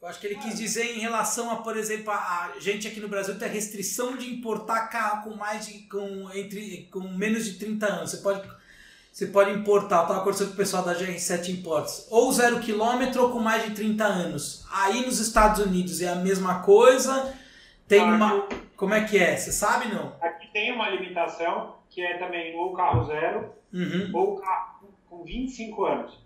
Eu 0.00 0.08
acho 0.08 0.18
que 0.18 0.26
ele 0.26 0.36
quis 0.36 0.58
dizer 0.58 0.96
em 0.96 0.98
relação 0.98 1.50
a, 1.50 1.56
por 1.56 1.76
exemplo, 1.76 2.10
a 2.10 2.54
gente 2.58 2.88
aqui 2.88 3.00
no 3.00 3.08
Brasil 3.08 3.38
tem 3.38 3.46
a 3.46 3.50
restrição 3.50 4.16
de 4.16 4.32
importar 4.32 4.88
carro 4.88 5.24
com 5.24 5.36
mais 5.36 5.66
de 5.66 5.80
com 5.88 6.30
entre 6.34 6.88
com 6.90 7.00
menos 7.00 7.44
de 7.44 7.58
30 7.58 7.86
anos. 7.86 8.10
Você 8.10 8.16
pode 8.18 8.48
você 9.12 9.26
pode 9.26 9.50
importar, 9.50 9.96
eu 9.96 10.02
estava 10.02 10.20
conversando 10.20 10.48
com 10.48 10.54
o 10.54 10.56
pessoal 10.56 10.84
da 10.84 10.94
GR7 10.94 11.48
Imports, 11.50 12.06
ou 12.10 12.32
zero 12.32 12.60
quilômetro 12.60 13.24
ou 13.24 13.30
com 13.30 13.40
mais 13.40 13.64
de 13.64 13.74
30 13.74 14.04
anos. 14.04 14.64
Aí 14.72 15.04
nos 15.04 15.18
Estados 15.18 15.60
Unidos 15.60 16.00
é 16.00 16.08
a 16.08 16.14
mesma 16.14 16.62
coisa. 16.62 17.36
Tem 17.86 18.00
uma. 18.00 18.48
Como 18.76 18.94
é 18.94 19.04
que 19.04 19.18
é? 19.18 19.36
Você 19.36 19.52
sabe 19.52 19.92
não? 19.92 20.16
Aqui 20.20 20.46
tem 20.52 20.72
uma 20.72 20.88
limitação 20.88 21.76
que 21.90 22.00
é 22.00 22.16
também 22.18 22.56
ou 22.56 22.72
carro 22.72 23.04
zero 23.04 23.52
uhum. 23.74 24.10
ou 24.14 24.40
carro 24.40 24.88
com 25.10 25.24
25 25.24 25.84
anos. 25.84 26.18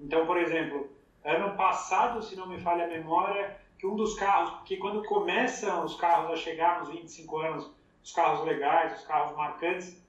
Então, 0.00 0.24
por 0.24 0.38
exemplo, 0.38 0.88
ano 1.24 1.56
passado, 1.56 2.22
se 2.22 2.36
não 2.36 2.48
me 2.48 2.60
falha 2.60 2.84
a 2.84 2.88
memória, 2.88 3.56
que 3.78 3.86
um 3.86 3.94
dos 3.94 4.14
carros, 4.14 4.62
que 4.64 4.76
quando 4.76 5.04
começam 5.04 5.84
os 5.84 5.94
carros 5.96 6.32
a 6.32 6.36
chegar 6.36 6.80
nos 6.80 6.90
25 6.90 7.38
anos, 7.38 7.70
os 8.02 8.12
carros 8.12 8.46
legais, 8.46 8.98
os 8.98 9.06
carros 9.06 9.36
marcantes, 9.36 10.02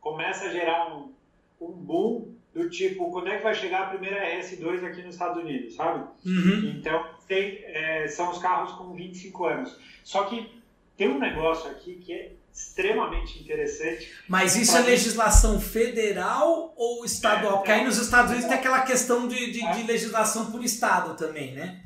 começa 0.00 0.46
a 0.46 0.52
gerar 0.52 0.94
um, 0.94 1.12
um 1.60 1.72
boom 1.72 2.34
do 2.54 2.68
tipo, 2.68 3.10
quando 3.10 3.28
é 3.28 3.38
que 3.38 3.42
vai 3.42 3.54
chegar 3.54 3.84
a 3.84 3.86
primeira 3.86 4.20
RS2 4.36 4.84
aqui 4.84 5.02
nos 5.02 5.14
Estados 5.14 5.42
Unidos, 5.42 5.74
sabe? 5.74 6.06
Uhum. 6.26 6.74
Então, 6.76 7.06
tem, 7.26 7.64
é, 7.64 8.06
são 8.08 8.30
os 8.30 8.38
carros 8.38 8.72
com 8.72 8.92
25 8.92 9.44
anos. 9.46 9.78
Só 10.04 10.24
que 10.24 10.62
tem 10.96 11.08
um 11.08 11.18
negócio 11.18 11.70
aqui 11.70 11.94
que 11.94 12.12
é 12.12 12.32
extremamente 12.52 13.40
interessante. 13.40 14.12
Mas 14.28 14.56
isso 14.56 14.76
é 14.76 14.80
legislação 14.80 15.60
federal 15.60 16.74
ou 16.76 17.04
estadual? 17.04 17.54
É, 17.54 17.56
Porque 17.56 17.72
aí 17.72 17.84
nos 17.84 17.96
Estados 17.96 18.30
Unidos 18.30 18.48
tem 18.48 18.58
aquela 18.58 18.82
questão 18.82 19.26
de, 19.26 19.50
de, 19.50 19.72
de, 19.72 19.82
legislação 19.84 20.50
por 20.50 20.62
estado 20.62 21.16
também, 21.16 21.52
né? 21.52 21.82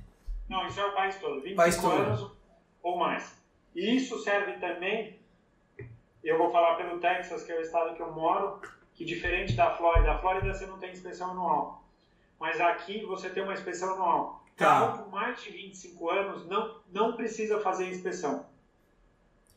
Não, 0.49 0.67
isso 0.67 0.81
é 0.81 0.87
o 0.87 0.93
país 0.93 1.17
todo, 1.17 1.41
25 1.41 1.57
país 1.57 1.77
todo. 1.77 1.93
anos 1.93 2.31
ou 2.83 2.99
mais. 2.99 3.37
E 3.75 3.97
isso 3.97 4.19
serve 4.23 4.55
também, 4.55 5.19
eu 6.23 6.39
vou 6.39 6.51
falar 6.51 6.77
pelo 6.77 6.99
Texas, 6.99 7.43
que 7.45 7.53
é 7.53 7.59
o 7.59 7.61
estado 7.61 7.95
que 7.95 8.03
eu 8.03 8.13
moro, 8.13 8.61
que 8.95 9.05
diferente 9.05 9.55
da 9.55 9.77
Flórida, 9.77 10.13
a 10.13 10.19
Flórida 10.19 10.53
você 10.53 10.67
não 10.67 10.79
tem 10.79 10.93
inspeção 10.93 11.31
anual. 11.33 11.85
Mas 12.39 12.61
aqui 12.61 13.05
você 13.05 13.29
tem 13.31 13.43
uma 13.43 13.55
inspeção 13.55 13.95
anual. 13.95 14.45
Tá. 14.57 14.67
Carro 14.67 15.05
com 15.05 15.11
mais 15.11 15.43
de 15.43 15.51
25 15.51 16.11
anos 16.11 16.47
não, 16.47 16.81
não 16.91 17.17
precisa 17.17 17.61
fazer 17.61 17.91
inspeção. 17.91 18.47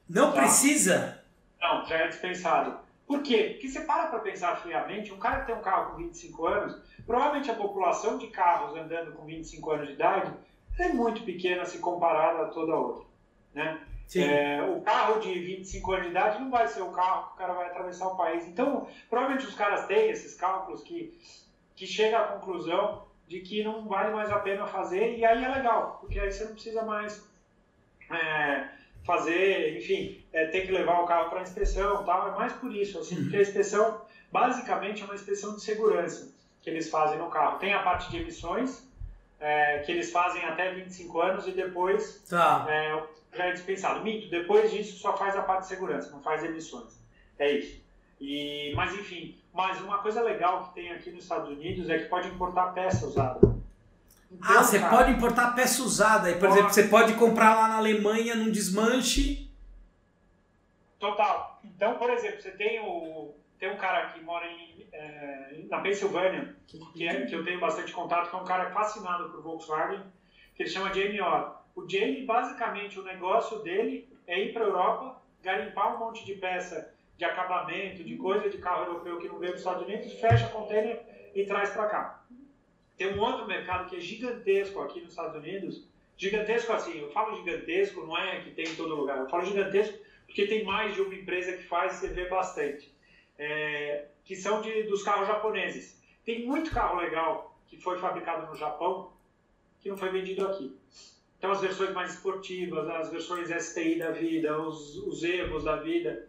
Não 0.09 0.31
tá? 0.31 0.41
precisa? 0.41 1.23
Não, 1.61 1.85
já 1.85 1.97
é 1.97 2.07
dispensado. 2.07 2.79
Por 3.05 3.21
quê? 3.21 3.51
Porque 3.53 3.69
você 3.69 3.81
para 3.81 4.07
para 4.07 4.19
pensar 4.19 4.55
friamente, 4.57 5.13
um 5.13 5.19
cara 5.19 5.41
que 5.41 5.47
tem 5.47 5.55
um 5.55 5.61
carro 5.61 5.91
com 5.91 5.97
25 5.97 6.47
anos, 6.47 6.81
provavelmente 7.05 7.51
a 7.51 7.55
população 7.55 8.17
de 8.17 8.27
carros 8.27 8.75
andando 8.75 9.11
com 9.13 9.25
25 9.25 9.71
anos 9.71 9.87
de 9.87 9.93
idade 9.93 10.33
é 10.79 10.89
muito 10.89 11.23
pequena 11.23 11.65
se 11.65 11.79
comparada 11.79 12.43
a 12.43 12.47
toda 12.47 12.75
outra. 12.75 13.05
Né? 13.53 13.81
É, 14.15 14.61
o 14.61 14.81
carro 14.81 15.19
de 15.19 15.37
25 15.37 15.91
anos 15.91 16.05
de 16.05 16.11
idade 16.11 16.39
não 16.39 16.49
vai 16.49 16.67
ser 16.67 16.81
o 16.81 16.91
carro 16.91 17.27
que 17.27 17.33
o 17.33 17.37
cara 17.37 17.53
vai 17.53 17.67
atravessar 17.67 18.07
o 18.07 18.17
país. 18.17 18.47
Então, 18.47 18.87
provavelmente 19.09 19.47
os 19.47 19.55
caras 19.55 19.85
têm 19.85 20.09
esses 20.09 20.33
cálculos 20.35 20.81
que, 20.81 21.15
que 21.75 21.85
chega 21.85 22.19
à 22.19 22.23
conclusão 22.23 23.07
de 23.27 23.41
que 23.41 23.63
não 23.63 23.87
vale 23.87 24.11
mais 24.11 24.31
a 24.31 24.39
pena 24.39 24.65
fazer, 24.65 25.17
e 25.17 25.23
aí 25.23 25.43
é 25.43 25.47
legal, 25.47 25.97
porque 26.01 26.19
aí 26.19 26.31
você 26.31 26.45
não 26.45 26.53
precisa 26.53 26.81
mais 26.81 27.23
é, 28.09 28.69
fazer, 29.03 29.77
enfim, 29.77 30.23
é, 30.31 30.47
ter 30.47 30.65
que 30.65 30.71
levar 30.71 31.01
o 31.01 31.05
carro 31.05 31.29
para 31.29 31.41
inspeção 31.41 32.03
tal, 32.03 32.29
é 32.29 32.37
mais 32.37 32.53
por 32.53 32.73
isso, 32.75 32.99
assim, 32.99 33.15
porque 33.23 33.37
a 33.37 33.41
inspeção 33.41 34.01
basicamente 34.31 35.01
é 35.01 35.05
uma 35.05 35.15
inspeção 35.15 35.55
de 35.55 35.61
segurança 35.61 36.33
que 36.61 36.69
eles 36.69 36.89
fazem 36.89 37.17
no 37.17 37.29
carro. 37.29 37.57
Tem 37.59 37.73
a 37.73 37.81
parte 37.81 38.11
de 38.11 38.17
emissões, 38.17 38.87
é, 39.39 39.79
que 39.79 39.91
eles 39.91 40.11
fazem 40.11 40.43
até 40.43 40.73
25 40.73 41.21
anos 41.21 41.47
e 41.47 41.51
depois 41.51 42.23
tá. 42.29 42.65
é, 42.69 43.03
já 43.35 43.45
é 43.45 43.51
dispensado. 43.53 44.03
Mito, 44.03 44.29
depois 44.29 44.71
disso 44.71 44.99
só 44.99 45.15
faz 45.15 45.35
a 45.35 45.41
parte 45.41 45.61
de 45.61 45.67
segurança, 45.67 46.11
não 46.11 46.21
faz 46.21 46.43
emissões. 46.43 46.99
É 47.37 47.51
isso. 47.51 47.81
E, 48.19 48.73
mas 48.75 48.93
enfim, 48.93 49.39
mas 49.53 49.79
uma 49.81 49.99
coisa 49.99 50.21
legal 50.21 50.65
que 50.65 50.75
tem 50.75 50.91
aqui 50.91 51.09
nos 51.09 51.23
Estados 51.23 51.49
Unidos 51.49 51.89
é 51.89 51.97
que 51.97 52.05
pode 52.05 52.27
importar 52.27 52.73
peça 52.73 53.07
usada. 53.07 53.58
Ah, 54.41 54.63
você 54.63 54.79
cara, 54.79 54.95
pode 54.95 55.11
importar 55.11 55.55
peça 55.55 55.81
usada. 55.81 56.33
Por 56.33 56.49
exemplo, 56.49 56.69
você 56.69 56.83
pode 56.83 57.13
comprar 57.13 57.55
lá 57.55 57.67
na 57.67 57.77
Alemanha 57.77 58.35
num 58.35 58.51
desmanche. 58.51 59.49
Total. 60.99 61.59
Então, 61.63 61.95
por 61.95 62.09
exemplo, 62.09 62.41
você 62.41 62.51
tem 62.51 62.79
o 62.79 63.33
tem 63.59 63.69
um 63.69 63.77
cara 63.77 64.07
que 64.07 64.21
mora 64.21 64.47
em, 64.47 64.87
é, 64.93 65.63
na 65.69 65.81
Pensilvânia, 65.81 66.55
que, 66.65 67.05
é, 67.05 67.25
que 67.25 67.35
eu 67.35 67.43
tenho 67.43 67.59
bastante 67.59 67.91
contato, 67.91 68.29
que 68.29 68.35
é 68.35 68.39
um 68.39 68.45
cara 68.45 68.71
fascinado 68.71 69.29
por 69.29 69.41
Volkswagen, 69.41 70.01
que 70.55 70.63
ele 70.63 70.69
chama 70.69 70.93
Jamie 70.93 71.19
Orr. 71.19 71.57
O 71.75 71.87
Jamie, 71.87 72.25
basicamente, 72.25 72.97
o 72.97 73.03
negócio 73.03 73.59
dele 73.59 74.07
é 74.25 74.39
ir 74.39 74.53
para 74.53 74.63
a 74.63 74.67
Europa, 74.67 75.21
garimpar 75.43 75.95
um 75.95 75.99
monte 75.99 76.25
de 76.25 76.35
peça 76.35 76.93
de 77.17 77.25
acabamento, 77.25 78.01
de 78.01 78.15
coisa 78.15 78.49
de 78.49 78.57
carro 78.59 78.85
europeu 78.85 79.19
que 79.19 79.27
não 79.27 79.39
veio 79.39 79.51
dos 79.51 79.61
Estados 79.61 79.83
Unidos, 79.83 80.13
fecha 80.13 80.45
a 80.45 80.49
container 80.49 81.31
e 81.35 81.45
traz 81.45 81.69
para 81.71 81.87
cá. 81.87 82.18
Tem 82.99 83.15
um 83.15 83.21
outro 83.21 83.47
mercado 83.47 83.89
que 83.89 83.95
é 83.95 83.99
gigantesco 84.01 84.81
aqui 84.81 84.99
nos 84.99 85.11
Estados 85.11 85.33
Unidos. 85.37 85.87
Gigantesco 86.17 86.73
assim, 86.73 86.99
eu 86.99 87.09
falo 87.11 87.37
gigantesco, 87.37 88.05
não 88.05 88.17
é 88.17 88.41
que 88.41 88.51
tem 88.51 88.65
em 88.67 88.75
todo 88.75 88.93
lugar. 88.93 89.19
Eu 89.19 89.29
falo 89.29 89.45
gigantesco 89.45 89.97
porque 90.25 90.45
tem 90.45 90.65
mais 90.65 90.93
de 90.93 91.01
uma 91.01 91.15
empresa 91.15 91.53
que 91.53 91.63
faz, 91.63 91.93
você 91.93 92.09
vê 92.09 92.27
bastante. 92.27 92.93
É, 93.37 94.07
que 94.25 94.35
são 94.35 94.61
de, 94.61 94.83
dos 94.83 95.01
carros 95.01 95.29
japoneses. 95.29 95.97
Tem 96.25 96.45
muito 96.45 96.71
carro 96.71 96.99
legal 96.99 97.57
que 97.69 97.77
foi 97.77 97.97
fabricado 97.97 98.47
no 98.47 98.55
Japão 98.55 99.13
que 99.79 99.87
não 99.87 99.95
foi 99.95 100.09
vendido 100.09 100.45
aqui. 100.45 100.77
Então 101.37 101.51
as 101.51 101.61
versões 101.61 101.93
mais 101.93 102.15
esportivas, 102.15 102.85
as 102.89 103.09
versões 103.09 103.49
STI 103.49 103.97
da 103.97 104.11
vida, 104.11 104.61
os, 104.61 104.97
os 104.97 105.63
da 105.63 105.77
vida. 105.77 106.27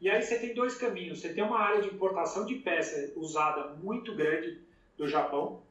E 0.00 0.10
aí 0.10 0.20
você 0.20 0.36
tem 0.36 0.52
dois 0.52 0.74
caminhos. 0.74 1.20
Você 1.20 1.32
tem 1.32 1.44
uma 1.44 1.60
área 1.60 1.80
de 1.80 1.94
importação 1.94 2.44
de 2.44 2.56
peça 2.56 3.12
usada 3.14 3.68
muito 3.74 4.16
grande 4.16 4.60
do 4.98 5.06
Japão, 5.06 5.62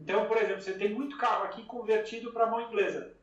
então, 0.00 0.26
por 0.26 0.36
exemplo, 0.36 0.60
você 0.60 0.74
tem 0.74 0.92
muito 0.92 1.16
carro 1.16 1.44
aqui 1.44 1.64
convertido 1.64 2.32
para 2.32 2.46
mão 2.46 2.60
inglesa. 2.60 3.14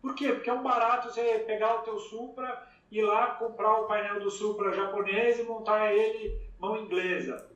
Por 0.00 0.14
quê? 0.14 0.32
Porque 0.32 0.50
é 0.50 0.52
um 0.52 0.62
barato 0.62 1.08
você 1.12 1.40
pegar 1.40 1.76
o 1.76 1.82
teu 1.82 1.98
Supra, 1.98 2.66
ir 2.90 3.02
lá 3.02 3.28
comprar 3.32 3.80
o 3.80 3.86
painel 3.86 4.20
do 4.20 4.30
Supra 4.30 4.72
japonês 4.72 5.38
e 5.38 5.42
montar 5.42 5.92
ele 5.92 6.38
mão 6.58 6.76
inglesa. 6.76 7.48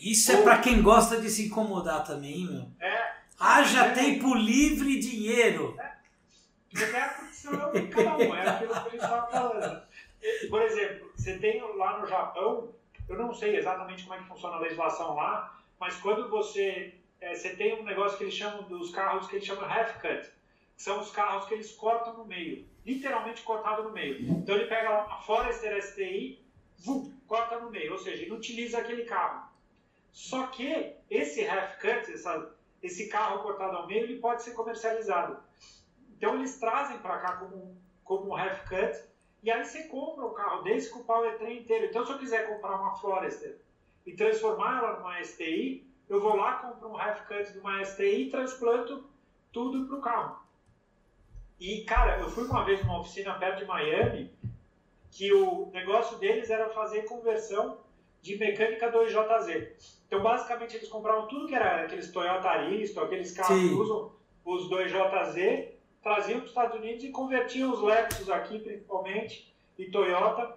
Isso 0.00 0.32
Ou... 0.32 0.38
é 0.38 0.42
para 0.42 0.58
quem 0.58 0.82
gosta 0.82 1.20
de 1.20 1.28
se 1.28 1.46
incomodar 1.46 2.04
também, 2.04 2.46
meu. 2.46 2.68
É. 2.80 3.18
Haja 3.38 3.86
é. 3.86 3.90
tempo 3.92 4.34
livre 4.34 4.90
e 4.90 5.00
dinheiro. 5.00 5.76
É. 5.78 5.98
É 6.76 7.00
a 7.00 7.08
condição 7.14 7.72
de 7.72 7.88
cada 7.88 8.16
um, 8.16 8.34
é 8.34 8.48
aquilo 8.48 8.72
que 8.72 8.78
a 8.78 8.82
gente 8.82 8.94
estava 8.96 9.26
falando. 9.30 9.82
Por 10.50 10.62
exemplo, 10.62 11.10
você 11.16 11.38
tem 11.38 11.60
lá 11.76 11.98
no 11.98 12.06
Japão, 12.06 12.74
eu 13.08 13.16
não 13.16 13.32
sei 13.32 13.56
exatamente 13.56 14.02
como 14.04 14.14
é 14.14 14.18
que 14.18 14.28
funciona 14.28 14.56
a 14.56 14.60
legislação 14.60 15.14
lá, 15.14 15.58
mas 15.80 15.96
quando 15.96 16.28
você 16.28 16.97
é, 17.20 17.34
você 17.34 17.50
tem 17.56 17.80
um 17.80 17.84
negócio 17.84 18.16
que 18.16 18.24
eles 18.24 18.34
chamam 18.34 18.62
dos 18.64 18.90
carros 18.90 19.26
que 19.28 19.36
eles 19.36 19.46
chamam 19.46 19.64
half 19.64 20.00
cut. 20.00 20.30
São 20.76 21.00
os 21.00 21.10
carros 21.10 21.46
que 21.46 21.54
eles 21.54 21.72
cortam 21.72 22.14
no 22.14 22.24
meio, 22.24 22.64
literalmente 22.86 23.42
cortado 23.42 23.82
no 23.82 23.90
meio. 23.90 24.20
Então 24.30 24.54
ele 24.54 24.66
pega 24.66 25.04
uma 25.04 25.20
Forester 25.22 25.82
STI, 25.82 26.40
vum, 26.78 27.12
corta 27.26 27.58
no 27.58 27.70
meio, 27.70 27.92
ou 27.92 27.98
seja, 27.98 28.24
inutiliza 28.24 28.78
aquele 28.78 29.04
carro. 29.04 29.48
Só 30.12 30.46
que 30.46 30.94
esse 31.10 31.46
half 31.46 31.78
cut, 31.80 32.12
essa, 32.12 32.54
esse 32.82 33.08
carro 33.08 33.42
cortado 33.42 33.76
ao 33.76 33.86
meio 33.86 34.04
ele 34.04 34.20
pode 34.20 34.42
ser 34.42 34.52
comercializado. 34.52 35.42
Então 36.16 36.36
eles 36.36 36.58
trazem 36.58 36.98
para 36.98 37.18
cá 37.18 37.32
como, 37.36 37.76
como 38.04 38.30
um 38.30 38.36
half 38.36 38.68
cut 38.68 39.08
e 39.42 39.50
aí 39.50 39.64
você 39.64 39.84
compra 39.84 40.26
um 40.26 40.34
carro 40.34 40.62
desse 40.62 40.90
com 40.90 41.00
o 41.00 41.04
powertrain 41.04 41.58
inteiro. 41.58 41.86
Então 41.86 42.06
se 42.06 42.12
eu 42.12 42.18
quiser 42.18 42.48
comprar 42.48 42.76
uma 42.76 42.96
Forester 42.96 43.58
e 44.06 44.12
transformar 44.12 44.78
ela 44.78 44.98
numa 44.98 45.22
STI, 45.22 45.87
eu 46.08 46.20
vou 46.20 46.36
lá, 46.36 46.54
compro 46.54 46.88
um 46.88 46.98
half 46.98 47.26
cut 47.26 47.52
de 47.52 47.58
uma 47.58 47.84
STI 47.84 48.22
e 48.22 48.30
transplanto 48.30 49.04
tudo 49.52 49.86
para 49.86 49.96
o 49.96 50.00
carro. 50.00 50.48
E, 51.60 51.82
cara, 51.82 52.20
eu 52.20 52.30
fui 52.30 52.44
uma 52.44 52.64
vez 52.64 52.80
numa 52.84 53.00
oficina 53.00 53.34
perto 53.34 53.58
de 53.58 53.64
Miami 53.64 54.32
que 55.10 55.32
o 55.32 55.70
negócio 55.72 56.18
deles 56.18 56.50
era 56.50 56.68
fazer 56.70 57.02
conversão 57.02 57.78
de 58.22 58.36
mecânica 58.36 58.92
2JZ. 58.92 59.98
Então, 60.06 60.22
basicamente, 60.22 60.76
eles 60.76 60.88
compravam 60.88 61.26
tudo 61.26 61.46
que 61.46 61.54
era 61.54 61.84
aqueles 61.84 62.10
Toyota 62.10 62.48
Aristo, 62.48 63.00
aqueles 63.00 63.32
carros 63.32 63.58
Sim. 63.58 63.68
que 63.68 63.74
usam 63.74 64.12
os 64.44 64.70
2JZ, 64.70 65.68
traziam 66.02 66.38
para 66.38 66.44
os 66.44 66.50
Estados 66.50 66.78
Unidos 66.78 67.04
e 67.04 67.10
convertiam 67.10 67.72
os 67.72 67.82
Lexus 67.82 68.30
aqui, 68.30 68.58
principalmente, 68.58 69.52
e 69.76 69.90
Toyota, 69.90 70.56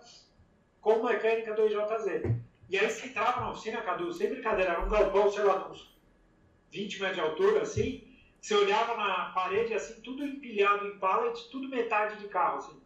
com 0.79 1.03
mecânica 1.03 1.55
2JZ. 1.55 2.35
E 2.71 2.79
aí 2.79 2.89
você 2.89 3.07
entrava 3.07 3.41
na 3.41 3.51
oficina, 3.51 3.81
Cadu, 3.81 4.13
sem 4.13 4.29
brincadeira, 4.29 4.71
era 4.71 4.81
um 4.81 4.89
galpão, 4.89 5.29
sei 5.29 5.43
lá, 5.43 5.67
uns 5.69 5.93
20 6.71 7.01
metros 7.01 7.17
de 7.17 7.21
altura, 7.21 7.61
assim, 7.63 8.07
você 8.39 8.55
olhava 8.55 8.95
na 8.95 9.25
parede, 9.31 9.73
assim, 9.73 9.99
tudo 9.99 10.25
empilhado 10.25 10.87
em 10.87 10.97
pallet, 10.97 11.49
tudo 11.49 11.67
metade 11.67 12.15
de 12.15 12.29
carro, 12.29 12.59
assim. 12.59 12.81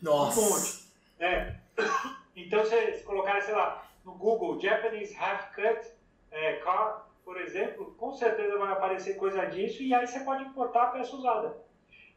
Nossa! 0.00 0.40
Um 0.40 0.48
monte. 0.48 0.88
É. 1.18 1.56
Então, 2.38 2.62
você, 2.62 2.92
se 2.92 3.02
colocar, 3.02 3.40
sei 3.40 3.54
lá, 3.54 3.90
no 4.04 4.12
Google, 4.12 4.60
Japanese 4.60 5.16
Half 5.16 5.54
Cut 5.54 5.90
é, 6.30 6.56
Car, 6.56 7.08
por 7.24 7.40
exemplo, 7.40 7.94
com 7.96 8.12
certeza 8.12 8.58
vai 8.58 8.72
aparecer 8.72 9.16
coisa 9.16 9.46
disso 9.46 9.82
e 9.82 9.94
aí 9.94 10.06
você 10.06 10.20
pode 10.20 10.44
importar 10.44 10.82
a 10.82 10.86
peça 10.88 11.16
usada. 11.16 11.56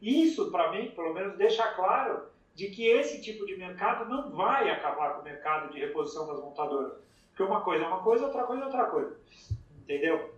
Isso, 0.00 0.50
para 0.50 0.72
mim, 0.72 0.90
pelo 0.90 1.14
menos, 1.14 1.38
deixa 1.38 1.66
claro 1.72 2.26
de 2.54 2.68
que 2.68 2.86
esse 2.86 3.20
tipo 3.20 3.46
de 3.46 3.56
mercado 3.56 4.08
não 4.08 4.30
vai 4.30 4.70
acabar 4.70 5.14
com 5.14 5.20
o 5.20 5.24
mercado 5.24 5.72
de 5.72 5.80
reposição 5.80 6.26
das 6.26 6.40
montadoras. 6.40 6.92
Porque 7.28 7.42
uma 7.42 7.62
coisa 7.62 7.84
é 7.84 7.86
uma 7.86 8.02
coisa, 8.02 8.26
outra 8.26 8.44
coisa 8.44 8.62
é 8.62 8.66
outra 8.66 8.84
coisa. 8.86 9.16
Entendeu? 9.80 10.34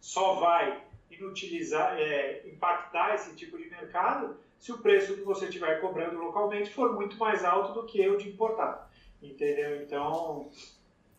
Só 0.00 0.34
vai 0.34 0.82
inutilizar, 1.10 1.96
é, 1.98 2.42
impactar 2.46 3.14
esse 3.14 3.34
tipo 3.34 3.56
de 3.58 3.68
mercado 3.68 4.36
se 4.58 4.72
o 4.72 4.78
preço 4.78 5.14
que 5.14 5.22
você 5.22 5.46
estiver 5.46 5.80
cobrando 5.80 6.18
localmente 6.18 6.70
for 6.70 6.94
muito 6.94 7.16
mais 7.18 7.44
alto 7.44 7.72
do 7.72 7.86
que 7.86 8.06
o 8.08 8.16
de 8.16 8.28
importar. 8.28 8.90
Entendeu? 9.22 9.82
Então, 9.82 10.50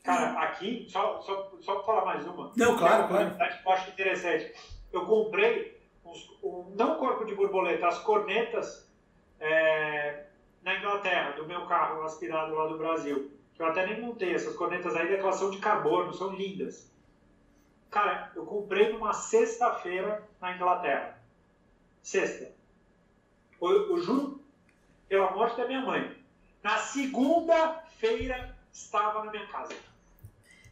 cara, 0.03 0.39
aqui, 0.41 0.85
só, 0.89 1.19
só, 1.21 1.51
só 1.61 1.75
para 1.75 1.83
falar 1.83 2.05
mais 2.05 2.27
uma. 2.27 2.51
Não, 2.55 2.77
claro, 2.77 3.07
claro. 3.07 3.35
Que 3.35 3.67
eu 3.67 3.71
acho 3.71 3.89
interessante. 3.89 4.53
Eu 4.91 5.05
comprei, 5.05 5.79
uns, 6.05 6.29
um, 6.43 6.73
não 6.75 6.97
corpo 6.97 7.25
de 7.25 7.35
borboleta, 7.35 7.87
as 7.87 7.99
cornetas 7.99 8.87
é, 9.39 10.26
na 10.63 10.77
Inglaterra, 10.77 11.31
do 11.31 11.45
meu 11.45 11.65
carro 11.65 12.03
aspirado 12.03 12.53
lá 12.53 12.67
do 12.67 12.77
Brasil. 12.77 13.31
Que 13.53 13.61
eu 13.61 13.67
até 13.67 13.85
nem 13.85 14.01
montei. 14.01 14.33
Essas 14.33 14.55
cornetas 14.55 14.95
aí, 14.95 15.15
elas 15.15 15.35
são 15.35 15.49
de 15.49 15.57
carbono, 15.59 16.13
são 16.13 16.33
lindas. 16.33 16.91
Cara, 17.89 18.31
eu 18.35 18.45
comprei 18.45 18.91
numa 18.91 19.13
sexta-feira 19.13 20.23
na 20.41 20.55
Inglaterra. 20.55 21.17
Sexta. 22.03 22.51
Eu, 23.61 23.89
eu 23.89 23.97
juro, 23.97 24.41
pela 25.07 25.31
morte 25.31 25.57
da 25.57 25.67
minha 25.67 25.81
mãe. 25.81 26.15
Na 26.61 26.77
segunda-feira 26.77 28.55
estava 28.71 29.25
na 29.25 29.31
minha 29.31 29.47
casa. 29.47 29.73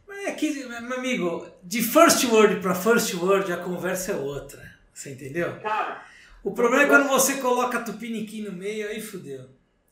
Mas 0.06 0.26
é 0.26 0.32
que, 0.32 0.64
meu 0.64 0.98
amigo, 0.98 1.46
de 1.62 1.82
first 1.82 2.24
word 2.24 2.60
para 2.60 2.74
first 2.74 3.12
word 3.14 3.52
a 3.52 3.56
conversa 3.56 4.12
é 4.12 4.16
outra. 4.16 4.76
Você 4.92 5.12
entendeu? 5.12 5.58
Cara. 5.60 6.04
O 6.44 6.52
problema 6.52 6.84
é 6.84 6.86
quando 6.86 7.08
você 7.08 7.40
coloca 7.40 7.82
tupiniquim 7.82 8.42
no 8.42 8.52
meio, 8.52 8.88
aí 8.88 9.00
fudeu. 9.00 9.48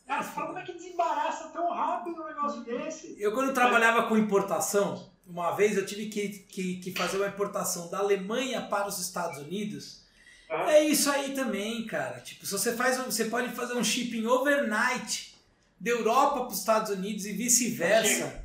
Cara, 0.07 0.23
fala 0.23 0.47
como 0.49 0.59
é 0.59 0.63
que 0.63 0.75
desembaraça 0.75 1.49
tão 1.49 1.71
rápido 1.71 2.23
um 2.23 2.27
negócio 2.27 2.61
desse. 2.63 3.17
Eu, 3.19 3.33
quando 3.33 3.55
trabalhava 3.55 4.03
com 4.07 4.17
importação, 4.17 5.11
uma 5.27 5.53
vez 5.53 5.77
eu 5.77 5.87
tive 5.87 6.07
que, 6.07 6.29
que, 6.29 6.77
que 6.77 6.93
fazer 6.93 7.17
uma 7.17 7.29
importação 7.29 7.91
da 7.91 7.99
Alemanha 7.99 8.61
para 8.63 8.87
os 8.87 8.99
Estados 8.99 9.39
Unidos. 9.39 10.05
Ah. 10.51 10.73
É 10.73 10.85
isso 10.85 11.11
aí 11.11 11.35
também, 11.35 11.87
cara. 11.87 12.21
Tipo, 12.21 12.45
se 12.45 12.53
você 12.53 12.75
faz, 12.75 12.99
você 12.99 13.25
pode 13.27 13.49
fazer 13.55 13.75
um 13.75 13.85
shipping 13.85 14.27
overnight 14.27 15.35
da 15.81 15.91
Europa 15.91 16.41
para 16.41 16.49
os 16.49 16.59
Estados 16.59 16.91
Unidos 16.91 17.25
e 17.25 17.33
vice-versa. 17.33 18.45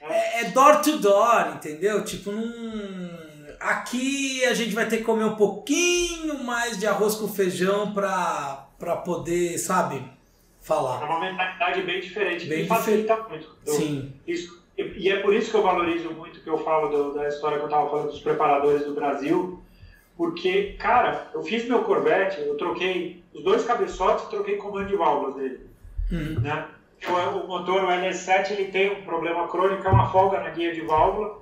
É, 0.00 0.42
é, 0.42 0.50
door 0.50 0.80
to 0.80 0.98
door, 0.98 1.54
entendeu? 1.54 2.04
Tipo, 2.04 2.32
num... 2.32 3.10
aqui 3.60 4.44
a 4.44 4.54
gente 4.54 4.74
vai 4.74 4.88
ter 4.88 4.98
que 4.98 5.04
comer 5.04 5.24
um 5.24 5.36
pouquinho 5.36 6.42
mais 6.42 6.78
de 6.78 6.86
arroz 6.86 7.14
com 7.14 7.28
feijão 7.28 7.92
para 7.94 8.64
para 8.78 8.96
poder, 8.98 9.58
sabe, 9.58 10.08
falar. 10.68 11.02
É 11.02 11.04
uma 11.06 11.20
mentalidade 11.20 11.82
bem 11.82 12.00
diferente, 12.00 12.46
bem 12.46 12.62
que 12.62 12.68
facilita 12.68 13.16
muito. 13.28 13.48
Eu, 13.66 13.72
Sim. 13.72 14.12
Isso 14.26 14.58
e 14.78 15.10
é 15.10 15.20
por 15.20 15.34
isso 15.34 15.50
que 15.50 15.56
eu 15.56 15.62
valorizo 15.62 16.10
muito 16.12 16.40
que 16.40 16.48
eu 16.48 16.58
falo 16.58 16.88
do, 16.88 17.14
da 17.14 17.26
história 17.26 17.56
que 17.56 17.64
eu 17.64 17.68
estava 17.68 17.90
falando 17.90 18.10
dos 18.10 18.20
preparadores 18.20 18.84
do 18.84 18.94
Brasil, 18.94 19.60
porque, 20.16 20.76
cara, 20.78 21.28
eu 21.34 21.42
fiz 21.42 21.66
meu 21.66 21.82
Corvette, 21.82 22.40
eu 22.40 22.56
troquei 22.56 23.24
os 23.34 23.42
dois 23.42 23.64
cabeçotes 23.64 24.24
e 24.24 24.30
troquei 24.30 24.56
comando 24.56 24.86
de 24.86 24.94
válvulas 24.94 25.34
dele. 25.34 25.66
Uhum. 26.12 26.40
Né? 26.40 26.64
O, 27.08 27.38
o, 27.38 27.48
motor, 27.48 27.84
o 27.84 27.88
LS7, 27.88 28.52
ele 28.52 28.64
tem 28.66 28.92
um 28.92 29.02
problema 29.02 29.48
crônico, 29.48 29.86
é 29.86 29.90
uma 29.90 30.10
folga 30.10 30.40
na 30.40 30.50
guia 30.50 30.72
de 30.72 30.82
válvula, 30.82 31.38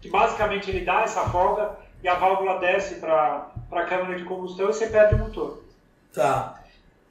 que 0.00 0.08
basicamente 0.08 0.68
ele 0.68 0.84
dá 0.84 1.02
essa 1.02 1.28
folga 1.28 1.76
e 2.02 2.08
a 2.08 2.14
válvula 2.14 2.58
desce 2.58 2.96
para 2.96 3.52
a 3.70 3.84
câmara 3.84 4.16
de 4.16 4.24
combustão 4.24 4.68
e 4.68 4.72
você 4.72 4.88
perde 4.88 5.14
o 5.14 5.18
motor. 5.18 5.62
Tá. 6.12 6.59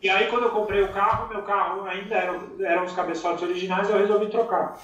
E 0.01 0.09
aí, 0.09 0.27
quando 0.27 0.43
eu 0.43 0.51
comprei 0.51 0.81
o 0.81 0.93
carro, 0.93 1.27
meu 1.27 1.43
carro 1.43 1.85
ainda 1.85 2.15
eram, 2.15 2.41
eram 2.61 2.85
os 2.85 2.93
cabeçotes 2.93 3.43
originais, 3.43 3.89
eu 3.89 3.97
resolvi 3.97 4.27
trocar. 4.27 4.79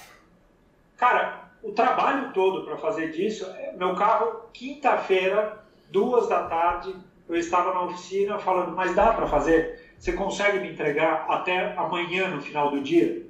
Cara, 0.96 1.50
o 1.62 1.72
trabalho 1.72 2.32
todo 2.32 2.64
para 2.64 2.76
fazer 2.76 3.10
disso, 3.10 3.46
é, 3.56 3.72
meu 3.72 3.94
carro, 3.94 4.42
quinta-feira, 4.52 5.64
duas 5.90 6.28
da 6.28 6.42
tarde, 6.44 6.94
eu 7.28 7.34
estava 7.34 7.72
na 7.72 7.82
oficina 7.82 8.38
falando, 8.38 8.76
mas 8.76 8.94
dá 8.94 9.12
para 9.12 9.26
fazer? 9.26 9.94
Você 9.98 10.12
consegue 10.12 10.58
me 10.60 10.70
entregar 10.70 11.24
até 11.28 11.74
amanhã 11.76 12.28
no 12.28 12.40
final 12.40 12.70
do 12.70 12.80
dia? 12.80 13.26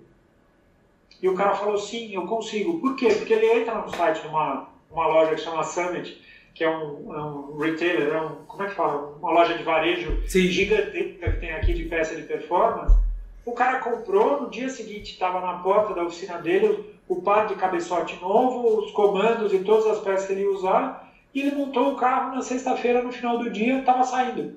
E 1.22 1.28
o 1.28 1.34
cara 1.34 1.55
falou, 1.55 1.78
sim, 1.78 2.14
eu 2.14 2.26
consigo. 2.26 2.78
Por 2.80 2.97
quê? 2.97 3.09
Porque 3.14 3.32
ele 3.32 3.61
entra 3.61 3.74
no 3.76 3.89
site 3.89 4.20
de 4.20 4.28
uma, 4.28 4.68
uma 4.91 5.07
loja 5.07 5.34
que 5.34 5.41
chama 5.41 5.62
Summit, 5.62 6.20
que 6.57 6.64
é 6.64 6.70
um, 6.70 7.14
é 7.14 7.22
um 7.22 7.59
retailer, 7.59 8.14
é 8.14 8.20
um, 8.20 8.30
como 8.46 8.62
é 8.62 8.66
que 8.66 8.74
fala? 8.74 9.14
Uma 9.18 9.30
loja 9.30 9.59
de 9.59 9.62
varejo 9.62 10.22
sim. 10.26 10.46
gigantesca 10.48 11.30
que 11.30 11.38
tem 11.38 11.52
aqui 11.52 11.74
de 11.74 11.84
peça 11.84 12.16
de 12.16 12.22
performance. 12.22 12.96
O 13.44 13.52
cara 13.52 13.78
comprou, 13.80 14.40
no 14.40 14.50
dia 14.50 14.70
seguinte 14.70 15.12
estava 15.12 15.41
na 15.41 15.58
porta 15.58 15.92
da 15.92 16.03
oficina 16.03 16.38
dele, 16.38 16.96
o 17.07 17.20
par 17.20 17.46
de 17.46 17.57
cabeçote 17.57 18.18
novo, 18.22 18.78
os 18.78 18.91
comandos 18.92 19.53
e 19.53 19.58
todas 19.58 19.87
as 19.87 20.00
peças 20.00 20.26
que 20.26 20.33
ele 20.33 20.42
ia 20.42 20.50
usar, 20.50 21.12
e 21.34 21.42
ele 21.42 21.54
montou 21.54 21.92
o 21.92 21.96
carro 21.96 22.34
na 22.34 22.41
sexta-feira, 22.41 23.03
no 23.03 23.12
final 23.12 23.38
do 23.38 23.50
dia, 23.50 23.80
estava 23.80 24.03
saindo. 24.03 24.57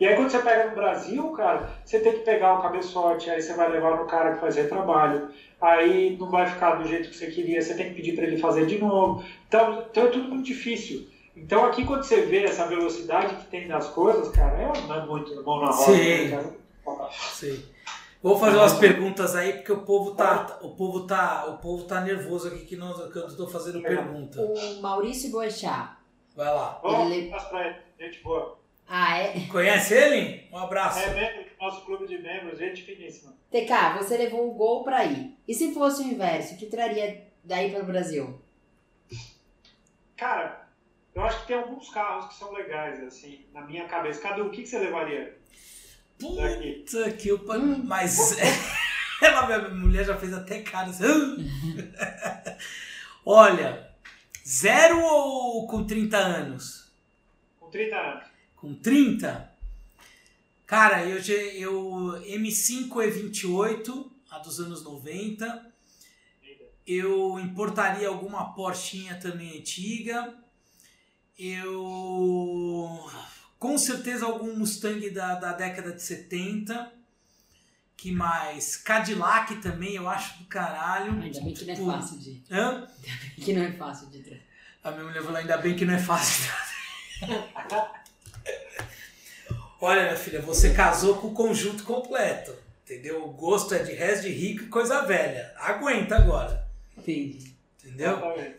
E 0.00 0.06
aí 0.06 0.16
quando 0.16 0.30
você 0.30 0.40
pega 0.40 0.70
no 0.70 0.74
Brasil, 0.74 1.28
cara, 1.30 1.70
você 1.84 2.00
tem 2.00 2.14
que 2.14 2.20
pegar 2.20 2.58
o 2.58 2.62
cabeçote, 2.62 3.30
aí 3.30 3.40
você 3.40 3.54
vai 3.54 3.70
levar 3.70 3.98
no 3.98 4.06
cara 4.06 4.32
que 4.32 4.40
faz 4.40 4.56
retrabalho, 4.56 5.28
aí 5.60 6.16
não 6.18 6.28
vai 6.28 6.46
ficar 6.46 6.74
do 6.74 6.88
jeito 6.88 7.08
que 7.08 7.16
você 7.16 7.28
queria, 7.28 7.62
você 7.62 7.74
tem 7.74 7.90
que 7.90 7.94
pedir 7.94 8.16
para 8.16 8.24
ele 8.24 8.38
fazer 8.38 8.66
de 8.66 8.78
novo. 8.78 9.22
Então, 9.46 9.84
então 9.88 10.06
é 10.06 10.08
tudo 10.08 10.28
muito 10.28 10.46
difícil. 10.46 11.06
Então 11.40 11.64
aqui 11.64 11.84
quando 11.84 12.02
você 12.04 12.22
vê 12.22 12.44
essa 12.44 12.66
velocidade 12.66 13.34
que 13.36 13.46
tem 13.46 13.66
das 13.66 13.88
coisas, 13.88 14.28
cara, 14.30 14.56
é, 14.56 14.86
não 14.86 14.94
é 14.94 15.06
muito 15.06 15.42
mão 15.42 15.60
na 15.60 15.70
roda. 15.70 15.92
Sim. 15.92 16.28
Né, 16.28 16.52
Sim. 17.32 17.64
Vou 18.22 18.38
fazer 18.38 18.58
umas 18.58 18.78
perguntas 18.78 19.34
aí, 19.34 19.54
porque 19.54 19.72
o 19.72 19.82
povo 19.82 20.14
tá, 20.14 20.58
o 20.60 20.74
povo 20.74 21.06
tá, 21.06 21.46
o 21.46 21.56
povo 21.56 21.84
tá 21.84 22.02
nervoso 22.02 22.48
aqui 22.48 22.66
que, 22.66 22.76
nós, 22.76 23.10
que 23.10 23.18
eu 23.18 23.26
estou 23.26 23.48
fazendo 23.48 23.80
pergunta. 23.80 24.42
O 24.42 24.82
Maurício 24.82 25.30
Boechat. 25.30 25.96
Vai 26.36 26.54
lá. 26.54 26.80
Ele... 26.84 27.30
pra 27.30 27.66
ele, 27.66 27.76
gente 27.98 28.22
boa. 28.22 28.58
Ah, 28.86 29.18
é? 29.18 29.46
Conhece 29.46 29.94
ele? 29.94 30.48
Um 30.52 30.58
abraço. 30.58 30.98
É 30.98 31.14
membro 31.14 31.44
do 31.44 31.64
nosso 31.64 31.84
clube 31.86 32.06
de 32.06 32.18
membros, 32.18 32.58
gente 32.58 32.82
finíssima. 32.82 33.32
TK, 33.50 33.98
você 33.98 34.16
levou 34.18 34.50
um 34.50 34.54
gol 34.54 34.84
para 34.84 35.04
ir. 35.04 35.34
E 35.48 35.54
se 35.54 35.72
fosse 35.72 36.02
o 36.02 36.06
inverso, 36.06 36.54
o 36.54 36.56
que 36.58 36.66
traria 36.66 37.26
daí 37.42 37.70
para 37.70 37.82
o 37.82 37.86
Brasil? 37.86 38.38
Cara, 40.16 40.68
eu 41.20 41.26
acho 41.26 41.42
que 41.42 41.48
tem 41.48 41.56
alguns 41.56 41.90
carros 41.90 42.28
que 42.28 42.34
são 42.34 42.50
legais, 42.52 43.02
assim, 43.02 43.44
na 43.52 43.60
minha 43.60 43.86
cabeça. 43.86 44.22
Cada 44.22 44.42
um, 44.42 44.46
o 44.46 44.50
que, 44.50 44.62
que 44.62 44.68
você 44.68 44.78
levaria? 44.78 45.38
Puta 46.18 47.12
que 47.12 47.30
o 47.30 47.52
hum. 47.52 47.82
Mas 47.84 48.36
ela, 49.20 49.46
minha 49.46 49.68
mulher 49.68 50.04
já 50.04 50.16
fez 50.16 50.32
até 50.32 50.62
cara. 50.62 50.88
Assim. 50.88 51.04
Olha, 53.24 53.90
zero 54.46 54.98
ou 54.98 55.66
com 55.66 55.86
30 55.86 56.16
anos? 56.16 56.90
Com 57.58 57.68
30 57.68 57.96
anos. 57.96 58.24
Com 58.56 58.74
30? 58.74 59.50
Cara, 60.66 61.04
eu, 61.04 61.18
eu 61.18 62.22
M5 62.22 62.88
E28, 62.88 64.10
a 64.30 64.38
dos 64.38 64.58
anos 64.58 64.82
90. 64.82 65.70
Eu 66.86 67.38
importaria 67.38 68.08
alguma 68.08 68.54
Porschinha 68.54 69.16
também 69.16 69.58
antiga. 69.58 70.34
Eu. 71.40 73.10
Com 73.58 73.78
certeza 73.78 74.26
algum 74.26 74.54
Mustang 74.56 75.08
da, 75.10 75.34
da 75.36 75.52
década 75.52 75.92
de 75.92 76.02
70. 76.02 76.92
Que 77.96 78.12
mais? 78.12 78.76
Cadillac 78.76 79.54
também, 79.56 79.94
eu 79.94 80.08
acho 80.08 80.38
do 80.38 80.44
caralho. 80.44 81.12
Ainda 81.20 81.40
bem 81.40 81.54
que 81.54 81.64
não 81.64 81.72
é 81.72 81.76
Tipo, 81.76 81.90
fácil 81.92 82.18
de. 82.18 82.42
Hã? 82.50 82.68
Ainda 82.70 82.88
bem 83.20 83.44
que 83.44 83.52
não 83.54 83.62
é 83.62 83.72
fácil 83.72 84.06
de 84.08 84.18
trazer. 84.20 84.42
A 84.82 84.90
minha 84.90 85.04
mulher 85.04 85.22
falou, 85.22 85.36
ainda 85.38 85.56
bem 85.58 85.76
que 85.76 85.84
não 85.84 85.94
é 85.94 85.98
fácil. 85.98 86.50
Olha, 89.80 90.02
minha 90.04 90.16
filha, 90.16 90.42
você 90.42 90.74
casou 90.74 91.16
com 91.16 91.28
o 91.28 91.34
conjunto 91.34 91.84
completo. 91.84 92.54
Entendeu? 92.84 93.24
O 93.24 93.32
gosto 93.32 93.74
é 93.74 93.82
de 93.82 93.92
resto 93.92 94.22
de 94.22 94.30
rico 94.32 94.64
e 94.64 94.68
coisa 94.68 95.02
velha. 95.06 95.54
Aguenta 95.56 96.16
agora. 96.16 96.66
Entendi. 96.98 97.54
Entendeu? 97.82 98.12
Exatamente. 98.12 98.56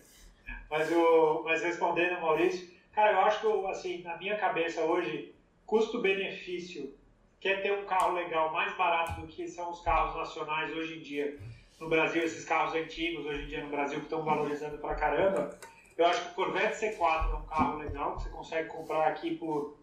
Mas, 0.69 0.91
o, 0.91 1.43
mas 1.43 1.61
respondendo, 1.61 2.21
Maurício, 2.21 2.70
cara, 2.93 3.13
eu 3.13 3.19
acho 3.21 3.39
que, 3.39 3.45
eu, 3.45 3.67
assim, 3.67 4.01
na 4.03 4.17
minha 4.17 4.37
cabeça 4.37 4.81
hoje, 4.81 5.33
custo-benefício, 5.65 6.93
quer 7.39 7.61
ter 7.61 7.73
um 7.73 7.85
carro 7.85 8.13
legal 8.13 8.51
mais 8.51 8.75
barato 8.77 9.21
do 9.21 9.27
que 9.27 9.47
são 9.47 9.71
os 9.71 9.81
carros 9.81 10.15
nacionais 10.15 10.71
hoje 10.75 10.97
em 10.97 11.01
dia. 11.01 11.39
No 11.79 11.89
Brasil, 11.89 12.23
esses 12.23 12.45
carros 12.45 12.75
antigos 12.75 13.25
hoje 13.25 13.43
em 13.43 13.47
dia 13.47 13.63
no 13.63 13.71
Brasil 13.71 13.97
que 13.97 14.05
estão 14.05 14.23
valorizando 14.23 14.77
pra 14.77 14.93
caramba. 14.93 15.57
Eu 15.97 16.05
acho 16.05 16.21
que 16.23 16.31
o 16.31 16.35
Corvette 16.35 16.77
C4 16.77 17.31
é 17.31 17.35
um 17.35 17.45
carro 17.45 17.77
legal 17.79 18.15
que 18.15 18.23
você 18.23 18.29
consegue 18.29 18.69
comprar 18.69 19.07
aqui 19.07 19.35
por 19.35 19.77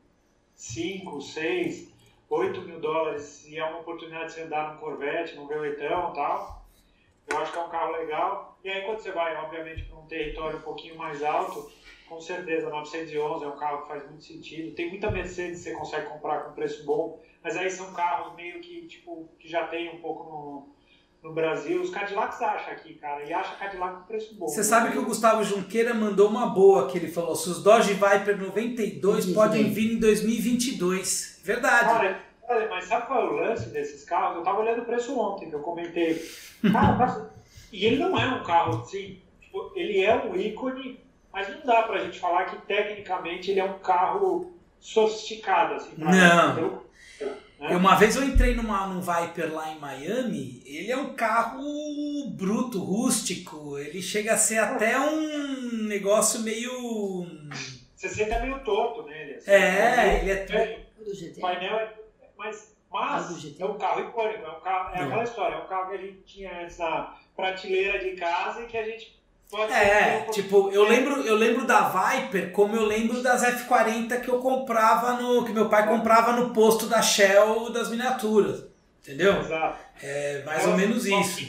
5, 0.55 1.20
6, 1.20 1.93
8 2.30 2.60
mil 2.62 2.80
dólares 2.80 3.47
e 3.47 3.59
é 3.59 3.64
uma 3.64 3.80
oportunidade 3.80 4.26
de 4.26 4.32
você 4.35 4.43
andar 4.43 4.72
num 4.72 4.80
Corvette, 4.80 5.35
num 5.35 5.48
V8 5.48 5.74
e 5.74 6.14
tal. 6.14 6.64
Eu 7.28 7.39
acho 7.39 7.52
que 7.52 7.59
é 7.59 7.62
um 7.62 7.68
carro 7.68 7.93
legal. 7.93 8.59
E 8.62 8.70
aí 8.70 8.82
quando 8.82 8.98
você 8.98 9.12
vai, 9.12 9.36
obviamente, 9.36 9.85
para 9.85 9.98
um 9.98 10.06
território 10.06 10.59
um 10.59 10.62
pouquinho 10.62 10.97
mais 10.97 11.22
alto, 11.22 11.70
com 12.09 12.20
certeza, 12.20 12.68
911 12.70 13.44
é 13.44 13.48
um 13.48 13.56
carro 13.56 13.82
que 13.82 13.89
faz 13.89 14.05
muito 14.09 14.24
sentido. 14.24 14.74
Tem 14.74 14.89
muita 14.90 15.10
Mercedes 15.10 15.59
que 15.62 15.70
você 15.70 15.74
consegue 15.76 16.06
comprar 16.09 16.40
com 16.44 16.52
preço 16.55 16.85
bom, 16.85 17.20
mas 17.43 17.56
aí 17.56 17.70
são 17.70 17.93
carros 17.93 18.35
meio 18.35 18.60
que, 18.60 18.86
tipo, 18.86 19.28
que 19.39 19.48
já 19.48 19.66
tem 19.66 19.94
um 19.94 19.98
pouco 20.01 20.24
no, 21.22 21.28
no 21.28 21.35
Brasil. 21.35 21.80
Os 21.82 21.90
Cadillacs 21.90 22.40
acham 22.40 22.72
aqui, 22.72 22.94
cara, 22.94 23.24
e 23.24 23.32
acha 23.32 23.55
Cadillac 23.56 23.97
com 24.01 24.02
preço 24.06 24.35
bom. 24.36 24.48
Você 24.48 24.64
sabe 24.64 24.93
que 24.93 24.98
o 24.98 25.05
Gustavo 25.05 25.43
Junqueira 25.44 25.93
mandou 25.94 26.28
uma 26.28 26.47
boa, 26.47 26.89
que 26.89 26.97
ele 26.98 27.09
falou, 27.09 27.35
se 27.36 27.48
os 27.51 27.62
Dodge 27.62 27.93
Viper 27.94 28.39
92 28.40 29.26
Uhum. 29.28 29.35
podem 29.35 29.70
vir 29.70 29.93
em 29.94 29.98
2022. 29.98 31.40
Verdade. 31.44 31.85
Cara, 31.89 32.24
olha, 32.48 32.68
mas 32.68 32.85
sabe 32.85 33.06
qual 33.06 33.20
é 33.20 33.28
o 33.28 33.32
lance 33.32 33.68
desses 33.70 34.05
carros? 34.05 34.39
Eu 34.39 34.43
tava 34.43 34.60
olhando 34.60 34.82
o 34.82 34.85
preço 34.85 35.18
ontem, 35.18 35.48
que 35.48 35.55
eu 35.55 35.60
comentei. 35.60 36.14
Cara, 36.72 36.93
mas- 36.97 37.28
e 37.72 37.85
ele 37.85 37.97
não 37.98 38.18
é 38.18 38.26
um 38.26 38.43
carro 38.43 38.80
assim, 38.82 39.20
tipo, 39.40 39.72
ele 39.74 40.01
é 40.02 40.14
um 40.16 40.35
ícone, 40.36 41.01
mas 41.33 41.49
não 41.49 41.61
dá 41.65 41.83
pra 41.83 41.99
gente 42.05 42.19
falar 42.19 42.45
que 42.47 42.57
tecnicamente 42.67 43.51
ele 43.51 43.61
é 43.61 43.65
um 43.65 43.79
carro 43.79 44.53
sofisticado, 44.81 45.75
assim. 45.75 45.95
pra- 45.97 46.11
Não. 46.11 46.55
pelo- 46.55 46.89
né? 47.61 47.75
Uma 47.77 47.97
vez 47.97 48.15
eu 48.15 48.23
entrei 48.23 48.55
numa, 48.55 48.87
num 48.87 49.01
Viper 49.01 49.53
lá 49.53 49.73
em 49.73 49.79
Miami, 49.81 50.63
ele 50.65 50.93
é 50.93 50.97
um 50.97 51.15
carro 51.15 51.61
bruto, 52.31 52.79
rústico, 52.79 53.77
ele 53.79 54.01
chega 54.01 54.35
a 54.35 54.37
ser 54.37 54.59
até 54.59 54.97
um 54.99 55.83
negócio 55.89 56.41
meio... 56.41 57.27
Você 57.97 58.09
senta 58.09 58.39
meio 58.41 58.63
torto 58.63 59.03
nele. 59.03 59.35
assim. 59.35 59.51
É, 59.51 60.21
ele 60.21 60.31
é... 60.31 60.35
É, 60.51 60.87
O 61.01 61.05
do 61.05 61.11
O 61.11 61.41
painel 61.41 61.75
é. 61.81 61.95
Mas, 62.37 62.77
mas 62.89 63.41
GT. 63.41 63.61
é 63.61 63.67
um 63.67 63.77
carro 63.77 64.03
icônico, 64.03 64.45
é, 64.45 64.51
um 64.57 64.61
carro, 64.61 64.95
é 64.95 64.99
Não. 65.01 65.07
aquela 65.09 65.25
história, 65.25 65.55
é 65.57 65.59
um 65.59 65.67
carro 65.67 65.89
que 65.91 65.95
a 65.97 66.01
gente 66.01 66.19
tinha 66.25 66.63
antes 66.63 66.79
na 66.79 67.17
prateleira 67.35 67.99
de 67.99 68.13
casa 68.13 68.63
e 68.63 68.67
que 68.67 68.79
a 68.79 68.85
gente 68.85 69.18
pode 69.51 69.73
É, 69.73 70.27
tipo, 70.33 70.70
eu 70.70 70.85
lembro, 70.85 71.23
eu 71.23 71.35
lembro 71.35 71.66
da 71.66 71.89
Viper 71.89 72.53
como 72.53 72.77
eu 72.77 72.85
lembro 72.85 73.23
das 73.23 73.43
F40 73.43 74.20
que 74.20 74.29
eu 74.29 74.39
comprava 74.41 75.15
no. 75.15 75.45
que 75.45 75.53
meu 75.53 75.69
pai 75.69 75.87
comprava 75.89 76.33
no 76.33 76.53
posto 76.53 76.87
da 76.87 77.01
Shell 77.03 77.70
das 77.70 77.91
miniaturas. 77.91 78.65
Entendeu? 79.03 79.41
Exato. 79.41 79.79
É 80.03 80.43
mais 80.45 80.66
ou 80.66 80.77
menos 80.77 81.07
isso. 81.07 81.49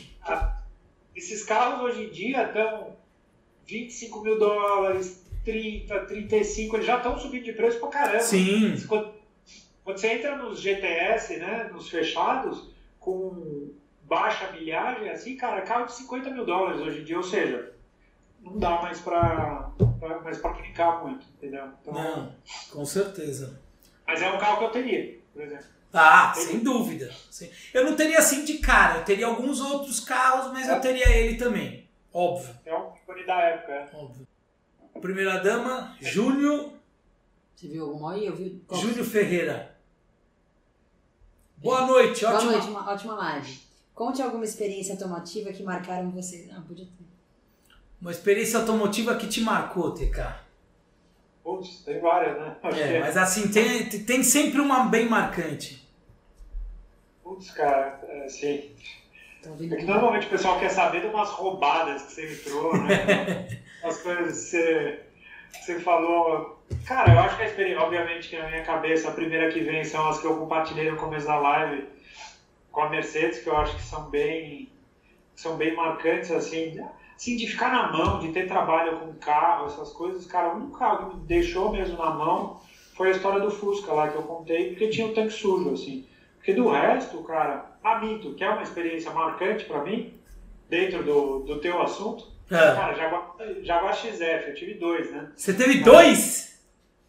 Esses 1.16 1.44
carros 1.44 1.82
hoje 1.82 2.06
em 2.06 2.10
dia 2.10 2.44
estão 2.44 2.96
25 3.66 4.22
mil 4.22 4.40
dólares, 4.40 5.26
30, 5.44 6.00
35, 6.06 6.78
eles 6.78 6.86
já 6.86 6.98
estão 6.98 7.18
subindo 7.20 7.44
de 7.44 7.54
preço 7.54 7.80
pra 7.80 7.90
caramba. 7.90 8.24
Sim. 8.24 8.76
Quando, 8.88 9.14
quando 9.84 9.98
você 9.98 10.14
entra 10.14 10.38
nos 10.38 10.62
GTS, 10.62 11.38
né, 11.38 11.70
nos 11.72 11.90
fechados, 11.90 12.70
com 13.00 13.70
baixa 14.04 14.52
milhagem, 14.52 15.10
assim, 15.10 15.36
cara, 15.36 15.62
carro 15.62 15.86
de 15.86 15.94
50 15.94 16.30
mil 16.32 16.46
dólares 16.46 16.82
hoje 16.82 17.02
em 17.02 17.04
dia, 17.04 17.18
ou 17.18 17.24
seja, 17.24 17.74
não 18.42 18.58
dá 18.58 18.82
mais 18.82 19.00
pra, 19.02 19.72
pra, 20.00 20.20
mais 20.22 20.38
pra 20.40 20.54
clicar 20.54 21.04
muito, 21.04 21.26
entendeu? 21.38 21.70
Então, 21.82 21.94
Não, 21.94 22.36
com 22.72 22.86
certeza. 22.86 23.60
Mas 24.08 24.22
é 24.22 24.30
um 24.32 24.38
carro 24.40 24.58
que 24.60 24.64
eu 24.66 24.72
teria, 24.72 25.20
por 25.34 25.42
exemplo. 25.44 25.66
Ah, 25.94 26.34
sem 26.36 26.60
dúvida. 26.60 27.12
Sim. 27.32 27.50
Eu 27.74 27.84
não 27.86 27.96
teria 27.96 28.20
assim 28.20 28.46
de 28.46 28.60
cara, 28.60 29.00
eu 29.00 29.06
teria 29.06 29.26
alguns 29.28 29.60
outros 29.60 30.00
carros, 30.00 30.52
mas 30.54 30.68
eu 30.68 30.80
teria 30.80 31.10
ele 31.10 31.36
também. 31.38 31.88
Óbvio, 32.14 32.56
É 32.66 32.76
um 32.76 32.94
ícone 32.96 33.26
da 33.26 33.40
época. 33.42 33.72
é. 33.74 33.90
óbvio. 33.96 34.28
Primeira 35.02 35.38
dama, 35.40 35.96
Júnior, 36.02 36.74
Você 37.56 37.68
viu 37.68 37.86
alguma 37.86 38.14
aí? 38.14 38.26
Eu 38.26 38.36
vi. 38.36 38.64
qual? 38.68 38.80
Júnior 38.82 39.06
Ferreira. 39.06 39.76
Boa 41.58 41.86
noite, 41.86 42.22
Boa 42.22 42.36
ótima. 42.36 42.52
noite, 42.52 42.68
uma 42.70 42.92
ótima 42.92 43.14
live. 43.16 43.60
Conte 43.94 44.22
alguma 44.22 44.46
experiência 44.46 44.94
automotiva 44.94 45.52
que 45.52 45.62
marcaram 45.64 46.10
você. 46.10 46.50
Ah, 46.54 46.62
podia 46.66 46.86
ter. 46.86 47.09
Uma 48.02 48.12
experiência 48.12 48.60
automotiva 48.60 49.16
que 49.16 49.28
te 49.28 49.42
marcou, 49.42 49.92
TK. 49.94 50.36
Putz, 51.44 51.82
tem 51.84 52.00
várias, 52.00 52.38
né? 52.38 52.56
Acho 52.64 52.80
É, 52.80 52.94
que- 52.94 53.00
mas 53.00 53.18
assim, 53.18 53.48
tem, 53.50 53.88
tem 54.06 54.24
sempre 54.24 54.62
uma 54.62 54.86
bem 54.86 55.08
marcante. 55.10 55.86
Putz, 57.24 57.52
cara, 57.52 58.00
é, 58.08 58.28
sim. 58.30 58.72
Tá 59.42 59.50
É 59.72 59.76
que 59.76 59.86
normalmente 59.86 60.28
o 60.28 60.30
pessoal 60.30 60.60
quer 60.60 60.70
saber 60.70 61.02
de 61.02 61.08
umas 61.08 61.30
roubadas 61.30 62.04
que 62.04 62.12
você 62.14 62.34
entrou, 62.34 62.78
né? 62.78 63.48
As 63.84 64.02
coisas 64.02 64.34
que 64.34 64.40
você, 64.50 65.00
que 65.54 65.64
você 65.66 65.80
falou. 65.80 66.62
Cara, 66.86 67.14
eu 67.14 67.20
acho 67.20 67.38
que 67.38 67.44
a 67.44 67.48
experiência, 67.48 67.82
obviamente 67.82 68.30
que 68.30 68.38
na 68.38 68.48
minha 68.50 68.64
cabeça, 68.64 69.08
a 69.10 69.12
primeira 69.14 69.50
que 69.52 69.62
vem 69.62 69.84
são 69.86 70.08
as 70.08 70.20
que 70.20 70.26
eu 70.28 70.38
compartilhei 70.38 70.92
no 70.92 70.98
começo 70.98 71.26
da 71.26 71.40
live 71.40 71.88
com 72.72 72.82
a 72.82 72.90
Mercedes, 72.90 73.40
que 73.40 73.48
eu 73.50 73.58
acho 73.58 73.76
que 73.76 73.82
são 73.82 74.10
bem, 74.10 74.70
que 75.34 75.42
são 75.42 75.56
bem 75.56 75.74
marcantes, 75.76 76.30
assim, 76.32 76.78
assim, 77.20 77.36
de 77.36 77.48
ficar 77.48 77.72
na 77.72 77.92
mão, 77.92 78.20
de 78.20 78.32
ter 78.32 78.48
trabalho 78.48 78.98
com 79.00 79.14
carro, 79.16 79.68
essas 79.68 79.92
coisas. 79.92 80.26
Cara, 80.26 80.54
o 80.54 80.58
único 80.58 80.80
carro 80.80 81.10
que 81.12 81.18
me 81.18 81.26
deixou 81.26 81.72
mesmo 81.72 81.98
na 81.98 82.12
mão 82.12 82.62
foi 82.96 83.10
a 83.10 83.12
história 83.12 83.42
do 83.42 83.52
Fusca 83.52 83.92
lá 83.94 84.08
que 84.10 84.16
eu 84.16 84.24
contei, 84.24 84.70
porque 84.70 84.88
tinha 84.88 85.06
um 85.08 85.14
tanque 85.14 85.34
sujo, 85.34 85.74
assim. 85.74 86.06
Porque 86.38 86.54
do 86.54 86.70
resto, 86.70 87.22
cara, 87.24 87.78
a 87.84 88.00
Mito, 88.00 88.34
que 88.34 88.44
é 88.44 88.50
uma 88.50 88.64
experiência 88.64 89.12
marcante 89.12 89.66
pra 89.66 89.84
mim, 89.84 90.14
dentro 90.70 91.04
do, 91.04 91.40
do 91.40 91.60
teu 91.60 91.82
assunto, 91.82 92.26
É. 92.50 92.56
cara, 92.56 92.94
Jaguar, 92.94 93.36
Jaguar 93.64 93.96
XF, 93.96 94.48
eu 94.48 94.56
tive 94.56 94.74
dois, 94.76 95.12
né? 95.12 95.30
Você 95.36 95.54
teve 95.54 95.82
dois? 95.84 96.58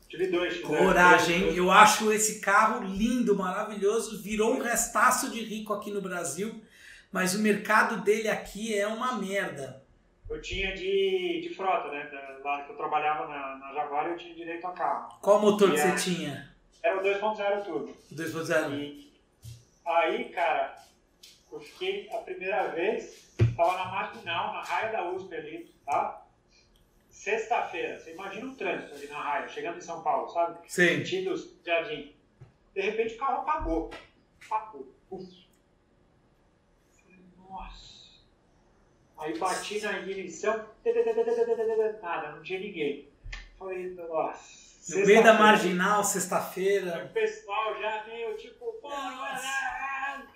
Tive 0.08 0.26
dois 0.26 0.54
XF. 0.54 0.64
Coragem, 0.66 1.40
Dois-? 1.42 1.56
Eu 1.56 1.70
acho 1.70 2.12
esse 2.12 2.40
carro 2.40 2.84
lindo, 2.84 3.36
maravilhoso. 3.36 4.20
Virou 4.20 4.54
um 4.54 4.60
restaço 4.60 5.30
de 5.30 5.40
rico 5.40 5.72
aqui 5.72 5.92
no 5.92 6.00
Brasil, 6.02 6.60
mas 7.12 7.34
o 7.34 7.38
mercado 7.38 8.02
dele 8.02 8.28
aqui 8.28 8.76
é 8.76 8.88
uma 8.88 9.14
merda. 9.14 9.79
Eu 10.30 10.40
tinha 10.40 10.72
de, 10.76 11.40
de 11.42 11.52
frota, 11.54 11.90
né? 11.90 12.08
Lá 12.44 12.62
que 12.62 12.70
eu 12.70 12.76
trabalhava 12.76 13.26
na, 13.26 13.56
na 13.56 13.74
Jaguar, 13.74 14.06
eu 14.06 14.16
tinha 14.16 14.32
direito 14.32 14.64
a 14.64 14.72
carro. 14.72 15.18
Qual 15.20 15.40
motor 15.40 15.72
que 15.72 15.76
você 15.76 15.96
tinha? 15.96 16.54
Era 16.82 16.98
o 16.98 17.02
2.0 17.02 17.64
turbo. 17.64 17.90
O 17.90 18.14
2.0? 18.14 18.72
E 18.72 19.12
aí, 19.84 20.28
cara, 20.28 20.76
eu 21.50 21.60
fiquei 21.60 22.08
a 22.10 22.18
primeira 22.18 22.68
vez, 22.68 23.34
tava 23.56 23.76
na 23.76 23.86
marginal, 23.86 24.52
na 24.54 24.62
raia 24.62 24.92
da 24.92 25.10
USP 25.10 25.34
ali, 25.34 25.74
tá? 25.84 26.24
Sexta-feira, 27.10 27.98
você 27.98 28.12
imagina 28.12 28.46
o 28.46 28.54
trânsito 28.54 28.94
ali 28.94 29.08
na 29.08 29.20
raia, 29.20 29.48
chegando 29.48 29.78
em 29.78 29.82
São 29.82 30.00
Paulo, 30.02 30.28
sabe? 30.30 30.60
Sim. 30.68 30.98
Sentido 30.98 31.34
jardim. 31.66 32.14
De 32.72 32.80
repente 32.80 33.16
o 33.16 33.18
carro 33.18 33.40
apagou. 33.40 33.90
Apagou. 34.46 34.94
Uf. 35.10 35.28
Nossa. 37.36 37.89
Aí 39.20 39.38
bati 39.38 39.80
na 39.82 39.98
ignição, 40.00 40.66
nada, 42.02 42.32
não 42.32 42.42
tinha 42.42 42.58
ninguém. 42.58 43.08
Falei, 43.58 43.90
nossa. 43.90 44.70
No 44.88 45.06
meio 45.06 45.22
da 45.22 45.32
Sexta-feira, 45.32 45.34
marginal, 45.34 46.00
o 46.00 46.04
sexta-feira. 46.04 47.10
pessoal 47.12 47.78
já 47.78 48.04
meio 48.06 48.34
tipo, 48.38 48.72
pô, 48.80 48.88
nada. 48.88 50.26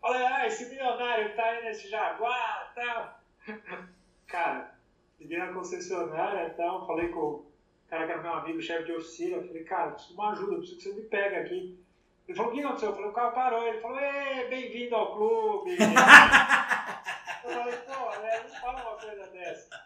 Falei, 0.00 0.26
ah, 0.26 0.46
esse 0.46 0.68
milionário 0.68 1.30
que 1.30 1.36
tá 1.36 1.44
aí 1.44 1.64
nesse 1.64 1.88
Jaguar 1.88 2.72
e 2.72 2.74
tal. 2.74 3.20
Cara, 4.28 4.74
liguei 5.18 5.38
na 5.38 5.52
concessionária 5.54 6.48
e 6.48 6.50
tal, 6.50 6.86
falei 6.86 7.08
com 7.08 7.20
o 7.20 7.52
cara 7.88 8.04
que 8.04 8.12
era 8.12 8.22
meu 8.22 8.34
amigo, 8.34 8.60
chefe 8.60 8.84
de 8.84 8.92
oficina, 8.92 9.42
falei, 9.42 9.64
cara, 9.64 9.92
preciso 9.92 10.12
de 10.12 10.20
uma 10.20 10.32
ajuda, 10.32 10.58
preciso 10.58 10.76
que 10.76 10.82
você 10.82 10.92
me 10.94 11.02
pegue 11.08 11.36
aqui. 11.36 11.84
Ele 12.28 12.36
falou, 12.36 12.52
o 12.52 12.54
que 12.54 12.62
aconteceu? 12.62 12.90
Eu 12.90 12.94
falei, 12.94 13.10
o 13.10 13.14
carro 13.14 13.34
parou. 13.34 13.66
Ele 13.66 13.80
falou, 13.80 13.98
Ê, 13.98 14.46
bem-vindo 14.48 14.94
ao 14.94 15.16
clube. 15.16 15.78
Eu 17.48 17.54
falei, 17.54 17.76
pô, 17.78 18.20
né, 18.20 18.42
não 18.42 18.60
fala 18.60 18.82
uma 18.82 18.98
coisa 18.98 19.26
dessa. 19.28 19.84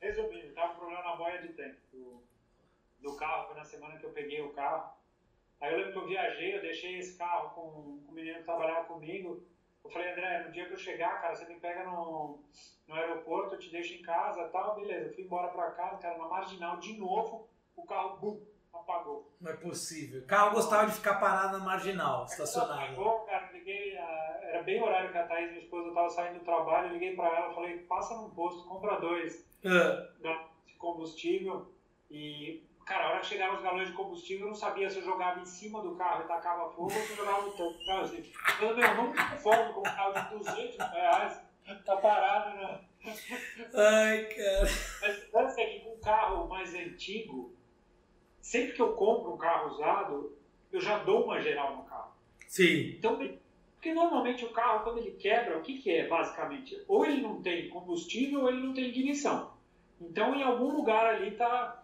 Resumindo, 0.00 0.54
tava 0.54 0.72
com 0.72 0.78
problema 0.78 1.02
na 1.02 1.16
boia 1.16 1.42
de 1.42 1.48
tempo 1.52 1.76
do, 1.92 2.22
semana 3.72 3.98
que 3.98 4.04
eu 4.04 4.12
peguei 4.12 4.40
o 4.40 4.52
carro. 4.52 4.92
Aí 5.60 5.72
eu 5.72 5.78
lembro 5.78 5.92
que 5.92 5.98
eu 5.98 6.06
viajei, 6.06 6.54
eu 6.54 6.60
deixei 6.60 6.98
esse 6.98 7.16
carro 7.16 7.50
com, 7.54 8.04
com 8.04 8.12
o 8.12 8.14
menino 8.14 8.38
que 8.38 8.44
trabalhava 8.44 8.86
comigo. 8.86 9.42
Eu 9.82 9.90
falei, 9.90 10.10
André, 10.10 10.44
no 10.44 10.52
dia 10.52 10.66
que 10.66 10.72
eu 10.72 10.78
chegar, 10.78 11.20
cara, 11.20 11.34
você 11.34 11.44
me 11.46 11.58
pega 11.58 11.84
no, 11.84 12.38
no 12.86 12.94
aeroporto, 12.94 13.54
eu 13.54 13.58
te 13.58 13.70
deixo 13.70 13.94
em 13.94 14.02
casa 14.02 14.48
tal, 14.48 14.74
beleza. 14.76 15.08
Eu 15.08 15.14
fui 15.14 15.24
embora 15.24 15.48
pra 15.48 15.72
casa, 15.72 15.98
cara, 15.98 16.18
na 16.18 16.28
marginal, 16.28 16.78
de 16.78 16.96
novo, 16.96 17.48
o 17.74 17.84
carro, 17.84 18.16
bum, 18.18 18.40
apagou. 18.78 19.30
Não 19.40 19.50
é 19.50 19.56
possível. 19.56 20.22
O 20.22 20.26
carro 20.26 20.54
gostava 20.54 20.86
de 20.86 20.94
ficar 20.94 21.14
parado 21.14 21.58
na 21.58 21.64
marginal, 21.64 22.24
estacionado. 22.24 22.82
Apagou, 22.92 23.20
cara, 23.20 23.50
liguei, 23.52 23.96
ah, 23.98 24.40
era 24.42 24.62
bem 24.62 24.82
horário 24.82 25.10
que 25.10 25.18
a 25.18 25.26
Thaís, 25.26 25.50
minha 25.50 25.62
esposa, 25.62 25.88
estava 25.88 26.08
saindo 26.08 26.38
do 26.38 26.44
trabalho, 26.44 26.92
liguei 26.92 27.14
pra 27.14 27.26
ela, 27.26 27.54
falei, 27.54 27.78
passa 27.80 28.14
num 28.16 28.30
posto, 28.30 28.68
compra 28.68 29.00
dois 29.00 29.46
Ah, 29.64 30.08
de 30.66 30.74
combustível 30.74 31.72
e, 32.10 32.62
cara, 32.84 33.04
a 33.06 33.10
hora 33.10 33.20
que 33.20 33.26
chegaram 33.26 33.54
os 33.54 33.62
galões 33.62 33.88
de 33.88 33.94
combustível, 33.94 34.46
eu 34.46 34.50
não 34.50 34.54
sabia 34.54 34.90
se 34.90 34.98
eu 34.98 35.04
jogava 35.04 35.40
em 35.40 35.46
cima 35.46 35.80
do 35.82 35.94
carro 35.96 36.24
e 36.24 36.28
tacava 36.28 36.70
fogo 36.70 36.84
ou 36.84 36.90
se 36.90 37.10
eu 37.12 37.16
jogava 37.16 37.42
no 37.42 37.52
tanque. 37.52 37.86
Cara, 37.86 38.02
assim, 38.02 38.32
eu, 38.60 38.76
meu, 38.76 38.94
não 38.94 39.12
tem 39.12 39.38
fogo 39.38 39.72
com 39.74 39.80
um 39.80 39.82
carro 39.82 40.12
de 40.12 40.38
200 40.38 40.76
reais, 40.76 41.40
tá 41.84 41.96
parado, 41.96 42.56
né? 42.56 42.80
Ai, 43.74 44.24
cara. 44.26 44.68
Mas 45.00 45.32
lance 45.32 45.60
é 45.60 45.66
que 45.66 45.80
com 45.80 45.94
um 45.94 46.00
carro 46.00 46.48
mais 46.48 46.74
antigo, 46.74 47.54
sempre 48.42 48.72
que 48.72 48.82
eu 48.82 48.92
compro 48.92 49.32
um 49.32 49.38
carro 49.38 49.70
usado, 49.70 50.36
eu 50.70 50.80
já 50.80 50.98
dou 50.98 51.24
uma 51.24 51.40
geral 51.40 51.76
no 51.76 51.84
carro. 51.84 52.12
Sim. 52.48 52.96
Então, 52.98 53.16
porque 53.74 53.94
normalmente 53.94 54.44
o 54.44 54.50
carro, 54.50 54.84
quando 54.84 54.98
ele 54.98 55.12
quebra, 55.12 55.56
o 55.56 55.62
que, 55.62 55.78
que 55.78 55.90
é 55.90 56.06
basicamente? 56.06 56.84
Ou 56.86 57.06
ele 57.06 57.22
não 57.22 57.40
tem 57.40 57.70
combustível 57.70 58.42
ou 58.42 58.48
ele 58.50 58.60
não 58.60 58.74
tem 58.74 58.84
ignição. 58.84 59.52
Então, 60.00 60.34
em 60.34 60.42
algum 60.42 60.76
lugar 60.76 61.06
ali 61.06 61.30
tá 61.30 61.82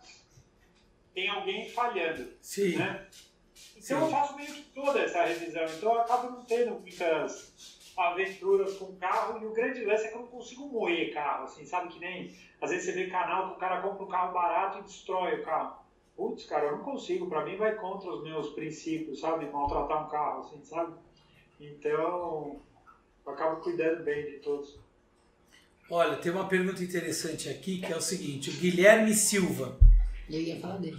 tem 1.14 1.28
alguém 1.28 1.68
falhando, 1.70 2.30
Sim. 2.40 2.76
né? 2.76 3.06
Então 3.76 3.98
Sim. 3.98 4.04
eu 4.04 4.10
faço 4.10 4.36
meio 4.36 4.52
que 4.52 4.62
toda 4.72 5.00
essa 5.00 5.24
revisão. 5.24 5.64
Então 5.64 5.94
eu 5.94 6.00
acabo 6.00 6.30
não 6.30 6.44
tendo 6.44 6.78
muitas 6.78 7.90
aventuras 7.96 8.76
com 8.76 8.94
carro 8.96 9.42
e 9.42 9.46
o 9.46 9.52
grande 9.52 9.84
lance 9.84 10.04
é 10.04 10.08
que 10.08 10.14
eu 10.14 10.20
não 10.20 10.28
consigo 10.28 10.68
moer 10.68 11.12
carro, 11.12 11.44
assim, 11.44 11.66
sabe 11.66 11.88
que 11.88 11.98
nem 11.98 12.32
às 12.60 12.70
vezes 12.70 12.86
você 12.86 12.92
vê 12.92 13.10
canal 13.10 13.48
que 13.48 13.56
o 13.56 13.58
cara 13.58 13.82
compra 13.82 14.04
um 14.04 14.08
carro 14.08 14.32
barato 14.32 14.78
e 14.78 14.82
destrói 14.82 15.40
o 15.40 15.44
carro. 15.44 15.76
Putz, 16.18 16.46
cara, 16.46 16.66
eu 16.66 16.72
não 16.78 16.84
consigo, 16.84 17.28
pra 17.28 17.44
mim 17.44 17.56
vai 17.56 17.76
contra 17.76 18.10
os 18.12 18.24
meus 18.24 18.48
princípios, 18.50 19.20
sabe? 19.20 19.48
Maltratar 19.52 20.04
um 20.04 20.10
carro, 20.10 20.40
assim, 20.40 20.60
sabe? 20.64 20.92
Então, 21.60 22.60
eu 23.24 23.32
acabo 23.32 23.60
cuidando 23.62 24.02
bem 24.02 24.26
de 24.26 24.38
todos. 24.38 24.76
Olha, 25.88 26.16
tem 26.16 26.32
uma 26.32 26.48
pergunta 26.48 26.82
interessante 26.82 27.48
aqui 27.48 27.80
que 27.80 27.92
é 27.92 27.96
o 27.96 28.00
seguinte: 28.00 28.50
o 28.50 28.54
Guilherme 28.54 29.14
Silva 29.14 29.78
Eu 30.28 30.40
ia 30.40 30.60
falar 30.60 30.78
dele. 30.78 30.98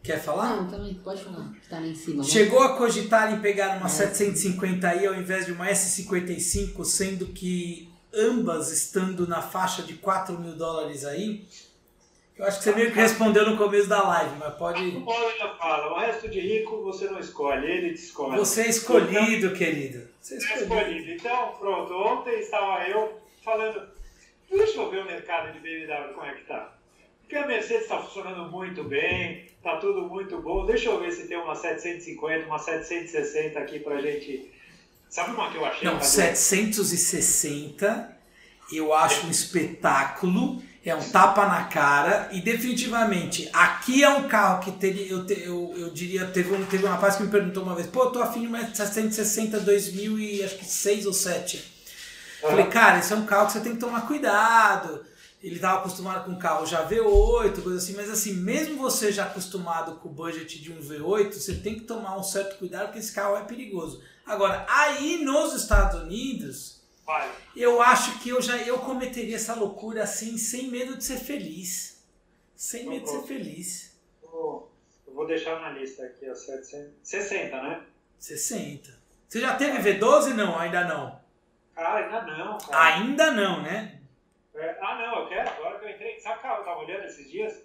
quer 0.00 0.20
falar? 0.22 0.62
Não, 0.62 0.70
também, 0.70 0.94
pode 0.94 1.24
falar. 1.24 1.52
Tá 1.68 1.80
lá 1.80 1.86
em 1.88 1.94
cima. 1.96 2.22
vai. 2.22 2.30
Chegou 2.30 2.62
a 2.62 2.76
cogitar 2.78 3.34
em 3.34 3.40
pegar 3.40 3.78
uma 3.78 3.86
É. 3.86 3.90
750i 3.90 5.08
ao 5.08 5.14
invés 5.16 5.44
de 5.46 5.50
uma 5.52 5.66
S55, 5.66 6.84
sendo 6.84 7.26
que 7.26 7.92
ambas 8.14 8.70
estando 8.70 9.26
na 9.26 9.42
faixa 9.42 9.82
de 9.82 9.94
4 9.94 10.38
mil 10.38 10.54
dólares 10.56 11.04
aí? 11.04 11.44
Eu 12.36 12.46
acho 12.46 12.58
que 12.58 12.64
você 12.64 12.74
meio 12.74 12.90
que 12.90 12.96
respondeu 12.98 13.48
no 13.50 13.56
começo 13.56 13.88
da 13.88 14.02
live, 14.02 14.34
mas 14.38 14.54
pode. 14.54 14.82
O 14.82 15.10
ainda 15.10 15.54
fala, 15.58 15.92
o 15.92 15.98
resto 15.98 16.28
de 16.28 16.40
rico 16.40 16.82
você 16.82 17.04
não 17.10 17.20
escolhe, 17.20 17.70
ele 17.70 17.90
te 17.94 18.02
escolhe. 18.02 18.36
Você 18.38 18.62
é 18.62 18.68
escolhido, 18.68 19.52
querido. 19.54 20.08
Você 20.20 20.36
é 20.36 20.40
Você 20.40 20.46
é 20.46 20.62
escolhido. 20.62 20.90
escolhido. 20.90 21.12
Então, 21.12 21.54
pronto, 21.58 21.92
ontem 21.94 22.38
estava 22.40 22.88
eu 22.88 23.20
falando, 23.44 23.82
deixa 24.50 24.78
eu 24.80 24.90
ver 24.90 25.02
o 25.02 25.06
mercado 25.06 25.52
de 25.52 25.60
BMW 25.60 26.14
como 26.14 26.26
é 26.26 26.34
que 26.34 26.44
tá. 26.44 26.72
Porque 27.20 27.36
a 27.36 27.46
Mercedes 27.46 27.82
está 27.82 28.00
funcionando 28.00 28.50
muito 28.50 28.82
bem, 28.84 29.44
tá 29.62 29.76
tudo 29.76 30.02
muito 30.08 30.40
bom. 30.40 30.64
Deixa 30.66 30.88
eu 30.88 30.98
ver 30.98 31.12
se 31.12 31.28
tem 31.28 31.36
uma 31.36 31.54
750, 31.54 32.46
uma 32.46 32.58
760 32.58 33.58
aqui 33.58 33.78
pra 33.80 34.00
gente. 34.00 34.50
Sabe 35.08 35.32
uma 35.34 35.50
que 35.50 35.56
eu 35.58 35.64
achei? 35.64 35.84
Não, 35.84 35.94
Cadu? 35.94 36.04
760 36.06 38.16
eu 38.72 38.94
acho 38.94 39.26
um 39.26 39.30
espetáculo, 39.30 40.62
é 40.84 40.94
um 40.94 41.10
tapa 41.10 41.46
na 41.46 41.64
cara 41.64 42.28
e 42.32 42.40
definitivamente 42.40 43.48
aqui 43.52 44.02
é 44.02 44.08
um 44.08 44.26
carro 44.26 44.62
que 44.62 44.72
teria, 44.72 45.06
eu, 45.10 45.26
te- 45.26 45.42
eu, 45.44 45.74
eu 45.76 45.90
diria, 45.90 46.26
teve 46.26 46.54
um, 46.54 46.64
teve 46.64 46.86
um 46.86 46.88
rapaz 46.88 47.16
que 47.16 47.22
me 47.22 47.28
perguntou 47.30 47.62
uma 47.62 47.74
vez, 47.74 47.86
pô, 47.86 48.04
eu 48.04 48.10
tô 48.10 48.22
afim 48.22 48.40
de 48.42 48.46
uma 48.46 48.60
760 48.74 49.60
2000 49.60 50.18
e 50.18 50.42
acho 50.42 50.56
que 50.56 50.64
6 50.64 51.04
ou 51.06 51.12
7. 51.12 51.62
Falei, 52.40 52.66
cara, 52.66 52.98
esse 52.98 53.12
é 53.12 53.16
um 53.16 53.26
carro 53.26 53.46
que 53.46 53.52
você 53.52 53.60
tem 53.60 53.72
que 53.74 53.78
tomar 53.78 54.06
cuidado. 54.06 55.04
Ele 55.42 55.56
estava 55.56 55.78
acostumado 55.80 56.24
com 56.24 56.32
um 56.32 56.38
carro 56.38 56.64
já 56.66 56.86
V8, 56.88 57.62
coisa 57.62 57.78
assim, 57.78 57.94
mas 57.94 58.10
assim, 58.10 58.32
mesmo 58.34 58.76
você 58.76 59.10
já 59.12 59.24
acostumado 59.24 59.96
com 59.96 60.08
o 60.08 60.12
budget 60.12 60.60
de 60.60 60.72
um 60.72 60.78
V8, 60.80 61.32
você 61.34 61.54
tem 61.54 61.74
que 61.74 61.80
tomar 61.82 62.16
um 62.18 62.22
certo 62.22 62.58
cuidado 62.58 62.84
porque 62.86 62.98
esse 62.98 63.12
carro 63.12 63.36
é 63.36 63.42
perigoso. 63.44 64.02
Agora, 64.26 64.64
aí 64.68 65.22
nos 65.24 65.54
Estados 65.54 66.00
Unidos, 66.02 66.79
Vai. 67.10 67.28
eu 67.56 67.82
acho 67.82 68.20
que 68.20 68.28
eu 68.28 68.40
já 68.40 68.56
eu 68.58 68.78
cometeria 68.78 69.34
essa 69.34 69.54
loucura 69.56 70.04
assim, 70.04 70.38
sem 70.38 70.68
medo 70.68 70.96
de 70.96 71.02
ser 71.02 71.18
feliz. 71.18 72.06
Sem 72.54 72.88
medo 72.88 73.04
de 73.04 73.10
ser 73.10 73.22
feliz. 73.22 74.00
Eu 74.22 74.70
vou 75.08 75.26
deixar 75.26 75.60
na 75.60 75.70
lista 75.70 76.04
aqui, 76.04 76.24
a 76.28 76.34
760, 76.36 77.62
né? 77.62 77.84
60. 78.16 78.96
Você 79.28 79.40
já 79.40 79.56
teve 79.56 79.78
V12? 79.78 80.34
Não, 80.34 80.56
ainda 80.56 80.84
não. 80.84 81.20
Cara, 81.74 82.04
ainda 82.04 82.22
não, 82.22 82.58
cara. 82.58 82.94
Ainda 82.94 83.30
não, 83.32 83.62
né? 83.62 84.00
É, 84.54 84.78
ah, 84.80 84.98
não, 84.98 85.22
eu 85.22 85.28
quero. 85.28 85.50
Agora 85.50 85.80
que 85.80 85.86
eu 85.86 85.90
entrei. 85.90 86.20
Sabe 86.20 86.38
o 86.38 86.40
que 86.40 86.46
eu 86.46 86.64
tava 86.64 86.80
olhando 86.80 87.06
esses 87.06 87.28
dias? 87.28 87.60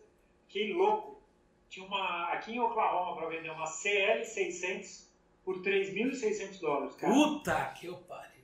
Que 0.47 0.73
louco. 0.73 1.21
Tinha 1.69 1.85
uma. 1.85 2.31
Aqui 2.31 2.53
em 2.53 2.59
Oklahoma 2.59 3.15
para 3.15 3.29
vender 3.29 3.51
uma 3.51 3.65
CL600 3.65 5.05
por 5.43 5.61
3.600 5.61 6.59
dólares, 6.59 6.95
cara. 6.95 7.13
Puta 7.13 7.73
que 7.77 7.85
eu 7.85 7.97
pariu. 7.97 8.34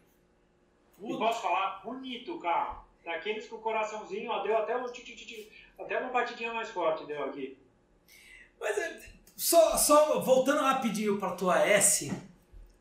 E 1.03 1.17
posso 1.17 1.41
falar? 1.41 1.81
Bonito 1.83 2.35
o 2.35 2.39
carro. 2.39 2.85
Daqueles 3.03 3.47
com 3.47 3.55
o 3.55 3.59
coraçãozinho, 3.59 4.29
ó, 4.29 4.43
deu 4.43 4.55
até 4.57 4.77
um 4.77 4.85
ti, 4.91 5.01
ti, 5.03 5.15
ti, 5.15 5.51
até 5.79 5.99
uma 5.99 6.11
batidinha 6.11 6.53
mais 6.53 6.69
forte, 6.69 7.05
deu 7.05 7.23
aqui. 7.23 7.57
Mas 8.59 8.77
é, 8.77 8.99
só, 9.35 9.75
só 9.75 10.19
voltando 10.19 10.61
rapidinho 10.61 11.17
para 11.17 11.31
tua 11.31 11.59
S, 11.67 12.11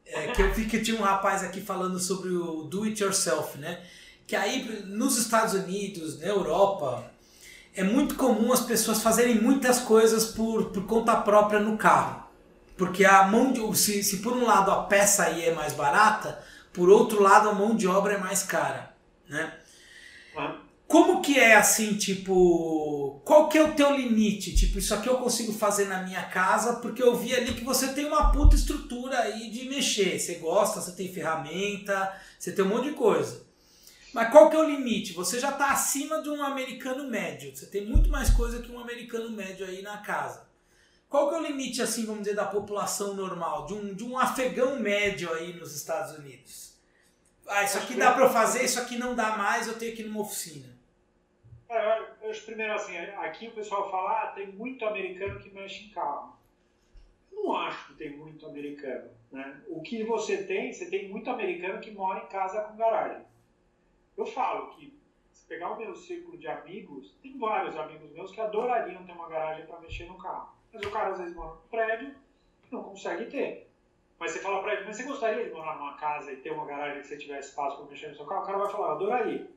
é, 0.05 0.27
que 0.29 0.43
eu 0.43 0.53
vi 0.53 0.67
que 0.67 0.83
tinha 0.83 1.01
um 1.01 1.03
rapaz 1.03 1.43
aqui 1.43 1.61
falando 1.61 1.99
sobre 1.99 2.29
o 2.29 2.65
do 2.65 2.85
it 2.85 3.03
yourself, 3.03 3.57
né? 3.57 3.83
Que 4.27 4.37
aí 4.37 4.85
nos 4.85 5.17
Estados 5.17 5.55
Unidos, 5.55 6.21
na 6.21 6.27
Europa, 6.27 7.11
é 7.75 7.83
muito 7.83 8.15
comum 8.17 8.53
as 8.53 8.61
pessoas 8.61 9.03
fazerem 9.03 9.41
muitas 9.41 9.81
coisas 9.81 10.27
por, 10.27 10.71
por 10.71 10.87
conta 10.87 11.17
própria 11.17 11.61
no 11.61 11.79
carro. 11.79 12.29
Porque 12.77 13.05
a 13.05 13.27
mão 13.27 13.53
de, 13.53 13.79
se, 13.79 14.03
se 14.03 14.19
por 14.19 14.35
um 14.35 14.45
lado 14.45 14.71
a 14.71 14.83
peça 14.85 15.25
aí 15.25 15.47
é 15.47 15.55
mais 15.55 15.73
barata, 15.73 16.45
por 16.73 16.89
outro 16.89 17.23
lado 17.23 17.49
a 17.49 17.55
mão 17.55 17.75
de 17.77 17.87
obra 17.87 18.15
é 18.15 18.19
mais 18.19 18.43
cara, 18.43 18.95
né? 19.29 19.55
Ah, 20.37 20.61
Como 20.87 21.23
que 21.23 21.39
é 21.39 21.55
assim, 21.55 21.97
tipo, 21.97 23.21
qual 23.25 23.49
que 23.49 23.57
é 23.59 23.63
o 23.63 23.75
teu 23.75 23.95
limite? 23.97 24.55
Tipo, 24.57 24.79
isso 24.79 24.93
aqui 24.95 25.09
eu 25.09 25.19
consigo 25.19 25.53
fazer 25.53 25.87
na 25.87 26.03
minha 26.03 26.23
casa 26.25 26.77
porque 26.81 27.03
eu 27.03 27.15
vi 27.17 27.35
ali 27.35 27.55
que 27.55 27.65
você 27.65 27.93
tem 27.93 28.07
uma 28.07 28.33
puta 28.33 28.57
estrutura 28.57 29.21
aí 29.21 29.51
de 29.51 29.69
mexer. 29.69 30.19
Você 30.19 30.35
gosta, 30.37 30.81
você 30.81 30.93
tem 30.93 31.13
ferramenta, 31.13 32.13
você 32.39 32.53
tem 32.53 32.65
um 32.65 32.69
monte 32.69 32.91
de 32.91 32.95
coisa. 32.95 33.43
Mas 34.13 34.31
qual 34.33 34.51
que 34.51 34.57
é 34.57 34.59
o 34.59 34.69
limite? 34.69 35.13
Você 35.13 35.39
já 35.39 35.51
está 35.51 35.71
acima 35.71 36.21
de 36.23 36.29
um 36.29 36.43
americano 36.43 37.09
médio. 37.09 37.55
Você 37.55 37.67
tem 37.67 37.87
muito 37.87 38.11
mais 38.11 38.31
coisa 38.31 38.61
que 38.61 38.73
um 38.73 38.81
americano 38.81 39.31
médio 39.31 39.65
aí 39.67 39.83
na 39.83 39.99
casa. 39.99 40.50
Qual 41.11 41.29
que 41.29 41.35
é 41.35 41.39
o 41.39 41.43
limite, 41.43 41.83
assim, 41.83 42.07
vamos 42.07 42.23
dizer, 42.23 42.37
da 42.37 42.47
população 42.47 43.15
normal, 43.15 43.67
de 43.67 43.75
um, 43.75 43.93
de 43.93 44.05
um 44.05 44.17
afegão 44.17 44.79
médio 44.79 45.35
aí 45.35 45.53
nos 45.53 45.75
Estados 45.75 46.17
Unidos? 46.17 46.81
Ah, 47.49 47.65
isso 47.65 47.79
aqui 47.79 47.97
dá 47.97 48.13
para 48.13 48.27
eu 48.27 48.31
fazer, 48.31 48.65
isso 48.65 48.81
aqui 48.81 48.97
não 48.97 49.17
dá 49.17 49.37
mais, 49.37 49.67
eu 49.67 49.77
tenho 49.77 49.93
que 49.97 50.03
ir 50.03 50.05
numa 50.07 50.21
oficina. 50.21 50.69
Cara, 51.67 52.17
eu, 52.23 52.31
eu 52.31 52.41
primeiro 52.43 52.75
assim, 52.75 52.97
aqui 52.97 53.49
o 53.49 53.55
pessoal 53.55 53.91
fala, 53.91 54.23
ah, 54.23 54.27
tem 54.29 54.53
muito 54.53 54.87
americano 54.87 55.41
que 55.41 55.51
mexe 55.51 55.87
em 55.87 55.91
carro. 55.91 56.39
Não 57.33 57.57
acho 57.57 57.89
que 57.89 57.95
tem 57.95 58.17
muito 58.17 58.47
americano. 58.47 59.11
Né? 59.33 59.63
O 59.67 59.83
que 59.83 60.05
você 60.05 60.45
tem, 60.45 60.73
você 60.73 60.89
tem 60.89 61.09
muito 61.09 61.29
americano 61.29 61.81
que 61.81 61.91
mora 61.91 62.23
em 62.23 62.29
casa 62.29 62.61
com 62.63 62.77
garagem. 62.77 63.27
Eu 64.17 64.27
falo 64.27 64.77
que, 64.77 64.97
se 65.33 65.45
pegar 65.47 65.73
o 65.73 65.77
meu 65.77 65.93
círculo 65.97 66.39
de 66.39 66.47
amigos, 66.47 67.17
tem 67.21 67.37
vários 67.37 67.77
amigos 67.77 68.13
meus 68.13 68.31
que 68.31 68.41
adorariam 68.41 69.05
ter 69.05 69.13
uma 69.13 69.29
garagem 69.29 69.67
para 69.67 69.81
mexer 69.81 70.07
no 70.07 70.17
carro. 70.17 70.60
Mas 70.73 70.83
o 70.83 70.91
cara 70.91 71.11
às 71.11 71.19
vezes 71.19 71.35
mora 71.35 71.55
no 71.55 71.61
prédio 71.71 72.15
e 72.65 72.75
não 72.75 72.83
consegue 72.83 73.27
ter. 73.27 73.71
Mas 74.19 74.33
você 74.33 74.41
fala 74.41 74.63
para 74.63 74.75
ele, 74.75 74.85
mas 74.85 74.97
você 74.97 75.03
gostaria 75.05 75.45
de 75.45 75.51
morar 75.51 75.77
numa 75.77 75.95
casa 75.97 76.31
e 76.31 76.37
ter 76.37 76.51
uma 76.51 76.67
garagem 76.67 77.01
que 77.01 77.09
você 77.09 77.17
tivesse 77.17 77.49
espaço 77.49 77.79
para 77.79 77.87
mexer 77.87 78.09
no 78.09 78.17
seu 78.17 78.27
carro? 78.27 78.43
O 78.43 78.47
cara 78.47 78.59
vai 78.59 78.71
falar, 78.71 78.89
eu 78.89 78.93
adoraria. 78.93 79.51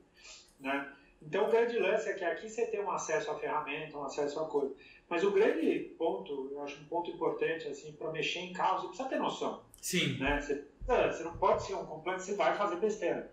Né? 0.60 0.94
Então 1.22 1.48
o 1.48 1.52
grande 1.52 1.78
lance 1.78 2.10
é 2.10 2.14
que 2.14 2.24
aqui 2.24 2.50
você 2.50 2.66
tem 2.68 2.82
um 2.82 2.92
acesso 2.92 3.30
à 3.32 3.36
ferramenta, 3.38 3.98
um 3.98 4.04
acesso 4.04 4.40
a 4.40 4.46
coisa. 4.48 4.74
Mas 5.10 5.24
o 5.24 5.32
grande 5.32 5.94
ponto, 5.98 6.50
eu 6.52 6.64
acho 6.64 6.80
um 6.80 6.86
ponto 6.86 7.12
importante 7.12 7.68
assim 7.68 7.92
para 7.92 8.12
mexer 8.12 8.40
em 8.40 8.54
carro, 8.54 8.82
você 8.82 8.88
precisa 8.88 9.10
ter 9.10 9.20
noção. 9.20 9.62
Sim. 9.82 10.18
Né? 10.18 10.40
Você, 10.40 10.66
você 10.86 11.24
não 11.24 11.38
pode 11.38 11.64
ser 11.64 11.76
um 11.76 11.86
completo, 11.86 12.22
você 12.22 12.36
vai 12.36 12.56
fazer 12.56 12.78
besteira. 12.78 13.32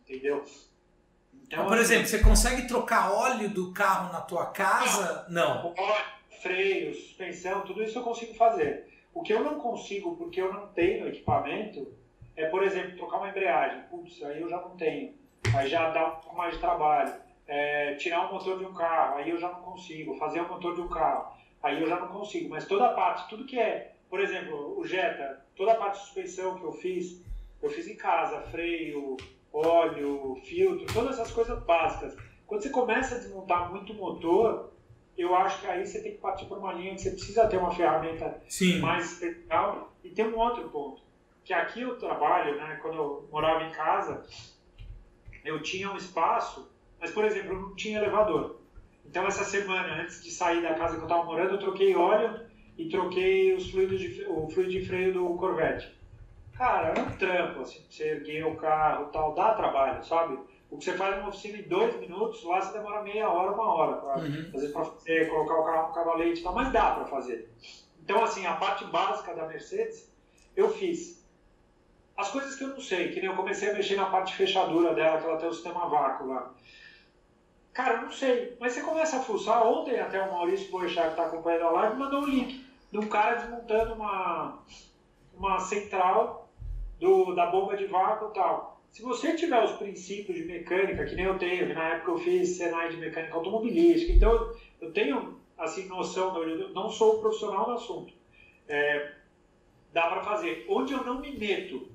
Entendeu? 0.00 0.44
Então, 1.34 1.66
Por 1.66 1.74
assim, 1.74 1.82
exemplo, 1.82 2.08
você 2.08 2.18
consegue 2.20 2.66
trocar 2.66 3.12
óleo 3.12 3.50
do 3.50 3.72
carro 3.72 4.10
na 4.10 4.22
tua 4.22 4.46
casa? 4.46 5.26
Não. 5.28 5.74
Olha, 5.76 6.06
freio, 6.42 6.94
suspensão, 6.94 7.62
tudo 7.62 7.82
isso 7.82 7.98
eu 7.98 8.02
consigo 8.02 8.34
fazer. 8.34 8.86
O 9.14 9.22
que 9.22 9.32
eu 9.32 9.44
não 9.44 9.60
consigo, 9.60 10.16
porque 10.16 10.40
eu 10.40 10.52
não 10.52 10.66
tenho 10.68 11.08
equipamento, 11.08 11.86
é, 12.36 12.46
por 12.46 12.62
exemplo, 12.62 12.96
trocar 12.96 13.18
uma 13.18 13.28
embreagem. 13.28 13.82
Putz, 13.90 14.22
aí 14.22 14.40
eu 14.40 14.48
já 14.48 14.60
não 14.60 14.76
tenho. 14.76 15.14
Aí 15.54 15.68
já 15.68 15.90
dá 15.90 16.08
um 16.08 16.10
pouco 16.16 16.36
mais 16.36 16.54
de 16.54 16.60
trabalho. 16.60 17.14
É, 17.46 17.94
tirar 17.96 18.28
o 18.28 18.32
motor 18.32 18.58
de 18.58 18.64
um 18.64 18.72
carro, 18.72 19.18
aí 19.18 19.30
eu 19.30 19.38
já 19.38 19.48
não 19.48 19.60
consigo. 19.60 20.16
Fazer 20.16 20.40
o 20.40 20.48
motor 20.48 20.74
de 20.74 20.80
um 20.80 20.88
carro, 20.88 21.36
aí 21.62 21.80
eu 21.80 21.88
já 21.88 22.00
não 22.00 22.08
consigo. 22.08 22.48
Mas 22.48 22.66
toda 22.66 22.86
a 22.86 22.94
parte, 22.94 23.28
tudo 23.28 23.44
que 23.44 23.58
é, 23.58 23.94
por 24.08 24.20
exemplo, 24.20 24.78
o 24.78 24.86
Jetta, 24.86 25.44
toda 25.54 25.72
a 25.72 25.76
parte 25.76 25.98
de 25.98 26.04
suspensão 26.06 26.58
que 26.58 26.64
eu 26.64 26.72
fiz, 26.72 27.22
eu 27.62 27.70
fiz 27.70 27.86
em 27.86 27.96
casa, 27.96 28.40
freio, 28.42 29.16
óleo, 29.52 30.36
filtro, 30.44 30.86
todas 30.92 31.18
essas 31.18 31.32
coisas 31.32 31.62
básicas. 31.64 32.16
Quando 32.46 32.62
você 32.62 32.70
começa 32.70 33.14
a 33.14 33.18
desmontar 33.18 33.70
muito 33.70 33.94
motor, 33.94 34.71
eu 35.16 35.34
acho 35.34 35.60
que 35.60 35.66
aí 35.66 35.86
você 35.86 36.02
tem 36.02 36.12
que 36.12 36.18
partir 36.18 36.46
por 36.46 36.58
uma 36.58 36.72
linha 36.72 36.94
que 36.94 37.02
você 37.02 37.10
precisa 37.10 37.46
ter 37.46 37.58
uma 37.58 37.74
ferramenta 37.74 38.40
Sim. 38.48 38.80
mais 38.80 39.12
especial. 39.12 39.92
E 40.02 40.10
tem 40.10 40.26
um 40.26 40.38
outro 40.38 40.68
ponto, 40.70 41.02
que 41.44 41.52
aqui 41.52 41.82
eu 41.82 41.98
trabalho, 41.98 42.56
né, 42.56 42.78
quando 42.80 42.96
eu 42.96 43.28
morava 43.30 43.64
em 43.64 43.70
casa, 43.70 44.22
eu 45.44 45.62
tinha 45.62 45.90
um 45.90 45.96
espaço, 45.96 46.70
mas, 47.00 47.10
por 47.10 47.24
exemplo, 47.24 47.52
eu 47.52 47.60
não 47.60 47.74
tinha 47.74 47.98
elevador. 47.98 48.60
Então, 49.04 49.26
essa 49.26 49.44
semana, 49.44 50.02
antes 50.02 50.22
de 50.22 50.30
sair 50.30 50.62
da 50.62 50.74
casa 50.74 50.94
que 50.94 51.00
eu 51.00 51.06
estava 51.06 51.24
morando, 51.24 51.54
eu 51.54 51.58
troquei 51.58 51.94
óleo 51.94 52.40
e 52.78 52.88
troquei 52.88 53.54
os 53.54 53.70
fluidos 53.70 54.00
de, 54.00 54.24
o 54.28 54.48
fluido 54.48 54.70
de 54.70 54.84
freio 54.84 55.12
do 55.12 55.36
Corvette. 55.36 55.92
Cara, 56.56 56.94
é 56.96 57.00
um 57.00 57.16
trampo, 57.16 57.60
assim, 57.60 57.84
você 57.90 58.08
erguer 58.10 58.46
o 58.46 58.56
carro 58.56 59.06
tal, 59.06 59.34
dá 59.34 59.54
trabalho, 59.54 60.04
sabe? 60.04 60.38
O 60.72 60.78
que 60.78 60.84
você 60.84 60.94
faz 60.94 61.18
numa 61.18 61.28
oficina 61.28 61.58
em 61.58 61.68
dois 61.68 62.00
minutos, 62.00 62.42
lá 62.44 62.58
você 62.58 62.72
demora 62.72 63.02
meia 63.02 63.28
hora, 63.28 63.52
uma 63.52 63.74
hora, 63.74 63.96
pra, 63.98 64.16
uhum. 64.16 64.46
às 64.46 64.52
vezes 64.52 64.72
para 64.72 64.84
fazer, 64.86 65.28
colocar 65.28 65.54
o 65.54 65.64
carro 65.64 65.88
no 65.88 65.94
cavalete 65.94 66.40
e 66.40 66.42
tal, 66.42 66.54
mas 66.54 66.72
dá 66.72 66.92
para 66.92 67.04
fazer. 67.04 67.52
Então, 68.02 68.24
assim, 68.24 68.46
a 68.46 68.54
parte 68.54 68.86
básica 68.86 69.34
da 69.34 69.46
Mercedes, 69.46 70.10
eu 70.56 70.70
fiz. 70.70 71.22
As 72.16 72.30
coisas 72.30 72.56
que 72.56 72.64
eu 72.64 72.68
não 72.68 72.80
sei, 72.80 73.10
que 73.10 73.20
nem 73.20 73.28
eu 73.28 73.36
comecei 73.36 73.70
a 73.70 73.74
mexer 73.74 73.96
na 73.96 74.06
parte 74.06 74.34
fechadura 74.34 74.94
dela, 74.94 75.18
que 75.18 75.26
ela 75.26 75.36
tem 75.36 75.48
o 75.50 75.52
sistema 75.52 75.86
vácuo 75.90 76.28
lá. 76.28 76.54
Cara, 77.74 77.96
eu 77.96 78.02
não 78.02 78.12
sei, 78.12 78.56
mas 78.58 78.72
você 78.72 78.80
começa 78.80 79.18
a 79.18 79.22
fuçar. 79.22 79.66
Ontem 79.66 80.00
até 80.00 80.22
o 80.22 80.32
Maurício 80.32 80.70
Boechat, 80.70 81.08
que 81.08 81.10
está 81.10 81.26
acompanhando 81.26 81.66
a 81.66 81.70
live, 81.70 81.98
mandou 81.98 82.22
um 82.22 82.26
link 82.26 82.66
de 82.90 82.98
um 82.98 83.08
cara 83.08 83.34
desmontando 83.34 83.92
uma, 83.92 84.58
uma 85.34 85.60
central 85.60 86.48
do, 86.98 87.34
da 87.34 87.46
bomba 87.46 87.76
de 87.76 87.86
vácuo 87.86 88.30
e 88.30 88.32
tal. 88.32 88.81
Se 88.92 89.00
você 89.00 89.34
tiver 89.34 89.64
os 89.64 89.72
princípios 89.72 90.36
de 90.36 90.44
mecânica, 90.44 91.06
que 91.06 91.14
nem 91.14 91.24
eu 91.24 91.38
tenho, 91.38 91.66
que 91.66 91.72
na 91.72 91.94
época 91.94 92.10
eu 92.10 92.18
fiz 92.18 92.58
Senai 92.58 92.90
de 92.90 92.98
mecânica 92.98 93.34
automobilística, 93.34 94.12
então 94.12 94.54
eu 94.78 94.92
tenho 94.92 95.40
assim 95.56 95.86
noção, 95.86 96.34
não 96.74 96.90
sou 96.90 97.18
profissional 97.18 97.64
do 97.64 97.72
assunto. 97.72 98.12
É, 98.68 99.14
dá 99.94 100.08
para 100.08 100.22
fazer. 100.22 100.66
Onde 100.68 100.92
eu 100.92 101.02
não 101.04 101.20
me 101.20 101.32
meto, 101.32 101.88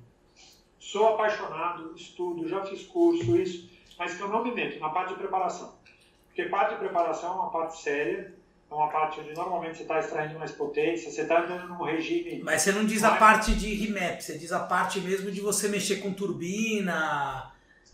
sou 0.80 1.06
apaixonado, 1.10 1.94
estudo, 1.96 2.48
já 2.48 2.64
fiz 2.64 2.84
curso, 2.88 3.38
isso, 3.38 3.70
mas 3.96 4.16
que 4.16 4.24
eu 4.24 4.28
não 4.28 4.44
me 4.44 4.52
meto 4.52 4.80
na 4.80 4.90
parte 4.90 5.10
de 5.10 5.20
preparação. 5.20 5.78
Porque 6.26 6.46
parte 6.46 6.74
de 6.74 6.80
preparação 6.80 7.32
é 7.32 7.36
uma 7.36 7.52
parte 7.52 7.80
séria, 7.80 8.34
é 8.70 8.74
uma 8.74 8.90
parte 8.90 9.22
onde 9.22 9.34
normalmente 9.34 9.78
você 9.78 9.84
está 9.84 10.00
extraindo 10.00 10.38
mais 10.38 10.52
potência, 10.52 11.10
você 11.10 11.22
está 11.22 11.42
andando 11.42 11.70
num 11.70 11.84
regime. 11.84 12.42
Mas 12.44 12.62
você 12.62 12.72
não 12.74 12.86
diz 12.86 13.04
a 13.04 13.16
parte 13.16 13.56
de 13.56 13.74
remap, 13.74 14.20
você 14.20 14.38
diz 14.38 14.52
a 14.52 14.60
parte 14.60 15.00
mesmo 15.00 15.32
de 15.32 15.40
você 15.40 15.70
mexer 15.70 15.98
com 15.98 16.14
turbina. 16.14 17.54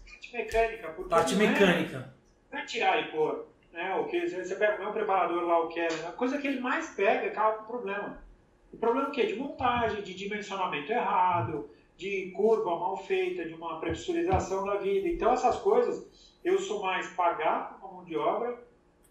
Parte 0.10 0.34
mecânica. 0.34 0.88
Parte 1.10 1.36
não 1.36 1.44
é- 1.44 1.48
mecânica. 1.48 2.14
É, 2.52 2.56
não 2.56 2.62
é 2.62 2.66
tirar 2.66 3.00
e 3.02 3.12
pôr. 3.12 3.48
Né? 3.72 3.96
O 3.96 4.06
que, 4.06 4.28
você 4.28 4.56
pega 4.56 4.78
o 4.78 4.84
meu 4.84 4.94
preparador 4.94 5.44
lá, 5.44 5.60
o 5.60 5.68
que 5.68 5.80
é. 5.80 5.88
A 6.08 6.12
coisa 6.12 6.40
que 6.40 6.48
ele 6.48 6.60
mais 6.60 6.90
pega 6.90 7.28
é 7.28 7.30
carro 7.30 7.60
com 7.60 7.66
problema. 7.66 8.24
O 8.72 8.78
problema 8.78 9.08
é 9.08 9.10
o 9.12 9.14
quê? 9.14 9.28
De 9.28 9.36
montagem, 9.36 10.02
de 10.02 10.14
dimensionamento 10.16 10.92
errado, 10.92 11.70
de 11.96 12.32
curva 12.36 12.72
mal 12.72 12.98
feita, 12.98 13.46
de 13.46 13.54
uma 13.54 13.80
pressurização 13.80 14.66
da 14.66 14.78
vida. 14.78 15.08
Então, 15.08 15.34
essas 15.34 15.58
coisas, 15.58 16.40
eu 16.44 16.60
sou 16.60 16.82
mais 16.82 17.08
pagar 17.10 17.78
com 17.80 17.88
a 17.88 17.92
mão 17.92 18.04
de 18.04 18.18
obra 18.18 18.58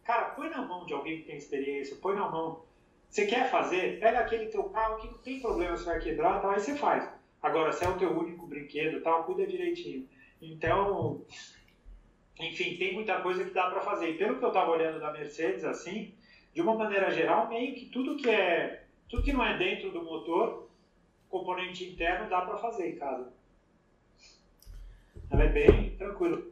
Cara, 0.04 0.30
põe 0.30 0.50
na 0.50 0.62
mão 0.62 0.84
de 0.84 0.92
alguém 0.92 1.18
que 1.18 1.26
tem 1.26 1.36
experiência, 1.36 1.96
põe 1.96 2.16
na 2.16 2.28
mão. 2.28 2.64
Você 3.08 3.26
quer 3.26 3.50
fazer? 3.50 4.00
Pega 4.00 4.20
aquele 4.20 4.46
teu 4.46 4.64
carro 4.64 4.96
que 4.96 5.06
não 5.06 5.18
tem 5.18 5.40
problema 5.40 5.76
se 5.76 5.84
vai 5.84 6.00
quebrar, 6.00 6.40
tal, 6.40 6.50
aí 6.50 6.60
você 6.60 6.74
faz. 6.74 7.08
Agora, 7.42 7.72
se 7.72 7.84
é 7.84 7.88
o 7.88 7.98
teu 7.98 8.10
único 8.16 8.46
brinquedo, 8.46 9.02
tal, 9.02 9.24
cuida 9.24 9.46
direitinho. 9.46 10.08
Então, 10.40 11.24
enfim, 12.38 12.76
tem 12.76 12.94
muita 12.94 13.20
coisa 13.20 13.44
que 13.44 13.50
dá 13.50 13.70
para 13.70 13.80
fazer. 13.80 14.10
E 14.10 14.18
pelo 14.18 14.38
que 14.38 14.44
eu 14.44 14.48
estava 14.48 14.70
olhando 14.70 14.98
da 14.98 15.12
Mercedes, 15.12 15.64
assim, 15.64 16.14
de 16.54 16.60
uma 16.60 16.74
maneira 16.74 17.10
geral, 17.10 17.48
meio 17.48 17.74
que 17.74 17.86
tudo 17.86 18.16
que 18.16 18.28
é, 18.28 18.84
tudo 19.08 19.22
que 19.22 19.32
não 19.32 19.44
é 19.44 19.56
dentro 19.56 19.90
do 19.90 20.02
motor, 20.02 20.68
componente 21.28 21.84
interno, 21.84 22.28
dá 22.28 22.42
para 22.42 22.58
fazer 22.58 22.90
em 22.90 22.96
casa. 22.96 23.32
Ela 25.30 25.44
é 25.44 25.48
bem 25.48 25.96
tranquila. 25.96 26.42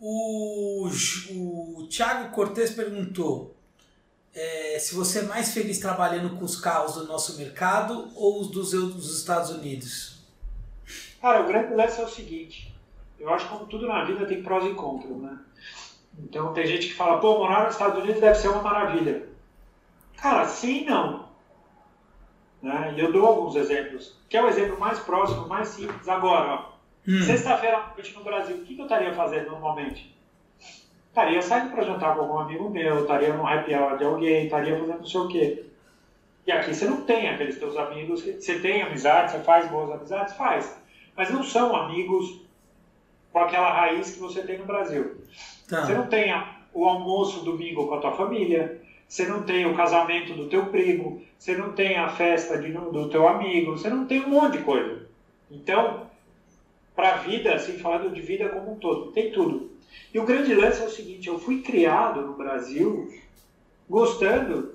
O, 0.00 0.88
o 0.88 1.86
Thiago 1.88 2.30
Cortes 2.32 2.70
perguntou 2.70 3.54
é, 4.34 4.78
se 4.78 4.94
você 4.94 5.20
é 5.20 5.22
mais 5.22 5.52
feliz 5.52 5.78
trabalhando 5.78 6.36
com 6.36 6.44
os 6.44 6.58
carros 6.58 6.94
do 6.94 7.06
nosso 7.06 7.36
mercado 7.36 8.10
ou 8.14 8.40
os 8.40 8.48
dos, 8.48 8.70
dos 8.70 9.18
Estados 9.18 9.50
Unidos. 9.50 10.20
Cara, 11.20 11.42
o 11.42 11.46
grande 11.46 11.74
lance 11.74 12.00
é 12.00 12.04
o 12.04 12.08
seguinte: 12.08 12.74
eu 13.18 13.28
acho 13.28 13.46
que 13.46 13.52
como 13.52 13.66
tudo 13.66 13.86
na 13.86 14.04
vida 14.04 14.26
tem 14.26 14.42
prós 14.42 14.64
e 14.64 14.74
contras, 14.74 15.16
né? 15.18 15.38
Então 16.18 16.52
tem 16.54 16.66
gente 16.66 16.88
que 16.88 16.94
fala, 16.94 17.20
pô, 17.20 17.38
morar 17.38 17.64
nos 17.64 17.74
Estados 17.74 18.02
Unidos 18.02 18.20
deve 18.20 18.38
ser 18.38 18.48
uma 18.48 18.62
maravilha. 18.62 19.28
Cara, 20.16 20.46
sim 20.48 20.82
e 20.82 20.84
não. 20.86 21.28
Né? 22.62 22.94
E 22.96 23.00
eu 23.00 23.12
dou 23.12 23.26
alguns 23.26 23.56
exemplos. 23.56 24.16
Que 24.28 24.36
é 24.36 24.42
o 24.42 24.48
exemplo 24.48 24.78
mais 24.78 24.98
próximo, 24.98 25.46
mais 25.46 25.68
simples. 25.68 26.08
Agora, 26.08 26.54
ó, 26.54 26.69
Hum. 27.06 27.22
Sexta-feira 27.22 27.76
à 27.76 27.94
noite 27.94 28.14
no 28.14 28.22
Brasil, 28.22 28.56
o 28.56 28.60
que, 28.60 28.78
eu 28.78 28.84
estaria 28.84 29.12
fazendo 29.12 29.50
normalmente? 29.50 30.14
Estaria 31.08 31.42
saindo 31.42 31.70
para 31.70 31.84
jantar 31.84 32.14
com 32.14 32.22
algum 32.22 32.38
amigo 32.38 32.70
meu, 32.70 33.00
estaria 33.00 33.32
no 33.32 33.46
happy 33.46 33.74
hour 33.74 33.98
de 33.98 34.04
alguém, 34.04 34.44
estaria 34.44 34.78
fazendo 34.78 34.98
não 34.98 35.06
sei 35.06 35.20
o 35.20 35.28
quê. 35.28 35.64
E 36.46 36.52
aqui 36.52 36.74
você 36.74 36.84
não 36.84 37.02
tem 37.02 37.28
aqueles 37.28 37.58
teus 37.58 37.76
amigos, 37.76 38.22
você 38.22 38.58
tem 38.58 38.82
amizade, 38.82 39.32
você 39.32 39.40
faz 39.40 39.68
boas 39.68 39.90
amizades? 39.90 40.34
Faz. 40.34 40.76
Mas 41.16 41.30
não 41.30 41.42
são 41.42 41.74
amigos 41.74 42.40
com 43.32 43.38
aquela 43.38 43.72
raiz 43.72 44.10
que 44.12 44.20
você 44.20 44.42
tem 44.42 44.58
no 44.58 44.64
Brasil. 44.64 45.16
Tá. 45.68 45.84
Você 45.84 45.94
não 45.94 46.06
tem 46.06 46.32
o 46.72 46.84
almoço 46.84 47.44
domingo 47.44 47.86
com 47.86 47.94
a 47.94 48.00
tua 48.00 48.12
família, 48.12 48.80
você 49.06 49.26
não 49.26 49.42
tem 49.42 49.66
o 49.66 49.76
casamento 49.76 50.34
do 50.34 50.48
teu 50.48 50.66
primo, 50.66 51.22
você 51.36 51.56
não 51.56 51.72
tem 51.72 51.96
a 51.96 52.08
festa 52.08 52.58
de, 52.58 52.70
do 52.70 53.08
teu 53.08 53.26
amigo, 53.26 53.72
você 53.72 53.90
não 53.90 54.06
tem 54.06 54.20
um 54.20 54.28
monte 54.28 54.58
de 54.58 54.64
coisa. 54.64 55.06
Então, 55.50 56.09
para 57.00 57.14
a 57.14 57.16
vida, 57.16 57.54
assim, 57.54 57.78
falando 57.78 58.12
de 58.12 58.20
vida 58.20 58.50
como 58.50 58.72
um 58.72 58.74
todo. 58.74 59.10
Tem 59.12 59.32
tudo. 59.32 59.70
E 60.12 60.18
o 60.18 60.26
grande 60.26 60.54
lance 60.54 60.82
é 60.82 60.84
o 60.84 60.90
seguinte: 60.90 61.28
eu 61.28 61.38
fui 61.38 61.62
criado 61.62 62.20
no 62.20 62.34
Brasil 62.34 63.10
gostando 63.88 64.74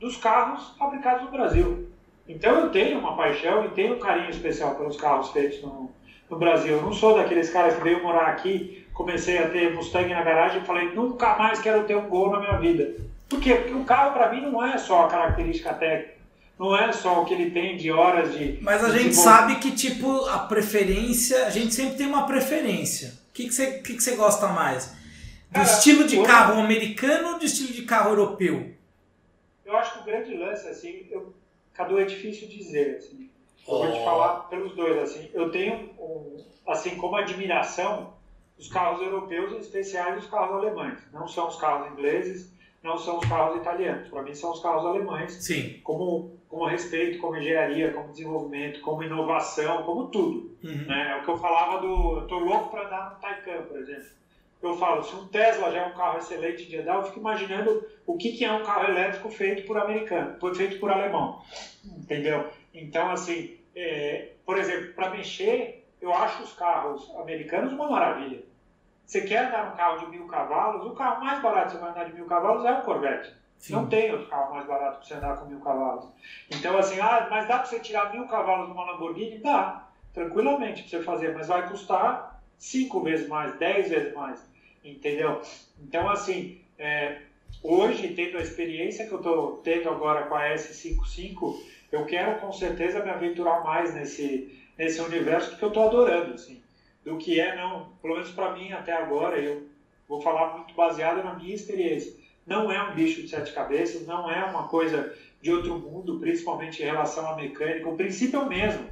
dos 0.00 0.16
carros 0.16 0.74
fabricados 0.76 1.24
no 1.24 1.30
Brasil. 1.30 1.88
Então 2.28 2.58
eu 2.58 2.70
tenho 2.70 2.98
uma 2.98 3.16
paixão 3.16 3.64
e 3.64 3.68
tenho 3.68 3.94
um 3.94 4.00
carinho 4.00 4.30
especial 4.30 4.74
pelos 4.74 4.96
carros 4.96 5.30
feitos 5.30 5.62
no, 5.62 5.92
no 6.28 6.36
Brasil. 6.36 6.74
Eu 6.74 6.82
não 6.82 6.92
sou 6.92 7.16
daqueles 7.16 7.50
caras 7.50 7.76
que 7.76 7.84
veio 7.84 8.02
morar 8.02 8.26
aqui, 8.26 8.84
comecei 8.92 9.38
a 9.38 9.48
ter 9.48 9.72
Mustang 9.74 10.12
na 10.12 10.22
garagem 10.22 10.60
e 10.60 10.64
falei, 10.64 10.92
nunca 10.92 11.36
mais 11.36 11.60
quero 11.60 11.84
ter 11.84 11.96
um 11.96 12.08
Gol 12.08 12.32
na 12.32 12.40
minha 12.40 12.56
vida. 12.58 12.96
Por 13.28 13.40
quê? 13.40 13.54
Porque 13.54 13.74
o 13.74 13.84
carro 13.84 14.12
para 14.12 14.32
mim 14.32 14.40
não 14.40 14.64
é 14.64 14.76
só 14.76 15.04
a 15.04 15.08
característica 15.08 15.72
técnica 15.72 16.13
não 16.58 16.76
é 16.76 16.92
só 16.92 17.22
o 17.22 17.24
que 17.24 17.34
ele 17.34 17.50
tem 17.50 17.76
de 17.76 17.90
horas 17.90 18.36
de. 18.36 18.58
Mas 18.60 18.84
a 18.84 18.90
de 18.90 18.98
gente 18.98 19.14
sabe 19.14 19.56
que, 19.56 19.72
tipo, 19.72 20.26
a 20.26 20.40
preferência. 20.40 21.46
A 21.46 21.50
gente 21.50 21.74
sempre 21.74 21.96
tem 21.96 22.06
uma 22.06 22.26
preferência. 22.26 23.08
O 23.30 23.32
que, 23.32 23.44
que, 23.44 23.54
você, 23.54 23.78
que, 23.78 23.94
que 23.94 24.02
você 24.02 24.14
gosta 24.14 24.48
mais? 24.48 24.86
Do 25.50 25.54
Cara, 25.54 25.66
estilo 25.66 26.06
de 26.06 26.22
carro 26.22 26.60
americano 26.60 27.32
ou 27.32 27.38
do 27.38 27.44
estilo 27.44 27.72
de 27.72 27.82
carro 27.82 28.10
europeu? 28.10 28.72
Eu 29.64 29.76
acho 29.76 29.94
que 29.94 29.98
o 30.00 30.04
grande 30.04 30.34
lance, 30.34 30.68
assim, 30.68 31.06
eu, 31.10 31.34
Cadu, 31.72 31.98
é 31.98 32.04
difícil 32.04 32.48
dizer, 32.48 32.96
assim. 32.98 33.30
Oh. 33.66 33.78
vou 33.78 33.92
te 33.92 34.04
falar 34.04 34.40
pelos 34.48 34.76
dois, 34.76 34.98
assim. 34.98 35.30
Eu 35.32 35.50
tenho, 35.50 35.90
um, 35.98 36.36
assim, 36.66 36.96
como 36.96 37.16
admiração 37.16 38.12
os 38.58 38.68
carros 38.68 39.00
europeus, 39.00 39.52
em 39.52 39.58
especial 39.58 40.16
os 40.16 40.26
carros 40.26 40.56
alemães. 40.56 40.98
Não 41.12 41.26
são 41.26 41.48
os 41.48 41.56
carros 41.56 41.90
ingleses, 41.92 42.52
não 42.82 42.98
são 42.98 43.18
os 43.18 43.28
carros 43.28 43.56
italianos. 43.56 44.08
Para 44.08 44.22
mim, 44.22 44.34
são 44.34 44.52
os 44.52 44.60
carros 44.60 44.84
alemães. 44.84 45.32
Sim. 45.32 45.80
Como, 45.82 46.33
como 46.54 46.66
respeito, 46.66 47.18
como 47.18 47.36
engenharia, 47.36 47.92
como 47.92 48.12
desenvolvimento, 48.12 48.80
como 48.80 49.02
inovação, 49.02 49.82
como 49.82 50.06
tudo. 50.06 50.56
Uhum. 50.62 50.86
Né? 50.86 51.10
É 51.10 51.16
o 51.16 51.24
que 51.24 51.30
eu 51.30 51.36
falava 51.36 51.80
do. 51.80 52.18
Eu 52.18 52.26
tô 52.28 52.38
louco 52.38 52.70
para 52.70 52.86
andar 52.86 53.10
no 53.10 53.20
Taycan, 53.20 53.62
por 53.62 53.80
exemplo. 53.80 54.06
Eu 54.62 54.74
falo, 54.78 55.02
se 55.02 55.14
um 55.16 55.26
Tesla 55.26 55.72
já 55.72 55.80
é 55.80 55.86
um 55.86 55.94
carro 55.94 56.18
excelente 56.18 56.64
de 56.66 56.78
andar, 56.78 56.94
eu 56.94 57.02
fico 57.02 57.18
imaginando 57.18 57.84
o 58.06 58.16
que, 58.16 58.32
que 58.32 58.44
é 58.44 58.52
um 58.52 58.62
carro 58.62 58.88
elétrico 58.88 59.28
feito 59.28 59.66
por 59.66 59.76
americano, 59.76 60.38
feito 60.54 60.78
por 60.78 60.90
alemão. 60.90 61.42
Entendeu? 61.84 62.48
Então, 62.72 63.10
assim, 63.10 63.58
é, 63.74 64.30
por 64.46 64.56
exemplo, 64.56 64.94
para 64.94 65.10
mexer, 65.10 65.84
eu 66.00 66.14
acho 66.14 66.44
os 66.44 66.52
carros 66.52 67.10
americanos 67.16 67.72
uma 67.72 67.90
maravilha. 67.90 68.42
Você 69.04 69.22
quer 69.22 69.48
andar 69.48 69.70
num 69.70 69.76
carro 69.76 69.98
de 69.98 70.06
mil 70.06 70.26
cavalos, 70.28 70.86
o 70.86 70.94
carro 70.94 71.22
mais 71.22 71.42
barato 71.42 71.66
que 71.66 71.72
você 71.72 71.78
vai 71.80 71.90
andar 71.90 72.04
de 72.04 72.14
mil 72.14 72.24
cavalos 72.24 72.64
é 72.64 72.72
o 72.72 72.82
Corvette. 72.82 73.34
Sim. 73.58 73.72
Não 73.72 73.86
tem 73.86 74.12
outro 74.12 74.28
carro 74.28 74.54
mais 74.54 74.66
barato 74.66 74.98
para 74.98 75.06
você 75.06 75.14
andar 75.14 75.38
com 75.38 75.46
mil 75.46 75.60
cavalos. 75.60 76.06
Então, 76.50 76.76
assim, 76.76 77.00
ah, 77.00 77.26
mas 77.30 77.48
dá 77.48 77.58
para 77.58 77.66
você 77.66 77.80
tirar 77.80 78.12
mil 78.12 78.26
cavalos 78.26 78.68
numa 78.68 78.84
Lamborghini? 78.84 79.38
Dá, 79.38 79.88
tranquilamente 80.12 80.82
para 80.82 80.90
você 80.90 81.02
fazer, 81.02 81.34
mas 81.34 81.48
vai 81.48 81.68
custar 81.68 82.42
cinco 82.58 83.00
vezes 83.00 83.26
mais, 83.28 83.58
dez 83.58 83.88
vezes 83.88 84.14
mais, 84.14 84.44
entendeu? 84.84 85.40
Então, 85.80 86.08
assim, 86.10 86.60
é, 86.78 87.22
hoje, 87.62 88.08
tendo 88.14 88.36
a 88.36 88.42
experiência 88.42 89.06
que 89.06 89.12
eu 89.12 89.18
estou 89.18 89.56
tendo 89.58 89.88
agora 89.88 90.26
com 90.26 90.34
a 90.34 90.48
S55, 90.50 91.56
eu 91.90 92.04
quero 92.04 92.40
com 92.40 92.52
certeza 92.52 93.02
me 93.02 93.10
aventurar 93.10 93.64
mais 93.64 93.94
nesse, 93.94 94.62
nesse 94.76 95.00
universo 95.00 95.56
que 95.56 95.62
eu 95.62 95.68
estou 95.68 95.88
adorando, 95.88 96.34
assim, 96.34 96.62
do 97.04 97.16
que 97.16 97.40
é, 97.40 97.56
não, 97.56 97.90
pelo 98.02 98.14
menos 98.14 98.30
para 98.30 98.52
mim 98.52 98.72
até 98.72 98.92
agora, 98.92 99.38
eu 99.38 99.66
vou 100.08 100.20
falar 100.20 100.56
muito 100.56 100.74
baseado 100.74 101.24
na 101.24 101.34
minha 101.34 101.54
experiência 101.54 102.23
não 102.46 102.70
é 102.70 102.82
um 102.82 102.94
bicho 102.94 103.22
de 103.22 103.28
sete 103.28 103.52
cabeças, 103.52 104.06
não 104.06 104.30
é 104.30 104.44
uma 104.44 104.68
coisa 104.68 105.14
de 105.40 105.52
outro 105.52 105.78
mundo, 105.78 106.18
principalmente 106.18 106.82
em 106.82 106.86
relação 106.86 107.28
à 107.30 107.36
mecânica. 107.36 107.88
O 107.88 107.96
princípio 107.96 108.40
é 108.40 108.42
o 108.42 108.48
mesmo. 108.48 108.88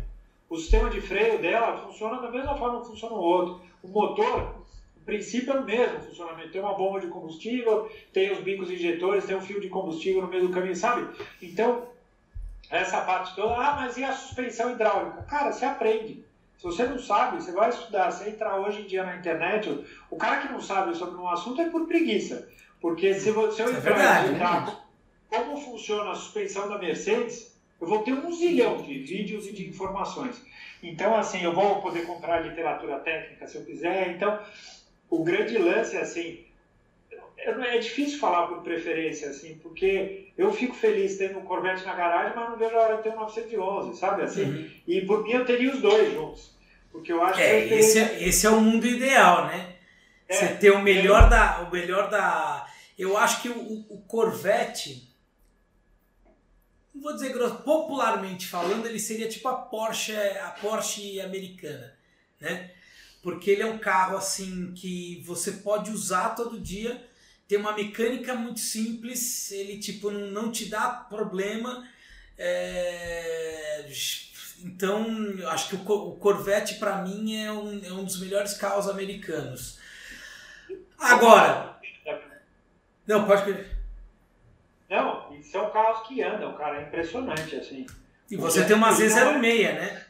O 0.49 0.57
sistema 0.57 0.91
de 0.91 1.01
freio 1.01 1.41
dela 1.41 1.79
funciona 1.79 2.21
da 2.21 2.31
mesma 2.31 2.57
forma 2.57 2.81
que 2.81 2.89
funciona 2.89 3.15
o 3.15 3.21
outro. 3.21 3.61
O 3.83 3.89
motor, 3.89 4.55
o 4.97 5.01
princípio 5.05 5.53
é 5.53 5.61
o 5.61 5.65
mesmo 5.65 6.01
funcionamento. 6.01 6.51
Tem 6.51 6.61
uma 6.61 6.75
bomba 6.75 7.01
de 7.01 7.07
combustível, 7.07 7.91
tem 8.13 8.31
os 8.31 8.41
bicos 8.41 8.71
injetores, 8.71 9.25
tem 9.25 9.37
um 9.37 9.41
fio 9.41 9.61
de 9.61 9.69
combustível 9.69 10.23
no 10.23 10.29
meio 10.29 10.47
do 10.47 10.53
caminho, 10.53 10.77
sabe? 10.77 11.09
Então, 11.41 11.89
essa 12.71 13.01
parte 13.01 13.35
toda, 13.35 13.55
ah, 13.55 13.77
mas 13.77 13.97
e 13.97 14.05
a 14.05 14.13
suspensão 14.13 14.73
hidráulica? 14.73 15.23
Cara, 15.23 15.53
você 15.53 15.65
aprende. 15.65 16.25
Se 16.57 16.65
você 16.65 16.85
não 16.85 16.99
sabe, 16.99 17.43
você 17.43 17.51
vai 17.51 17.71
estudar. 17.71 18.11
Você 18.11 18.29
entrar 18.29 18.61
hoje 18.61 18.83
em 18.83 18.87
dia 18.87 19.03
na 19.03 19.17
internet, 19.17 19.85
o 20.11 20.17
cara 20.17 20.37
que 20.43 20.53
não 20.53 20.61
sabe 20.61 20.95
sobre 20.95 21.21
um 21.21 21.29
assunto 21.29 21.61
é 21.61 21.69
por 21.69 21.87
preguiça. 21.87 22.49
Porque 22.83 23.15
se, 23.15 23.31
você, 23.31 23.63
eu 23.63 23.69
é 23.69 23.79
entrar 23.79 24.27
é 24.27 24.31
né? 24.33 24.77
como 25.31 25.57
funciona 25.57 26.11
a 26.11 26.15
suspensão 26.17 26.69
da 26.69 26.79
Mercedes, 26.79 27.57
eu 27.81 27.87
vou 27.87 28.03
ter 28.03 28.13
um 28.13 28.33
zilhão 28.33 28.83
de 28.83 28.99
vídeos 28.99 29.47
e 29.47 29.53
de 29.53 29.69
informações. 29.69 30.43
Então, 30.83 31.15
assim, 31.15 31.45
eu 31.45 31.55
vou 31.55 31.81
poder 31.81 32.05
comprar 32.05 32.41
literatura 32.41 32.99
técnica 32.99 33.47
se 33.47 33.57
eu 33.57 33.65
quiser. 33.65 34.11
Então, 34.11 34.37
o 35.09 35.23
grande 35.23 35.57
lance, 35.59 35.97
assim, 35.97 36.45
é 37.39 37.79
difícil 37.79 38.19
falar 38.19 38.49
por 38.49 38.63
preferência, 38.63 39.31
assim, 39.31 39.59
porque 39.63 40.33
eu 40.37 40.53
fico 40.53 40.75
feliz 40.75 41.17
tendo 41.17 41.39
um 41.39 41.43
Corvette 41.43 41.85
na 41.85 41.95
garagem, 41.95 42.33
mas 42.35 42.51
não 42.51 42.59
vejo 42.59 42.77
a 42.77 42.81
hora 42.81 42.97
de 42.97 43.05
ter 43.05 43.11
um 43.11 43.21
911, 43.21 43.97
sabe? 43.97 44.23
Assim, 44.23 44.45
uhum. 44.45 44.71
E 44.89 45.01
por 45.03 45.23
mim 45.23 45.33
eu 45.33 45.45
teria 45.45 45.73
os 45.73 45.81
dois 45.81 46.13
juntos. 46.13 46.53
Porque 46.91 47.13
eu 47.13 47.23
acho 47.23 47.41
é, 47.41 47.69
que. 47.69 47.75
Esse, 47.75 47.99
é, 48.01 48.29
esse 48.29 48.45
é 48.45 48.51
o 48.51 48.61
mundo 48.61 48.87
ideal, 48.87 49.47
né? 49.47 49.77
É, 50.29 50.35
Você 50.35 50.49
ter 50.55 50.71
o 50.73 50.83
melhor, 50.83 51.25
é, 51.25 51.29
da, 51.29 51.67
o 51.69 51.73
melhor 51.73 52.11
da 52.11 52.67
eu 52.99 53.17
acho 53.17 53.43
que 53.43 53.49
o, 53.49 53.87
o 53.89 54.03
Corvette, 54.03 55.09
não 56.95 57.03
vou 57.03 57.15
dizer 57.15 57.33
grosso, 57.33 57.63
popularmente 57.63 58.47
falando, 58.47 58.87
ele 58.87 58.99
seria 58.99 59.29
tipo 59.29 59.49
a 59.49 59.55
Porsche, 59.55 60.15
a 60.15 60.51
Porsche 60.61 61.21
americana, 61.21 61.95
né? 62.41 62.71
Porque 63.23 63.51
ele 63.51 63.63
é 63.63 63.67
um 63.67 63.79
carro 63.79 64.17
assim 64.17 64.73
que 64.75 65.23
você 65.25 65.53
pode 65.53 65.91
usar 65.91 66.31
todo 66.31 66.61
dia, 66.61 67.09
tem 67.47 67.59
uma 67.59 67.73
mecânica 67.73 68.35
muito 68.35 68.61
simples, 68.61 69.51
ele 69.53 69.79
tipo 69.79 70.11
não, 70.11 70.31
não 70.31 70.53
te 70.53 70.67
dá 70.67 70.89
problema. 70.89 71.89
É... 72.37 73.89
Então, 74.65 75.07
acho 75.49 75.69
que 75.69 75.75
o 75.77 76.17
Corvette 76.17 76.77
para 76.77 77.03
mim 77.03 77.37
é 77.37 77.53
um, 77.53 77.85
é 77.85 77.93
um 77.93 78.05
dos 78.05 78.21
melhores 78.21 78.55
carros 78.55 78.89
americanos. 78.89 79.79
Agora, 80.99 81.81
não, 83.07 83.27
pode 83.27 83.45
crer. 83.45 83.79
Não, 84.89 85.33
e 85.35 85.43
são 85.43 85.71
carros 85.71 86.07
que 86.07 86.23
andam, 86.23 86.55
cara, 86.55 86.81
é 86.81 86.83
impressionante, 86.83 87.57
assim. 87.57 87.87
E 88.31 88.37
você 88.37 88.67
tem 88.67 88.77
uma 88.77 88.91
Z06, 88.91 89.65
é, 89.65 89.73
né? 89.73 90.07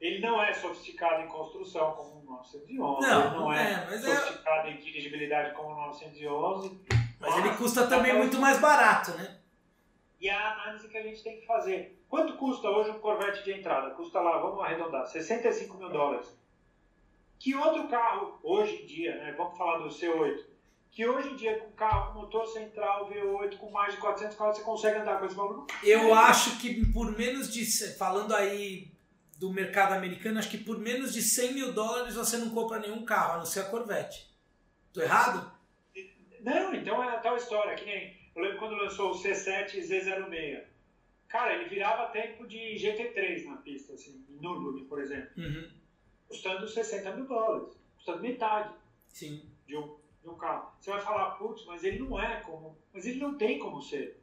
Ele 0.00 0.20
não 0.20 0.42
é 0.42 0.52
sofisticado 0.54 1.22
em 1.22 1.28
construção 1.28 1.92
como 1.92 2.20
o 2.20 2.24
911, 2.24 2.76
não, 2.76 3.26
ele 3.26 3.36
não 3.36 3.52
é, 3.52 3.86
é, 3.90 3.94
é 3.94 3.98
sofisticado 3.98 4.68
é... 4.68 4.70
em 4.70 4.76
dirigibilidade 4.78 5.54
como 5.54 5.70
o 5.70 5.86
911. 5.86 6.80
Mas, 6.88 7.34
mas 7.34 7.44
ele 7.44 7.56
custa 7.56 7.86
também 7.86 8.14
muito 8.14 8.38
mais 8.38 8.58
barato, 8.58 9.10
né? 9.12 9.38
E 10.20 10.28
a 10.28 10.52
análise 10.52 10.88
que 10.88 10.96
a 10.96 11.02
gente 11.02 11.22
tem 11.22 11.40
que 11.40 11.46
fazer. 11.46 12.02
Quanto 12.08 12.36
custa 12.36 12.68
hoje 12.68 12.90
um 12.90 12.98
Corvette 13.00 13.44
de 13.44 13.52
entrada? 13.52 13.90
Custa 13.90 14.20
lá, 14.20 14.38
vamos 14.38 14.64
arredondar, 14.64 15.06
65 15.06 15.76
mil 15.76 15.90
dólares. 15.90 16.36
Que 17.38 17.54
outro 17.54 17.86
carro, 17.88 18.38
hoje 18.42 18.82
em 18.82 18.86
dia, 18.86 19.16
né? 19.16 19.34
Vamos 19.36 19.56
falar 19.56 19.78
do 19.78 19.88
C8, 19.88 20.44
que 20.90 21.06
hoje 21.06 21.30
em 21.30 21.36
dia 21.36 21.58
com 21.58 21.70
carro 21.72 22.12
com 22.12 22.20
motor 22.20 22.46
central 22.46 23.10
V8 23.10 23.56
com 23.58 23.70
mais 23.70 23.94
de 23.94 24.00
400 24.00 24.36
cavalos 24.36 24.58
você 24.58 24.64
consegue 24.64 24.98
andar 24.98 25.18
com 25.18 25.26
esse 25.26 25.34
valor? 25.34 25.66
Eu 25.82 26.14
acho 26.14 26.58
que 26.58 26.84
por 26.92 27.16
menos 27.16 27.52
de 27.52 27.64
falando 27.96 28.34
aí 28.34 28.90
do 29.38 29.52
mercado 29.52 29.94
americano, 29.94 30.38
acho 30.38 30.50
que 30.50 30.58
por 30.58 30.78
menos 30.78 31.12
de 31.12 31.22
100 31.22 31.54
mil 31.54 31.72
dólares 31.72 32.14
você 32.14 32.36
não 32.36 32.50
compra 32.50 32.80
nenhum 32.80 33.04
carro, 33.04 33.34
a 33.34 33.38
não 33.38 33.46
ser 33.46 33.60
a 33.60 33.64
Corvette. 33.64 34.28
Tô 34.92 35.00
errado? 35.00 35.52
Não, 36.40 36.74
então 36.74 37.02
é 37.02 37.08
a 37.08 37.18
tal 37.18 37.36
história, 37.36 37.76
que 37.76 37.84
nem 37.84 38.16
eu 38.34 38.42
lembro 38.42 38.58
quando 38.58 38.76
lançou 38.76 39.10
o 39.10 39.14
C7 39.14 39.80
Z06. 39.80 40.62
Cara, 41.28 41.54
ele 41.54 41.68
virava 41.68 42.10
tempo 42.10 42.46
de 42.46 42.56
GT3 42.56 43.44
na 43.44 43.56
pista, 43.58 43.92
assim, 43.92 44.24
em 44.28 44.40
Nürburgring, 44.40 44.86
por 44.86 45.00
exemplo. 45.00 45.30
Uhum. 45.36 45.68
Custando 46.26 46.66
60 46.66 47.16
mil 47.16 47.26
dólares. 47.26 47.76
Custando 47.96 48.22
metade. 48.22 48.74
Sim. 49.08 49.42
De 49.66 49.76
um 49.76 49.96
no 50.28 50.36
carro. 50.36 50.70
Você 50.78 50.90
vai 50.90 51.00
falar, 51.00 51.30
putz, 51.32 51.64
mas 51.66 51.82
ele 51.82 51.98
não 51.98 52.20
é 52.20 52.40
como. 52.40 52.76
Mas 52.92 53.06
ele 53.06 53.18
não 53.18 53.36
tem 53.36 53.58
como 53.58 53.82
ser. 53.82 54.20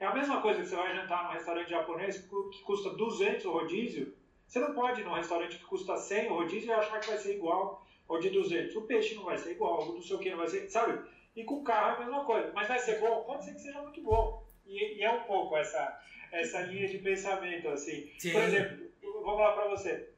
É 0.00 0.06
a 0.06 0.14
mesma 0.14 0.40
coisa 0.40 0.62
que 0.62 0.68
você 0.68 0.76
vai 0.76 0.94
jantar 0.94 1.24
num 1.24 1.32
restaurante 1.32 1.70
japonês 1.70 2.18
que 2.18 2.62
custa 2.62 2.90
200 2.90 3.44
o 3.44 3.50
rodízio. 3.50 4.14
Você 4.46 4.60
não 4.60 4.72
pode 4.72 5.00
ir 5.00 5.04
num 5.04 5.12
restaurante 5.12 5.58
que 5.58 5.64
custa 5.64 5.96
100 5.96 6.30
o 6.30 6.34
rodízio 6.34 6.68
e 6.68 6.72
achar 6.72 7.00
que 7.00 7.08
vai 7.08 7.18
ser 7.18 7.36
igual 7.36 7.84
ao 8.08 8.18
de 8.18 8.30
200. 8.30 8.74
O 8.76 8.82
peixe 8.82 9.14
não 9.14 9.24
vai 9.24 9.36
ser 9.36 9.52
igual, 9.52 9.82
o 9.82 9.94
não 9.94 10.02
sei 10.02 10.16
o 10.16 10.18
que 10.18 10.30
não 10.30 10.38
vai 10.38 10.48
ser, 10.48 10.70
sabe? 10.70 11.06
E 11.36 11.44
com 11.44 11.56
o 11.56 11.64
carro 11.64 11.90
é 11.90 11.96
a 11.96 12.06
mesma 12.06 12.24
coisa. 12.24 12.52
Mas 12.54 12.68
vai 12.68 12.78
ser 12.78 13.00
bom? 13.00 13.24
Pode 13.24 13.44
ser 13.44 13.54
que 13.54 13.60
seja 13.60 13.82
muito 13.82 14.00
bom. 14.00 14.46
E, 14.66 14.98
e 14.98 15.02
é 15.02 15.10
um 15.10 15.24
pouco 15.24 15.56
essa, 15.56 16.00
essa 16.32 16.60
linha 16.62 16.88
de 16.88 16.98
pensamento, 16.98 17.68
assim. 17.68 18.10
Sim. 18.18 18.32
Por 18.32 18.42
exemplo, 18.42 18.88
vamos 19.02 19.40
lá 19.40 19.52
para 19.52 19.68
você. 19.68 20.10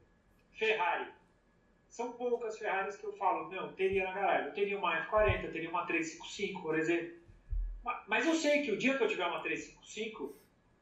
Ferrari 0.53 1.20
são 1.91 2.13
poucas 2.13 2.57
Ferraris 2.57 2.95
que 2.95 3.03
eu 3.03 3.11
falo, 3.11 3.51
não, 3.51 3.73
teria 3.73 4.05
na 4.05 4.13
garagem. 4.13 4.47
Eu 4.47 4.53
teria 4.53 4.77
uma 4.77 5.05
F40, 5.05 5.51
teria 5.51 5.69
uma 5.69 5.85
355, 5.85 6.61
por 6.61 6.79
exemplo. 6.79 7.19
Mas 8.07 8.25
eu 8.25 8.33
sei 8.33 8.61
que 8.61 8.71
o 8.71 8.77
dia 8.77 8.97
que 8.97 9.03
eu 9.03 9.09
tiver 9.09 9.25
uma 9.25 9.41
355, 9.41 10.33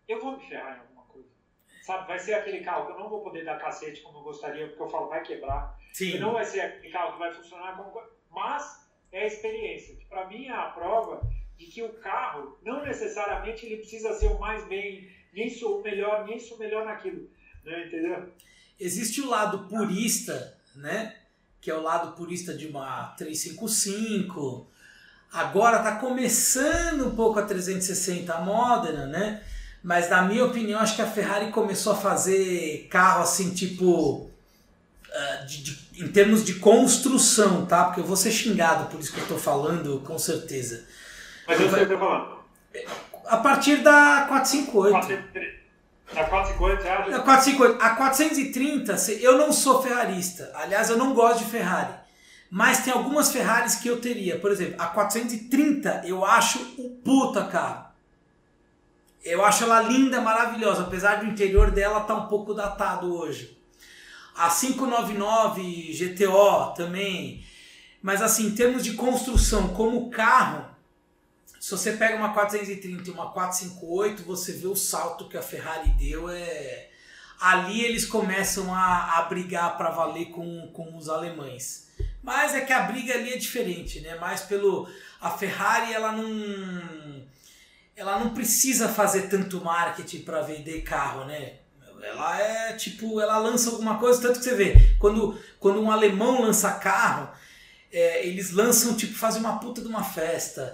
eu 0.07 0.21
vou 0.21 0.37
me 0.37 0.47
ferrar 0.47 0.77
em 0.77 0.81
alguma 0.81 1.03
coisa. 1.05 1.27
Sabe? 1.81 2.07
Vai 2.07 2.19
ser 2.19 2.35
aquele 2.35 2.59
carro 2.59 2.85
que 2.85 2.91
eu 2.91 2.99
não 2.99 3.09
vou 3.09 3.23
poder 3.23 3.43
dar 3.43 3.57
cacete 3.57 4.01
como 4.01 4.19
eu 4.19 4.23
gostaria, 4.23 4.67
porque 4.67 4.83
eu 4.83 4.89
falo, 4.89 5.09
vai 5.09 5.23
quebrar. 5.23 5.79
Sim. 5.93 6.15
E 6.15 6.19
não 6.19 6.33
vai 6.33 6.45
ser 6.45 6.61
aquele 6.61 6.93
carro 6.93 7.13
que 7.13 7.19
vai 7.19 7.33
funcionar 7.33 7.75
como. 7.75 8.03
Mas 8.29 8.87
é 9.11 9.23
a 9.23 9.27
experiência. 9.27 9.95
Que 9.95 10.05
para 10.05 10.27
mim 10.27 10.45
é 10.45 10.51
a 10.51 10.69
prova 10.69 11.27
de 11.57 11.65
que 11.65 11.81
o 11.81 11.93
carro, 11.93 12.59
não 12.61 12.85
necessariamente 12.85 13.65
ele 13.65 13.77
precisa 13.77 14.13
ser 14.13 14.27
o 14.27 14.39
mais 14.39 14.63
bem, 14.67 15.09
nem 15.33 15.49
sou 15.49 15.79
o 15.79 15.81
melhor, 15.81 16.27
nem 16.27 16.37
sou 16.37 16.55
o 16.55 16.59
melhor 16.59 16.85
naquilo. 16.85 17.27
Né? 17.65 17.87
Entendeu? 17.87 18.31
Existe 18.79 19.21
o 19.21 19.27
lado 19.27 19.67
purista 19.67 20.58
né? 20.79 21.13
Que 21.61 21.69
é 21.69 21.75
o 21.75 21.81
lado 21.81 22.15
purista 22.15 22.53
de 22.53 22.67
uma 22.67 23.13
355. 23.17 24.67
Agora 25.31 25.77
está 25.77 25.95
começando 25.97 27.07
um 27.07 27.15
pouco 27.15 27.37
a 27.37 27.43
360 27.43 28.33
a 28.33 28.41
Modena, 28.41 29.05
né? 29.05 29.41
Mas 29.83 30.09
na 30.09 30.23
minha 30.23 30.45
opinião, 30.45 30.79
acho 30.79 30.95
que 30.95 31.01
a 31.01 31.07
Ferrari 31.07 31.51
começou 31.51 31.93
a 31.93 31.95
fazer 31.95 32.87
carro 32.89 33.21
assim, 33.21 33.53
tipo. 33.53 34.29
Uh, 35.09 35.45
de, 35.47 35.63
de, 35.63 36.03
em 36.03 36.07
termos 36.07 36.45
de 36.45 36.55
construção, 36.55 37.65
tá? 37.65 37.85
Porque 37.85 37.99
eu 37.99 38.05
vou 38.05 38.15
ser 38.15 38.31
xingado 38.31 38.89
por 38.89 38.99
isso 38.99 39.11
que 39.11 39.17
eu 39.17 39.23
estou 39.23 39.39
falando, 39.39 39.99
com 40.01 40.17
certeza. 40.19 40.85
Mas 41.47 41.59
eu 41.59 41.69
sei 41.69 41.83
o 41.83 41.87
que 41.87 41.93
eu 41.93 41.99
tô 41.99 42.05
falando. 42.05 42.39
A 43.25 43.37
partir 43.37 43.77
da 43.77 44.25
458. 44.27 45.07
4, 45.07 45.58
a 46.15 46.23
450, 46.23 46.81
você 46.81 46.87
acha? 46.87 47.15
A 47.15 47.19
450. 47.19 47.85
A 47.85 47.95
430, 47.95 48.93
eu 49.21 49.37
não 49.37 49.51
sou 49.51 49.81
ferrarista. 49.81 50.51
Aliás, 50.55 50.89
eu 50.89 50.97
não 50.97 51.13
gosto 51.13 51.43
de 51.43 51.51
Ferrari. 51.51 51.93
Mas 52.49 52.83
tem 52.83 52.91
algumas 52.91 53.31
Ferraris 53.31 53.75
que 53.75 53.87
eu 53.87 54.01
teria. 54.01 54.39
Por 54.39 54.51
exemplo, 54.51 54.75
a 54.79 54.87
430 54.87 56.03
eu 56.05 56.25
acho 56.25 56.59
o 56.77 56.89
puta 57.03 57.45
carro. 57.45 57.89
Eu 59.23 59.45
acho 59.45 59.65
ela 59.65 59.81
linda, 59.81 60.21
maravilhosa, 60.21 60.83
apesar 60.83 61.17
do 61.17 61.27
interior 61.27 61.71
dela 61.71 62.01
tá 62.01 62.15
um 62.15 62.27
pouco 62.27 62.53
datado 62.53 63.13
hoje. 63.13 63.57
A 64.35 64.49
599 64.49 65.93
GTO 65.93 66.73
também. 66.75 67.43
Mas 68.01 68.21
assim, 68.21 68.47
em 68.47 68.55
termos 68.55 68.83
de 68.83 68.93
construção 68.93 69.69
como 69.69 70.09
carro, 70.09 70.65
se 71.59 71.71
você 71.71 71.93
pega 71.93 72.15
uma 72.15 72.33
430 72.33 73.09
e 73.09 73.11
uma 73.11 73.31
458, 73.31 74.23
você 74.23 74.53
vê 74.53 74.67
o 74.67 74.75
salto 74.75 75.27
que 75.27 75.37
a 75.37 75.41
Ferrari 75.41 75.89
deu. 75.91 76.29
É... 76.29 76.87
Ali 77.39 77.81
eles 77.83 78.05
começam 78.05 78.73
a, 78.73 79.17
a 79.17 79.21
brigar 79.23 79.77
para 79.77 79.89
valer 79.89 80.27
com, 80.27 80.67
com 80.73 80.95
os 80.95 81.09
alemães. 81.09 81.89
Mas 82.23 82.53
é 82.55 82.61
que 82.61 82.71
a 82.71 82.83
briga 82.83 83.13
ali 83.13 83.33
é 83.33 83.37
diferente, 83.37 83.99
né? 84.01 84.15
Mais 84.15 84.41
pelo. 84.41 84.87
A 85.19 85.31
Ferrari, 85.31 85.93
ela 85.93 86.11
não. 86.11 87.25
ela 87.95 88.19
não 88.19 88.33
precisa 88.33 88.87
fazer 88.87 89.23
tanto 89.23 89.63
marketing 89.63 90.21
para 90.21 90.41
vender 90.41 90.81
carro, 90.81 91.25
né? 91.25 91.55
Ela 92.01 92.39
é 92.39 92.73
tipo, 92.73 93.19
ela 93.19 93.37
lança 93.37 93.69
alguma 93.69 93.97
coisa, 93.99 94.21
tanto 94.21 94.39
que 94.39 94.45
você 94.45 94.55
vê, 94.55 94.95
quando, 94.97 95.37
quando 95.59 95.81
um 95.81 95.91
alemão 95.91 96.41
lança 96.41 96.71
carro, 96.71 97.29
é, 97.91 98.25
eles 98.25 98.51
lançam, 98.51 98.95
tipo, 98.95 99.13
fazem 99.15 99.41
uma 99.41 99.59
puta 99.59 99.81
de 99.81 99.87
uma 99.87 100.03
festa, 100.03 100.73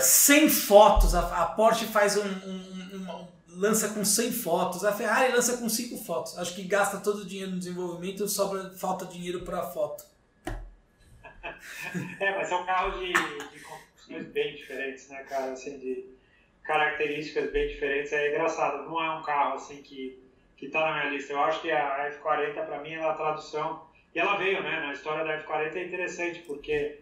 100 0.00 0.48
fotos, 0.48 1.14
a, 1.14 1.46
Porsche 1.46 1.86
faz 1.86 2.16
um, 2.16 2.22
um, 2.22 2.96
um, 2.96 3.28
lança 3.48 3.90
com 3.90 4.04
100 4.04 4.32
fotos, 4.32 4.84
a 4.84 4.92
Ferrari 4.92 5.32
lança 5.32 5.58
com 5.58 5.68
5 5.68 5.98
fotos. 6.04 6.38
Acho 6.38 6.54
que 6.54 6.62
gasta 6.62 6.98
todo 6.98 7.20
o 7.20 7.26
dinheiro 7.26 7.52
no 7.52 7.58
desenvolvimento 7.58 8.24
e 8.24 8.28
sobra 8.28 8.70
falta 8.70 9.04
dinheiro 9.04 9.42
para 9.42 9.62
foto. 9.62 10.04
é, 12.20 12.34
mas 12.36 12.48
são 12.48 12.64
carros 12.64 12.98
de, 13.00 13.12
de 13.12 13.60
construções 13.60 14.26
bem 14.28 14.54
diferentes, 14.54 15.08
né, 15.08 15.22
cara? 15.24 15.52
Assim, 15.52 15.78
de 15.78 16.16
características 16.62 17.50
bem 17.52 17.68
diferentes. 17.68 18.12
É 18.12 18.30
engraçado, 18.30 18.88
não 18.88 19.02
é 19.02 19.18
um 19.18 19.22
carro 19.22 19.54
assim 19.54 19.82
que, 19.82 20.18
que 20.56 20.68
tá 20.68 20.80
na 20.80 20.92
minha 20.92 21.10
lista. 21.10 21.34
Eu 21.34 21.40
acho 21.40 21.60
que 21.60 21.70
a 21.70 22.10
F40 22.10 22.66
para 22.66 22.80
mim 22.80 22.92
é 22.92 23.04
a 23.04 23.12
tradução. 23.12 23.86
E 24.14 24.18
ela 24.18 24.36
veio, 24.36 24.62
né? 24.62 24.80
Na 24.80 24.92
história 24.92 25.22
da 25.24 25.44
F40 25.44 25.76
é 25.76 25.84
interessante, 25.84 26.38
porque 26.40 27.00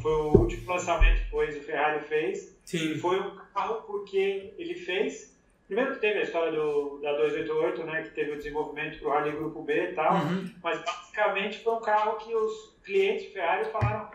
foi 0.00 0.12
o 0.12 0.38
último 0.38 0.72
lançamento 0.72 1.28
que 1.28 1.36
o 1.36 1.62
Ferrari 1.62 2.04
fez. 2.04 2.56
Sim. 2.64 2.92
E 2.92 2.98
foi 2.98 3.20
um 3.20 3.36
carro 3.54 3.82
porque 3.82 4.52
ele 4.58 4.74
fez. 4.74 5.32
Primeiro 5.66 5.94
que 5.94 6.00
teve 6.00 6.20
a 6.20 6.22
história 6.22 6.52
do, 6.52 6.98
da 7.00 7.12
288, 7.16 7.84
né, 7.84 8.02
que 8.02 8.10
teve 8.10 8.32
o 8.32 8.36
desenvolvimento 8.36 8.98
para 8.98 9.08
o 9.08 9.10
Rally 9.10 9.32
Grupo 9.32 9.62
B 9.62 9.90
e 9.90 9.94
tal, 9.94 10.14
uhum. 10.14 10.50
mas 10.62 10.84
basicamente 10.84 11.60
foi 11.60 11.72
um 11.74 11.80
carro 11.80 12.16
que 12.18 12.34
os 12.34 12.74
clientes 12.84 13.32
Ferrari 13.32 13.64
falaram 13.70 14.10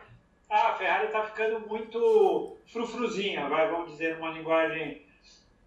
ah, 0.50 0.70
a 0.70 0.76
Ferrari 0.76 1.08
está 1.08 1.24
ficando 1.24 1.68
muito 1.68 2.56
frufruzinha, 2.68 3.50
vai, 3.50 3.70
vamos 3.70 3.92
dizer 3.92 4.16
numa 4.16 4.32
linguagem 4.32 5.02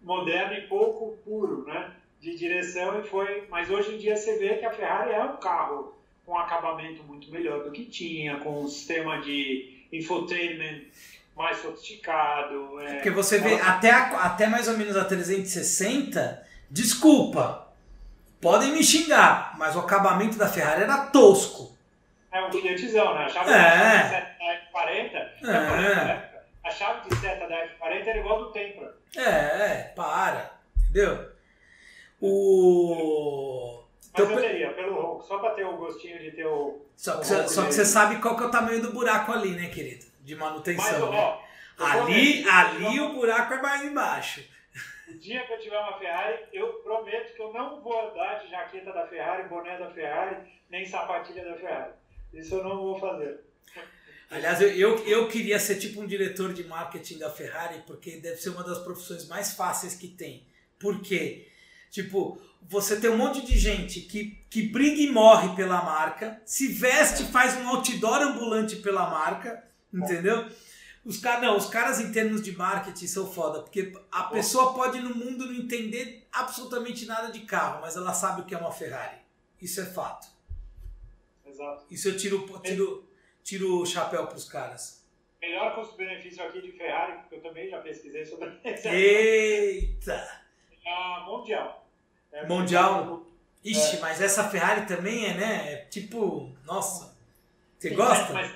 moderna 0.01 0.57
e 0.57 0.67
pouco 0.67 1.17
puro, 1.23 1.65
né, 1.65 1.91
de 2.19 2.35
direção 2.35 2.99
e 2.99 3.03
foi, 3.03 3.47
mas 3.49 3.69
hoje 3.69 3.93
em 3.93 3.97
dia 3.97 4.15
você 4.15 4.37
vê 4.39 4.55
que 4.57 4.65
a 4.65 4.71
Ferrari 4.71 5.11
é 5.11 5.23
um 5.23 5.37
carro 5.37 5.93
com 6.25 6.37
acabamento 6.37 7.03
muito 7.03 7.31
melhor 7.31 7.63
do 7.63 7.71
que 7.71 7.85
tinha, 7.85 8.37
com 8.37 8.63
um 8.63 8.67
sistema 8.67 9.21
de 9.21 9.80
infotainment 9.91 10.81
mais 11.35 11.57
sofisticado. 11.57 12.79
É, 12.81 12.93
Porque 12.95 13.09
você 13.09 13.39
vê, 13.39 13.55
até, 13.55 13.91
a, 13.91 14.25
até 14.25 14.47
mais 14.47 14.67
ou 14.67 14.77
menos 14.77 14.95
a 14.95 15.05
360, 15.05 16.45
desculpa, 16.69 17.67
podem 18.39 18.71
me 18.71 18.83
xingar, 18.83 19.55
mas 19.57 19.75
o 19.75 19.79
acabamento 19.79 20.37
da 20.37 20.47
Ferrari 20.47 20.83
era 20.83 21.05
tosco. 21.07 21.75
É 22.31 22.41
um 22.45 22.51
Fiatzão, 22.51 23.13
né? 23.13 23.25
A 23.25 23.29
chave 23.29 23.51
é. 23.51 24.03
de 24.03 24.09
seta 24.09 24.35
da 24.39 24.81
F40, 24.81 25.49
é. 25.49 26.29
a 26.63 26.69
chave 26.69 27.09
de 27.09 27.15
seta 27.17 27.47
da 27.47 27.55
F40 27.55 28.07
era 28.07 28.19
igual 28.19 28.45
do 28.45 28.51
Tempra. 28.51 28.95
É, 29.17 29.91
para, 29.95 30.53
entendeu? 30.77 31.29
O... 32.21 33.80
Mas 34.13 34.23
então, 34.23 34.31
eu 34.31 34.41
teria, 34.41 34.73
pelo 34.73 35.21
só 35.21 35.39
para 35.39 35.51
ter 35.51 35.65
o 35.65 35.77
gostinho 35.77 36.19
de 36.19 36.31
ter 36.31 36.45
o. 36.45 36.85
Só 36.95 37.13
que, 37.13 37.21
o 37.21 37.47
só 37.47 37.65
que 37.65 37.73
você 37.73 37.85
sabe 37.85 38.21
qual 38.21 38.35
que 38.35 38.43
é 38.43 38.45
o 38.47 38.51
tamanho 38.51 38.81
do 38.81 38.91
buraco 38.91 39.31
ali, 39.31 39.51
né, 39.51 39.69
querido? 39.69 40.05
De 40.21 40.35
manutenção. 40.35 41.09
Mas, 41.09 41.11
né? 41.11 41.17
ó, 41.17 41.85
ali, 41.85 42.47
ali 42.47 42.99
o 42.99 43.13
buraco 43.13 43.53
é 43.53 43.61
mais 43.61 43.83
embaixo. 43.83 44.43
O 45.07 45.17
dia 45.17 45.45
que 45.45 45.53
eu 45.53 45.59
tiver 45.59 45.77
uma 45.77 45.97
Ferrari, 45.97 46.43
eu 46.53 46.67
prometo 46.83 47.33
que 47.33 47.41
eu 47.41 47.53
não 47.53 47.81
vou 47.81 48.09
andar 48.09 48.39
de 48.39 48.49
jaqueta 48.49 48.93
da 48.93 49.07
Ferrari, 49.07 49.49
boné 49.49 49.77
da 49.77 49.89
Ferrari, 49.91 50.37
nem 50.69 50.85
sapatilha 50.85 51.43
da 51.43 51.55
Ferrari. 51.55 51.91
Isso 52.33 52.55
eu 52.55 52.63
não 52.63 52.77
vou 52.77 52.99
fazer. 52.99 53.41
Aliás, 54.29 54.61
eu, 54.61 54.69
eu, 54.69 54.97
eu, 55.05 55.27
queria 55.27 55.59
ser 55.59 55.77
tipo 55.77 55.99
um 55.99 56.07
diretor 56.07 56.53
de 56.53 56.63
marketing 56.63 57.17
da 57.17 57.29
Ferrari, 57.29 57.83
porque 57.85 58.11
deve 58.17 58.37
ser 58.37 58.49
uma 58.49 58.63
das 58.63 58.79
profissões 58.79 59.27
mais 59.27 59.53
fáceis 59.53 59.95
que 59.95 60.07
tem. 60.07 60.47
Por 60.79 61.01
quê? 61.01 61.49
Tipo, 61.89 62.41
você 62.69 62.99
tem 62.99 63.09
um 63.09 63.17
monte 63.17 63.45
de 63.45 63.57
gente 63.57 64.01
que, 64.01 64.43
que 64.49 64.63
briga 64.67 65.01
e 65.01 65.11
morre 65.11 65.55
pela 65.55 65.83
marca, 65.83 66.41
se 66.45 66.67
veste, 66.67 67.25
faz 67.25 67.57
um 67.57 67.67
outdoor 67.67 68.21
ambulante 68.21 68.77
pela 68.77 69.09
marca, 69.09 69.63
entendeu? 69.93 70.49
Os, 71.03 71.17
caras 71.17 71.41
não, 71.41 71.57
os 71.57 71.65
caras 71.65 71.99
em 71.99 72.11
termos 72.11 72.41
de 72.41 72.55
marketing 72.55 73.07
são 73.07 73.31
foda, 73.31 73.61
porque 73.61 73.91
a 74.11 74.23
pessoa 74.25 74.73
pode 74.73 74.99
no 74.99 75.15
mundo 75.15 75.45
não 75.45 75.53
entender 75.53 76.27
absolutamente 76.31 77.05
nada 77.05 77.31
de 77.31 77.41
carro, 77.41 77.81
mas 77.81 77.97
ela 77.97 78.13
sabe 78.13 78.41
o 78.41 78.45
que 78.45 78.53
é 78.53 78.57
uma 78.57 78.71
Ferrari. 78.71 79.17
Isso 79.61 79.81
é 79.81 79.85
fato. 79.85 80.27
Exato. 81.45 81.85
Isso 81.89 82.07
eu 82.07 82.17
tiro, 82.17 82.45
tiro, 82.61 83.09
tiro 83.43 83.81
o 83.81 83.85
chapéu 83.85 84.27
para 84.27 84.37
os 84.37 84.47
caras. 84.47 85.05
Melhor 85.41 85.75
custo-benefício 85.75 86.43
aqui 86.43 86.61
de 86.61 86.71
Ferrari, 86.71 87.19
porque 87.19 87.35
eu 87.35 87.41
também 87.41 87.67
já 87.67 87.79
pesquisei 87.81 88.23
sobre 88.23 88.49
isso. 88.63 88.87
Eita! 88.87 90.41
É 90.83 90.91
a 90.91 91.19
Mundial. 91.27 91.80
É 92.31 92.47
mundial? 92.47 93.23
Ixi, 93.63 93.97
é. 93.97 93.99
mas 93.99 94.21
essa 94.21 94.45
Ferrari 94.45 94.85
também 94.85 95.25
é, 95.25 95.33
né? 95.35 95.73
É 95.73 95.75
tipo, 95.89 96.49
nossa. 96.65 97.15
Você 97.77 97.89
Sim, 97.89 97.95
gosta? 97.95 98.33
Mas, 98.33 98.51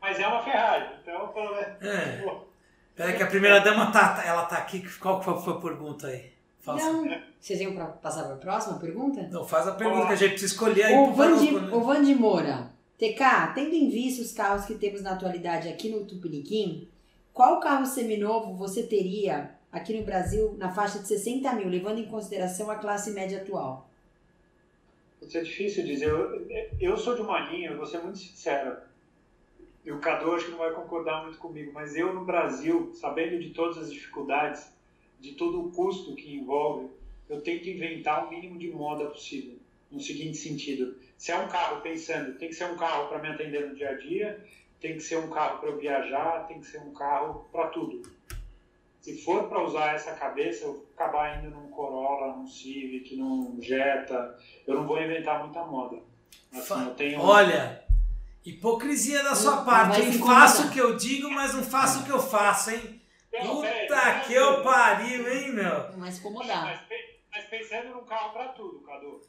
mas, 0.00 0.20
é 0.20 0.26
uma 0.26 0.42
Ferrari, 0.42 0.86
então 1.02 1.28
pelo 1.28 1.54
menos. 1.54 1.82
É. 1.82 2.24
Peraí 2.94 3.16
que 3.16 3.22
a 3.22 3.26
primeira 3.26 3.60
dama 3.60 3.90
tá, 3.90 4.22
ela 4.24 4.44
tá 4.44 4.56
aqui. 4.56 4.82
Qual 4.98 5.22
foi 5.22 5.54
a 5.54 5.56
pergunta 5.56 6.06
aí? 6.06 6.32
Faça. 6.60 6.92
Não. 6.92 7.22
Vocês 7.40 7.60
iam 7.60 7.74
pra, 7.74 7.86
passar 7.86 8.24
para 8.24 8.34
a 8.34 8.38
próxima 8.38 8.78
pergunta? 8.78 9.22
Não, 9.30 9.44
faz 9.44 9.66
a 9.66 9.72
pergunta 9.72 10.06
que 10.06 10.12
a 10.12 10.16
gente 10.16 10.30
precisa 10.30 10.52
escolher 10.52 10.84
aí. 10.84 10.94
O 10.94 11.12
Vandi, 11.12 11.54
o 11.56 11.80
Vandi 11.80 12.14
Moura. 12.14 12.70
TK, 12.98 13.54
tendo 13.54 13.74
em 13.74 13.90
vista 13.90 14.22
os 14.22 14.32
carros 14.32 14.64
que 14.64 14.74
temos 14.74 15.02
na 15.02 15.12
atualidade 15.12 15.68
aqui 15.68 15.88
no 15.88 16.04
Tupiniquim, 16.04 16.88
qual 17.32 17.58
carro 17.58 17.84
seminovo 17.84 18.54
você 18.54 18.84
teria 18.84 19.50
aqui 19.72 19.98
no 19.98 20.04
Brasil 20.04 20.54
na 20.58 20.70
faixa 20.70 20.98
de 20.98 21.08
60 21.08 21.52
mil, 21.54 21.68
levando 21.68 21.98
em 21.98 22.06
consideração 22.06 22.70
a 22.70 22.76
classe 22.76 23.10
média 23.12 23.40
atual? 23.40 23.88
Isso 25.22 25.38
é 25.38 25.40
difícil 25.40 25.84
dizer. 25.84 26.08
Eu, 26.10 26.46
eu 26.80 26.96
sou 26.96 27.14
de 27.14 27.22
uma 27.22 27.40
linha, 27.40 27.74
vou 27.74 27.86
ser 27.86 27.98
muito 27.98 28.18
sincero. 28.18 28.76
E 29.84 29.90
o 29.90 29.98
Cadu 29.98 30.32
acho 30.32 30.44
que 30.44 30.50
não 30.52 30.58
vai 30.58 30.72
concordar 30.72 31.22
muito 31.22 31.38
comigo, 31.38 31.72
mas 31.72 31.96
eu 31.96 32.12
no 32.12 32.24
Brasil, 32.24 32.92
sabendo 32.94 33.40
de 33.40 33.50
todas 33.50 33.78
as 33.78 33.92
dificuldades, 33.92 34.70
de 35.18 35.32
todo 35.32 35.60
o 35.60 35.72
custo 35.72 36.14
que 36.14 36.34
envolve, 36.34 36.88
eu 37.28 37.40
tento 37.40 37.68
inventar 37.68 38.26
o 38.26 38.30
mínimo 38.30 38.58
de 38.58 38.68
moda 38.68 39.06
possível. 39.06 39.56
No 39.90 40.00
seguinte 40.00 40.36
sentido: 40.36 40.96
se 41.16 41.32
é 41.32 41.38
um 41.38 41.48
carro 41.48 41.80
pensando, 41.80 42.38
tem 42.38 42.48
que 42.48 42.54
ser 42.54 42.64
um 42.64 42.76
carro 42.76 43.08
para 43.08 43.18
me 43.18 43.28
atender 43.28 43.68
no 43.68 43.74
dia 43.74 43.90
a 43.90 43.94
dia, 43.94 44.44
tem 44.80 44.94
que 44.94 45.00
ser 45.00 45.16
um 45.18 45.30
carro 45.30 45.60
para 45.60 45.70
eu 45.70 45.78
viajar, 45.78 46.46
tem 46.46 46.60
que 46.60 46.66
ser 46.66 46.78
um 46.80 46.92
carro 46.92 47.46
para 47.52 47.68
tudo. 47.68 48.02
Se 49.02 49.20
for 49.24 49.48
para 49.48 49.64
usar 49.64 49.96
essa 49.96 50.14
cabeça, 50.14 50.64
eu 50.64 50.74
vou 50.74 50.88
acabar 50.94 51.36
indo 51.36 51.50
num 51.50 51.68
Corolla, 51.70 52.36
num 52.36 52.46
Civic, 52.46 53.16
num 53.16 53.60
Jetta. 53.60 54.38
Eu 54.64 54.76
não 54.76 54.86
vou 54.86 55.02
inventar 55.02 55.42
muita 55.42 55.64
moda. 55.64 56.00
Assim, 56.52 56.84
eu 56.86 56.94
tenho... 56.94 57.20
Olha, 57.20 57.84
hipocrisia 58.44 59.24
da 59.24 59.34
sua 59.34 59.64
parte, 59.64 60.00
hein? 60.00 60.12
Faço 60.12 60.68
o 60.68 60.70
que 60.70 60.80
eu 60.80 60.96
digo, 60.96 61.28
mas 61.28 61.52
não 61.52 61.64
faço 61.64 62.02
o 62.02 62.04
que 62.04 62.12
eu 62.12 62.20
faço, 62.20 62.70
hein? 62.70 63.02
Puta 63.40 64.20
que 64.24 64.34
eu 64.34 64.62
pariu, 64.62 65.32
hein, 65.32 65.52
meu? 65.52 65.96
Mas 65.96 66.20
incomodar. 66.20 66.64
Mas, 66.64 66.80
mas 67.32 67.44
pensando 67.46 67.88
num 67.88 68.04
carro 68.04 68.32
para 68.32 68.48
tudo, 68.50 68.82
Cadu. 68.82 69.20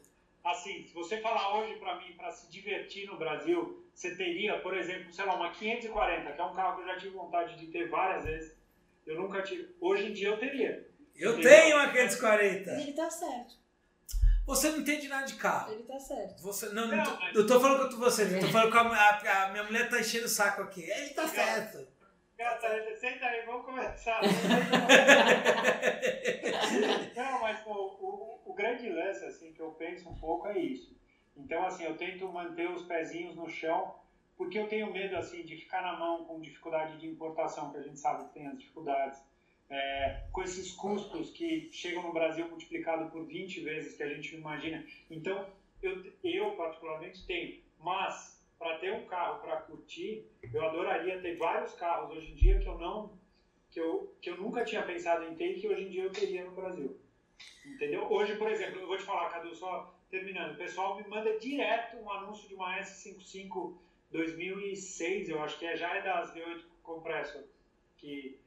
Assim, 0.44 0.86
se 0.86 0.94
você 0.94 1.16
falar 1.20 1.58
hoje 1.58 1.74
para 1.80 1.96
mim, 1.98 2.12
para 2.16 2.30
se 2.30 2.48
divertir 2.48 3.08
no 3.08 3.16
Brasil, 3.16 3.82
você 3.92 4.14
teria, 4.14 4.60
por 4.60 4.76
exemplo, 4.76 5.12
sei 5.12 5.24
lá, 5.24 5.34
uma 5.34 5.50
540, 5.50 6.32
que 6.32 6.40
é 6.40 6.44
um 6.44 6.54
carro 6.54 6.76
que 6.76 6.82
eu 6.82 6.86
já 6.94 6.98
tive 7.00 7.16
vontade 7.16 7.58
de 7.58 7.66
ter 7.68 7.88
várias 7.88 8.24
vezes. 8.24 8.63
Eu 9.06 9.20
nunca 9.20 9.42
tive. 9.42 9.74
Hoje 9.80 10.06
em 10.06 10.12
dia 10.12 10.28
eu 10.28 10.38
teria. 10.38 10.88
Eu 11.16 11.40
tenho 11.40 11.76
uma 11.76 11.92
540. 11.92 12.70
Ele 12.70 12.92
tá 12.92 13.10
certo. 13.10 13.64
Você 14.46 14.70
não 14.70 14.80
entende 14.80 15.08
nada 15.08 15.26
de 15.26 15.36
carro. 15.36 15.72
Ele 15.72 15.84
tá 15.84 15.98
certo. 15.98 16.42
Você, 16.42 16.68
não, 16.70 16.86
não, 16.86 16.96
não 16.96 17.04
tô, 17.04 17.16
mas... 17.18 17.34
eu 17.34 17.46
tô 17.46 17.60
falando 17.60 17.88
com 17.90 17.96
você, 17.96 18.24
eu 18.24 18.40
tô 18.40 18.48
falando 18.48 18.70
com 18.70 18.78
a, 18.78 18.98
a, 18.98 19.44
a, 19.44 19.50
minha 19.52 19.64
mulher 19.64 19.88
tá 19.88 19.98
enchendo 20.00 20.26
o 20.26 20.28
saco 20.28 20.62
aqui. 20.62 20.82
Ele 20.82 21.10
tá 21.10 21.26
certo. 21.26 21.94
Gata, 22.36 22.68
senta 22.96 23.24
aí, 23.26 23.46
vamos 23.46 23.64
começar. 23.64 24.20
Não, 27.16 27.40
mas 27.40 27.64
o, 27.64 27.70
o, 27.70 28.42
o, 28.44 28.54
grande 28.54 28.90
lance 28.90 29.24
assim, 29.24 29.52
que 29.52 29.62
eu 29.62 29.70
penso 29.72 30.10
um 30.10 30.18
pouco 30.18 30.48
é 30.48 30.58
isso. 30.58 30.94
Então, 31.36 31.64
assim, 31.64 31.84
eu 31.84 31.96
tento 31.96 32.28
manter 32.28 32.68
os 32.68 32.82
pezinhos 32.82 33.36
no 33.36 33.48
chão, 33.48 33.94
porque 34.36 34.58
eu 34.58 34.68
tenho 34.68 34.92
medo 34.92 35.16
assim, 35.16 35.44
de 35.44 35.56
ficar 35.56 35.82
na 35.82 35.98
mão 35.98 36.24
com 36.24 36.40
dificuldade 36.40 36.98
de 36.98 37.06
importação, 37.06 37.70
que 37.70 37.78
a 37.78 37.82
gente 37.82 37.98
sabe 37.98 38.26
que 38.26 38.34
tem 38.34 38.46
as 38.46 38.58
dificuldades. 38.58 39.22
É, 39.70 40.24
com 40.30 40.42
esses 40.42 40.72
custos 40.72 41.30
que 41.30 41.70
chegam 41.72 42.02
no 42.02 42.12
Brasil 42.12 42.46
multiplicado 42.48 43.10
por 43.10 43.24
20 43.24 43.60
vezes 43.60 43.96
que 43.96 44.02
a 44.02 44.08
gente 44.08 44.34
imagina. 44.34 44.84
Então, 45.10 45.48
eu, 45.82 46.02
eu 46.22 46.50
particularmente 46.52 47.26
tenho, 47.26 47.62
mas 47.78 48.42
para 48.58 48.78
ter 48.78 48.92
um 48.92 49.06
carro 49.06 49.40
para 49.40 49.56
curtir, 49.62 50.26
eu 50.52 50.64
adoraria 50.64 51.20
ter 51.20 51.36
vários 51.36 51.74
carros 51.74 52.16
hoje 52.16 52.32
em 52.32 52.34
dia 52.34 52.58
que 52.58 52.68
eu 52.68 52.78
não 52.78 53.18
que 53.70 53.80
eu, 53.80 54.16
que 54.22 54.30
eu 54.30 54.36
nunca 54.36 54.64
tinha 54.64 54.82
pensado 54.82 55.24
em 55.24 55.34
ter 55.34 55.56
e 55.56 55.60
que 55.60 55.66
hoje 55.66 55.82
em 55.82 55.90
dia 55.90 56.04
eu 56.04 56.12
teria 56.12 56.44
no 56.44 56.52
Brasil. 56.52 56.96
Entendeu? 57.66 58.06
Hoje, 58.10 58.36
por 58.36 58.48
exemplo, 58.48 58.80
eu 58.80 58.86
vou 58.86 58.96
te 58.96 59.02
falar, 59.02 59.30
Cadu, 59.30 59.52
só 59.52 59.92
terminando, 60.08 60.52
o 60.52 60.56
pessoal 60.56 60.96
me 60.96 61.08
manda 61.08 61.36
direto 61.38 61.96
um 61.96 62.08
anúncio 62.08 62.46
de 62.48 62.54
uma 62.54 62.78
S55 62.78 63.76
2006, 64.14 65.28
eu 65.28 65.42
acho 65.42 65.58
que 65.58 65.66
é, 65.66 65.76
já 65.76 65.92
é 65.92 66.00
das 66.00 66.32
V8 66.32 66.62
Compressor, 66.84 67.42
que 67.98 68.38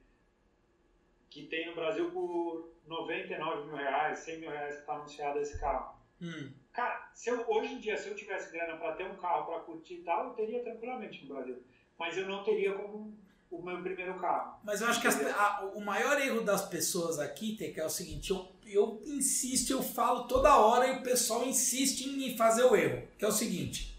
que 1.29 1.45
tem 1.45 1.67
no 1.67 1.75
Brasil 1.75 2.09
por 2.09 2.71
99 2.87 3.67
mil 3.67 3.75
reais, 3.75 4.19
100 4.19 4.39
mil 4.39 4.49
reais 4.49 4.75
que 4.75 4.79
está 4.79 4.93
anunciado 4.93 5.39
esse 5.39 5.59
carro. 5.59 5.97
Hum. 6.21 6.51
Cara, 6.71 7.11
se 7.13 7.29
eu, 7.29 7.45
hoje 7.47 7.73
em 7.73 7.79
dia, 7.79 7.97
se 7.97 8.07
eu 8.07 8.15
tivesse 8.15 8.51
grana 8.51 8.77
para 8.77 8.93
ter 8.93 9.03
um 9.03 9.17
carro 9.17 9.45
para 9.45 9.59
curtir 9.59 9.95
e 9.95 10.03
tal, 10.03 10.29
eu 10.29 10.33
teria 10.33 10.63
tranquilamente 10.63 11.25
no 11.25 11.35
Brasil. 11.35 11.61
Mas 11.99 12.17
eu 12.17 12.25
não 12.25 12.43
teria 12.43 12.73
como 12.73 13.13
o 13.51 13.61
meu 13.61 13.83
primeiro 13.83 14.17
carro. 14.19 14.59
Mas 14.63 14.79
eu 14.79 14.87
acho 14.87 15.01
que 15.01 15.07
as, 15.07 15.21
a, 15.21 15.69
o 15.75 15.81
maior 15.81 16.19
erro 16.19 16.41
das 16.41 16.67
pessoas 16.69 17.19
aqui, 17.19 17.57
Teca, 17.57 17.81
é 17.81 17.85
o 17.85 17.89
seguinte, 17.89 18.31
eu, 18.31 18.47
eu 18.65 19.03
insisto, 19.05 19.73
eu 19.73 19.83
falo 19.83 20.27
toda 20.27 20.57
hora 20.57 20.87
e 20.87 20.99
o 20.99 21.03
pessoal 21.03 21.45
insiste 21.45 22.07
em 22.07 22.37
fazer 22.37 22.63
o 22.63 22.75
erro, 22.75 23.05
que 23.17 23.25
é 23.25 23.27
o 23.27 23.33
seguinte. 23.33 23.96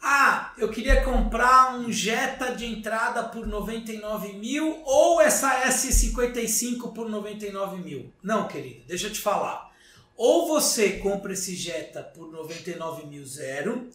Ah, 0.00 0.52
eu 0.56 0.70
queria 0.70 1.02
comprar 1.02 1.74
um 1.74 1.90
Jetta 1.90 2.54
de 2.54 2.64
entrada 2.64 3.24
por 3.24 3.46
99 3.46 4.34
mil 4.34 4.80
ou 4.84 5.20
essa 5.20 5.62
S55 5.68 6.92
por 6.92 7.08
99 7.08 7.82
mil. 7.82 8.12
Não, 8.22 8.46
querido, 8.46 8.84
deixa 8.86 9.08
eu 9.08 9.12
te 9.12 9.20
falar. 9.20 9.72
Ou 10.16 10.48
você 10.48 10.94
compra 10.98 11.32
esse 11.32 11.54
Jetta 11.54 12.02
por 12.02 12.30
99 12.30 13.06
mil 13.06 13.24
zero, 13.24 13.88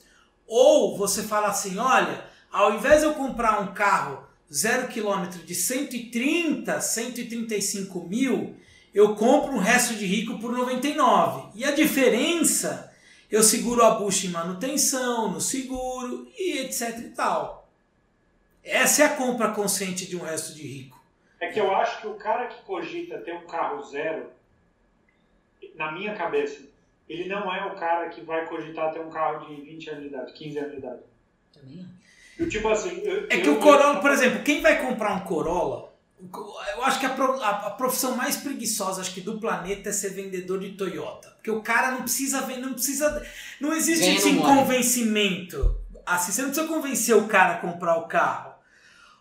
ou 0.48 0.98
você 0.98 1.24
fala 1.24 1.48
assim, 1.48 1.78
olha, 1.78 2.26
ao 2.52 2.76
invés 2.76 3.02
de 3.02 3.08
eu 3.08 3.14
comprar 3.14 3.62
um 3.62 3.74
carro 3.74 4.24
zero 4.54 4.88
quilômetro 4.88 5.40
de 5.40 5.56
130, 5.56 6.80
135 6.80 8.08
mil, 8.08 8.56
eu 8.94 9.16
compro 9.16 9.54
um 9.54 9.60
resto 9.60 9.96
de 9.96 10.06
rico 10.06 10.38
por 10.40 10.52
99. 10.52 11.50
E 11.56 11.66
a 11.66 11.72
diferença 11.72 12.93
eu 13.34 13.42
seguro 13.44 13.84
a 13.84 13.92
bucha 13.92 14.28
em 14.28 14.30
manutenção, 14.30 15.32
no 15.32 15.42
seguro 15.42 16.28
e 16.38 16.60
etc 16.60 17.00
e 17.00 17.10
tal. 17.10 17.68
Essa 18.64 19.04
é 19.04 19.06
a 19.08 19.16
compra 19.16 19.50
consciente 19.52 20.06
de 20.08 20.16
um 20.16 20.24
resto 20.24 20.54
de 20.54 20.62
rico. 20.66 21.02
É 21.40 21.48
que 21.48 21.60
eu 21.60 21.74
acho 21.76 22.00
que 22.02 22.08
o 22.08 22.14
cara 22.16 22.48
que 22.48 22.62
cogita 22.64 23.18
ter 23.20 23.34
um 23.34 23.46
carro 23.48 23.82
zero, 23.84 24.30
na 25.76 25.92
minha 25.92 26.14
cabeça, 26.16 26.62
ele 27.10 27.28
não 27.28 27.54
é 27.54 27.66
o 27.66 27.76
cara 27.76 28.10
que 28.10 28.22
vai 28.22 28.46
cogitar 28.48 28.94
ter 28.94 29.00
um 29.02 29.10
carro 29.10 29.46
de 29.48 29.62
20 29.62 29.90
anos 29.90 30.02
de 30.04 30.08
idade, 30.10 30.34
15 30.34 30.58
anos 30.60 30.72
de 30.72 30.78
idade. 30.78 31.02
Também. 31.52 31.86
Eu, 32.40 32.50
tipo 32.50 32.68
assim, 32.70 33.02
eu, 33.04 33.26
É 33.30 33.38
que 33.42 33.48
eu- 33.48 33.56
o 33.56 33.60
Corolla, 33.60 34.00
por 34.00 34.12
exemplo, 34.12 34.44
quem 34.44 34.62
vai 34.62 34.82
comprar 34.82 35.14
um 35.14 35.20
Corolla, 35.22 35.93
eu 36.76 36.84
acho 36.86 37.00
que 37.00 37.06
a, 37.06 37.10
pro- 37.10 37.42
a- 37.42 37.68
a 37.68 37.70
profissão 37.72 38.16
mais 38.16 38.38
preguiçosa 38.38 39.02
acho 39.02 39.14
que 39.14 39.22
do 39.22 39.40
planeta 39.40 39.90
é 39.90 39.92
ser 39.92 40.10
vendedor 40.10 40.60
de 40.60 40.72
Toyota. 40.72 41.30
Porque 41.36 41.52
o 41.52 41.62
cara 41.62 41.92
não 41.92 42.02
precisa 42.04 42.42
ver, 42.42 42.58
não 42.58 42.74
precisa. 42.74 43.26
Não 43.60 43.74
existe 43.74 44.06
esse 44.16 44.30
convencimento. 44.56 45.78
Assim, 46.06 46.32
você 46.32 46.42
não 46.42 46.50
precisa 46.50 46.68
convencer 46.68 47.16
o 47.16 47.28
cara 47.28 47.54
a 47.56 47.58
comprar 47.58 47.98
o 47.98 48.08
carro. 48.08 48.54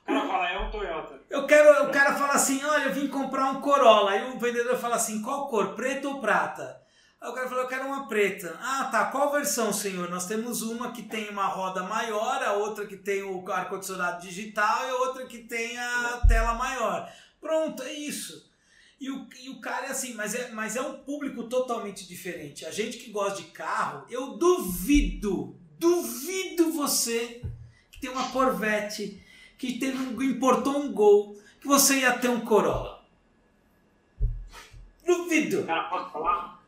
O 0.03 0.07
cara 0.07 0.27
fala, 0.27 0.49
é 0.51 0.59
um 0.59 0.70
Toyota. 0.70 1.20
Eu 1.31 1.47
quero, 1.47 1.85
o 1.85 1.91
cara 1.91 2.15
fala 2.15 2.33
assim, 2.35 2.62
olha, 2.65 2.85
eu 2.85 2.93
vim 2.93 3.07
comprar 3.07 3.51
um 3.51 3.61
Corolla. 3.61 4.11
Aí 4.11 4.31
o 4.33 4.39
vendedor 4.39 4.77
fala 4.77 4.97
assim, 4.97 5.23
qual 5.23 5.49
cor, 5.49 5.74
preto 5.74 6.09
ou 6.09 6.20
prata? 6.20 6.82
Aí 7.23 7.31
o 7.31 7.35
cara 7.35 7.49
falou, 7.49 7.62
eu 7.62 7.69
quero 7.69 7.86
uma 7.86 8.09
preta. 8.09 8.59
Ah, 8.61 8.89
tá, 8.90 9.05
qual 9.05 9.31
versão, 9.31 9.73
senhor? 9.73 10.11
Nós 10.11 10.27
temos 10.27 10.61
uma 10.61 10.90
que 10.90 11.05
tem 11.05 11.28
uma 11.28 11.47
roda 11.47 11.85
maior, 11.85 12.43
a 12.43 12.55
outra 12.55 12.85
que 12.85 12.97
tem 12.97 13.23
o 13.23 13.49
ar-condicionado 13.49 14.20
digital 14.20 14.85
e 14.85 14.90
a 14.90 14.97
outra 14.97 15.24
que 15.27 15.39
tem 15.39 15.78
a 15.78 16.20
tela 16.27 16.55
maior. 16.55 17.09
Pronto, 17.40 17.85
é 17.85 17.93
isso. 17.93 18.51
E 19.01 19.09
o, 19.09 19.28
e 19.40 19.51
o 19.51 19.61
cara 19.61 19.86
é 19.86 19.90
assim, 19.90 20.15
mas 20.15 20.35
é, 20.35 20.51
mas 20.51 20.74
é 20.74 20.82
um 20.82 20.99
público 20.99 21.44
totalmente 21.44 22.09
diferente. 22.09 22.66
A 22.66 22.73
gente 22.73 22.99
que 22.99 23.12
gosta 23.12 23.40
de 23.40 23.51
carro, 23.51 24.05
eu 24.11 24.36
duvido, 24.36 25.57
duvido 25.78 26.73
você 26.73 27.40
que 27.93 28.01
tem 28.01 28.11
uma 28.11 28.31
Corvette, 28.31 29.24
que 29.57 29.78
teve 29.78 29.97
um, 29.97 30.20
importou 30.23 30.77
um 30.77 30.93
Gol, 30.93 31.40
que 31.61 31.69
você 31.69 32.01
ia 32.01 32.19
ter 32.19 32.31
um 32.31 32.40
Corolla. 32.40 33.05
Duvido. 35.07 35.65
Cara, 35.65 35.85
posso 35.85 36.11
falar? 36.11 36.62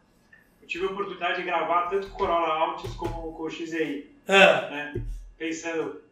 Tive 0.75 0.87
a 0.87 0.91
oportunidade 0.91 1.37
de 1.37 1.45
gravar 1.45 1.89
tanto 1.89 2.09
com 2.09 2.15
o 2.15 2.19
Corolla 2.19 2.49
Altis 2.49 2.93
como 2.97 3.33
com 3.33 3.45
o 3.45 3.49
XEI. 3.49 4.11
Ah, 4.27 4.69
né? 4.71 5.05
Pensando, 5.39 6.03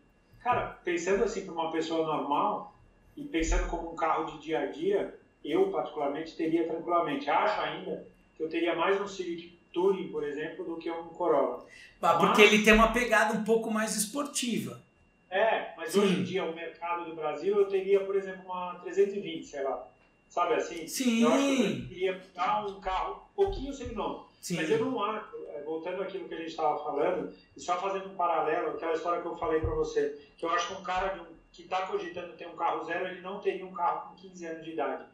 cara, 0.41 0.79
pensando 0.85 1.25
assim 1.25 1.45
para 1.45 1.53
uma 1.53 1.73
pessoa 1.73 2.07
normal 2.07 2.73
e 3.17 3.25
pensando 3.25 3.69
como 3.69 3.93
um 3.93 3.97
carro 3.97 4.27
de 4.27 4.39
dia 4.39 4.61
a 4.61 4.67
dia, 4.67 5.19
eu 5.45 5.73
particularmente 5.73 6.37
teria 6.37 6.65
tranquilamente. 6.65 7.29
Acho 7.29 7.61
ainda 7.61 8.07
que 8.37 8.45
eu 8.45 8.49
teria 8.49 8.77
mais 8.77 9.01
um 9.01 9.09
Civic 9.09 9.59
Touring, 9.73 10.13
por 10.13 10.23
exemplo, 10.23 10.65
do 10.65 10.77
que 10.77 10.89
um 10.89 11.09
Corolla. 11.09 11.67
ah, 12.01 12.15
porque 12.15 12.43
ele 12.43 12.63
tem 12.63 12.73
uma 12.73 12.93
pegada 12.93 13.35
um 13.35 13.43
pouco 13.43 13.69
mais 13.69 13.97
esportiva. 13.97 14.81
É, 15.29 15.75
mas 15.77 15.91
Sim. 15.91 16.03
hoje 16.03 16.21
em 16.21 16.23
dia 16.23 16.45
o 16.45 16.55
mercado 16.55 17.07
do 17.07 17.17
Brasil 17.17 17.59
eu 17.59 17.67
teria, 17.67 18.05
por 18.05 18.15
exemplo, 18.15 18.45
uma 18.45 18.77
320, 18.77 19.45
sei 19.45 19.65
lá. 19.65 19.89
Sabe 20.29 20.55
assim? 20.55 20.87
Sim. 20.87 21.25
Eu 21.25 21.33
acho 21.33 21.89
que 21.89 22.05
eu 22.05 22.21
pegar 22.21 22.65
um 22.65 22.81
carro 22.81 23.25
um 23.33 23.35
pouquinho 23.35 23.75
seminovo. 23.75 24.31
Sim. 24.43 24.57
Mas 24.57 24.69
eu 24.71 24.85
não 24.85 25.03
acho, 25.03 25.37
é, 25.47 25.63
voltando 25.63 26.03
àquilo 26.03 26.29
que 26.29 26.35
a 26.35 26.39
gente 26.39 26.49
estava 26.49 26.83
falando, 26.83 27.33
e 27.57 27.61
só 27.61 27.77
fazendo 27.77 28.11
um 28.11 28.17
paralelo, 28.17 28.71
aquela 28.71 28.93
história 28.93 29.23
que 29.23 29.29
eu 29.29 29.37
falei 29.37 29.61
para 29.61 29.71
você, 29.71 30.21
que 30.37 30.45
eu 30.45 30.51
acho 30.51 30.67
que 30.67 30.81
um 30.81 30.83
cara 30.83 31.23
um- 31.23 31.33
que 31.53 31.63
está 31.63 31.87
cogitando 31.87 32.33
ter 32.37 32.49
um 32.49 32.57
carro 32.57 32.83
zero, 32.85 33.07
ele 33.07 33.21
não 33.21 33.39
teria 33.39 33.65
um 33.65 33.73
carro 33.73 34.09
com 34.09 34.17
15 34.17 34.45
anos 34.45 34.65
de 34.65 34.73
idade. 34.73 35.05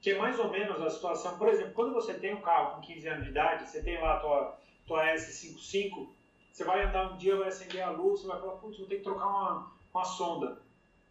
Que 0.00 0.12
é 0.12 0.18
mais 0.18 0.38
ou 0.38 0.48
menos 0.50 0.80
a 0.80 0.88
situação, 0.88 1.36
por 1.36 1.48
exemplo, 1.48 1.72
quando 1.74 1.92
você 1.92 2.14
tem 2.14 2.32
um 2.34 2.40
carro 2.42 2.76
com 2.76 2.80
15 2.82 3.08
anos 3.08 3.24
de 3.24 3.30
idade, 3.30 3.68
você 3.68 3.82
tem 3.82 4.00
lá 4.00 4.14
a 4.16 4.20
tua, 4.20 4.58
tua 4.86 5.04
S55, 5.14 6.08
você 6.52 6.62
vai 6.64 6.84
andar 6.84 7.12
um 7.12 7.16
dia, 7.16 7.36
vai 7.36 7.48
acender 7.48 7.82
a 7.82 7.90
luz, 7.90 8.20
você 8.20 8.28
vai 8.28 8.38
falar, 8.38 8.52
putz, 8.52 8.78
vou 8.78 8.86
ter 8.86 8.96
que 8.98 9.02
trocar 9.02 9.26
uma, 9.26 9.72
uma 9.92 10.04
sonda. 10.04 10.58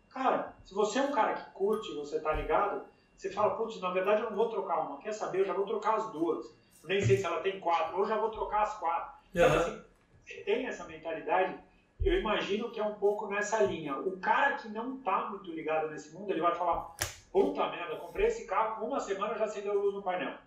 Cara, 0.09 0.53
se 0.63 0.73
você 0.73 0.99
é 0.99 1.01
um 1.01 1.11
cara 1.11 1.33
que 1.33 1.51
curte, 1.51 1.93
você 1.95 2.19
tá 2.21 2.31
ligado, 2.33 2.85
você 3.17 3.29
fala, 3.31 3.55
putz, 3.57 3.81
na 3.81 3.89
verdade 3.91 4.21
eu 4.21 4.29
não 4.29 4.37
vou 4.37 4.49
trocar 4.49 4.79
uma, 4.79 4.97
quer 4.99 5.11
saber, 5.11 5.41
eu 5.41 5.45
já 5.45 5.53
vou 5.53 5.65
trocar 5.65 5.95
as 5.95 6.09
duas. 6.11 6.57
Nem 6.83 7.01
sei 7.01 7.17
se 7.17 7.25
ela 7.25 7.41
tem 7.41 7.59
quatro, 7.59 7.97
ou 7.97 8.05
já 8.05 8.17
vou 8.17 8.31
trocar 8.31 8.63
as 8.63 8.77
quatro. 8.77 9.19
Sabe 9.33 9.45
Aham. 9.45 9.57
assim, 9.57 9.83
você 10.25 10.33
tem 10.41 10.65
essa 10.65 10.85
mentalidade, 10.85 11.59
eu 12.03 12.19
imagino 12.19 12.71
que 12.71 12.79
é 12.79 12.83
um 12.83 12.95
pouco 12.95 13.27
nessa 13.27 13.61
linha. 13.63 13.97
O 13.97 14.19
cara 14.19 14.55
que 14.55 14.69
não 14.69 14.97
tá 14.97 15.29
muito 15.29 15.51
ligado 15.51 15.89
nesse 15.89 16.13
mundo, 16.13 16.31
ele 16.31 16.41
vai 16.41 16.55
falar, 16.55 16.95
puta 17.31 17.69
merda, 17.69 17.97
comprei 17.97 18.27
esse 18.27 18.45
carro, 18.45 18.85
uma 18.85 18.99
semana 18.99 19.37
já 19.37 19.45
acendeu 19.45 19.73
luz 19.73 19.93
no 19.93 20.01
painel. 20.01 20.37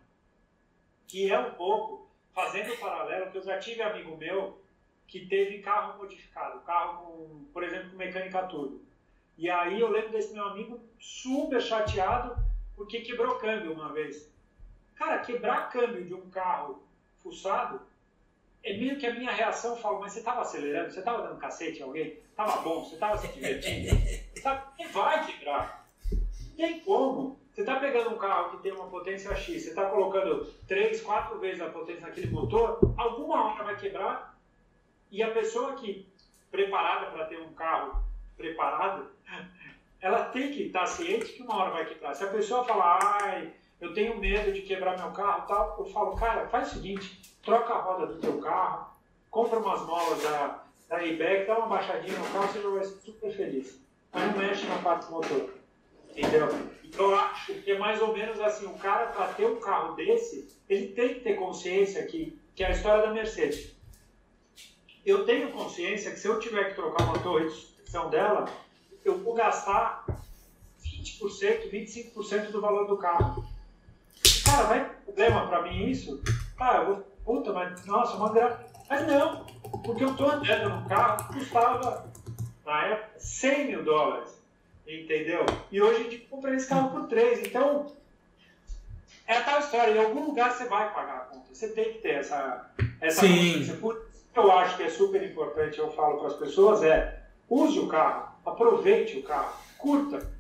Que 1.07 1.31
é 1.31 1.39
um 1.39 1.53
pouco, 1.53 2.09
fazendo 2.35 2.73
o 2.73 2.79
paralelo, 2.79 3.31
que 3.31 3.39
eu 3.39 3.43
já 3.43 3.59
tive 3.59 3.83
amigo 3.83 4.17
meu 4.17 4.63
que 5.07 5.27
teve 5.27 5.59
carro 5.59 5.99
modificado, 5.99 6.61
carro 6.61 7.05
com, 7.05 7.45
por 7.53 7.63
exemplo, 7.63 7.91
com 7.91 7.97
mecânica 7.97 8.47
turbo. 8.47 8.81
E 9.37 9.51
aí 9.51 9.79
eu 9.79 9.91
lembro 9.91 10.11
desse 10.11 10.33
meu 10.33 10.45
amigo 10.47 10.81
super 10.99 11.61
chateado 11.61 12.35
porque 12.75 13.03
quebrou 13.03 13.37
câmbio 13.37 13.73
uma 13.75 13.93
vez. 13.93 14.33
Cara, 15.03 15.19
quebrar 15.19 15.69
câmbio 15.69 16.05
de 16.05 16.15
um 16.15 16.31
carro 16.31 16.81
fuçado 17.21 17.83
é 18.63 18.77
meio 18.77 18.97
que 18.97 19.05
a 19.05 19.13
minha 19.13 19.33
reação. 19.33 19.73
Eu 19.73 19.77
falo, 19.77 19.99
mas 19.99 20.13
você 20.13 20.21
estava 20.21 20.43
acelerando? 20.43 20.93
Você 20.93 21.01
estava 21.01 21.27
dando 21.27 21.41
cacete 21.41 21.81
em 21.81 21.83
alguém? 21.83 22.21
Tava 22.37 22.63
bom? 22.63 22.85
Você 22.85 22.95
estava 22.95 23.19
se 23.19 23.27
divertindo? 23.33 23.97
Sabe? 24.41 24.63
E 24.79 24.87
vai 24.87 25.27
quebrar. 25.27 25.89
Não 26.13 26.57
tem 26.57 26.79
como. 26.81 27.37
Você 27.51 27.63
está 27.63 27.81
pegando 27.81 28.11
um 28.11 28.17
carro 28.17 28.53
que 28.53 28.63
tem 28.63 28.71
uma 28.71 28.87
potência 28.87 29.35
X, 29.35 29.65
você 29.65 29.71
está 29.71 29.87
colocando 29.91 30.45
3, 30.69 31.01
4 31.01 31.39
vezes 31.41 31.61
a 31.61 31.69
potência 31.69 32.07
naquele 32.07 32.31
motor, 32.31 32.79
alguma 32.97 33.45
hora 33.45 33.65
vai 33.65 33.77
quebrar. 33.77 34.39
E 35.11 35.21
a 35.21 35.33
pessoa 35.33 35.75
que, 35.75 36.09
preparada 36.49 37.07
para 37.07 37.27
ter 37.27 37.41
um 37.41 37.53
carro 37.55 38.05
preparado, 38.37 39.11
ela 40.01 40.27
tem 40.27 40.53
que 40.53 40.63
estar 40.69 40.87
ciente 40.87 41.33
que 41.33 41.43
uma 41.43 41.57
hora 41.57 41.71
vai 41.73 41.87
quebrar. 41.87 42.15
Se 42.15 42.23
a 42.23 42.29
pessoa 42.29 42.65
falar, 42.65 43.01
ai, 43.21 43.53
eu 43.83 43.93
tenho 43.93 44.17
medo 44.17 44.53
de 44.53 44.63
quebrar 44.63 44.97
meu 44.97 45.11
carro 45.11 45.43
e 45.45 45.49
tal, 45.49 45.77
eu 45.81 45.85
falo, 45.87 46.15
cara, 46.15 46.47
faz 46.47 46.69
o 46.69 46.75
seguinte, 46.75 47.21
troca 47.43 47.75
a 47.75 47.81
roda 47.83 48.07
do 48.07 48.21
teu 48.21 48.41
carro, 48.41 48.93
compra 49.29 49.59
umas 49.59 49.85
molas 49.85 50.23
da, 50.23 50.63
da 50.89 51.05
eBay, 51.05 51.47
dá 51.47 51.59
uma 51.59 51.67
baixadinha 51.67 52.17
no 52.17 52.31
carro, 52.31 52.47
você 52.47 52.63
já 52.63 52.69
vai 52.69 52.85
ser 52.85 53.01
super 53.01 53.33
feliz. 53.33 53.83
Mas 54.13 54.31
não 54.31 54.39
mexe 54.39 54.67
na 54.69 54.79
parte 54.79 55.07
do 55.07 55.13
motor. 55.13 55.51
Entendeu? 56.11 56.49
Então 56.85 57.11
eu 57.11 57.17
acho 57.17 57.55
que 57.55 57.73
é 57.73 57.79
mais 57.79 58.01
ou 58.01 58.13
menos 58.13 58.39
assim, 58.39 58.67
o 58.67 58.75
cara 58.75 59.07
para 59.07 59.33
ter 59.33 59.47
um 59.47 59.59
carro 59.59 59.97
desse, 59.97 60.57
ele 60.69 60.93
tem 60.93 61.15
que 61.15 61.21
ter 61.21 61.35
consciência 61.35 62.07
que, 62.07 62.39
que 62.55 62.63
é 62.63 62.69
a 62.69 62.71
história 62.71 63.03
da 63.03 63.13
Mercedes. 63.13 63.75
Eu 65.05 65.25
tenho 65.25 65.51
consciência 65.51 66.13
que 66.13 66.21
se 66.21 66.29
eu 66.29 66.39
tiver 66.39 66.69
que 66.69 66.77
trocar 66.77 67.03
uma 67.03 67.19
torre 67.19 67.47
de 67.47 67.55
suspensão 67.55 68.09
dela, 68.11 68.45
eu 69.05 69.19
vou 69.19 69.35
gastar 69.35 70.07
20%, 70.81 71.69
25% 71.69 72.53
do 72.53 72.61
valor 72.61 72.87
do 72.87 72.97
carro. 72.97 73.51
Cara, 74.53 74.65
vai 74.65 74.85
ter 74.85 74.95
problema 75.07 75.47
para 75.47 75.63
mim 75.63 75.87
isso? 75.87 76.23
Cara, 76.59 76.83
eu 76.83 76.87
vou, 76.87 76.97
puta, 77.25 77.55
mas 77.55 77.87
nossa, 77.87 78.19
uma 78.19 78.31
gra... 78.31 78.61
Mas 78.87 79.07
não, 79.07 79.47
porque 79.83 80.05
eu 80.05 80.15
tô 80.15 80.27
andando 80.27 80.69
num 80.69 80.85
carro 80.87 81.27
que 81.29 81.39
custava, 81.39 82.13
na 82.67 82.85
época, 82.85 83.19
100 83.19 83.67
mil 83.67 83.83
dólares. 83.83 84.39
Entendeu? 84.87 85.47
E 85.71 85.81
hoje 85.81 86.01
a 86.01 86.03
gente 86.03 86.19
compra 86.27 86.55
esse 86.55 86.69
carro 86.69 86.91
por 86.91 87.09
3. 87.09 87.47
Então, 87.47 87.87
é 89.27 89.39
a 89.39 89.43
tal 89.43 89.61
história. 89.61 89.93
Em 89.93 90.05
algum 90.05 90.27
lugar 90.27 90.53
você 90.53 90.67
vai 90.67 90.93
pagar 90.93 91.17
a 91.17 91.21
conta. 91.21 91.55
Você 91.55 91.69
tem 91.69 91.95
que 91.95 92.01
ter 92.01 92.17
essa, 92.17 92.71
essa 93.01 93.23
Sim. 93.23 93.29
consciência. 93.29 93.77
Por 93.77 94.07
que 94.35 94.39
eu 94.39 94.53
acho 94.53 94.77
que 94.77 94.83
é 94.83 94.91
super 94.91 95.23
importante, 95.23 95.79
eu 95.79 95.91
falo 95.93 96.19
para 96.19 96.29
as 96.29 96.37
pessoas, 96.37 96.83
é 96.83 97.23
use 97.49 97.79
o 97.79 97.89
carro, 97.89 98.35
aproveite 98.45 99.19
o 99.19 99.23
carro, 99.23 99.55
curta. 99.79 100.32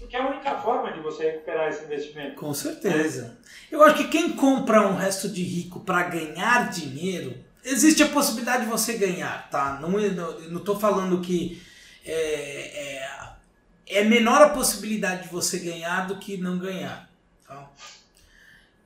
Porque 0.00 0.16
é 0.16 0.18
a 0.18 0.26
única 0.26 0.56
forma 0.56 0.90
de 0.92 1.00
você 1.00 1.30
recuperar 1.30 1.68
esse 1.68 1.84
investimento. 1.84 2.34
Com 2.36 2.54
certeza. 2.54 3.38
Eu 3.70 3.82
acho 3.84 3.98
que 3.98 4.08
quem 4.08 4.32
compra 4.32 4.88
um 4.88 4.96
resto 4.96 5.28
de 5.28 5.42
rico 5.42 5.80
para 5.80 6.04
ganhar 6.04 6.70
dinheiro, 6.70 7.36
existe 7.62 8.02
a 8.02 8.08
possibilidade 8.08 8.64
de 8.64 8.70
você 8.70 8.94
ganhar, 8.94 9.48
tá? 9.50 9.78
Não 9.78 10.58
estou 10.58 10.80
falando 10.80 11.20
que 11.20 11.62
é, 12.04 12.96
é, 12.96 13.98
é, 13.98 14.04
menor 14.04 14.40
a 14.40 14.48
possibilidade 14.48 15.24
de 15.24 15.28
você 15.28 15.58
ganhar 15.58 16.06
do 16.06 16.16
que 16.16 16.38
não 16.38 16.58
ganhar. 16.58 17.10
Tá? 17.46 17.70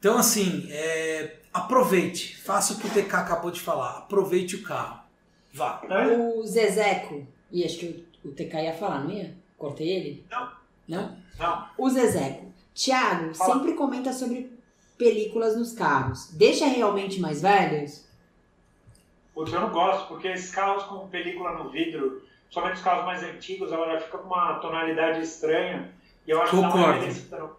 Então, 0.00 0.18
assim, 0.18 0.66
é, 0.70 1.36
aproveite. 1.52 2.36
Faça 2.38 2.74
o 2.74 2.78
que 2.78 2.88
o 2.88 2.90
TK 2.90 3.14
acabou 3.14 3.52
de 3.52 3.60
falar. 3.60 3.98
Aproveite 3.98 4.56
o 4.56 4.62
carro. 4.64 5.04
Vá. 5.52 5.80
O 6.18 6.44
Zezeco, 6.44 7.24
e 7.52 7.64
acho 7.64 7.78
que 7.78 8.04
o, 8.24 8.28
o 8.28 8.32
TK 8.32 8.64
ia 8.64 8.74
falar, 8.74 9.04
não 9.04 9.12
ia? 9.12 9.32
Cortei 9.56 9.88
ele? 9.88 10.26
Não. 10.28 10.63
Não? 10.88 11.16
Não. 11.38 11.68
O 11.78 11.88
Zezeco. 11.90 12.52
Tiago 12.74 13.34
sempre 13.34 13.74
comenta 13.74 14.12
sobre 14.12 14.52
películas 14.98 15.56
nos 15.56 15.72
carros. 15.72 16.30
Deixa 16.32 16.66
realmente 16.66 17.20
mais 17.20 17.40
velhos? 17.40 18.04
Putz, 19.32 19.52
eu 19.52 19.60
não 19.60 19.70
gosto, 19.70 20.08
porque 20.08 20.28
esses 20.28 20.54
carros 20.54 20.84
com 20.84 21.08
película 21.08 21.52
no 21.52 21.70
vidro, 21.70 22.22
somente 22.50 22.74
os 22.74 22.82
carros 22.82 23.04
mais 23.04 23.22
antigos, 23.22 23.72
ela 23.72 23.92
já 23.92 24.00
fica 24.00 24.18
com 24.18 24.26
uma 24.26 24.54
tonalidade 24.54 25.22
estranha. 25.22 25.90
E 26.26 26.30
eu 26.30 26.40
acho 26.40 26.56
Concordo. 26.56 27.04
que 27.06 27.20
dá 27.22 27.44
uma 27.44 27.56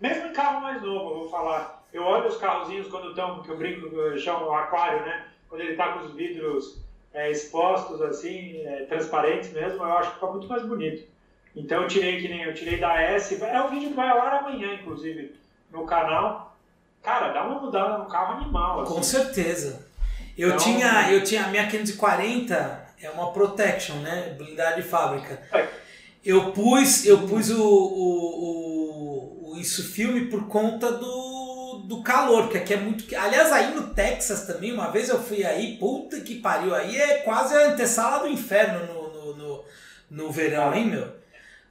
Mesmo 0.00 0.28
em 0.28 0.32
carro 0.32 0.60
mais 0.60 0.80
novo, 0.82 1.10
eu 1.10 1.18
vou 1.20 1.28
falar. 1.28 1.84
Eu 1.92 2.04
olho 2.04 2.28
os 2.28 2.36
carrozinhos 2.36 2.88
quando 2.88 3.10
estão, 3.10 3.42
que 3.42 3.48
eu 3.48 3.56
brinco, 3.56 3.86
eu 3.86 4.18
chamo 4.18 4.50
aquário, 4.52 5.04
né? 5.04 5.26
Quando 5.48 5.62
ele 5.62 5.72
está 5.72 5.92
com 5.92 6.06
os 6.06 6.14
vidros 6.14 6.78
é, 7.12 7.30
expostos, 7.30 8.00
assim, 8.02 8.60
é, 8.64 8.84
transparentes 8.84 9.52
mesmo, 9.52 9.82
eu 9.82 9.92
acho 9.92 10.10
que 10.10 10.14
fica 10.14 10.26
muito 10.26 10.48
mais 10.48 10.64
bonito. 10.64 11.08
Então 11.54 11.82
eu 11.82 11.88
tirei 11.88 12.20
que 12.20 12.28
nem 12.28 12.42
eu 12.42 12.54
tirei 12.54 12.78
da 12.78 13.00
S. 13.00 13.42
É 13.42 13.60
um 13.62 13.70
vídeo 13.70 13.88
que 13.88 13.94
vai 13.94 14.08
ao 14.08 14.20
ar 14.20 14.34
amanhã, 14.34 14.74
inclusive, 14.74 15.34
no 15.70 15.84
canal. 15.84 16.56
Cara, 17.02 17.32
dá 17.32 17.44
uma 17.44 17.60
mudada 17.60 17.98
no 17.98 18.06
carro 18.06 18.40
animal. 18.40 18.82
Assim. 18.82 18.94
Com 18.94 19.02
certeza. 19.02 19.88
Eu, 20.36 20.50
então, 20.50 20.58
tinha, 20.60 21.10
eu 21.10 21.24
tinha 21.24 21.44
a 21.44 21.48
minha 21.48 21.66
540, 21.66 22.86
é 23.02 23.10
uma 23.10 23.32
protection, 23.32 23.96
né? 23.96 24.34
Blindagem 24.38 24.82
de 24.82 24.88
fábrica. 24.88 25.42
É. 25.52 25.66
Eu 26.24 26.52
pus, 26.52 27.04
eu 27.06 27.26
pus 27.26 27.50
o, 27.50 27.62
o, 27.62 28.34
o, 28.44 29.52
o 29.52 29.56
isso 29.58 29.82
filme 29.82 30.26
por 30.26 30.46
conta 30.46 30.92
do, 30.92 31.82
do 31.84 32.02
calor, 32.02 32.48
que 32.48 32.58
aqui 32.58 32.74
é 32.74 32.76
muito. 32.76 33.04
Aliás, 33.16 33.50
aí 33.50 33.74
no 33.74 33.94
Texas 33.94 34.46
também, 34.46 34.72
uma 34.72 34.90
vez 34.90 35.08
eu 35.08 35.20
fui 35.20 35.44
aí, 35.44 35.76
puta 35.76 36.20
que 36.20 36.36
pariu, 36.36 36.74
aí 36.74 36.96
é 36.96 37.18
quase 37.18 37.54
a 37.54 37.70
antessala 37.70 38.20
do 38.20 38.28
inferno 38.28 38.86
no, 38.86 39.12
no, 39.12 39.36
no, 39.36 39.64
no 40.10 40.30
verão, 40.30 40.74
hein, 40.74 40.86
meu? 40.86 41.17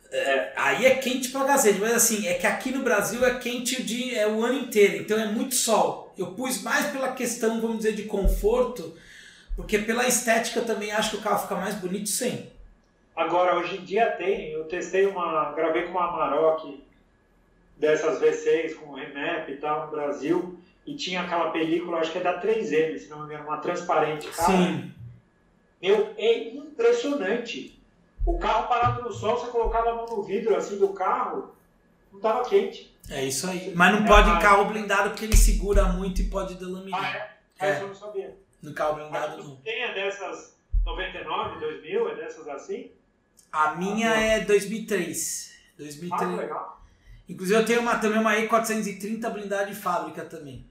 É, 0.10 0.54
aí 0.56 0.86
é 0.86 0.96
quente 0.96 1.30
pra 1.30 1.44
cacete, 1.44 1.80
mas 1.80 1.94
assim, 1.94 2.28
é 2.28 2.36
que 2.36 2.48
aqui 2.48 2.72
no 2.72 2.82
Brasil 2.82 3.26
é 3.26 3.38
quente 3.40 3.82
o, 3.82 3.84
dia, 3.84 4.22
é 4.22 4.28
o 4.28 4.44
ano 4.44 4.60
inteiro, 4.60 4.98
então 5.02 5.20
é 5.20 5.26
muito 5.26 5.56
sol. 5.56 6.14
Eu 6.18 6.28
pus 6.28 6.62
mais 6.64 6.88
pela 6.88 7.12
questão, 7.12 7.60
vamos 7.60 7.78
dizer, 7.78 7.94
de 7.94 8.04
conforto, 8.04 8.96
porque 9.56 9.78
pela 9.80 10.08
estética 10.08 10.60
eu 10.60 10.66
também 10.66 10.92
acho 10.92 11.12
que 11.12 11.18
o 11.18 11.22
carro 11.22 11.42
fica 11.42 11.56
mais 11.56 11.76
bonito 11.76 12.08
sem. 12.08 12.50
Agora, 13.16 13.58
hoje 13.58 13.78
em 13.78 13.84
dia 13.84 14.12
tem, 14.12 14.52
eu 14.52 14.64
testei 14.66 15.06
uma, 15.06 15.52
gravei 15.52 15.84
com 15.84 15.92
uma 15.92 16.08
Amarok 16.08 16.82
dessas 17.76 18.22
V6 18.22 18.76
com 18.76 18.94
remap 18.94 19.50
e 19.50 19.58
tal 19.58 19.86
no 19.86 19.92
Brasil, 19.92 20.58
e 20.86 20.96
tinha 20.96 21.22
aquela 21.22 21.52
película, 21.52 21.98
acho 21.98 22.12
que 22.12 22.18
é 22.18 22.22
da 22.22 22.42
3M, 22.42 22.98
se 22.98 23.10
não 23.10 23.20
me 23.20 23.26
engano, 23.26 23.50
uma 23.50 23.58
transparente, 23.58 24.30
cara. 24.30 24.52
Sim. 24.52 24.92
Meu, 25.82 26.14
é 26.18 26.50
impressionante 26.50 27.77
o 28.28 28.38
carro 28.38 28.68
parado 28.68 29.04
no 29.04 29.12
sol, 29.12 29.38
você 29.38 29.50
colocava 29.50 29.92
a 29.92 29.96
mão 29.96 30.06
no 30.06 30.22
vidro 30.22 30.54
assim 30.54 30.78
do 30.78 30.90
carro, 30.90 31.56
não 32.12 32.20
estava 32.20 32.48
quente. 32.48 32.94
É 33.10 33.24
isso 33.24 33.50
aí. 33.50 33.74
Mas 33.74 33.94
não 33.94 34.04
é, 34.04 34.08
pode 34.08 34.30
em 34.30 34.40
carro 34.40 34.66
blindado 34.66 35.12
porque 35.12 35.24
ele 35.24 35.38
segura 35.38 35.86
muito 35.86 36.22
e 36.22 36.30
pode 36.30 36.56
delaminar. 36.56 37.02
Ah, 37.02 37.18
é? 37.18 37.38
Ah, 37.58 37.68
é. 37.68 37.82
eu 37.82 37.88
não 37.88 37.96
sabia. 37.96 38.38
No 38.62 38.74
carro 38.74 38.96
blindado 38.96 39.42
não. 39.42 39.56
Tem 39.58 39.82
a 39.86 39.94
dessas 39.94 40.58
99, 40.86 41.60
2000, 41.60 42.10
é 42.10 42.16
dessas 42.16 42.48
assim? 42.50 42.92
A 43.50 43.76
minha 43.76 44.12
ah, 44.12 44.22
é 44.22 44.40
2003. 44.42 45.58
2003. 45.78 46.22
Ah, 46.22 46.36
legal. 46.36 46.82
Inclusive 47.30 47.60
eu 47.62 47.66
tenho 47.66 47.80
uma, 47.80 47.98
também 47.98 48.20
uma 48.20 48.36
E430 48.36 49.32
blindada 49.32 49.68
de 49.68 49.76
fábrica 49.76 50.26
também. 50.26 50.66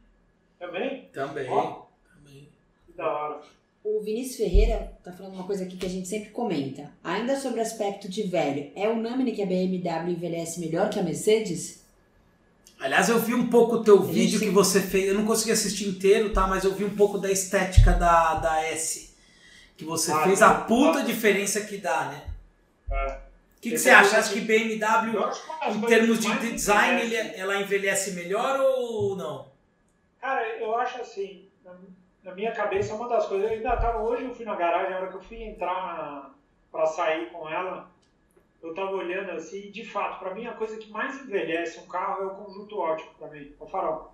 Também? 0.59 1.09
Também. 1.09 1.51
Oh. 1.51 1.87
Também. 2.15 2.51
Que 2.85 2.93
da 2.93 3.09
hora. 3.09 3.41
O 3.89 4.01
Vinícius 4.01 4.39
Ferreira 4.39 4.93
está 4.99 5.13
falando 5.13 5.35
uma 5.35 5.47
coisa 5.47 5.63
aqui 5.63 5.77
que 5.77 5.87
a 5.87 5.89
gente 5.89 6.09
sempre 6.09 6.31
comenta. 6.31 6.91
Ainda 7.05 7.39
sobre 7.39 7.61
o 7.61 7.63
aspecto 7.63 8.09
de 8.09 8.25
velho, 8.25 8.73
é 8.75 8.89
unânime 8.89 9.31
que 9.31 9.41
a 9.41 9.47
BMW 9.47 10.11
envelhece 10.11 10.59
melhor 10.59 10.91
que 10.91 10.99
a 10.99 11.05
Mercedes? 11.05 11.85
Aliás, 12.81 13.09
eu 13.09 13.21
vi 13.21 13.33
um 13.33 13.47
pouco 13.47 13.77
o 13.77 13.85
teu 13.85 14.03
vídeo 14.03 14.41
que 14.41 14.51
você 14.51 14.81
fez. 14.81 15.07
Eu 15.07 15.15
não 15.15 15.25
consegui 15.25 15.53
assistir 15.53 15.87
inteiro, 15.87 16.33
tá? 16.33 16.49
Mas 16.49 16.65
eu 16.65 16.75
vi 16.75 16.85
um 16.85 16.97
pouco 16.97 17.17
da 17.17 17.31
estética 17.31 17.93
da, 17.93 18.35
da 18.35 18.61
S. 18.65 19.15
Que 19.77 19.85
você 19.85 20.11
ah, 20.11 20.25
fez, 20.25 20.43
a 20.43 20.53
puta 20.53 21.05
diferença 21.05 21.61
que 21.61 21.77
dá, 21.77 22.07
né? 22.07 22.25
É. 22.91 23.13
O 23.13 23.61
que, 23.61 23.71
que 23.71 23.79
você 23.79 23.91
acha? 23.91 24.19
Acha 24.19 24.33
que 24.33 24.41
BMW, 24.41 25.17
em 25.71 25.81
termos 25.83 26.19
de 26.19 26.53
design, 26.53 27.03
ele, 27.03 27.15
ela 27.15 27.63
envelhece 27.63 28.11
melhor 28.15 28.59
ou 28.59 29.15
não? 29.15 29.47
Cara, 30.21 30.45
eu 30.59 30.77
acho 30.77 31.01
assim 31.01 31.47
na 32.27 32.35
minha 32.35 32.51
cabeça, 32.51 32.93
uma 32.93 33.09
das 33.09 33.27
coisas. 33.27 33.49
Eu 33.49 33.57
ainda 33.57 33.77
tava, 33.77 34.03
hoje 34.03 34.25
eu 34.25 34.35
fui 34.35 34.45
na 34.45 34.57
garagem, 34.57 34.93
a 34.93 34.99
hora 34.99 35.09
que 35.09 35.17
eu 35.17 35.23
fui 35.23 35.45
entrar 35.45 36.35
para 36.73 36.85
sair 36.85 37.31
com 37.31 37.49
ela, 37.49 37.89
eu 38.61 38.75
tava 38.75 38.97
olhando 38.97 39.31
assim, 39.31 39.69
e 39.69 39.71
de 39.71 39.85
fato, 39.85 40.19
para 40.19 40.35
mim 40.35 40.45
a 40.45 40.53
coisa 40.53 40.77
que 40.77 40.91
mais 40.91 41.21
envelhece 41.21 41.79
um 41.79 41.87
carro 41.87 42.25
é 42.25 42.27
o 42.27 42.35
conjunto 42.35 42.79
ótico 42.79 43.15
para 43.17 43.29
mim, 43.29 43.55
o 43.61 43.67
farol. 43.69 44.13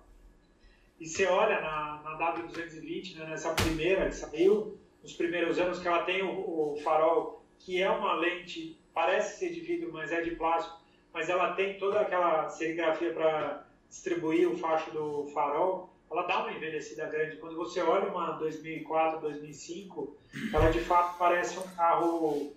E 0.99 1.07
você 1.07 1.25
olha 1.25 1.59
na, 1.59 2.01
na 2.03 2.35
W220, 2.35 3.17
né, 3.17 3.25
nessa 3.25 3.51
primeira 3.55 4.05
que 4.05 4.15
saiu, 4.15 4.77
nos 5.01 5.13
primeiros 5.13 5.57
anos 5.57 5.79
que 5.79 5.87
ela 5.87 6.03
tem 6.03 6.21
o, 6.21 6.73
o 6.73 6.77
farol, 6.83 7.43
que 7.57 7.81
é 7.81 7.89
uma 7.89 8.13
lente, 8.13 8.79
parece 8.93 9.39
ser 9.39 9.51
de 9.51 9.61
vidro, 9.61 9.91
mas 9.91 10.11
é 10.11 10.21
de 10.21 10.35
plástico, 10.35 10.79
mas 11.11 11.29
ela 11.29 11.53
tem 11.55 11.79
toda 11.79 11.99
aquela 11.99 12.47
serigrafia 12.47 13.11
para 13.11 13.65
distribuir 13.89 14.47
o 14.47 14.55
facho 14.55 14.91
do 14.91 15.25
farol 15.33 15.92
ela 16.13 16.27
dá 16.27 16.43
uma 16.43 16.53
envelhecida 16.53 17.07
grande. 17.07 17.37
Quando 17.37 17.55
você 17.55 17.81
olha 17.81 18.07
uma 18.07 18.33
2004, 18.33 19.19
2005, 19.19 20.15
ela 20.53 20.69
de 20.69 20.79
fato 20.79 21.17
parece 21.17 21.57
um 21.57 21.63
carro 21.75 22.53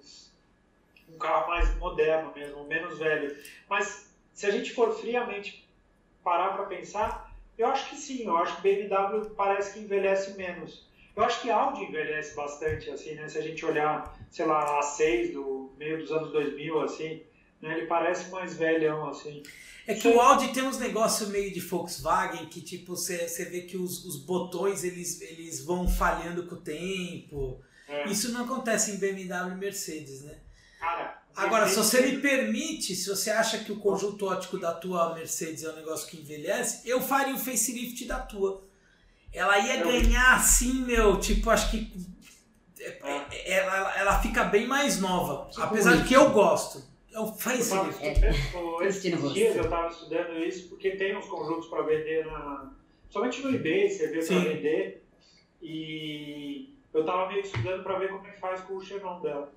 um 1.09 1.19
carro 1.19 1.49
mais 1.49 1.75
moderno 1.77 2.33
mesmo, 2.35 2.65
menos 2.65 2.99
velho. 2.99 3.35
Mas 3.69 4.13
se 4.35 4.45
a 4.45 4.51
gente 4.51 4.73
for 4.73 4.93
friamente 4.93 5.67
parar 6.23 6.55
para 6.55 6.67
pensar, 6.67 7.33
eu 7.57 7.69
acho 7.69 7.89
que 7.89 7.97
sim, 7.97 8.27
eu 8.27 8.37
acho 8.37 8.57
que 8.57 8.63
BMW 8.63 9.31
parece 9.31 9.73
que 9.73 9.81
envelhece 9.81 10.37
menos. 10.37 10.87
Eu 11.15 11.25
acho 11.25 11.41
que 11.41 11.51
Audi 11.51 11.85
envelhece 11.85 12.37
bastante, 12.37 12.91
assim, 12.91 13.15
né? 13.15 13.27
Se 13.27 13.39
a 13.39 13.41
gente 13.41 13.65
olhar, 13.65 14.15
sei 14.31 14.45
lá, 14.45 14.79
a 14.79 14.83
6 14.83 15.33
do 15.33 15.73
meio 15.79 15.99
dos 15.99 16.13
anos 16.13 16.31
2000, 16.31 16.83
assim? 16.83 17.23
Ele 17.63 17.87
parece 17.87 18.31
mais 18.31 18.57
velhão, 18.57 19.09
assim. 19.09 19.43
É 19.87 19.95
que 19.95 20.09
o 20.09 20.21
Audi 20.21 20.53
tem 20.53 20.65
uns 20.65 20.79
negócios 20.79 21.29
meio 21.29 21.53
de 21.53 21.61
Volkswagen 21.61 22.47
que, 22.47 22.61
tipo, 22.61 22.97
você 22.97 23.27
vê 23.51 23.63
que 23.63 23.77
os, 23.77 24.05
os 24.05 24.17
botões 24.17 24.83
eles, 24.83 25.21
eles 25.21 25.65
vão 25.65 25.89
falhando 25.89 26.47
com 26.47 26.57
o 26.57 26.61
tempo. 26.61 27.61
É. 27.89 28.09
Isso 28.09 28.33
não 28.33 28.45
acontece 28.45 28.93
em 28.93 28.97
BMW 28.97 29.53
e 29.53 29.55
Mercedes, 29.55 30.23
né? 30.23 30.39
Cara, 30.81 31.23
Agora, 31.37 31.69
se 31.69 31.77
você 31.77 32.01
me 32.01 32.19
permite, 32.19 32.97
se 32.97 33.11
você 33.11 33.31
acha 33.31 33.59
que 33.59 33.71
o 33.71 33.77
conjunto 33.77 34.25
ótico 34.27 34.59
da 34.59 34.73
tua 34.73 35.15
Mercedes 35.15 35.63
é 35.65 35.71
um 35.71 35.77
negócio 35.77 36.09
que 36.09 36.17
envelhece, 36.17 36.89
eu 36.89 37.01
faria 37.01 37.35
o 37.35 37.39
facelift 37.39 38.07
da 38.07 38.19
tua. 38.19 38.67
Ela 39.31 39.59
ia 39.59 39.85
ganhar 39.85 40.37
assim, 40.37 40.73
meu, 40.73 41.21
tipo, 41.21 41.51
acho 41.51 41.71
que 41.71 41.93
é, 42.81 42.99
é. 43.03 43.53
ela, 43.53 43.99
ela 43.99 44.23
fica 44.23 44.45
bem 44.45 44.67
mais 44.67 44.99
nova. 44.99 45.51
Tipo 45.51 45.63
apesar 45.63 45.97
de 45.97 46.09
que 46.09 46.15
eu 46.15 46.31
gosto. 46.31 46.83
É 47.17 47.21
o 47.21 47.29
facelift. 47.29 48.05
É. 48.05 48.87
Esses 48.87 49.33
dias 49.33 49.57
eu 49.57 49.65
estava 49.65 49.89
estudando 49.89 50.39
isso 50.39 50.69
porque 50.69 50.91
tem 50.97 51.17
uns 51.17 51.27
conjuntos 51.27 51.67
para 51.69 51.81
vender 51.83 52.27
na. 52.27 52.75
Somente 53.09 53.41
no 53.41 53.55
eBay 53.55 53.89
você 53.89 54.09
vê 54.09 54.23
para 54.23 54.39
vender. 54.41 55.07
E 55.63 56.75
eu 56.93 57.01
estava 57.01 57.29
meio 57.29 57.41
estudando 57.41 57.83
para 57.83 57.99
ver 57.99 58.11
como 58.11 58.27
é 58.27 58.33
que 58.33 58.39
faz 58.39 58.61
com 58.61 58.75
o 58.75 58.83
xenon 58.83 59.21
dela. 59.23 59.51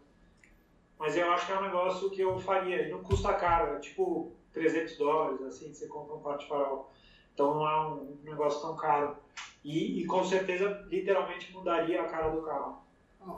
Mas 0.98 1.18
eu 1.18 1.30
acho 1.32 1.48
que 1.48 1.52
é 1.52 1.60
um 1.60 1.64
negócio 1.64 2.10
que 2.10 2.22
eu 2.22 2.40
faria. 2.40 2.88
E 2.88 2.92
não 2.92 3.04
custa 3.04 3.34
caro, 3.34 3.76
é 3.76 3.80
tipo 3.80 4.32
300 4.54 4.98
dólares, 4.98 5.42
assim, 5.42 5.74
você 5.74 5.88
compra 5.88 6.16
um 6.16 6.22
parte 6.22 6.48
farol. 6.48 6.94
Então 7.34 7.56
não 7.56 7.70
é 7.70 7.88
um 7.88 8.18
negócio 8.24 8.62
tão 8.62 8.78
caro. 8.78 9.18
E, 9.66 10.02
e 10.02 10.06
com 10.06 10.24
certeza, 10.24 10.88
literalmente 10.90 11.52
mudaria 11.52 12.02
a 12.02 12.08
cara 12.08 12.30
do 12.30 12.42
carro. 12.42 12.82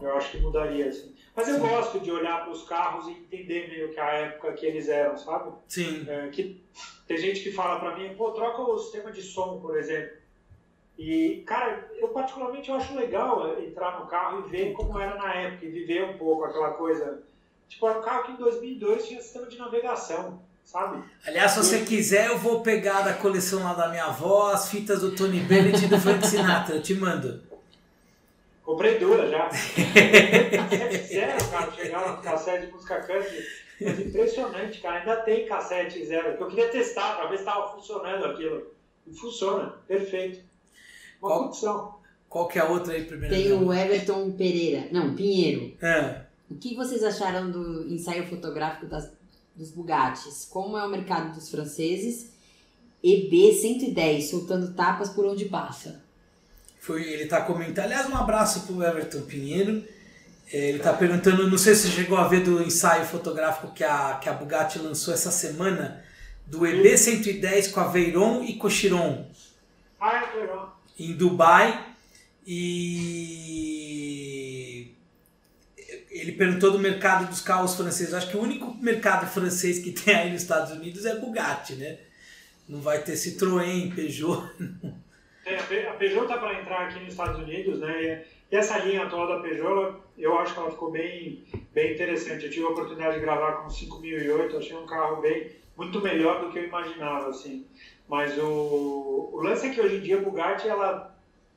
Eu 0.02 0.16
acho 0.16 0.32
que 0.32 0.40
mudaria, 0.40 0.88
assim. 0.88 1.16
Mas 1.36 1.48
eu 1.48 1.56
Sim. 1.56 1.62
gosto 1.62 2.00
de 2.00 2.12
olhar 2.12 2.44
para 2.44 2.52
os 2.52 2.64
carros 2.64 3.08
e 3.08 3.12
entender 3.12 3.70
meio 3.70 3.92
que 3.92 4.00
a 4.00 4.12
época 4.12 4.54
que 4.54 4.66
eles 4.66 4.88
eram, 4.90 5.18
sabe? 5.18 5.52
Sim. 5.68 6.06
É, 6.08 6.28
que, 6.30 6.62
tem 7.08 7.18
gente 7.18 7.42
que 7.42 7.52
fala 7.52 7.80
para 7.80 7.98
mim, 7.98 8.14
pô, 8.16 8.32
troca 8.32 8.62
o 8.62 8.78
sistema 8.78 9.12
de 9.12 9.22
som, 9.22 9.60
por 9.60 9.78
exemplo. 9.78 10.22
E, 10.98 11.44
cara, 11.48 11.90
eu 11.98 12.10
particularmente 12.10 12.70
eu 12.70 12.76
acho 12.76 12.94
legal 12.96 13.60
entrar 13.60 14.00
no 14.00 14.08
carro 14.08 14.46
e 14.46 14.50
ver 14.52 14.74
como 14.74 15.00
era 15.00 15.16
na 15.16 15.34
época, 15.34 15.66
e 15.66 15.70
viver 15.70 16.04
um 16.04 16.18
pouco 16.18 16.44
aquela 16.44 16.72
coisa. 16.72 17.24
Tipo, 17.68 17.88
era 17.88 18.00
um 18.00 18.04
carro 18.04 18.24
que 18.26 18.32
em 18.34 18.36
2002 18.36 19.08
tinha 19.08 19.22
sistema 19.22 19.48
de 19.48 19.58
navegação. 19.58 20.42
sabe? 20.64 21.04
Aliás, 21.26 21.52
se 21.52 21.58
você 21.60 21.80
quiser, 21.84 22.28
eu 22.28 22.38
vou 22.38 22.62
pegar 22.62 23.02
da 23.02 23.14
coleção 23.14 23.64
lá 23.64 23.74
da 23.74 23.88
minha 23.88 24.06
avó 24.06 24.52
as 24.52 24.70
fitas 24.70 25.02
do 25.02 25.16
Tony 25.16 25.40
Bennett 25.40 25.86
e 25.86 25.88
do 25.88 26.00
Frank 26.00 26.28
Sinatra. 26.28 26.76
Eu 26.76 26.84
te 26.84 26.94
mando. 26.94 27.42
Comprei 28.72 29.00
duas 29.00 29.30
já. 29.30 29.50
zero, 31.08 31.50
cara, 31.50 31.72
chegar 31.74 32.16
no 32.16 32.22
cassete 32.24 32.68
de 32.68 32.72
música 32.72 33.02
country. 33.02 33.46
Mas 33.82 34.00
impressionante, 34.00 34.80
cara. 34.80 35.00
Ainda 35.00 35.16
tem 35.18 35.46
cassete 35.46 36.06
zero, 36.06 36.38
que 36.38 36.44
eu 36.44 36.48
queria 36.48 36.70
testar 36.70 37.16
para 37.18 37.28
ver 37.28 37.36
se 37.38 37.44
estava 37.44 37.74
funcionando 37.76 38.26
aquilo. 38.26 38.68
E 39.06 39.14
funciona, 39.14 39.74
perfeito. 39.88 40.40
Uma 41.22 41.30
Qual- 41.30 41.44
condição. 41.46 41.96
Qual 42.30 42.48
que 42.48 42.60
é 42.60 42.62
a 42.62 42.70
outra 42.70 42.94
aí 42.94 43.04
primeiro? 43.04 43.36
Tem 43.36 43.52
o 43.52 43.74
Everton 43.74 44.32
Pereira, 44.32 44.88
não, 44.90 45.14
Pinheiro. 45.16 45.74
É. 45.82 46.22
O 46.50 46.56
que 46.56 46.74
vocês 46.76 47.04
acharam 47.04 47.52
do 47.52 47.94
ensaio 47.94 48.26
fotográfico 48.28 48.86
das, 48.86 49.12
dos 49.54 49.72
Bugattis? 49.72 50.46
Como 50.50 50.78
é 50.78 50.86
o 50.86 50.90
mercado 50.90 51.34
dos 51.36 51.50
franceses? 51.52 52.32
EB110, 53.04 54.22
soltando 54.30 54.74
tapas 54.74 55.10
por 55.10 55.26
onde 55.26 55.46
passa. 55.46 56.02
Foi, 56.82 57.04
ele 57.04 57.28
tá 57.28 57.42
comentando. 57.42 57.86
Aliás, 57.86 58.10
um 58.10 58.18
abraço 58.18 58.62
pro 58.62 58.84
Everton 58.84 59.22
Pinheiro. 59.22 59.84
É, 60.52 60.70
Ele 60.70 60.80
tá 60.80 60.92
perguntando, 60.92 61.50
não 61.50 61.58
sei 61.58 61.76
se 61.76 61.90
chegou 61.90 62.18
a 62.18 62.28
ver 62.28 62.42
do 62.44 62.62
ensaio 62.62 63.06
fotográfico 63.06 63.74
que 63.74 63.84
a, 63.86 64.20
que 64.22 64.28
a 64.28 64.34
Bugatti 64.34 64.80
lançou 64.80 65.14
essa 65.14 65.32
semana, 65.32 66.04
do 66.46 66.60
EB110 66.62 67.72
com 67.72 67.80
a 67.80 67.88
Veyron 67.88 68.44
e 68.44 68.58
Cochiron 68.58 69.26
Ah, 70.00 70.30
é 70.36 70.40
legal. 70.42 70.82
em 71.00 71.14
Dubai. 71.14 71.88
E 72.46 73.72
ele 76.10 76.32
perguntou 76.34 76.72
do 76.72 76.80
mercado 76.80 77.30
dos 77.30 77.40
carros 77.42 77.76
franceses. 77.76 78.14
Acho 78.14 78.30
que 78.30 78.36
o 78.38 78.42
único 78.42 78.74
mercado 78.82 79.26
francês 79.32 79.80
que 79.80 79.92
tem 79.92 80.14
aí 80.16 80.32
nos 80.34 80.42
Estados 80.42 80.72
Unidos 80.72 81.06
é 81.06 81.18
Bugatti, 81.20 81.76
né? 81.76 81.98
Não 82.68 82.82
vai 82.82 83.02
ter 83.04 83.14
Citroën, 83.14 83.94
Peugeot. 83.96 84.50
Tem, 85.44 85.58
a 85.58 85.64
Pe- 85.64 85.88
a 85.88 85.94
Peugeot 85.94 86.28
tá 86.28 86.38
para 86.38 86.60
entrar 86.60 86.82
aqui 86.88 87.00
nos 87.00 87.10
Estados 87.10 87.40
Unidos, 87.40 87.80
né? 87.80 88.26
E- 88.52 88.56
essa 88.56 88.78
linha 88.80 89.04
atual 89.04 89.28
da 89.28 89.40
Peugeot, 89.40 89.96
eu 90.18 90.38
acho 90.38 90.54
que 90.54 90.60
ela 90.60 90.72
ficou 90.72 90.92
bem, 90.92 91.44
bem 91.74 91.94
interessante. 91.94 92.46
Eu 92.46 92.52
tive 92.52 92.66
a 92.66 92.70
oportunidade 92.70 93.16
de 93.16 93.22
gravar 93.22 93.54
com 93.54 93.68
o 93.68 93.72
5008, 93.72 94.58
achei 94.58 94.76
um 94.76 94.86
carro 94.86 95.22
bem 95.22 95.52
muito 95.78 96.02
melhor 96.02 96.42
do 96.42 96.52
que 96.52 96.60
eu 96.60 96.66
imaginava, 96.66 97.30
assim. 97.30 97.66
Mas 98.10 98.38
o, 98.38 99.30
o 99.34 99.42
lance 99.42 99.66
é 99.68 99.70
que 99.70 99.80
hoje 99.80 99.96
em 99.96 100.02
dia 100.02 100.18
a 100.18 100.22
Bugatti 100.22 100.68
ela 100.68 101.10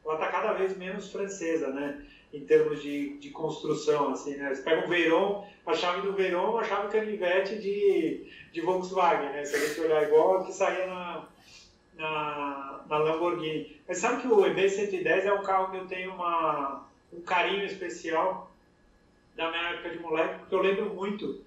ela 0.07 0.17
tá 0.19 0.29
cada 0.29 0.53
vez 0.53 0.77
menos 0.77 1.11
francesa, 1.11 1.69
né? 1.71 2.05
Em 2.33 2.45
termos 2.45 2.83
de, 2.83 3.17
de 3.19 3.31
construção, 3.31 4.11
assim, 4.13 4.37
né? 4.37 4.55
Você 4.55 4.63
pega 4.63 4.85
um 4.85 4.89
Veyron, 4.89 5.47
a 5.67 5.73
chave 5.75 6.03
do 6.03 6.13
Veyron 6.13 6.45
é 6.45 6.51
uma 6.51 6.65
chave 6.65 6.93
canivete 6.93 7.57
de, 7.59 8.27
de 8.53 8.61
Volkswagen, 8.61 9.31
né? 9.31 9.45
Se 9.45 9.57
a 9.57 9.59
gente 9.59 9.81
olhar 9.81 10.03
igual 10.05 10.39
a 10.39 10.45
que 10.45 10.53
saía 10.53 10.87
na, 10.87 11.25
na, 11.97 12.74
na 12.89 12.99
Lamborghini. 12.99 13.81
Mas 13.89 13.99
sabe 13.99 14.23
que 14.23 14.29
o 14.29 14.37
EB110 14.39 15.25
é 15.25 15.33
um 15.33 15.43
carro 15.43 15.71
que 15.71 15.77
eu 15.79 15.87
tenho 15.87 16.15
uma, 16.15 16.87
um 17.13 17.21
carinho 17.21 17.65
especial 17.65 18.51
da 19.37 19.51
minha 19.51 19.71
época 19.71 19.91
de 19.91 19.99
moleque, 19.99 20.39
porque 20.41 20.55
eu 20.55 20.63
lembro 20.63 20.95
muito, 20.95 21.43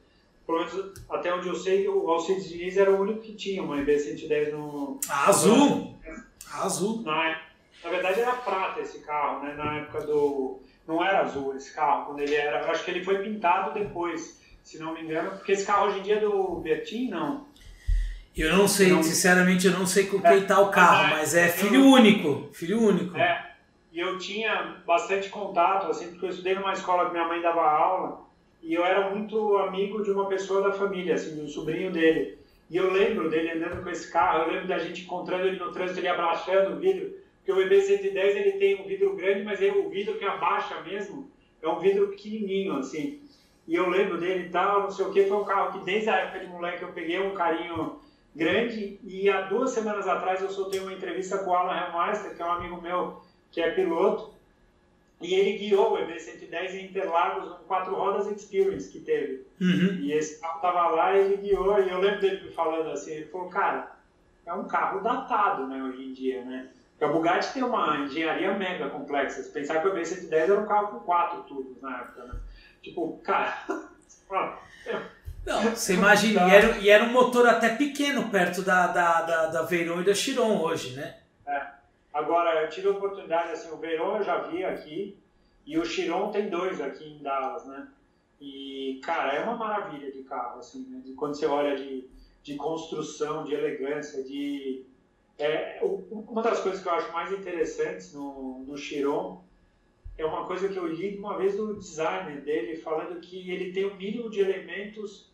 pelo 0.46 0.60
menos 0.60 0.94
até 1.10 1.34
onde 1.34 1.48
eu 1.48 1.56
sei, 1.56 1.88
o 1.88 2.10
Alcides 2.10 2.50
Diniz 2.50 2.78
era 2.78 2.92
o 2.92 3.02
único 3.02 3.22
que 3.22 3.34
tinha 3.34 3.64
uma 3.64 3.78
EB110 3.78 4.52
no, 4.52 5.00
A 5.10 5.30
azul! 5.30 5.96
A 6.52 6.66
azul. 6.66 7.02
na, 7.04 7.42
na 7.84 7.90
verdade 7.90 8.20
era 8.20 8.34
prata 8.34 8.82
esse 8.82 9.00
carro, 9.00 9.44
né? 9.44 9.54
Na 9.54 9.78
época 9.78 10.02
do. 10.02 10.60
Não 10.88 11.04
era 11.04 11.22
azul 11.22 11.56
esse 11.56 11.74
carro, 11.74 12.06
quando 12.06 12.20
ele 12.20 12.36
era. 12.36 12.70
Acho 12.72 12.84
que 12.84 12.92
ele 12.92 13.04
foi 13.04 13.20
pintado 13.20 13.74
depois, 13.74 14.42
se 14.64 14.80
não 14.80 14.94
me 14.94 15.02
engano, 15.02 15.32
porque 15.32 15.52
esse 15.52 15.66
carro 15.66 15.88
hoje 15.88 16.00
em 16.00 16.04
dia 16.04 16.16
é 16.16 16.20
do 16.20 16.56
Bertin, 16.56 17.10
não. 17.10 17.47
Eu 18.38 18.56
não 18.56 18.68
sei, 18.68 18.92
Não. 18.92 19.02
sinceramente, 19.02 19.66
eu 19.68 19.74
não 19.74 19.86
sei 19.86 20.06
com 20.06 20.18
É, 20.26 20.32
quem 20.38 20.46
tá 20.46 20.60
o 20.60 20.70
carro, 20.70 21.10
mas 21.10 21.34
é- 21.36 21.46
é 21.46 21.50
filho 21.50 21.84
único. 21.86 22.50
Filho 22.54 22.82
único. 22.82 23.18
É, 23.18 23.52
e 23.92 24.00
eu 24.00 24.18
tinha 24.20 24.76
bastante 24.86 25.30
contato, 25.30 25.88
assim, 25.90 26.10
porque 26.12 26.26
eu 26.26 26.30
estudei 26.30 26.54
numa 26.56 26.74
escola 26.74 27.06
que 27.06 27.12
minha 27.14 27.28
mãe 27.28 27.42
dava 27.42 27.62
aula, 27.62 28.22
e 28.62 28.74
eu 28.74 28.86
era 28.86 29.10
muito 29.10 29.58
amigo 29.58 30.04
de 30.04 30.12
uma 30.12 30.28
pessoa 30.28 30.62
da 30.62 30.72
família, 30.72 31.16
assim, 31.16 31.36
de 31.36 31.42
um 31.42 31.48
sobrinho 31.48 31.92
dele. 31.92 32.38
E 32.70 32.76
eu 32.78 32.92
lembro 32.92 33.30
dele 33.30 33.52
andando 33.52 33.82
com 33.82 33.90
esse 33.90 34.12
carro, 34.12 34.44
eu 34.44 34.52
lembro 34.52 34.68
da 34.68 34.78
gente 34.78 35.04
encontrando 35.04 35.48
ele 35.48 35.58
no 35.58 35.72
trânsito, 35.72 36.00
ele 36.00 36.08
abaixando 36.10 36.76
o 36.76 36.80
vidro, 36.80 37.12
porque 37.38 37.52
o 37.52 37.56
EB110 37.66 38.36
ele 38.36 38.52
tem 38.54 38.82
um 38.82 38.86
vidro 38.86 39.16
grande, 39.16 39.44
mas 39.44 39.62
ele, 39.62 39.80
o 39.80 39.90
vidro 39.90 40.16
que 40.16 40.26
abaixa 40.26 40.82
mesmo 40.82 41.32
é 41.62 41.68
um 41.68 41.80
vidro 41.80 42.10
pequenininho, 42.10 42.76
assim. 42.78 43.22
E 43.68 43.74
eu 43.76 43.90
lembro 43.90 44.18
dele 44.20 44.48
e 44.48 44.50
tal, 44.50 44.84
não 44.84 44.92
sei 44.92 45.06
o 45.06 45.12
que, 45.12 45.26
foi 45.26 45.38
um 45.38 45.46
carro 45.46 45.72
que 45.80 45.86
desde 45.86 46.10
a 46.10 46.18
época 46.18 46.40
de 46.40 46.48
moleque 46.48 46.84
eu 46.84 46.92
peguei 46.92 47.20
um 47.22 47.34
carinho 47.34 48.00
grande 48.38 49.00
e 49.04 49.30
há 49.30 49.42
duas 49.42 49.72
semanas 49.72 50.08
atrás 50.08 50.42
eu 50.42 50.50
soltei 50.50 50.80
uma 50.80 50.94
entrevista 50.94 51.40
com 51.40 51.50
o 51.50 51.56
Alan 51.56 51.76
Hellmeister, 51.76 52.36
que 52.36 52.42
é 52.42 52.46
um 52.46 52.52
amigo 52.52 52.80
meu 52.82 53.22
que 53.52 53.60
é 53.60 53.72
piloto, 53.72 54.34
e 55.20 55.34
ele 55.34 55.58
guiou 55.58 55.94
o 55.94 55.98
EB110 55.98 56.76
em 56.76 56.86
Interlagos, 56.86 57.52
um 57.52 57.64
quatro 57.66 57.96
rodas 57.96 58.28
Experience 58.28 58.92
que 58.92 59.00
teve. 59.00 59.48
Uhum. 59.60 59.98
E 60.00 60.14
esse 60.14 60.40
carro 60.40 60.62
tava 60.62 60.90
lá 60.90 61.16
e 61.16 61.22
ele 61.22 61.38
guiou, 61.38 61.82
e 61.82 61.90
eu 61.90 62.00
lembro 62.00 62.22
dele 62.22 62.44
me 62.44 62.52
falando 62.52 62.92
assim, 62.92 63.14
ele 63.14 63.26
falou, 63.26 63.50
cara, 63.50 63.96
é 64.46 64.54
um 64.54 64.68
carro 64.68 65.02
datado, 65.02 65.66
né, 65.68 65.82
hoje 65.82 66.04
em 66.04 66.14
dia, 66.14 66.46
né? 66.46 66.70
Porque 66.92 67.06
a 67.06 67.08
Bugatti 67.10 67.54
tem 67.54 67.64
uma 67.64 67.98
engenharia 67.98 68.54
mega 68.54 68.90
complexa. 68.90 69.42
Se 69.44 69.52
pensar 69.52 69.82
que 69.82 69.88
o 69.88 69.94
EB110 69.94 70.34
era 70.34 70.60
um 70.60 70.66
carro 70.66 70.88
com 70.88 71.00
quatro 71.00 71.44
tubos 71.44 71.82
na 71.82 72.00
época, 72.00 72.24
né? 72.24 72.40
Tipo, 72.82 73.20
cara, 73.24 73.66
Não, 75.48 75.64
você 75.74 75.94
imagina, 75.94 76.46
e 76.46 76.52
era, 76.54 76.78
e 76.78 76.90
era 76.90 77.06
um 77.06 77.12
motor 77.14 77.48
até 77.48 77.70
pequeno 77.70 78.30
perto 78.30 78.62
da, 78.62 78.88
da, 78.88 79.22
da, 79.22 79.46
da 79.48 79.62
Veyron 79.62 80.02
e 80.02 80.04
da 80.04 80.14
Chiron 80.14 80.62
hoje, 80.62 80.94
né? 80.94 81.16
Agora, 82.14 82.64
eu 82.64 82.70
tive 82.70 82.88
a 82.88 82.92
oportunidade, 82.92 83.54
assim, 83.54 83.72
o 83.72 83.78
Veyron 83.78 84.18
eu 84.18 84.24
já 84.24 84.40
vi 84.42 84.66
aqui, 84.66 85.18
e 85.66 85.78
o 85.78 85.86
Chiron 85.86 86.32
tem 86.32 86.50
dois 86.50 86.82
aqui 86.82 87.08
em 87.08 87.24
Dallas, 87.24 87.66
né? 87.66 87.88
E, 88.42 89.00
cara, 89.04 89.36
é 89.36 89.44
uma 89.44 89.56
maravilha 89.56 90.12
de 90.12 90.24
carro, 90.24 90.60
assim, 90.60 90.86
né? 90.90 91.00
De 91.06 91.14
quando 91.14 91.36
você 91.36 91.46
olha 91.46 91.78
de, 91.78 92.10
de 92.44 92.56
construção, 92.56 93.46
de 93.46 93.54
elegância, 93.54 94.24
de... 94.24 94.84
É, 95.40 95.80
uma 95.82 96.42
das 96.42 96.60
coisas 96.60 96.82
que 96.82 96.90
eu 96.90 96.94
acho 96.94 97.14
mais 97.14 97.32
interessantes 97.32 98.14
no, 98.14 98.66
no 98.68 98.76
Chiron 98.76 99.44
é 100.18 100.26
uma 100.26 100.46
coisa 100.46 100.68
que 100.68 100.78
eu 100.78 100.88
li 100.88 101.16
uma 101.18 101.38
vez 101.38 101.56
do 101.56 101.76
designer 101.76 102.42
dele, 102.42 102.76
falando 102.78 103.22
que 103.22 103.50
ele 103.52 103.72
tem 103.72 103.86
o 103.86 103.96
mínimo 103.96 104.30
de 104.30 104.40
elementos 104.40 105.32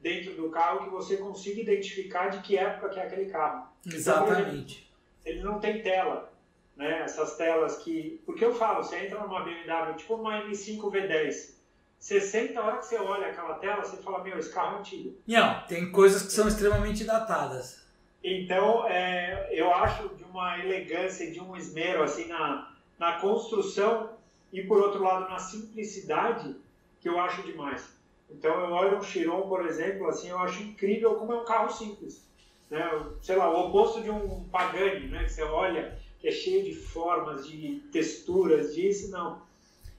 dentro 0.00 0.34
do 0.34 0.50
carro 0.50 0.84
que 0.84 0.90
você 0.90 1.16
consiga 1.16 1.60
identificar 1.60 2.28
de 2.28 2.40
que 2.40 2.56
época 2.56 2.88
que 2.88 3.00
é 3.00 3.02
aquele 3.02 3.26
carro 3.26 3.66
Exatamente. 3.86 4.90
ele 5.24 5.42
não 5.42 5.58
tem 5.58 5.82
tela, 5.82 6.32
né? 6.76 7.02
Essas 7.02 7.36
telas 7.36 7.78
que... 7.78 8.20
Porque 8.24 8.44
eu 8.44 8.54
falo, 8.54 8.82
você 8.84 8.96
entra 8.98 9.20
numa 9.20 9.42
BMW, 9.42 9.96
tipo 9.96 10.14
uma 10.14 10.42
M5 10.42 10.80
V10, 10.80 11.58
60 11.98 12.60
horas 12.60 12.80
que 12.80 12.86
você 12.86 12.98
olha 12.98 13.26
aquela 13.26 13.54
tela, 13.54 13.82
você 13.82 13.96
fala, 13.96 14.22
meu, 14.22 14.38
esse 14.38 14.52
carro 14.52 14.76
é 14.76 14.80
antigo. 14.80 15.16
Não, 15.26 15.66
tem 15.66 15.90
coisas 15.90 16.22
que 16.22 16.32
são 16.32 16.46
extremamente 16.46 17.04
datadas. 17.04 17.84
Então, 18.22 18.86
é, 18.88 19.48
eu 19.50 19.72
acho 19.72 20.08
de 20.10 20.24
uma 20.24 20.58
elegância, 20.58 21.24
e 21.24 21.32
de 21.32 21.40
um 21.40 21.56
esmero, 21.56 22.02
assim, 22.02 22.26
na, 22.26 22.72
na 22.98 23.20
construção 23.20 24.10
e, 24.52 24.62
por 24.62 24.80
outro 24.80 25.02
lado, 25.02 25.28
na 25.28 25.38
simplicidade, 25.38 26.56
que 27.00 27.08
eu 27.08 27.18
acho 27.18 27.42
demais. 27.42 27.97
Então, 28.30 28.52
eu 28.60 28.70
olho 28.72 28.98
um 28.98 29.02
Chiron, 29.02 29.42
por 29.48 29.64
exemplo, 29.66 30.06
assim, 30.08 30.28
eu 30.28 30.38
acho 30.38 30.62
incrível 30.62 31.14
como 31.14 31.32
é 31.32 31.36
um 31.40 31.44
carro 31.44 31.70
simples. 31.70 32.22
Né? 32.70 32.80
Sei 33.22 33.34
lá, 33.36 33.50
o 33.50 33.68
oposto 33.68 34.02
de 34.02 34.10
um 34.10 34.44
Pagani, 34.50 35.06
né? 35.08 35.24
Que 35.24 35.30
você 35.32 35.42
olha, 35.42 35.96
que 36.20 36.28
é 36.28 36.30
cheio 36.32 36.62
de 36.64 36.74
formas, 36.74 37.46
de 37.48 37.82
texturas, 37.90 38.74
disso, 38.74 39.10
não. 39.10 39.40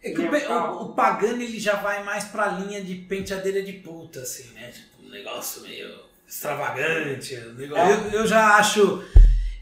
É 0.01 0.11
que 0.11 0.21
o, 0.21 0.29
Pe- 0.29 0.47
o, 0.47 0.93
Pagani 0.93 1.43
ele 1.45 1.59
já 1.59 1.75
vai 1.75 2.03
mais 2.03 2.25
pra 2.25 2.47
linha 2.47 2.81
de 2.83 2.95
penteadeira 2.95 3.61
de 3.63 3.73
puta, 3.73 4.21
assim, 4.21 4.47
né? 4.53 4.71
Tipo, 4.71 5.03
um 5.05 5.09
negócio 5.09 5.63
meio 5.63 5.93
extravagante. 6.27 7.35
um 7.35 7.53
negócio- 7.55 8.05
Eu, 8.13 8.19
eu 8.21 8.27
já 8.27 8.55
acho. 8.57 9.03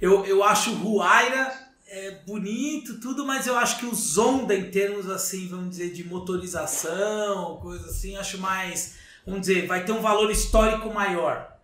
Eu, 0.02 0.26
eu 0.26 0.44
acho 0.44 0.72
o 0.76 0.98
Huayra 0.98 1.66
é, 1.89 2.11
bonito, 2.26 2.99
tudo, 2.99 3.26
mas 3.26 3.47
eu 3.47 3.57
acho 3.57 3.80
que 3.80 3.85
o 3.85 3.95
Zonda, 3.95 4.53
em 4.53 4.69
termos 4.69 5.09
assim, 5.09 5.47
vamos 5.47 5.69
dizer, 5.72 5.91
de 5.91 6.03
motorização, 6.03 7.57
coisa 7.57 7.88
assim, 7.88 8.15
acho 8.18 8.38
mais. 8.39 8.97
Vamos 9.26 9.41
dizer, 9.41 9.68
vai 9.68 9.84
ter 9.85 9.91
um 9.91 10.01
valor 10.01 10.30
histórico 10.30 10.93
maior. 10.93 11.57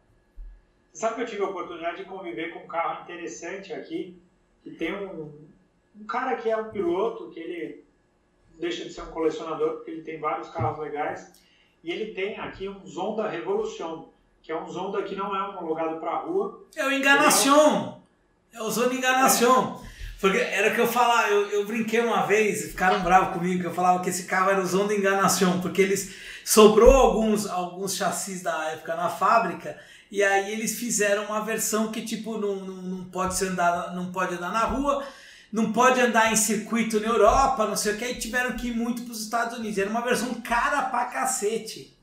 Sabe 0.94 1.16
que 1.16 1.22
eu 1.22 1.26
tive 1.26 1.44
a 1.44 1.48
oportunidade 1.48 1.98
de 1.98 2.06
conviver 2.06 2.54
com 2.54 2.60
um 2.60 2.68
carro 2.68 3.04
interessante 3.04 3.74
aqui, 3.74 4.18
que 4.64 4.72
tem 4.72 4.96
um, 4.96 5.32
um 6.00 6.06
cara 6.06 6.36
que 6.36 6.50
é 6.50 6.56
um 6.56 6.70
piloto, 6.70 7.30
que 7.32 7.40
ele 7.40 7.84
deixa 8.60 8.86
de 8.86 8.94
ser 8.94 9.02
um 9.02 9.08
colecionador, 9.08 9.78
porque 9.78 9.92
ele 9.92 10.04
tem 10.04 10.20
vários 10.20 10.50
carros 10.50 10.80
legais, 10.80 11.34
e 11.84 11.92
ele 11.92 12.14
tem 12.14 12.38
aqui 12.38 12.70
um 12.70 12.86
Zonda 12.86 13.28
Revolution, 13.28 14.10
que 14.42 14.52
é 14.52 14.62
um 14.62 14.70
Zonda 14.70 15.02
que 15.04 15.16
não 15.16 15.36
é 15.36 15.50
homologado 15.50 16.00
para 16.00 16.18
rua. 16.18 16.64
É 16.76 16.86
o 16.86 16.92
Enganação. 16.92 18.02
É 18.54 18.62
o 18.62 18.70
Zona 18.70 18.94
Enganação. 18.94 19.82
Porque 20.24 20.38
era 20.38 20.72
o 20.72 20.74
que 20.74 20.80
eu 20.80 20.88
falava, 20.88 21.28
eu, 21.28 21.50
eu 21.50 21.66
brinquei 21.66 22.00
uma 22.00 22.26
vez, 22.26 22.72
ficaram 22.72 23.04
bravos 23.04 23.34
comigo, 23.34 23.60
que 23.60 23.68
eu 23.68 23.74
falava 23.74 24.02
que 24.02 24.10
esse 24.10 24.24
carro 24.24 24.52
era 24.52 24.62
o 24.62 24.66
Zonda 24.66 24.96
Enganação, 24.96 25.60
porque 25.60 25.82
eles 25.82 26.16
sobrou 26.46 26.94
alguns, 26.94 27.46
alguns 27.46 27.98
chassis 27.98 28.42
da 28.42 28.70
época 28.70 28.96
na 28.96 29.10
fábrica, 29.10 29.78
e 30.10 30.24
aí 30.24 30.54
eles 30.54 30.80
fizeram 30.80 31.26
uma 31.26 31.42
versão 31.42 31.92
que 31.92 32.02
tipo 32.06 32.38
não, 32.38 32.56
não, 32.56 32.82
não 32.82 33.04
pode 33.10 33.36
ser 33.36 33.50
andar, 33.50 33.94
não 33.94 34.14
pode 34.14 34.36
andar 34.36 34.54
na 34.54 34.64
rua, 34.64 35.06
não 35.52 35.74
pode 35.74 36.00
andar 36.00 36.32
em 36.32 36.38
circuito 36.38 37.02
na 37.02 37.08
Europa, 37.08 37.68
não 37.68 37.76
sei 37.76 37.96
o 37.96 37.98
que, 37.98 38.06
e 38.06 38.18
tiveram 38.18 38.56
que 38.56 38.70
ir 38.70 38.74
muito 38.78 39.04
para 39.04 39.12
os 39.12 39.22
Estados 39.22 39.58
Unidos. 39.58 39.78
Era 39.78 39.90
uma 39.90 40.06
versão 40.06 40.36
cara 40.36 40.84
pra 40.84 41.08
cacete. 41.08 42.00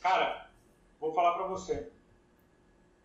Cara, 0.00 0.46
vou 1.00 1.12
falar 1.12 1.32
para 1.32 1.48
você. 1.48 1.88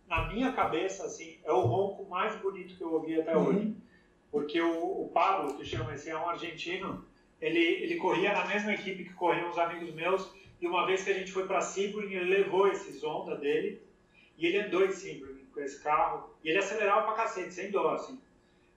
Na 0.08 0.28
minha 0.28 0.54
cabeça, 0.54 1.04
assim, 1.04 1.40
é 1.44 1.52
o 1.52 1.62
ronco 1.62 2.08
mais 2.08 2.40
bonito 2.40 2.78
que 2.78 2.84
eu 2.84 2.94
ouvi 2.94 3.20
até 3.20 3.36
uhum. 3.36 3.48
hoje 3.48 3.86
porque 4.32 4.62
o, 4.62 5.04
o 5.04 5.10
Pablo, 5.14 5.56
que 5.58 5.66
chama 5.66 5.94
esse, 5.94 6.10
é 6.10 6.18
um 6.18 6.30
argentino, 6.30 7.06
ele, 7.42 7.60
ele 7.60 7.96
corria 7.98 8.34
na 8.34 8.46
mesma 8.46 8.74
equipe 8.74 9.06
que 9.06 9.14
corriam 9.14 9.50
os 9.50 9.58
amigos 9.58 9.94
meus, 9.94 10.32
e 10.60 10.68
uma 10.68 10.86
vez 10.86 11.04
que 11.04 11.12
a 11.12 11.14
gente 11.14 11.32
foi 11.32 11.46
para 11.46 11.62
Sebring, 11.62 12.14
ele 12.14 12.38
levou 12.38 12.68
esses 12.68 13.04
Honda 13.04 13.36
dele, 13.36 13.82
e 14.38 14.46
ele 14.46 14.60
andou 14.60 14.86
em 14.86 14.92
Sebring 14.92 15.46
com 15.54 15.60
esse 15.60 15.82
carro, 15.82 16.30
e 16.44 16.50
ele 16.50 16.60
acelerava 16.60 17.04
pra 17.04 17.24
cacete, 17.24 17.54
sem 17.54 17.72
dó, 17.72 17.94
assim. 17.94 18.20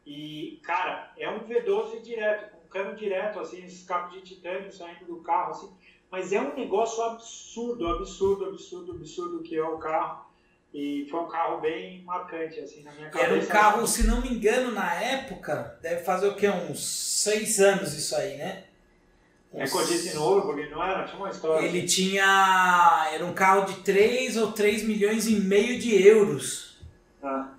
E, 0.06 0.58
cara, 0.62 1.12
é 1.16 1.28
um 1.28 1.40
V12 1.40 2.00
direto, 2.02 2.50
com 2.52 2.68
cano 2.68 2.96
direto, 2.96 3.40
assim, 3.40 3.66
cabos 3.86 4.14
de 4.14 4.22
titânio 4.22 4.72
saindo 4.72 5.04
do 5.04 5.20
carro, 5.20 5.50
assim, 5.50 5.70
mas 6.10 6.32
é 6.32 6.40
um 6.40 6.54
negócio 6.54 7.02
absurdo, 7.02 7.86
absurdo, 7.86 8.46
absurdo, 8.46 8.92
absurdo 8.92 9.42
que 9.42 9.56
é 9.56 9.62
o 9.62 9.78
carro. 9.78 10.26
E 10.72 11.06
foi 11.10 11.20
um 11.20 11.28
carro 11.28 11.60
bem 11.60 12.02
marcante, 12.04 12.60
assim, 12.60 12.82
na 12.82 12.92
minha 12.92 13.08
cabeça. 13.08 13.32
Era 13.32 13.42
um 13.42 13.46
carro, 13.46 13.86
se 13.86 14.06
não 14.06 14.20
me 14.20 14.28
engano, 14.28 14.70
na 14.70 14.94
época, 14.94 15.78
deve 15.80 16.04
fazer 16.04 16.28
o 16.28 16.34
quê? 16.34 16.48
Uns 16.48 16.84
seis 16.84 17.58
anos 17.58 17.94
isso 17.94 18.14
aí, 18.14 18.36
né? 18.36 18.64
É 19.52 19.64
Uns... 19.64 19.70
É 19.70 19.72
Codice 19.72 20.14
Nürburgring, 20.14 20.70
não 20.70 20.84
era? 20.84 21.04
Tinha 21.04 21.18
uma 21.18 21.30
história. 21.30 21.66
Ele 21.66 21.78
assim. 21.78 21.86
tinha... 21.86 23.08
Era 23.12 23.24
um 23.24 23.32
carro 23.32 23.64
de 23.64 23.80
3 23.80 24.36
ou 24.36 24.52
3 24.52 24.82
milhões 24.84 25.26
e 25.26 25.36
meio 25.36 25.78
de 25.78 26.06
euros. 26.06 26.78
Ah. 27.22 27.54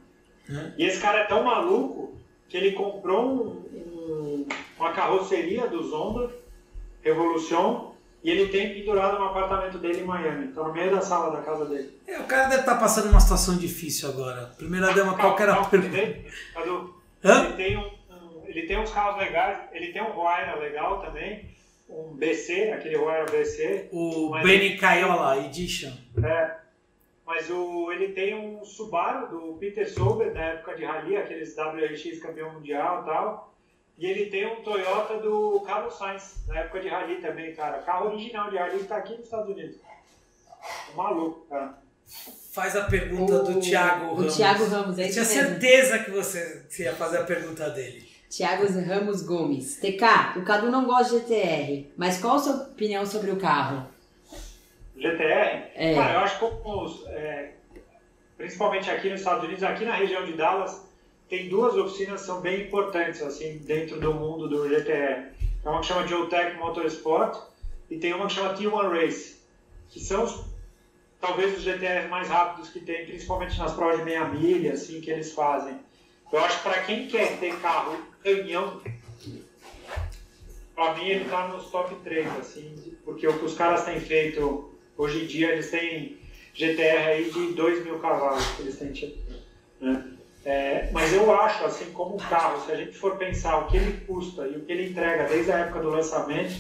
Hum? 0.48 0.72
E 0.78 0.86
esse 0.86 1.02
cara 1.02 1.22
é 1.22 1.24
tão 1.26 1.44
maluco 1.44 2.16
que 2.48 2.58
ele 2.58 2.74
comprou 2.74 3.26
um, 3.26 3.48
um, 3.74 4.48
uma 4.78 4.92
carroceria 4.94 5.68
do 5.68 5.84
Zonda, 5.84 6.32
Revolution, 7.02 7.89
e 8.24 8.30
ele 8.30 8.50
tem 8.50 8.74
pendurado 8.74 9.18
no 9.18 9.26
apartamento 9.26 9.78
dele 9.78 10.02
em 10.02 10.06
Miami. 10.06 10.52
Tá 10.52 10.64
no 10.64 10.74
meio 10.74 10.92
da 10.92 11.02
sala 11.02 11.36
da 11.36 11.42
casa 11.42 11.66
dele. 11.66 11.98
É, 12.06 12.20
o 12.20 12.26
cara 12.26 12.50
deve 12.50 12.62
estar 12.62 12.76
tá 12.76 12.80
passando 12.80 13.10
uma 13.10 13.20
situação 13.20 13.58
difícil 13.58 14.10
agora. 14.10 14.48
Primeira 14.58 14.94
dama, 14.94 15.18
qual 15.18 15.36
que 15.36 15.42
era 15.42 15.54
a 15.54 15.66
pergunta? 15.66 15.98
Ele 15.98 17.54
tem, 17.56 17.78
um, 17.78 17.82
um, 17.82 18.44
ele 18.46 18.68
tem 18.68 18.78
uns 18.78 18.92
carros 18.92 19.18
legais, 19.18 19.60
ele 19.72 19.94
tem 19.94 20.02
um 20.02 20.18
Huayra 20.18 20.56
legal 20.56 21.02
também, 21.02 21.50
um 21.90 22.14
BC, 22.16 22.72
aquele 22.72 22.98
Huayra 22.98 23.26
BC. 23.26 23.90
O 23.92 24.32
Benny 24.44 24.78
Caiola 24.78 25.38
Edition. 25.46 25.92
É, 26.22 26.56
mas 27.26 27.50
o, 27.50 27.92
ele 27.92 28.10
tem 28.10 28.36
um 28.36 28.66
Subaru 28.66 29.28
do 29.28 29.58
Peter 29.60 29.90
Sober, 29.90 30.34
da 30.34 30.42
época 30.42 30.76
de 30.76 30.84
rally, 30.84 31.16
aqueles 31.16 31.56
WRX 31.56 32.20
campeão 32.20 32.52
mundial 32.54 33.02
e 33.02 33.06
tal. 33.06 33.56
E 34.00 34.06
ele 34.06 34.28
tem 34.28 34.48
um 34.48 34.62
Toyota 34.62 35.18
do 35.18 35.60
Carlos 35.68 35.94
Sainz, 35.98 36.46
na 36.48 36.60
época 36.60 36.80
de 36.80 36.88
rally 36.88 37.18
também, 37.18 37.54
cara. 37.54 37.80
Carro 37.80 38.08
original 38.08 38.50
de 38.50 38.58
rally 38.58 38.78
está 38.78 38.96
aqui 38.96 39.14
nos 39.16 39.26
Estados 39.26 39.50
Unidos. 39.50 39.76
maluco, 40.96 41.46
cara. 41.50 41.78
Faz 42.54 42.78
a 42.78 42.86
pergunta 42.86 43.34
o, 43.34 43.44
do 43.44 43.60
Thiago 43.60 44.16
Ramos. 44.16 44.34
O 44.34 44.38
Thiago 44.38 44.66
Ramos, 44.66 44.98
é 44.98 45.08
Eu 45.08 45.12
tinha 45.12 45.26
certeza 45.26 46.00
que 46.00 46.12
você 46.12 46.66
ia 46.80 46.96
fazer 46.96 47.18
a 47.18 47.24
pergunta 47.24 47.70
dele. 47.72 48.10
Thiago 48.30 48.66
Ramos 48.82 49.22
Gomes. 49.22 49.76
TK, 49.78 50.38
o 50.38 50.44
Cadu 50.44 50.72
não 50.72 50.86
gosta 50.86 51.20
de 51.20 51.26
GTR, 51.26 51.92
mas 51.98 52.22
qual 52.22 52.38
a 52.38 52.40
sua 52.40 52.54
opinião 52.54 53.06
sobre 53.06 53.32
o 53.32 53.38
carro? 53.38 53.86
GTR? 54.96 55.72
É. 55.76 55.94
Cara, 55.96 56.14
eu 56.14 56.20
acho 56.20 56.40
que 56.40 57.10
é, 57.10 57.52
principalmente 58.38 58.90
aqui 58.90 59.10
nos 59.10 59.20
Estados 59.20 59.44
Unidos, 59.44 59.64
aqui 59.64 59.84
na 59.84 59.96
região 59.96 60.26
de 60.26 60.34
Dallas, 60.34 60.89
tem 61.30 61.48
duas 61.48 61.76
oficinas 61.76 62.22
que 62.22 62.26
são 62.26 62.42
bem 62.42 62.64
importantes 62.64 63.22
assim 63.22 63.60
dentro 63.60 64.00
do 64.00 64.14
mundo 64.14 64.50
do 64.50 64.68
GTR. 64.68 65.30
Tem 65.62 65.72
uma 65.72 65.80
que 65.80 65.86
chama 65.86 66.08
Geotech 66.08 66.58
Motorsport 66.58 67.38
e 67.90 67.98
tem 67.98 68.14
uma 68.14 68.28
que 68.28 68.34
chama 68.34 68.56
T1 68.56 68.90
Race, 68.90 69.38
que 69.90 70.00
são 70.00 70.26
talvez 71.22 71.58
os 71.58 71.64
GTRs 71.64 72.10
mais 72.10 72.28
rápidos 72.28 72.70
que 72.70 72.80
tem, 72.80 73.06
principalmente 73.06 73.58
nas 73.60 73.74
provas 73.74 74.00
de 74.00 74.06
meia 74.06 74.26
milha, 74.26 74.74
assim, 74.74 75.00
que 75.02 75.12
eles 75.12 75.34
fazem. 75.34 75.80
Eu 76.32 76.40
acho 76.40 76.58
que 76.58 76.64
para 76.64 76.84
quem 76.84 77.08
quer 77.08 77.40
ter 77.40 77.56
carro 77.60 77.98
canhão, 78.24 78.82
para 80.74 80.94
mim 80.96 81.10
ele 81.10 81.26
está 81.26 81.48
nos 81.50 81.70
top 81.70 81.94
3, 82.04 82.28
assim, 82.40 82.96
porque 83.04 83.28
o 83.28 83.38
que 83.38 83.46
os 83.46 83.54
caras 83.54 83.86
têm 83.86 84.00
feito 84.00 84.72
hoje 84.98 85.24
em 85.24 85.28
dia, 85.28 85.52
eles 85.52 85.70
têm 85.70 86.18
GTR 86.54 87.08
aí 87.08 87.30
de 87.30 87.54
2 87.54 87.84
mil 87.84 88.00
cavalos 88.00 88.46
que 88.56 88.62
eles 88.64 88.78
têm. 88.78 89.18
Né? 89.82 90.19
É, 90.46 90.90
mas 90.94 91.14
eu 91.14 91.34
acho, 91.34 91.66
assim 91.66 91.92
como 91.92 92.16
o 92.16 92.30
carro, 92.30 92.66
se 92.66 92.72
a 92.72 92.76
gente 92.76 92.98
for 92.98 93.18
pensar 93.18 93.58
o 93.58 93.68
que 93.68 93.78
ele 93.78 94.06
custa 94.06 94.48
e 94.48 94.56
o 94.56 94.62
que 94.62 94.72
ele 94.72 94.90
entrega 94.90 95.26
desde 95.26 95.52
a 95.52 95.60
época 95.60 95.82
do 95.82 95.90
lançamento, 95.90 96.56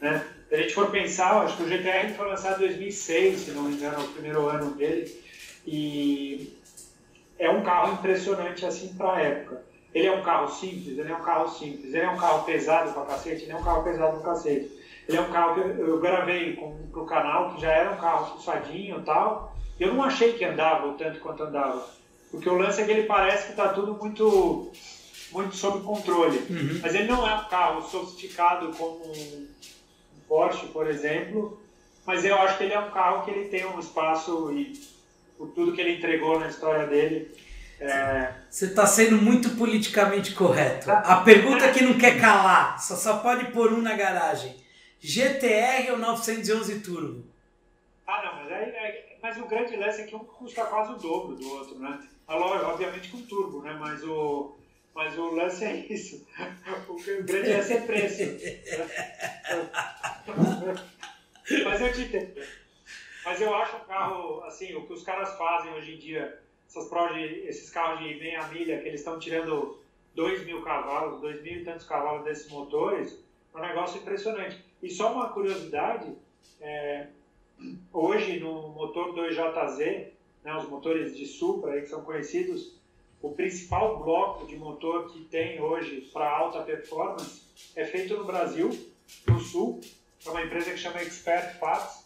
né? 0.00 0.26
Se 0.48 0.54
a 0.54 0.58
gente 0.58 0.74
for 0.74 0.90
pensar, 0.90 1.42
acho 1.42 1.56
que 1.56 1.62
o 1.62 1.68
GTR 1.68 2.12
foi 2.14 2.28
lançado 2.28 2.62
em 2.62 2.66
2006, 2.66 3.38
se 3.38 3.50
não 3.52 3.62
me 3.62 3.74
engano, 3.74 4.02
é 4.02 4.04
o 4.04 4.08
primeiro 4.08 4.48
ano 4.48 4.72
dele, 4.72 5.22
e 5.66 6.58
é 7.38 7.48
um 7.48 7.62
carro 7.62 7.94
impressionante 7.94 8.66
assim 8.66 8.92
para 8.94 9.14
a 9.14 9.20
época. 9.20 9.62
Ele 9.94 10.06
é 10.06 10.12
um 10.12 10.22
carro 10.22 10.48
simples, 10.48 10.98
ele 10.98 11.10
é 11.10 11.16
um 11.16 11.22
carro 11.22 11.48
simples, 11.48 11.94
ele 11.94 12.04
é 12.04 12.10
um 12.10 12.16
carro 12.16 12.44
pesado 12.44 12.92
para 12.92 13.06
cacete, 13.06 13.44
ele 13.44 13.52
é 13.52 13.56
um 13.56 13.62
carro 13.62 13.84
pesado 13.84 14.20
para 14.20 14.32
cacete. 14.32 14.82
Ele 15.08 15.16
é 15.16 15.20
um 15.20 15.32
carro 15.32 15.54
que 15.54 15.80
eu 15.80 16.00
gravei 16.00 16.56
para 16.56 17.02
o 17.02 17.06
canal, 17.06 17.54
que 17.54 17.60
já 17.60 17.72
era 17.72 17.92
um 17.92 17.96
carro 17.96 18.36
fuçadinho 18.36 19.00
e 19.00 19.02
tal, 19.02 19.56
e 19.78 19.82
eu 19.82 19.92
não 19.94 20.04
achei 20.04 20.32
que 20.32 20.44
andava 20.44 20.86
o 20.86 20.94
tanto 20.94 21.18
quanto 21.20 21.42
andava 21.42 21.84
porque 22.32 22.48
o 22.48 22.56
lance 22.56 22.80
é 22.80 22.84
que 22.84 22.90
ele 22.90 23.02
parece 23.02 23.44
que 23.44 23.50
está 23.50 23.68
tudo 23.68 23.94
muito, 23.94 24.72
muito 25.30 25.54
sob 25.54 25.84
controle. 25.84 26.38
Uhum. 26.48 26.80
Mas 26.82 26.94
ele 26.94 27.06
não 27.06 27.28
é 27.28 27.34
um 27.34 27.44
carro 27.44 27.82
sofisticado 27.82 28.72
como 28.72 29.04
um 29.04 29.46
Porsche, 30.26 30.66
por 30.68 30.88
exemplo. 30.88 31.60
Mas 32.06 32.24
eu 32.24 32.34
acho 32.38 32.56
que 32.56 32.64
ele 32.64 32.72
é 32.72 32.80
um 32.80 32.90
carro 32.90 33.24
que 33.24 33.30
ele 33.30 33.48
tem 33.48 33.66
um 33.66 33.78
espaço 33.78 34.50
e 34.50 34.80
por 35.36 35.48
tudo 35.48 35.72
que 35.74 35.80
ele 35.82 35.98
entregou 35.98 36.40
na 36.40 36.48
história 36.48 36.86
dele. 36.86 37.30
É... 37.78 38.32
Você 38.48 38.66
está 38.66 38.86
sendo 38.86 39.20
muito 39.20 39.50
politicamente 39.50 40.34
correto. 40.34 40.90
A 40.90 41.16
pergunta 41.16 41.70
que 41.70 41.84
não 41.84 41.98
quer 41.98 42.18
calar, 42.18 42.80
só, 42.80 42.96
só 42.96 43.18
pode 43.18 43.52
pôr 43.52 43.72
um 43.74 43.82
na 43.82 43.94
garagem. 43.94 44.56
GTR 45.00 45.90
ou 45.90 45.98
911 45.98 46.80
Turbo? 46.80 47.24
Ah, 48.06 48.22
não, 48.24 48.42
mas, 48.42 48.52
aí, 48.52 48.70
é, 48.70 49.16
mas 49.20 49.36
o 49.36 49.46
grande 49.46 49.76
lance 49.76 50.00
é 50.00 50.04
que 50.06 50.14
um 50.14 50.20
custa 50.20 50.64
quase 50.64 50.92
o 50.92 50.96
dobro 50.96 51.34
do 51.34 51.48
outro, 51.50 51.78
né? 51.78 51.98
Obviamente 52.28 53.10
com 53.10 53.22
turbo, 53.22 53.62
né? 53.62 53.76
Mas 53.78 54.02
o, 54.04 54.56
mas 54.94 55.16
o 55.18 55.34
lance 55.34 55.64
é 55.64 55.76
isso. 55.76 56.26
O 56.88 56.96
grande 57.24 57.52
lance 57.52 57.72
é 57.72 57.80
preço. 57.80 58.22
mas 61.64 61.80
eu 61.80 61.92
te 61.92 62.00
entendo. 62.02 62.42
Mas 63.24 63.40
eu 63.40 63.54
acho 63.54 63.76
um 63.76 63.84
carro, 63.84 64.42
assim, 64.44 64.74
o 64.74 64.86
que 64.86 64.92
os 64.92 65.02
caras 65.02 65.36
fazem 65.36 65.72
hoje 65.74 65.94
em 65.94 65.98
dia, 65.98 66.40
essas 66.68 66.88
de, 67.14 67.24
esses 67.46 67.70
carros 67.70 68.00
de 68.00 68.14
meia 68.16 68.46
milha, 68.48 68.80
que 68.80 68.88
eles 68.88 69.00
estão 69.00 69.18
tirando 69.18 69.80
2 70.14 70.44
mil 70.44 70.62
cavalos, 70.62 71.20
2 71.20 71.42
mil 71.42 71.60
e 71.60 71.64
tantos 71.64 71.86
cavalos 71.86 72.24
desses 72.24 72.50
motores, 72.50 73.22
é 73.54 73.58
um 73.58 73.60
negócio 73.60 74.00
impressionante. 74.00 74.62
E 74.82 74.90
só 74.90 75.12
uma 75.12 75.28
curiosidade, 75.28 76.12
é, 76.60 77.06
hoje 77.92 78.40
no 78.40 78.68
motor 78.70 79.14
2JZ, 79.14 80.11
né, 80.44 80.56
os 80.56 80.68
motores 80.68 81.16
de 81.16 81.26
Supra, 81.26 81.72
aí, 81.72 81.82
que 81.82 81.88
são 81.88 82.02
conhecidos, 82.02 82.74
o 83.20 83.30
principal 83.30 84.02
bloco 84.02 84.46
de 84.46 84.56
motor 84.56 85.12
que 85.12 85.20
tem 85.24 85.60
hoje 85.60 86.10
para 86.12 86.28
alta 86.28 86.62
performance 86.62 87.42
é 87.76 87.84
feito 87.84 88.16
no 88.16 88.24
Brasil, 88.24 88.70
no 89.28 89.38
Sul, 89.38 89.80
é 90.26 90.30
uma 90.30 90.42
empresa 90.42 90.70
que 90.70 90.78
chama 90.78 91.00
Expert 91.00 91.58
Parts, 91.58 92.04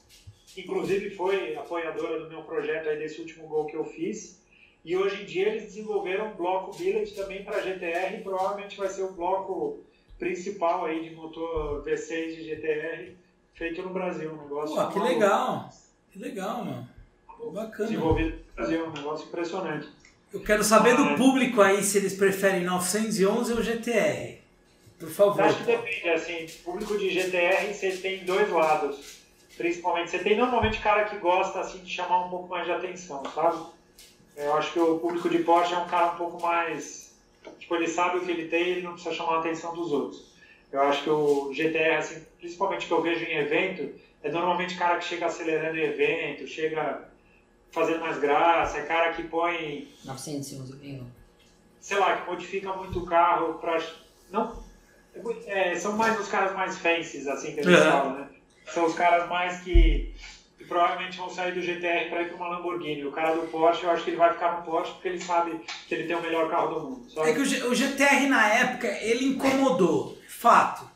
que 0.48 0.60
inclusive 0.62 1.10
foi 1.10 1.56
apoiadora 1.56 2.20
do 2.20 2.28
meu 2.28 2.42
projeto 2.42 2.88
aí 2.88 2.98
desse 2.98 3.20
último 3.20 3.46
gol 3.48 3.66
que 3.66 3.76
eu 3.76 3.84
fiz. 3.84 4.42
E 4.84 4.96
hoje 4.96 5.22
em 5.22 5.26
dia 5.26 5.48
eles 5.48 5.64
desenvolveram 5.64 6.32
um 6.32 6.36
bloco 6.36 6.76
billet 6.76 7.14
também 7.14 7.44
para 7.44 7.60
GTR, 7.60 8.16
e 8.18 8.22
provavelmente 8.22 8.76
vai 8.76 8.88
ser 8.88 9.02
o 9.02 9.12
bloco 9.12 9.80
principal 10.18 10.84
aí 10.84 11.08
de 11.08 11.14
motor 11.14 11.82
V6 11.84 12.36
de 12.36 12.44
GTR 12.44 13.16
feito 13.54 13.82
no 13.82 13.90
Brasil, 13.90 14.32
um 14.32 14.42
negócio. 14.42 14.76
Pô, 14.76 14.88
que 14.88 14.98
legal! 15.00 15.70
Que 16.10 16.18
legal, 16.18 16.64
mano. 16.64 16.95
Bacana. 17.50 17.88
desenvolvido 17.88 18.36
um 18.58 18.92
negócio 18.92 19.26
impressionante. 19.26 19.88
Eu 20.32 20.40
quero 20.40 20.64
saber 20.64 20.96
do 20.96 21.16
público 21.16 21.60
aí 21.60 21.82
se 21.82 21.98
eles 21.98 22.14
preferem 22.14 22.64
911 22.64 23.52
ou 23.52 23.62
GTR. 23.62 24.38
Por 24.98 25.10
favor. 25.10 25.42
acho 25.42 25.58
que 25.58 25.64
depende, 25.64 26.08
assim, 26.08 26.46
público 26.64 26.98
de 26.98 27.10
GTR 27.10 27.72
você 27.72 27.90
tem 27.96 28.24
dois 28.24 28.50
lados. 28.50 29.16
Principalmente, 29.56 30.10
você 30.10 30.18
tem 30.18 30.36
normalmente 30.36 30.80
cara 30.80 31.04
que 31.04 31.16
gosta 31.16 31.60
assim 31.60 31.78
de 31.78 31.90
chamar 31.90 32.26
um 32.26 32.30
pouco 32.30 32.48
mais 32.48 32.66
de 32.66 32.72
atenção, 32.72 33.22
sabe? 33.34 33.64
Eu 34.36 34.54
acho 34.54 34.72
que 34.72 34.78
o 34.78 34.98
público 34.98 35.30
de 35.30 35.38
Porsche 35.38 35.72
é 35.72 35.78
um 35.78 35.86
cara 35.86 36.12
um 36.12 36.16
pouco 36.16 36.42
mais 36.42 37.06
Tipo, 37.58 37.76
ele 37.76 37.88
sabe 37.88 38.18
o 38.18 38.20
que 38.24 38.30
ele 38.30 38.48
tem 38.48 38.62
e 38.62 38.70
ele 38.70 38.82
não 38.82 38.92
precisa 38.92 39.14
chamar 39.14 39.36
a 39.36 39.38
atenção 39.40 39.74
dos 39.74 39.92
outros. 39.92 40.34
Eu 40.72 40.80
acho 40.82 41.04
que 41.04 41.10
o 41.10 41.52
GTR, 41.52 41.96
assim, 41.96 42.24
principalmente 42.38 42.86
que 42.86 42.92
eu 42.92 43.02
vejo 43.02 43.24
em 43.24 43.36
evento, 43.36 43.94
é 44.22 44.30
normalmente 44.30 44.76
cara 44.76 44.98
que 44.98 45.04
chega 45.04 45.26
acelerando 45.26 45.78
em 45.78 45.84
evento, 45.84 46.46
chega 46.46 47.05
fazendo 47.76 48.00
mais 48.00 48.18
graça, 48.18 48.78
é 48.78 48.82
cara 48.82 49.12
que 49.12 49.24
põe. 49.24 49.86
911 50.06 50.76
ganhou. 50.78 51.06
Sei 51.78 51.98
lá, 51.98 52.16
que 52.16 52.30
modifica 52.30 52.72
muito 52.72 53.00
o 53.00 53.06
carro 53.06 53.54
para. 53.54 53.78
Não. 54.30 54.64
É, 55.46 55.74
são 55.76 55.92
mais 55.92 56.18
os 56.18 56.28
caras 56.28 56.54
mais 56.54 56.78
fancies, 56.78 57.26
assim, 57.26 57.52
que 57.52 57.60
a 57.60 57.62
gente 57.62 57.82
fala, 57.82 58.18
né? 58.18 58.28
São 58.66 58.86
os 58.86 58.94
caras 58.94 59.28
mais 59.28 59.60
que, 59.60 60.12
que 60.58 60.64
provavelmente 60.64 61.16
vão 61.16 61.30
sair 61.30 61.54
do 61.54 61.62
GTR 61.62 62.10
para 62.10 62.22
ir 62.22 62.28
para 62.28 62.36
uma 62.36 62.48
Lamborghini. 62.48 63.04
O 63.04 63.12
cara 63.12 63.34
do 63.34 63.46
Porsche, 63.48 63.84
eu 63.84 63.90
acho 63.90 64.04
que 64.04 64.10
ele 64.10 64.16
vai 64.16 64.32
ficar 64.32 64.58
no 64.58 64.64
Porsche 64.64 64.92
porque 64.92 65.08
ele 65.08 65.20
sabe 65.20 65.60
que 65.86 65.94
ele 65.94 66.06
tem 66.06 66.16
o 66.16 66.22
melhor 66.22 66.50
carro 66.50 66.74
do 66.74 66.80
mundo. 66.80 67.06
É 67.24 67.32
que 67.32 67.40
o, 67.40 67.70
o 67.70 67.74
GTR 67.74 68.26
na 68.28 68.48
época, 68.48 68.88
ele 69.00 69.26
incomodou. 69.26 70.18
Fato. 70.28 70.90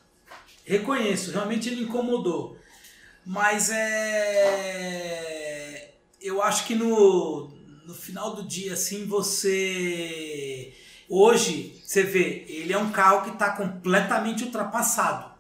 Reconheço, 0.65 1.33
realmente 1.33 1.69
ele 1.69 1.83
incomodou. 1.85 2.59
Mas 3.25 3.71
é. 3.71 5.40
Eu 6.21 6.43
acho 6.43 6.67
que 6.67 6.75
no, 6.75 7.51
no 7.87 7.95
final 7.95 8.35
do 8.35 8.43
dia, 8.43 8.75
assim, 8.75 9.07
você. 9.07 10.73
Hoje, 11.09 11.81
você 11.85 12.03
vê, 12.03 12.45
ele 12.49 12.73
é 12.73 12.79
um 12.79 12.91
carro 12.91 13.23
que 13.23 13.31
está 13.31 13.51
completamente 13.51 14.45
ultrapassado. 14.45 15.31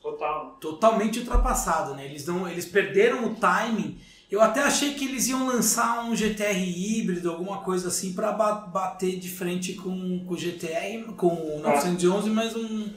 Total. 0.00 0.56
Totalmente 0.60 1.18
ultrapassado, 1.20 1.94
né? 1.94 2.04
Eles, 2.04 2.26
não, 2.26 2.48
eles 2.48 2.66
perderam 2.66 3.24
o 3.24 3.34
timing. 3.34 3.98
Eu 4.30 4.40
até 4.40 4.62
achei 4.62 4.94
que 4.94 5.04
eles 5.04 5.28
iam 5.28 5.46
lançar 5.46 6.04
um 6.04 6.16
GTR 6.16 6.58
híbrido, 6.58 7.30
alguma 7.30 7.58
coisa 7.58 7.88
assim, 7.88 8.14
para 8.14 8.32
bater 8.32 9.18
de 9.18 9.28
frente 9.28 9.74
com, 9.74 10.24
com 10.24 10.34
o 10.34 10.38
GTR, 10.38 11.12
com 11.16 11.28
o 11.28 11.60
911, 11.60 12.30
mas 12.30 12.56
um, 12.56 12.90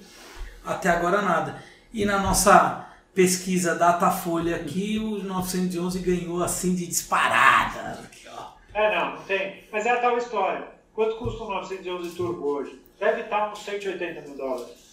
até 0.64 0.90
agora 0.90 1.22
nada. 1.22 1.62
E 1.94 2.06
na 2.06 2.20
nossa 2.20 2.88
pesquisa 3.16 3.74
Datafolha 3.76 4.58
aqui, 4.58 5.00
o 5.00 5.24
911 5.24 6.00
ganhou 6.00 6.44
assim 6.44 6.76
de 6.76 6.86
disparada. 6.86 8.02
Aqui, 8.04 8.28
ó. 8.28 8.50
É, 8.74 8.96
não, 8.96 9.16
não 9.16 9.22
tem. 9.24 9.64
Mas 9.72 9.86
é 9.86 9.92
a 9.92 10.02
tal 10.02 10.18
história. 10.18 10.68
Quanto 10.94 11.16
custa 11.16 11.44
o 11.44 11.50
911 11.50 12.16
Turbo 12.16 12.46
hoje? 12.46 12.82
Deve 13.00 13.22
estar 13.22 13.52
uns 13.52 13.60
180 13.60 14.22
mil 14.22 14.38
dólares. 14.38 14.86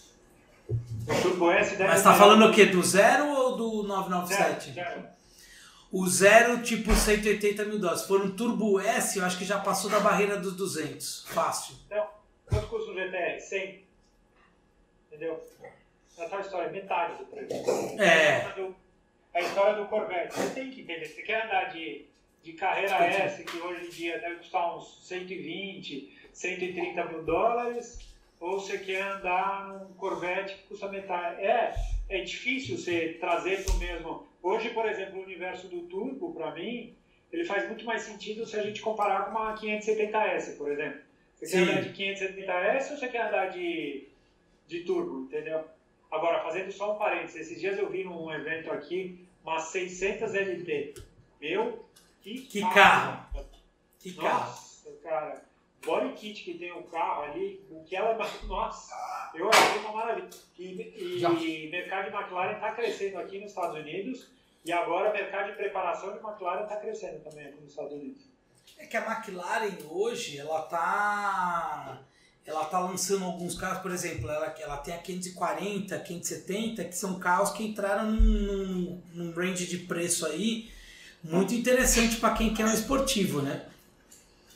O 0.69 1.23
Turbo 1.23 1.51
S 1.51 1.77
deve 1.77 1.91
Mas 1.91 2.03
tá 2.03 2.15
falando 2.15 2.47
o 2.47 2.53
quê? 2.53 2.67
Do 2.67 2.83
zero 2.83 3.29
ou 3.29 3.57
do 3.57 3.83
997? 3.83 4.73
Zero, 4.73 4.91
zero. 4.91 5.09
O 5.91 6.07
zero, 6.07 6.63
tipo 6.63 6.95
180 6.95 7.65
mil 7.65 7.79
dólares. 7.79 8.03
Se 8.03 8.09
for 8.09 8.23
um 8.23 8.31
Turbo 8.31 8.81
S, 8.81 9.19
eu 9.19 9.25
acho 9.25 9.37
que 9.37 9.45
já 9.45 9.59
passou 9.59 9.91
da 9.91 10.01
barreira 10.01 10.39
dos 10.39 10.57
200. 10.57 11.27
Fácil. 11.29 11.75
Então, 11.87 12.07
quanto 12.47 12.67
custa 12.69 12.93
um 12.93 12.95
GTR? 12.95 13.41
100. 13.41 13.85
Entendeu? 15.09 15.41
É 16.19 16.29
tal 16.29 16.41
história, 16.41 16.71
metade 16.71 17.19
do 17.19 17.25
preço. 17.27 17.55
É. 18.01 18.53
A 19.35 19.41
história 19.41 19.83
do 19.83 19.89
Corvette. 19.89 20.35
Você 20.35 20.55
tem 20.55 20.71
que 20.71 20.83
entender. 20.83 21.07
Você 21.07 21.23
quer 21.23 21.47
andar 21.47 21.73
de, 21.73 22.05
de 22.43 22.53
carreira 22.53 22.97
S, 22.97 23.45
que 23.45 23.59
hoje 23.59 23.87
em 23.87 23.91
dia 23.91 24.19
deve 24.19 24.37
custar 24.37 24.77
uns 24.77 25.07
120, 25.09 26.19
130 26.33 27.05
mil 27.07 27.23
dólares, 27.23 28.07
ou 28.39 28.61
você 28.61 28.79
quer 28.79 29.03
andar 29.03 29.69
num 29.69 29.95
Corvette 29.95 30.55
que 30.55 30.69
custa 30.69 30.89
metade. 30.89 31.43
É, 31.43 31.73
é 32.09 32.21
difícil 32.21 32.77
você 32.77 33.17
trazer 33.19 33.65
para 33.65 33.75
o 33.75 33.79
mesmo. 33.79 34.27
Hoje, 34.43 34.71
por 34.71 34.87
exemplo, 34.87 35.21
o 35.21 35.23
universo 35.23 35.69
do 35.69 35.83
Turbo, 35.83 36.35
para 36.35 36.53
mim, 36.53 36.95
ele 37.33 37.45
faz 37.45 37.67
muito 37.69 37.85
mais 37.87 38.03
sentido 38.03 38.45
se 38.45 38.59
a 38.59 38.63
gente 38.63 38.83
comparar 38.83 39.25
com 39.25 39.31
uma 39.31 39.57
570S, 39.57 40.59
por 40.59 40.71
exemplo. 40.71 41.01
Você 41.37 41.47
Sim. 41.47 41.65
quer 41.65 41.73
andar 41.73 41.83
de 41.83 41.91
570S 41.91 42.91
ou 42.91 42.97
você 42.99 43.09
quer 43.09 43.29
andar 43.29 43.47
de, 43.47 44.09
de 44.67 44.81
Turbo, 44.81 45.23
entendeu? 45.23 45.65
Agora, 46.13 46.43
fazendo 46.43 46.71
só 46.71 46.95
um 46.95 46.99
parênteses, 46.99 47.37
esses 47.37 47.59
dias 47.59 47.79
eu 47.79 47.89
vi 47.89 48.05
num 48.05 48.31
evento 48.31 48.71
aqui 48.71 49.27
uma 49.43 49.59
600 49.59 50.35
LT. 50.35 50.95
Meu, 51.41 51.89
que, 52.21 52.43
Que 52.43 52.61
carro. 52.61 53.27
Que 53.99 54.13
carro. 54.15 54.51
Nossa, 54.51 54.93
cara, 55.03 55.43
body 55.85 56.13
kit 56.13 56.45
que 56.45 56.59
tem 56.59 56.71
o 56.71 56.83
carro 56.83 57.23
ali, 57.23 57.65
o 57.71 57.83
que 57.83 57.97
ela. 57.97 58.15
Nossa, 58.45 58.95
eu 59.35 59.49
achei 59.49 59.81
uma 59.81 59.93
maravilha. 59.93 60.29
E, 60.59 61.19
e 61.23 61.71
mercado 61.71 62.11
de 62.11 62.17
McLaren 62.17 62.57
está 62.57 62.73
crescendo 62.73 63.19
aqui 63.19 63.39
nos 63.39 63.49
Estados 63.49 63.79
Unidos 63.79 64.31
e 64.65 64.71
agora 64.71 65.11
o 65.11 65.13
mercado 65.15 65.51
de 65.51 65.57
preparação 65.57 66.13
de 66.13 66.19
McLaren 66.19 66.65
está 66.65 66.77
crescendo 66.77 67.25
também 67.25 67.47
aqui 67.47 67.61
nos 67.61 67.71
Estados 67.71 67.95
Unidos. 67.95 68.31
É 68.77 68.87
que 68.87 68.97
a 68.99 69.05
McLaren 69.05 69.77
hoje, 69.89 70.39
ela 70.39 70.63
tá. 70.63 72.05
Ela 72.45 72.65
tá 72.65 72.81
lançando 72.81 73.25
alguns 73.25 73.57
carros, 73.57 73.83
por 73.83 73.93
exemplo, 73.93 74.29
ela, 74.29 74.55
ela 74.59 74.77
tem 74.79 74.95
a 74.95 74.99
540, 74.99 75.99
570, 75.99 76.85
que 76.85 76.97
são 76.97 77.19
carros 77.19 77.51
que 77.51 77.65
entraram 77.65 78.11
num, 78.11 78.19
num, 78.21 79.03
num 79.15 79.33
range 79.33 79.67
de 79.67 79.79
preço 79.79 80.27
aí 80.27 80.69
muito 81.23 81.55
interessante 81.55 82.17
para 82.17 82.35
quem 82.35 82.53
quer 82.53 82.67
um 82.67 82.75
esportivo, 82.75 83.43
né? 83.43 83.63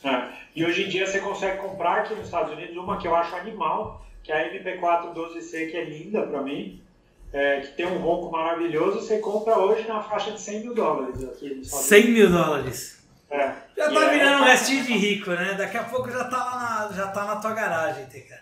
É. 0.03 0.37
E 0.55 0.65
hoje 0.65 0.83
em 0.83 0.89
dia 0.89 1.05
você 1.05 1.19
consegue 1.19 1.59
comprar 1.59 1.99
aqui 1.99 2.13
nos 2.15 2.25
Estados 2.25 2.51
Unidos 2.51 2.75
uma 2.75 2.97
que 2.97 3.07
eu 3.07 3.15
acho 3.15 3.35
animal, 3.35 4.05
que 4.23 4.31
é 4.31 4.43
a 4.43 4.53
MP4 4.53 5.13
12C, 5.13 5.71
que 5.71 5.77
é 5.77 5.85
linda 5.85 6.23
para 6.23 6.41
mim, 6.41 6.81
é, 7.31 7.61
que 7.61 7.67
tem 7.73 7.85
um 7.85 7.99
ronco 7.99 8.31
maravilhoso. 8.31 8.99
Você 8.99 9.19
compra 9.19 9.57
hoje 9.57 9.87
na 9.87 10.01
faixa 10.01 10.31
de 10.31 10.41
100 10.41 10.61
mil 10.61 10.73
dólares 10.73 11.23
aqui 11.23 11.53
nos 11.53 11.67
Estados 11.67 11.85
100 11.85 12.11
mil 12.11 12.29
dólares. 12.29 12.96
É. 13.29 13.37
Já 13.75 13.91
tá 13.93 14.03
é- 14.05 14.09
virando 14.17 14.41
um 14.41 14.45
restinho 14.45 14.83
de 14.85 14.93
rico, 14.93 15.31
né? 15.31 15.53
Daqui 15.55 15.77
a 15.77 15.83
pouco 15.83 16.09
já 16.09 16.23
tá 16.25 16.37
lá 16.37 16.87
na, 16.89 16.95
já 16.95 17.07
tá 17.07 17.25
na 17.25 17.35
tua 17.37 17.53
garagem, 17.53 18.05
TK. 18.07 18.33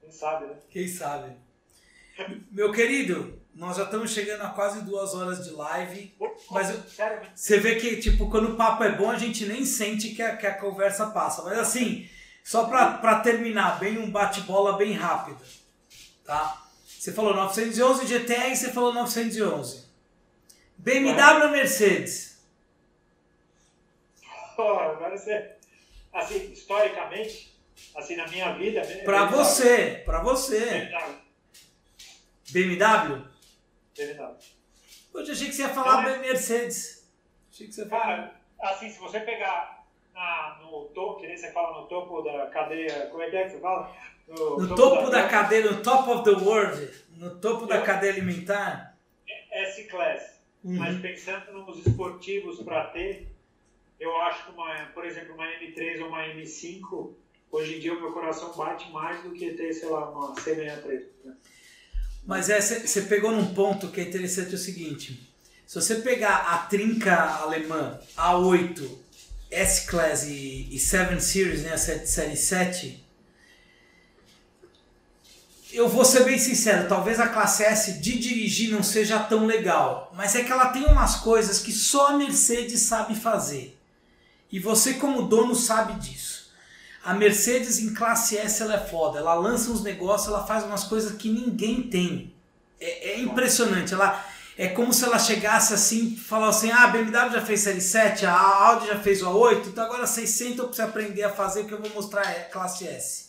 Quem 0.00 0.10
sabe, 0.12 0.46
né? 0.46 0.54
Quem 0.70 0.88
sabe? 0.88 1.32
Meu 2.50 2.72
querido, 2.72 3.38
nós 3.54 3.76
já 3.76 3.84
estamos 3.84 4.10
chegando 4.12 4.42
a 4.42 4.50
quase 4.50 4.82
duas 4.82 5.14
horas 5.14 5.44
de 5.44 5.50
live. 5.50 6.14
Mas 6.50 6.70
eu- 6.70 6.82
Sério, 6.84 7.28
Você 7.34 7.58
vê 7.58 7.74
que, 7.76 7.96
tipo, 7.96 8.30
quando 8.30 8.52
o 8.52 8.56
papo 8.56 8.84
é 8.84 8.92
bom, 8.92 9.10
a 9.10 9.18
gente 9.18 9.44
nem 9.46 9.64
sente 9.64 10.10
que 10.10 10.22
a, 10.22 10.36
que 10.36 10.46
a 10.46 10.54
conversa 10.54 11.06
passa. 11.08 11.42
Mas 11.42 11.58
assim, 11.58 12.08
só 12.44 12.64
pra, 12.66 12.98
pra 12.98 13.20
terminar, 13.20 13.78
bem 13.80 13.98
um 13.98 14.10
bate-bola 14.10 14.76
bem 14.76 14.92
rápido. 14.92 15.40
Tá? 16.24 16.62
Você 16.86 17.12
falou 17.12 17.34
911 17.34 18.06
GTR 18.06 18.52
e 18.52 18.56
você 18.56 18.72
falou 18.72 18.92
911. 18.94 19.84
BMW 20.78 21.44
ou 21.44 21.50
Mercedes? 21.50 22.25
Agora 24.62 25.16
você. 25.16 25.52
Assim, 26.12 26.50
historicamente, 26.52 27.54
assim, 27.94 28.16
na 28.16 28.26
minha 28.28 28.52
vida. 28.54 28.82
né, 28.82 29.02
Pra 29.04 29.26
BMW. 29.26 29.36
você, 29.44 30.02
pra 30.04 30.22
você. 30.22 30.58
BMW. 30.70 31.14
BMW? 32.52 33.24
BMW. 33.96 34.36
Hoje 35.12 35.32
achei 35.32 35.46
que 35.48 35.54
você 35.54 35.62
ia 35.62 35.68
falar 35.68 36.02
Não, 36.02 36.04
bem 36.04 36.20
Mercedes. 36.20 37.10
Achei 37.52 37.66
que 37.66 37.72
você 37.72 37.82
ia 37.82 37.88
falar. 37.88 38.04
Cara, 38.06 38.40
assim, 38.60 38.90
se 38.90 38.98
você 38.98 39.20
pegar 39.20 39.84
na, 40.14 40.58
no 40.62 40.86
topo, 40.94 41.20
que 41.20 41.26
nem 41.26 41.36
você 41.36 41.52
fala 41.52 41.80
no 41.80 41.86
topo 41.88 42.22
da 42.22 42.46
cadeia. 42.46 43.06
Como 43.10 43.22
é 43.22 43.30
que 43.30 43.36
é 43.36 43.44
que 43.44 43.50
você 43.50 43.60
fala? 43.60 43.94
No 44.28 44.74
topo 44.74 45.10
da 45.10 45.28
cadeia, 45.28 45.70
no 45.70 45.82
top 45.82 46.10
of 46.10 46.24
the 46.24 46.44
world, 46.44 47.04
no 47.10 47.38
topo 47.40 47.66
da 47.66 47.82
cadeia 47.82 48.12
alimentar. 48.12 48.96
S-Class. 49.52 50.40
Uhum. 50.64 50.76
Mas 50.78 51.00
pensando 51.00 51.52
nos 51.52 51.86
esportivos 51.86 52.60
para 52.62 52.86
ter, 52.88 53.28
eu 53.98 54.14
acho 54.22 54.44
que, 54.44 54.50
uma, 54.52 54.74
por 54.94 55.04
exemplo, 55.04 55.34
uma 55.34 55.46
M3 55.46 56.02
ou 56.02 56.08
uma 56.08 56.22
M5, 56.22 57.14
hoje 57.50 57.76
em 57.76 57.80
dia 57.80 57.94
o 57.94 58.00
meu 58.00 58.12
coração 58.12 58.52
bate 58.54 58.90
mais 58.90 59.22
do 59.22 59.30
que 59.30 59.50
ter, 59.54 59.72
sei 59.72 59.88
lá, 59.88 60.10
uma 60.10 60.34
C63. 60.34 61.04
Né? 61.24 61.34
Mas 62.26 62.48
você 62.48 63.02
pegou 63.02 63.30
num 63.30 63.54
ponto 63.54 63.88
que 63.88 64.00
é 64.00 64.04
interessante 64.04 64.54
o 64.54 64.58
seguinte: 64.58 65.32
se 65.66 65.74
você 65.74 65.96
pegar 65.96 66.52
a 66.52 66.58
trinca 66.58 67.14
alemã 67.40 67.98
A8, 68.16 68.88
S-Class 69.50 70.24
e, 70.24 70.74
e 70.74 70.78
7 70.78 71.20
Series, 71.22 71.62
né, 71.62 71.72
a 71.72 71.78
7, 71.78 72.06
série 72.06 72.36
7, 72.36 73.06
eu 75.72 75.88
vou 75.88 76.04
ser 76.04 76.24
bem 76.24 76.38
sincero, 76.38 76.88
talvez 76.88 77.20
a 77.20 77.28
classe 77.28 77.62
S 77.62 77.92
de 77.94 78.18
dirigir 78.18 78.70
não 78.70 78.82
seja 78.82 79.18
tão 79.20 79.46
legal, 79.46 80.12
mas 80.16 80.34
é 80.34 80.42
que 80.42 80.50
ela 80.50 80.68
tem 80.68 80.84
umas 80.86 81.16
coisas 81.16 81.60
que 81.60 81.70
só 81.70 82.08
a 82.08 82.16
Mercedes 82.16 82.80
sabe 82.80 83.14
fazer. 83.14 83.75
E 84.50 84.58
você 84.58 84.94
como 84.94 85.22
dono 85.22 85.54
sabe 85.54 85.94
disso. 85.94 86.50
A 87.02 87.14
Mercedes 87.14 87.78
em 87.78 87.94
classe 87.94 88.36
S 88.36 88.62
ela 88.62 88.74
é 88.74 88.86
foda, 88.86 89.18
ela 89.18 89.34
lança 89.34 89.70
uns 89.70 89.82
negócios, 89.82 90.28
ela 90.28 90.46
faz 90.46 90.64
umas 90.64 90.84
coisas 90.84 91.16
que 91.16 91.28
ninguém 91.28 91.82
tem. 91.82 92.34
É, 92.80 93.10
é 93.10 93.20
impressionante, 93.20 93.94
ela 93.94 94.24
é 94.58 94.68
como 94.68 94.92
se 94.92 95.04
ela 95.04 95.18
chegasse 95.18 95.74
assim 95.74 96.14
e 96.14 96.16
falasse 96.16 96.66
assim, 96.66 96.76
ah, 96.76 96.84
a 96.84 96.86
BMW 96.88 97.32
já 97.32 97.42
fez 97.42 97.60
série 97.60 97.80
7, 97.80 98.26
a 98.26 98.32
Audi 98.32 98.86
já 98.88 98.98
fez 98.98 99.22
o 99.22 99.26
A8, 99.26 99.66
então 99.66 99.84
agora 99.84 100.06
600 100.06 100.58
eu 100.58 100.66
preciso 100.66 100.88
aprender 100.88 101.22
a 101.22 101.30
fazer 101.30 101.60
o 101.60 101.66
que 101.66 101.74
eu 101.74 101.80
vou 101.80 101.90
mostrar 101.90 102.22
é 102.22 102.40
classe 102.44 102.86
S. 102.86 103.26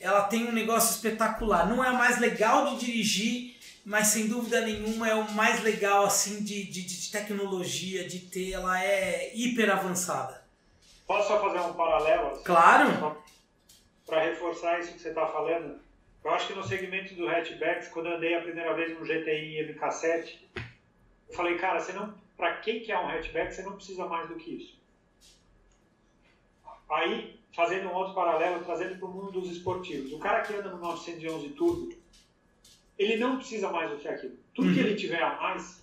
Ela 0.00 0.22
tem 0.22 0.48
um 0.48 0.52
negócio 0.52 0.90
espetacular, 0.90 1.68
não 1.68 1.84
é 1.84 1.92
mais 1.92 2.18
legal 2.18 2.70
de 2.70 2.86
dirigir, 2.86 3.56
mas 3.84 4.08
sem 4.08 4.28
dúvida 4.28 4.60
nenhuma 4.60 5.08
é 5.08 5.14
o 5.14 5.30
mais 5.32 5.62
legal 5.62 6.04
assim 6.04 6.42
de, 6.42 6.64
de, 6.64 6.84
de 6.84 7.10
tecnologia, 7.10 8.06
de 8.06 8.20
ter, 8.20 8.52
ela 8.52 8.82
é 8.82 9.32
hiper 9.34 9.70
avançada. 9.70 10.42
Posso 11.06 11.28
só 11.28 11.40
fazer 11.40 11.58
um 11.60 11.74
paralelo? 11.74 12.28
Assim, 12.28 12.44
claro! 12.44 13.16
Para 14.06 14.22
reforçar 14.22 14.80
isso 14.80 14.92
que 14.92 15.00
você 15.00 15.08
está 15.08 15.26
falando. 15.26 15.80
Eu 16.24 16.30
acho 16.30 16.46
que 16.46 16.54
no 16.54 16.62
segmento 16.62 17.14
do 17.14 17.28
hatchbacks, 17.28 17.88
quando 17.88 18.06
eu 18.06 18.16
andei 18.16 18.36
a 18.36 18.42
primeira 18.42 18.72
vez 18.74 18.96
no 18.96 19.04
GTI 19.04 19.74
MK7, 19.74 20.38
eu 21.28 21.34
falei, 21.34 21.56
cara, 21.58 21.80
você 21.80 21.92
não, 21.92 22.14
para 22.36 22.58
quem 22.58 22.80
quer 22.80 22.98
um 22.98 23.08
hatchback, 23.08 23.52
você 23.52 23.62
não 23.62 23.72
precisa 23.72 24.06
mais 24.06 24.28
do 24.28 24.36
que 24.36 24.56
isso. 24.56 24.80
Aí, 26.88 27.40
fazendo 27.54 27.88
um 27.88 27.94
outro 27.94 28.14
paralelo, 28.14 28.64
trazendo 28.64 28.98
para 28.98 29.08
o 29.08 29.10
mundo 29.10 29.32
dos 29.32 29.50
esportivos. 29.50 30.12
O 30.12 30.18
cara 30.18 30.42
que 30.42 30.54
anda 30.54 30.70
no 30.70 30.78
911 30.78 31.48
Turbo, 31.50 32.01
ele 33.02 33.16
não 33.16 33.36
precisa 33.36 33.70
mais 33.70 33.90
do 33.90 33.96
que 33.96 34.08
aquilo. 34.08 34.36
Tudo 34.54 34.68
uhum. 34.68 34.74
que 34.74 34.80
ele 34.80 34.94
tiver 34.94 35.22
a 35.22 35.36
mais, 35.40 35.82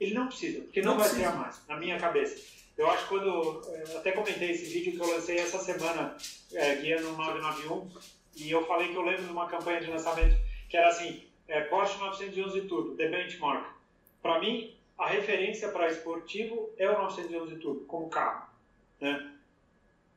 ele 0.00 0.14
não 0.14 0.26
precisa, 0.26 0.62
porque 0.62 0.82
não, 0.82 0.92
não 0.92 0.98
vai 0.98 1.08
precisa. 1.08 1.30
ter 1.30 1.36
a 1.36 1.38
mais, 1.38 1.66
na 1.68 1.76
minha 1.76 1.98
cabeça. 1.98 2.54
Eu 2.76 2.90
acho 2.90 3.04
que 3.04 3.08
quando. 3.08 3.62
Eu 3.88 3.98
até 3.98 4.12
comentei 4.12 4.50
esse 4.50 4.64
vídeo 4.72 4.92
que 4.92 5.00
eu 5.00 5.14
lancei 5.14 5.38
essa 5.38 5.58
semana, 5.58 6.16
é, 6.52 6.76
guiando 6.76 7.10
no 7.10 7.16
991, 7.16 7.88
e 8.36 8.50
eu 8.50 8.66
falei 8.66 8.88
que 8.88 8.96
eu 8.96 9.02
lembro 9.02 9.24
de 9.24 9.30
uma 9.30 9.48
campanha 9.48 9.80
de 9.80 9.90
lançamento 9.90 10.36
que 10.68 10.76
era 10.76 10.88
assim: 10.88 11.22
é, 11.46 11.60
Porsche 11.62 11.98
911 11.98 12.62
Turbo, 12.62 12.96
The 12.96 13.08
Benchmark. 13.08 13.74
Para 14.20 14.40
mim, 14.40 14.76
a 14.98 15.08
referência 15.08 15.68
para 15.68 15.90
esportivo 15.90 16.70
é 16.76 16.88
o 16.88 17.02
911 17.02 17.56
Turbo, 17.56 17.84
como 17.84 18.08
carro. 18.08 18.48
Né? 19.00 19.32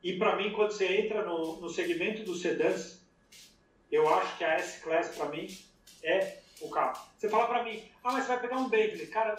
E 0.02 0.16
para 0.16 0.36
mim, 0.36 0.52
quando 0.52 0.72
você 0.72 0.86
entra 0.86 1.24
no, 1.24 1.60
no 1.60 1.68
segmento 1.68 2.22
dos 2.22 2.40
sedãs, 2.40 3.04
eu 3.90 4.08
acho 4.08 4.36
que 4.36 4.44
a 4.44 4.54
S-Class, 4.54 5.16
para 5.16 5.28
mim, 5.28 5.46
é 6.02 6.38
o 6.60 6.68
carro. 6.68 6.98
Você 7.16 7.28
fala 7.28 7.46
para 7.46 7.64
mim, 7.64 7.82
ah, 8.04 8.12
mas 8.12 8.24
você 8.24 8.28
vai 8.28 8.40
pegar 8.40 8.56
um 8.56 8.68
Bentley. 8.68 9.06
Cara, 9.06 9.36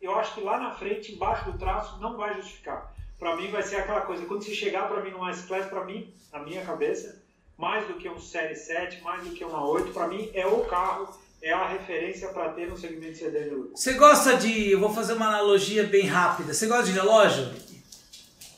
eu 0.00 0.18
acho 0.18 0.34
que 0.34 0.40
lá 0.40 0.58
na 0.58 0.72
frente, 0.72 1.12
embaixo 1.12 1.50
do 1.50 1.58
traço, 1.58 1.98
não 2.00 2.16
vai 2.16 2.34
justificar. 2.34 2.94
Para 3.18 3.36
mim 3.36 3.50
vai 3.50 3.62
ser 3.62 3.76
aquela 3.76 4.02
coisa, 4.02 4.26
quando 4.26 4.44
você 4.44 4.54
chegar 4.54 4.88
para 4.88 5.02
mim 5.02 5.10
no 5.10 5.26
S-Class, 5.28 5.66
para 5.66 5.84
mim, 5.84 6.12
na 6.32 6.40
minha 6.40 6.64
cabeça, 6.64 7.22
mais 7.56 7.86
do 7.86 7.94
que 7.94 8.08
um 8.08 8.20
Série 8.20 8.54
7, 8.54 9.00
mais 9.02 9.24
do 9.24 9.30
que 9.30 9.44
uma 9.44 9.66
8, 9.66 9.92
para 9.92 10.06
mim 10.06 10.30
é 10.34 10.46
o 10.46 10.64
carro, 10.66 11.08
é 11.40 11.52
a 11.52 11.66
referência 11.66 12.28
para 12.28 12.50
ter 12.50 12.68
no 12.68 12.76
segmento 12.76 13.12
de 13.12 13.18
sedã 13.18 13.42
de. 13.42 13.70
Você 13.70 13.94
gosta 13.94 14.36
de, 14.36 14.70
eu 14.70 14.80
vou 14.80 14.92
fazer 14.92 15.14
uma 15.14 15.28
analogia 15.28 15.84
bem 15.84 16.06
rápida, 16.06 16.52
você 16.52 16.66
gosta 16.66 16.84
de 16.84 16.92
relógio? 16.92 17.50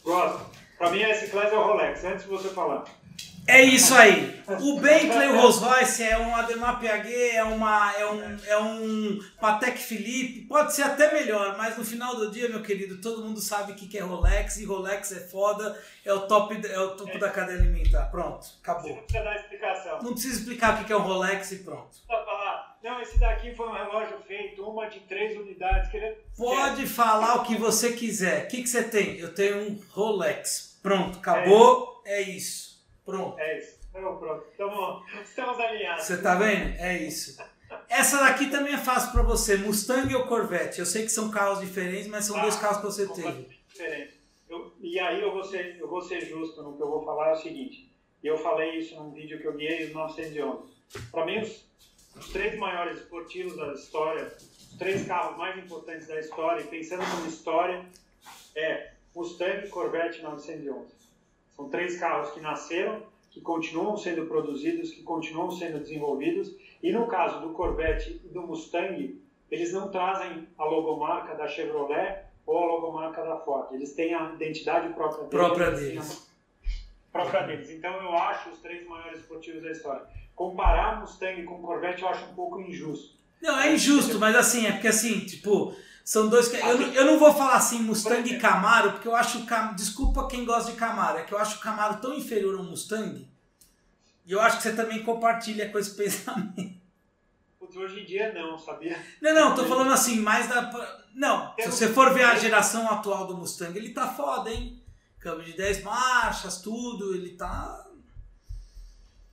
Gosto. 0.02 0.58
Para 0.76 0.90
mim 0.90 1.02
a 1.02 1.08
S-Class 1.10 1.52
é 1.52 1.56
o 1.56 1.62
Rolex, 1.62 2.04
antes 2.04 2.24
de 2.24 2.30
você 2.30 2.48
falar. 2.48 2.84
É 3.48 3.62
isso 3.62 3.94
aí. 3.94 4.38
O 4.60 4.78
Bentley, 4.78 5.28
o 5.28 5.40
Rolls 5.40 5.58
Royce 5.58 6.02
é 6.02 6.18
um 6.18 6.36
Ademar 6.36 6.78
Piaget, 6.78 7.36
é, 7.36 7.42
uma, 7.42 7.92
é 7.94 8.06
um, 8.06 8.36
é 8.46 8.58
um 8.58 9.18
Patek 9.40 9.78
Philippe, 9.78 10.42
pode 10.42 10.74
ser 10.74 10.82
até 10.82 11.10
melhor, 11.12 11.56
mas 11.56 11.76
no 11.76 11.84
final 11.84 12.14
do 12.14 12.30
dia, 12.30 12.48
meu 12.50 12.62
querido, 12.62 13.00
todo 13.00 13.24
mundo 13.24 13.40
sabe 13.40 13.72
o 13.72 13.74
que 13.74 13.96
é 13.96 14.02
Rolex 14.02 14.58
e 14.58 14.66
Rolex 14.66 15.12
é 15.12 15.20
foda, 15.20 15.78
é 16.04 16.12
o 16.12 16.26
top, 16.26 16.60
é 16.66 16.78
o 16.78 16.90
topo 16.90 17.10
é. 17.10 17.18
da 17.18 17.30
cadeia 17.30 17.58
alimentar. 17.58 18.10
Pronto, 18.10 18.46
acabou. 18.62 18.90
Não 18.90 19.02
precisa 19.02 19.24
dar 19.24 19.36
explicação. 19.36 20.02
Não 20.02 20.12
precisa 20.12 20.38
explicar 20.40 20.82
o 20.82 20.84
que 20.84 20.92
é 20.92 20.96
o 20.96 21.00
Rolex 21.00 21.52
e 21.52 21.56
pronto. 21.60 21.96
falar, 22.06 22.78
não, 22.82 23.00
esse 23.00 23.18
daqui 23.18 23.54
foi 23.54 23.66
um 23.66 23.72
relógio 23.72 24.18
feito, 24.26 24.62
uma 24.62 24.90
de 24.90 25.00
três 25.00 25.34
unidades. 25.38 25.92
Ele... 25.94 26.04
É 26.04 26.16
pode 26.36 26.86
falar 26.86 27.36
o 27.36 27.44
que 27.44 27.56
você 27.56 27.92
quiser. 27.92 28.44
O 28.44 28.48
que, 28.48 28.62
que 28.62 28.68
você 28.68 28.82
tem? 28.82 29.18
Eu 29.18 29.34
tenho 29.34 29.70
um 29.70 29.80
Rolex. 29.90 30.78
Pronto, 30.82 31.18
acabou, 31.18 32.02
é, 32.04 32.20
é 32.20 32.22
isso. 32.22 32.67
Pronto. 33.08 33.40
É 33.40 33.58
isso. 33.58 33.78
Então, 33.88 34.18
pronto. 34.18 34.46
Estamos, 34.50 35.12
estamos 35.24 35.58
alinhados. 35.58 36.04
Você 36.04 36.20
tá 36.20 36.34
vendo? 36.34 36.76
É 36.78 36.98
isso. 36.98 37.42
Essa 37.88 38.18
daqui 38.18 38.50
também 38.50 38.74
é 38.74 38.78
fácil 38.78 39.12
para 39.12 39.22
você. 39.22 39.56
Mustang 39.56 40.14
ou 40.14 40.26
Corvette? 40.26 40.78
Eu 40.78 40.84
sei 40.84 41.04
que 41.04 41.08
são 41.08 41.30
carros 41.30 41.60
diferentes, 41.60 42.06
mas 42.06 42.26
são 42.26 42.36
ah, 42.36 42.42
dois 42.42 42.56
carros 42.56 42.76
que 42.76 42.84
você 42.84 43.08
teve. 43.08 43.48
Diferente. 43.66 44.20
Eu, 44.46 44.74
e 44.78 45.00
aí 45.00 45.22
eu 45.22 45.32
vou, 45.32 45.42
ser, 45.42 45.78
eu 45.80 45.88
vou 45.88 46.02
ser 46.02 46.20
justo 46.20 46.62
no 46.62 46.76
que 46.76 46.82
eu 46.82 46.86
vou 46.86 47.02
falar. 47.02 47.30
É 47.30 47.32
o 47.32 47.36
seguinte. 47.36 47.90
E 48.22 48.26
eu 48.26 48.36
falei 48.36 48.76
isso 48.76 48.94
num 48.96 49.10
vídeo 49.10 49.40
que 49.40 49.46
eu 49.46 49.54
guiei, 49.54 49.86
os 49.86 49.94
911. 49.94 50.70
Para 51.10 51.24
mim, 51.24 51.40
os, 51.40 51.64
os 52.14 52.28
três 52.28 52.58
maiores 52.58 52.98
esportivos 52.98 53.56
da 53.56 53.72
história, 53.72 54.36
os 54.38 54.76
três 54.76 55.06
carros 55.06 55.38
mais 55.38 55.56
importantes 55.56 56.06
da 56.06 56.20
história, 56.20 56.62
pensando 56.66 57.10
como 57.10 57.26
história, 57.26 57.86
é 58.54 58.92
Mustang, 59.14 59.66
Corvette 59.70 60.20
911. 60.20 60.97
São 61.58 61.68
três 61.68 61.98
carros 61.98 62.30
que 62.30 62.38
nasceram, 62.38 63.02
que 63.32 63.40
continuam 63.40 63.96
sendo 63.96 64.26
produzidos, 64.26 64.92
que 64.92 65.02
continuam 65.02 65.50
sendo 65.50 65.80
desenvolvidos. 65.80 66.54
E 66.80 66.92
no 66.92 67.08
caso 67.08 67.40
do 67.40 67.52
Corvette 67.52 68.22
e 68.24 68.28
do 68.28 68.42
Mustang, 68.42 69.20
eles 69.50 69.72
não 69.72 69.90
trazem 69.90 70.46
a 70.56 70.64
logomarca 70.64 71.34
da 71.34 71.48
Chevrolet 71.48 72.26
ou 72.46 72.58
a 72.58 72.66
logomarca 72.66 73.24
da 73.24 73.38
Ford. 73.38 73.72
Eles 73.72 73.92
têm 73.92 74.14
a 74.14 74.32
identidade 74.34 74.94
própria 74.94 75.24
deles. 75.24 75.30
Própria 75.30 75.70
deles. 75.72 76.30
Própria 77.10 77.42
deles. 77.42 77.70
Então 77.70 77.92
eu 77.92 78.14
acho 78.14 78.50
os 78.50 78.60
três 78.60 78.86
maiores 78.86 79.18
esportivos 79.18 79.60
da 79.60 79.72
história. 79.72 80.06
Comparar 80.36 81.00
Mustang 81.00 81.42
com 81.42 81.60
Corvette 81.60 82.02
eu 82.02 82.08
acho 82.08 82.24
um 82.26 82.34
pouco 82.34 82.60
injusto. 82.60 83.18
Não, 83.42 83.58
é 83.58 83.74
injusto, 83.74 84.20
mas 84.20 84.36
assim, 84.36 84.64
é 84.64 84.72
porque 84.72 84.86
assim, 84.86 85.26
tipo, 85.26 85.74
são 86.08 86.26
dois. 86.26 86.50
Eu, 86.54 86.80
eu 86.94 87.04
não 87.04 87.18
vou 87.18 87.34
falar 87.34 87.56
assim 87.56 87.82
Mustang 87.82 88.26
e 88.32 88.38
Camaro, 88.38 88.92
porque 88.92 89.06
eu 89.06 89.14
acho. 89.14 89.44
Desculpa 89.76 90.26
quem 90.26 90.46
gosta 90.46 90.72
de 90.72 90.78
Camaro, 90.78 91.18
é 91.18 91.24
que 91.24 91.34
eu 91.34 91.38
acho 91.38 91.58
o 91.58 91.60
Camaro 91.60 92.00
tão 92.00 92.14
inferior 92.14 92.56
ao 92.56 92.64
Mustang. 92.64 93.28
E 94.24 94.32
eu 94.32 94.40
acho 94.40 94.56
que 94.56 94.62
você 94.62 94.74
também 94.74 95.02
compartilha 95.02 95.68
com 95.68 95.78
esse 95.78 95.92
pensamento. 96.02 96.80
Putz, 97.58 97.76
hoje 97.76 98.00
em 98.00 98.04
dia 98.06 98.32
não, 98.32 98.56
sabia? 98.56 98.98
Não, 99.20 99.34
não, 99.34 99.54
tô 99.54 99.66
falando 99.66 99.92
assim, 99.92 100.18
mais 100.20 100.48
da. 100.48 100.72
Não, 101.14 101.54
se 101.60 101.66
você 101.70 101.88
for 101.88 102.14
ver 102.14 102.24
a 102.24 102.36
geração 102.36 102.90
atual 102.90 103.26
do 103.26 103.36
Mustang, 103.36 103.76
ele 103.76 103.90
tá 103.90 104.08
foda, 104.08 104.50
hein? 104.50 104.82
Câmbio 105.20 105.44
de 105.44 105.52
10 105.52 105.82
marchas, 105.82 106.62
tudo, 106.62 107.14
ele 107.14 107.36
tá. 107.36 107.86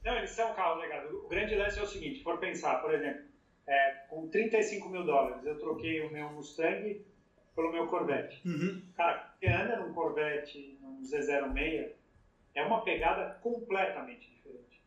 Não, 0.03 0.13
eles 0.17 0.31
são 0.31 0.53
carros 0.53 0.81
legais. 0.81 1.09
O 1.09 1.29
grande 1.29 1.55
lance 1.55 1.79
é 1.79 1.83
o 1.83 1.87
seguinte: 1.87 2.21
for 2.21 2.37
pensar, 2.37 2.81
por 2.81 2.93
exemplo, 2.93 3.23
é, 3.67 3.91
com 4.09 4.27
35 4.27 4.89
mil 4.89 5.03
dólares, 5.03 5.45
eu 5.45 5.57
troquei 5.57 6.01
o 6.01 6.11
meu 6.11 6.29
Mustang 6.31 7.03
pelo 7.55 7.71
meu 7.71 7.87
Corvette. 7.87 8.41
Uhum. 8.47 8.81
Cara, 8.95 9.33
você 9.39 9.47
anda 9.47 9.77
num 9.77 9.93
Corvette, 9.93 10.77
num 10.81 11.01
Z06, 11.01 11.91
é 12.53 12.63
uma 12.63 12.83
pegada 12.83 13.39
completamente 13.41 14.29
diferente 14.29 14.81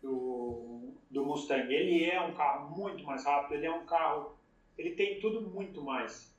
do, 0.00 0.94
do 1.10 1.24
Mustang. 1.24 1.72
Ele 1.72 2.04
é 2.04 2.20
um 2.20 2.34
carro 2.34 2.76
muito 2.76 3.04
mais 3.04 3.24
rápido, 3.24 3.54
ele 3.54 3.66
é 3.66 3.72
um 3.72 3.84
carro, 3.84 4.36
ele 4.78 4.90
tem 4.90 5.20
tudo 5.20 5.42
muito 5.42 5.82
mais. 5.82 6.32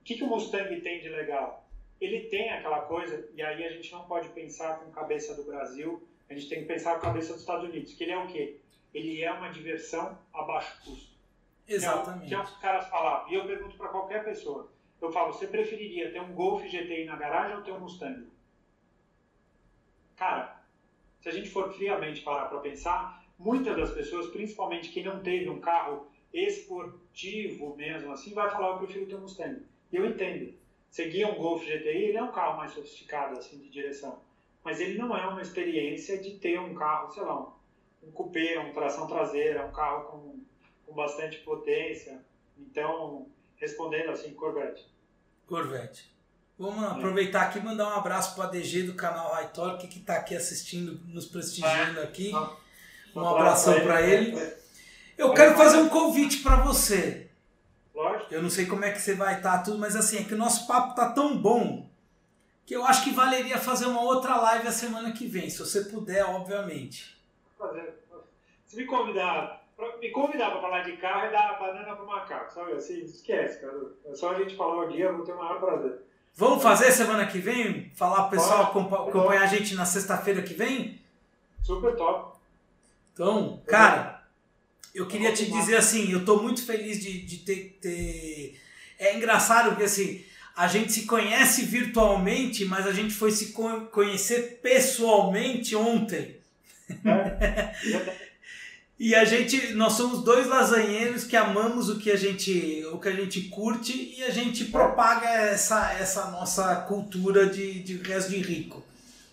O 0.00 0.04
que, 0.04 0.16
que 0.16 0.24
o 0.24 0.28
Mustang 0.28 0.80
tem 0.80 1.00
de 1.00 1.08
legal? 1.08 1.68
Ele 2.00 2.22
tem 2.22 2.50
aquela 2.50 2.80
coisa, 2.82 3.30
e 3.34 3.42
aí 3.42 3.64
a 3.64 3.70
gente 3.70 3.92
não 3.92 4.04
pode 4.04 4.28
pensar 4.30 4.80
com 4.80 4.90
cabeça 4.90 5.34
do 5.36 5.44
Brasil, 5.44 6.02
a 6.28 6.34
gente 6.34 6.48
tem 6.48 6.62
que 6.62 6.66
pensar 6.66 6.96
com 6.96 7.02
cabeça 7.02 7.32
dos 7.32 7.42
Estados 7.42 7.68
Unidos, 7.68 7.94
que 7.94 8.02
ele 8.02 8.12
é 8.12 8.18
o 8.18 8.26
quê? 8.26 8.58
Ele 8.92 9.22
é 9.22 9.30
uma 9.30 9.50
diversão 9.50 10.18
a 10.32 10.42
baixo 10.42 10.82
custo. 10.84 11.11
Exatamente. 11.74 12.28
Que 12.28 12.34
é, 12.34 12.38
que 12.38 12.44
os 12.44 12.56
caras 12.58 12.88
falavam. 12.88 13.30
E 13.30 13.34
eu 13.34 13.46
pergunto 13.46 13.76
para 13.76 13.88
qualquer 13.88 14.24
pessoa. 14.24 14.70
Eu 15.00 15.10
falo, 15.10 15.32
você 15.32 15.46
preferiria 15.46 16.12
ter 16.12 16.20
um 16.20 16.32
Golf 16.32 16.62
GTI 16.62 17.04
na 17.04 17.16
garagem 17.16 17.56
ou 17.56 17.62
ter 17.62 17.72
um 17.72 17.80
Mustang? 17.80 18.26
Cara, 20.16 20.62
se 21.20 21.28
a 21.28 21.32
gente 21.32 21.50
for 21.50 21.72
friamente 21.72 22.20
parar 22.20 22.46
para 22.46 22.60
pensar, 22.60 23.24
muitas 23.36 23.76
das 23.76 23.90
pessoas, 23.90 24.28
principalmente 24.28 24.90
quem 24.90 25.04
não 25.04 25.20
teve 25.20 25.50
um 25.50 25.60
carro 25.60 26.06
esportivo 26.32 27.76
mesmo 27.76 28.12
assim, 28.12 28.32
vai 28.32 28.48
falar, 28.50 28.68
eu 28.68 28.78
prefiro 28.78 29.06
ter 29.06 29.16
um 29.16 29.22
Mustang. 29.22 29.66
E 29.90 29.96
eu 29.96 30.06
entendo. 30.06 30.54
Você 30.88 31.08
guia 31.08 31.26
um 31.26 31.36
Golf 31.36 31.64
GTI, 31.64 32.04
ele 32.04 32.18
é 32.18 32.22
um 32.22 32.32
carro 32.32 32.58
mais 32.58 32.72
sofisticado 32.72 33.38
assim 33.38 33.58
de 33.58 33.70
direção. 33.70 34.20
Mas 34.62 34.80
ele 34.80 34.98
não 34.98 35.16
é 35.16 35.26
uma 35.26 35.42
experiência 35.42 36.18
de 36.18 36.38
ter 36.38 36.60
um 36.60 36.74
carro, 36.74 37.10
sei 37.10 37.22
lá, 37.22 37.40
um, 37.40 38.08
um 38.08 38.12
cupê, 38.12 38.56
um 38.58 38.72
tração 38.72 39.08
traseira, 39.08 39.66
um 39.66 39.72
carro 39.72 40.04
com 40.04 40.41
com 40.92 40.94
bastante 40.94 41.38
potência. 41.38 42.20
Então, 42.58 43.26
respondendo 43.56 44.10
assim, 44.10 44.34
Corvette. 44.34 44.86
Corvette. 45.46 46.12
Vamos 46.58 46.84
é. 46.84 46.86
aproveitar 46.86 47.42
aqui 47.42 47.58
e 47.58 47.62
mandar 47.62 47.88
um 47.88 47.98
abraço 47.98 48.34
para 48.36 48.44
a 48.44 48.48
DG 48.48 48.84
do 48.84 48.94
canal 48.94 49.32
High 49.32 49.52
Talk 49.52 49.86
que 49.88 49.98
está 49.98 50.16
aqui 50.16 50.36
assistindo, 50.36 51.00
nos 51.06 51.26
prestigiando 51.26 52.00
é. 52.00 52.04
aqui. 52.04 52.32
Um 53.16 53.26
abração 53.26 53.80
para 53.80 54.02
ele. 54.02 54.36
Eu 55.16 55.32
quero 55.34 55.56
fazer 55.56 55.78
um 55.78 55.88
convite 55.88 56.42
para 56.42 56.56
você. 56.56 57.30
Lógico. 57.94 58.32
Eu 58.32 58.42
não 58.42 58.50
sei 58.50 58.66
como 58.66 58.84
é 58.84 58.90
que 58.90 59.00
você 59.00 59.14
vai 59.14 59.36
estar 59.36 59.58
tá, 59.58 59.64
tudo, 59.64 59.78
mas 59.78 59.96
assim, 59.96 60.18
é 60.18 60.24
que 60.24 60.34
o 60.34 60.38
nosso 60.38 60.66
papo 60.66 60.94
tá 60.94 61.10
tão 61.12 61.36
bom 61.36 61.90
que 62.64 62.74
eu 62.74 62.84
acho 62.84 63.04
que 63.04 63.10
valeria 63.10 63.58
fazer 63.58 63.86
uma 63.86 64.02
outra 64.02 64.36
live 64.36 64.68
a 64.68 64.72
semana 64.72 65.12
que 65.12 65.26
vem, 65.26 65.50
se 65.50 65.58
você 65.58 65.84
puder, 65.84 66.24
obviamente. 66.24 67.20
Fazer. 67.58 68.02
Se 68.66 68.76
me 68.76 68.86
convidar 68.86 69.61
me 70.00 70.10
convidar 70.10 70.50
para 70.50 70.60
falar 70.60 70.82
de 70.82 70.96
carro 70.96 71.26
é 71.26 71.30
dar 71.30 71.58
banana 71.58 71.94
para 71.94 72.04
o 72.04 72.06
macaco, 72.06 72.52
sabe? 72.52 72.72
Assim, 72.72 73.04
esquece, 73.04 73.60
cara. 73.60 73.74
É 74.06 74.14
só 74.14 74.30
a 74.30 74.38
gente 74.38 74.56
falar 74.56 74.84
o 74.84 74.88
dia, 74.88 75.06
eu 75.06 75.16
vou 75.16 75.24
ter 75.24 75.32
o 75.32 75.38
maior 75.38 75.60
prazer. 75.60 76.00
Vamos 76.34 76.62
fazer 76.62 76.90
semana 76.90 77.26
que 77.26 77.38
vem? 77.38 77.90
Falar 77.94 78.24
pro 78.24 78.38
pessoal 78.38 78.62
acompanhar 78.62 79.42
a 79.42 79.46
gente 79.46 79.74
na 79.74 79.84
sexta-feira 79.84 80.42
que 80.42 80.54
vem? 80.54 81.00
Super 81.62 81.94
top. 81.94 82.38
Então, 83.12 83.62
cara, 83.66 84.24
eu 84.94 85.06
queria 85.06 85.32
te 85.32 85.50
dizer 85.50 85.76
assim, 85.76 86.10
eu 86.10 86.24
tô 86.24 86.42
muito 86.42 86.64
feliz 86.64 87.00
de, 87.00 87.20
de 87.20 87.38
ter, 87.38 87.78
ter... 87.80 88.60
É 88.98 89.14
engraçado 89.16 89.70
porque 89.70 89.84
assim, 89.84 90.24
a 90.56 90.66
gente 90.66 90.92
se 90.92 91.06
conhece 91.06 91.64
virtualmente, 91.64 92.64
mas 92.64 92.86
a 92.86 92.92
gente 92.92 93.14
foi 93.14 93.30
se 93.30 93.52
conhecer 93.90 94.60
pessoalmente 94.62 95.76
ontem. 95.76 96.40
É. 97.04 98.31
e 98.98 99.14
a 99.14 99.24
gente, 99.24 99.72
nós 99.74 99.94
somos 99.94 100.22
dois 100.22 100.46
lasanheiros 100.46 101.24
que 101.24 101.36
amamos 101.36 101.88
o 101.88 101.98
que 101.98 102.10
a 102.10 102.16
gente, 102.16 102.84
o 102.92 102.98
que 102.98 103.08
a 103.08 103.12
gente 103.12 103.42
curte 103.48 104.14
e 104.16 104.22
a 104.22 104.30
gente 104.30 104.66
propaga 104.66 105.28
essa, 105.28 105.92
essa 105.94 106.30
nossa 106.30 106.76
cultura 106.82 107.46
de, 107.46 107.82
de 107.82 107.96
resto 107.96 108.30
de 108.30 108.38
rico. 108.38 108.82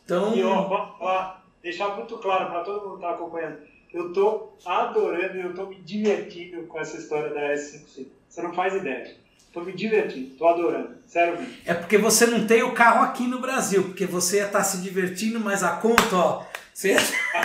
Então, 0.06 0.36
e 0.36 0.44
ó, 0.44 0.96
ó, 1.00 1.36
deixar 1.62 1.96
muito 1.96 2.18
claro 2.18 2.50
para 2.50 2.64
todo 2.64 2.82
mundo 2.82 2.98
que 2.98 3.04
está 3.04 3.12
acompanhando, 3.12 3.60
eu 3.94 4.08
estou 4.08 4.58
adorando 4.66 5.38
e 5.38 5.42
eu 5.42 5.50
estou 5.52 5.68
me 5.68 5.76
divertindo 5.76 6.64
com 6.64 6.80
essa 6.80 6.98
história 6.98 7.30
da 7.30 7.54
S55. 7.54 8.08
Você 8.28 8.42
não 8.42 8.54
faz 8.54 8.74
ideia. 8.76 9.16
Tô 9.52 9.62
me 9.62 9.74
divertindo, 9.74 10.36
tô 10.36 10.48
adorando, 10.48 10.98
sério 11.08 11.38
mesmo. 11.40 11.56
É 11.66 11.74
porque 11.74 11.98
você 11.98 12.28
não 12.28 12.46
tem 12.46 12.62
o 12.62 12.74
carro 12.74 13.04
aqui 13.04 13.26
no 13.26 13.40
Brasil, 13.40 13.84
porque 13.84 14.06
você 14.06 14.38
ia 14.38 14.46
estar 14.46 14.60
tá 14.60 14.64
se 14.64 14.80
divertindo, 14.80 15.40
mas 15.40 15.64
a 15.64 15.78
conta, 15.78 16.16
ó. 16.16 16.46
Você... 16.72 16.96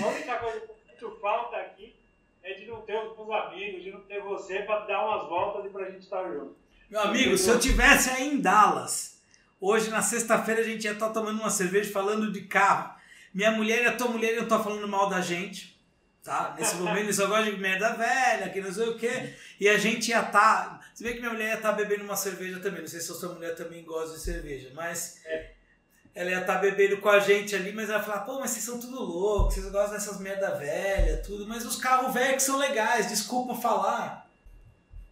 a 0.00 0.06
única 0.06 0.36
coisa 0.36 0.60
que 0.98 1.20
falta 1.20 1.56
aqui 1.56 1.96
é 2.42 2.52
de 2.52 2.66
ter 3.24 3.30
os 3.30 3.30
amigos, 3.30 3.82
de 3.82 3.90
não 3.90 4.00
ter 4.00 4.20
você 4.22 4.60
para 4.60 4.86
dar 4.86 5.04
umas 5.04 5.28
voltas 5.28 5.64
e 5.64 5.68
pra 5.68 5.90
gente 5.90 6.02
estar 6.02 6.24
junto. 6.32 6.56
Meu 6.90 7.00
amigo, 7.00 7.36
se 7.36 7.48
eu 7.48 7.58
tivesse 7.58 8.10
aí 8.10 8.28
em 8.28 8.40
Dallas, 8.40 9.20
hoje 9.60 9.90
na 9.90 10.02
sexta-feira 10.02 10.60
a 10.60 10.64
gente 10.64 10.84
ia 10.84 10.92
estar 10.92 11.10
tomando 11.10 11.40
uma 11.40 11.50
cerveja 11.50 11.92
falando 11.92 12.30
de 12.30 12.42
carro. 12.42 12.94
Minha 13.32 13.50
mulher 13.50 13.82
e 13.82 13.86
a 13.86 13.96
tua 13.96 14.08
mulher 14.08 14.34
iam 14.34 14.44
estar 14.44 14.60
falando 14.60 14.86
mal 14.86 15.08
da 15.08 15.20
gente 15.20 15.74
tá? 16.24 16.56
Nesse 16.58 16.76
momento 16.76 17.04
eles 17.04 17.16
só 17.16 17.26
gostam 17.28 17.54
de 17.54 17.60
merda 17.60 17.92
velha, 17.92 18.48
que 18.48 18.60
não 18.60 18.72
sei 18.72 18.88
o 18.88 18.98
quê. 18.98 19.34
E 19.60 19.68
a 19.68 19.76
gente 19.76 20.08
ia 20.08 20.20
estar. 20.20 20.32
Tá, 20.32 20.80
se 20.94 21.04
bem 21.04 21.12
que 21.12 21.20
minha 21.20 21.32
mulher 21.32 21.48
ia 21.48 21.54
estar 21.54 21.70
tá 21.70 21.76
bebendo 21.76 22.02
uma 22.02 22.16
cerveja 22.16 22.58
também. 22.58 22.80
Não 22.80 22.88
sei 22.88 23.00
se 23.00 23.12
a 23.12 23.14
sua 23.14 23.34
mulher 23.34 23.54
também 23.54 23.84
gosta 23.84 24.16
de 24.16 24.22
cerveja, 24.24 24.72
mas. 24.74 25.20
É. 25.26 25.53
Ela 26.14 26.30
ia 26.30 26.40
estar 26.40 26.54
tá 26.54 26.60
bebendo 26.60 26.98
com 26.98 27.08
a 27.08 27.18
gente 27.18 27.56
ali, 27.56 27.72
mas 27.72 27.90
ela 27.90 27.98
ia 27.98 28.04
falar, 28.04 28.20
pô, 28.20 28.38
mas 28.38 28.50
vocês 28.50 28.64
são 28.64 28.78
tudo 28.78 29.02
loucos, 29.02 29.54
vocês 29.54 29.70
gostam 29.70 29.94
dessas 29.94 30.20
merda 30.20 30.54
velha, 30.54 31.20
tudo, 31.24 31.46
mas 31.46 31.66
os 31.66 31.76
carros 31.76 32.14
velhos 32.14 32.36
que 32.36 32.42
são 32.42 32.58
legais, 32.58 33.08
desculpa 33.08 33.54
falar. 33.54 34.24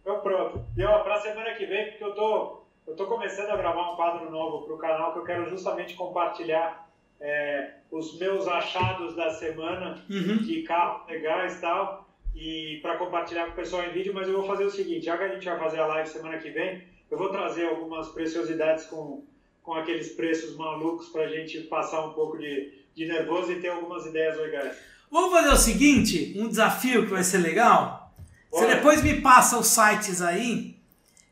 Então 0.01 0.19
pronto. 0.21 0.63
E 0.77 0.83
ó, 0.83 0.99
pra 0.99 1.19
semana 1.19 1.53
que 1.55 1.65
vem, 1.65 1.89
porque 1.91 2.03
eu 2.03 2.15
tô, 2.15 2.63
eu 2.87 2.95
tô 2.95 3.05
começando 3.07 3.49
a 3.49 3.57
gravar 3.57 3.91
um 3.91 3.95
quadro 3.95 4.31
novo 4.31 4.65
pro 4.65 4.77
canal 4.77 5.13
que 5.13 5.19
eu 5.19 5.25
quero 5.25 5.49
justamente 5.49 5.95
compartilhar 5.95 6.89
é, 7.19 7.71
os 7.89 8.17
meus 8.19 8.47
achados 8.47 9.15
da 9.15 9.29
semana 9.31 10.03
uhum. 10.09 10.37
de 10.37 10.63
carros 10.63 11.07
legais 11.07 11.57
e 11.57 11.61
tal, 11.61 12.07
e 12.35 12.79
para 12.81 12.97
compartilhar 12.97 13.45
com 13.45 13.51
o 13.51 13.55
pessoal 13.55 13.83
em 13.83 13.91
vídeo, 13.91 14.13
mas 14.13 14.27
eu 14.27 14.35
vou 14.37 14.47
fazer 14.47 14.65
o 14.65 14.71
seguinte, 14.71 15.05
já 15.05 15.17
que 15.17 15.23
a 15.23 15.29
gente 15.29 15.45
vai 15.45 15.57
fazer 15.57 15.79
a 15.79 15.87
live 15.87 16.09
semana 16.09 16.37
que 16.37 16.49
vem, 16.49 16.83
eu 17.09 17.17
vou 17.17 17.29
trazer 17.29 17.67
algumas 17.67 18.09
preciosidades 18.09 18.85
com, 18.85 19.23
com 19.63 19.73
aqueles 19.73 20.09
preços 20.09 20.55
malucos 20.55 21.07
para 21.07 21.23
a 21.23 21.29
gente 21.29 21.61
passar 21.61 22.05
um 22.05 22.13
pouco 22.13 22.37
de, 22.37 22.73
de 22.93 23.05
nervoso 23.05 23.51
e 23.51 23.59
ter 23.59 23.69
algumas 23.69 24.05
ideias 24.05 24.37
legais. 24.37 24.75
Vamos 25.09 25.31
fazer 25.31 25.49
o 25.49 25.57
seguinte, 25.57 26.33
um 26.37 26.47
desafio 26.47 27.05
que 27.05 27.11
vai 27.11 27.23
ser 27.23 27.37
legal? 27.37 28.13
Bora. 28.51 28.67
Você 28.67 28.75
depois 28.75 29.01
me 29.01 29.21
passa 29.21 29.57
os 29.57 29.67
sites 29.67 30.21
aí 30.21 30.77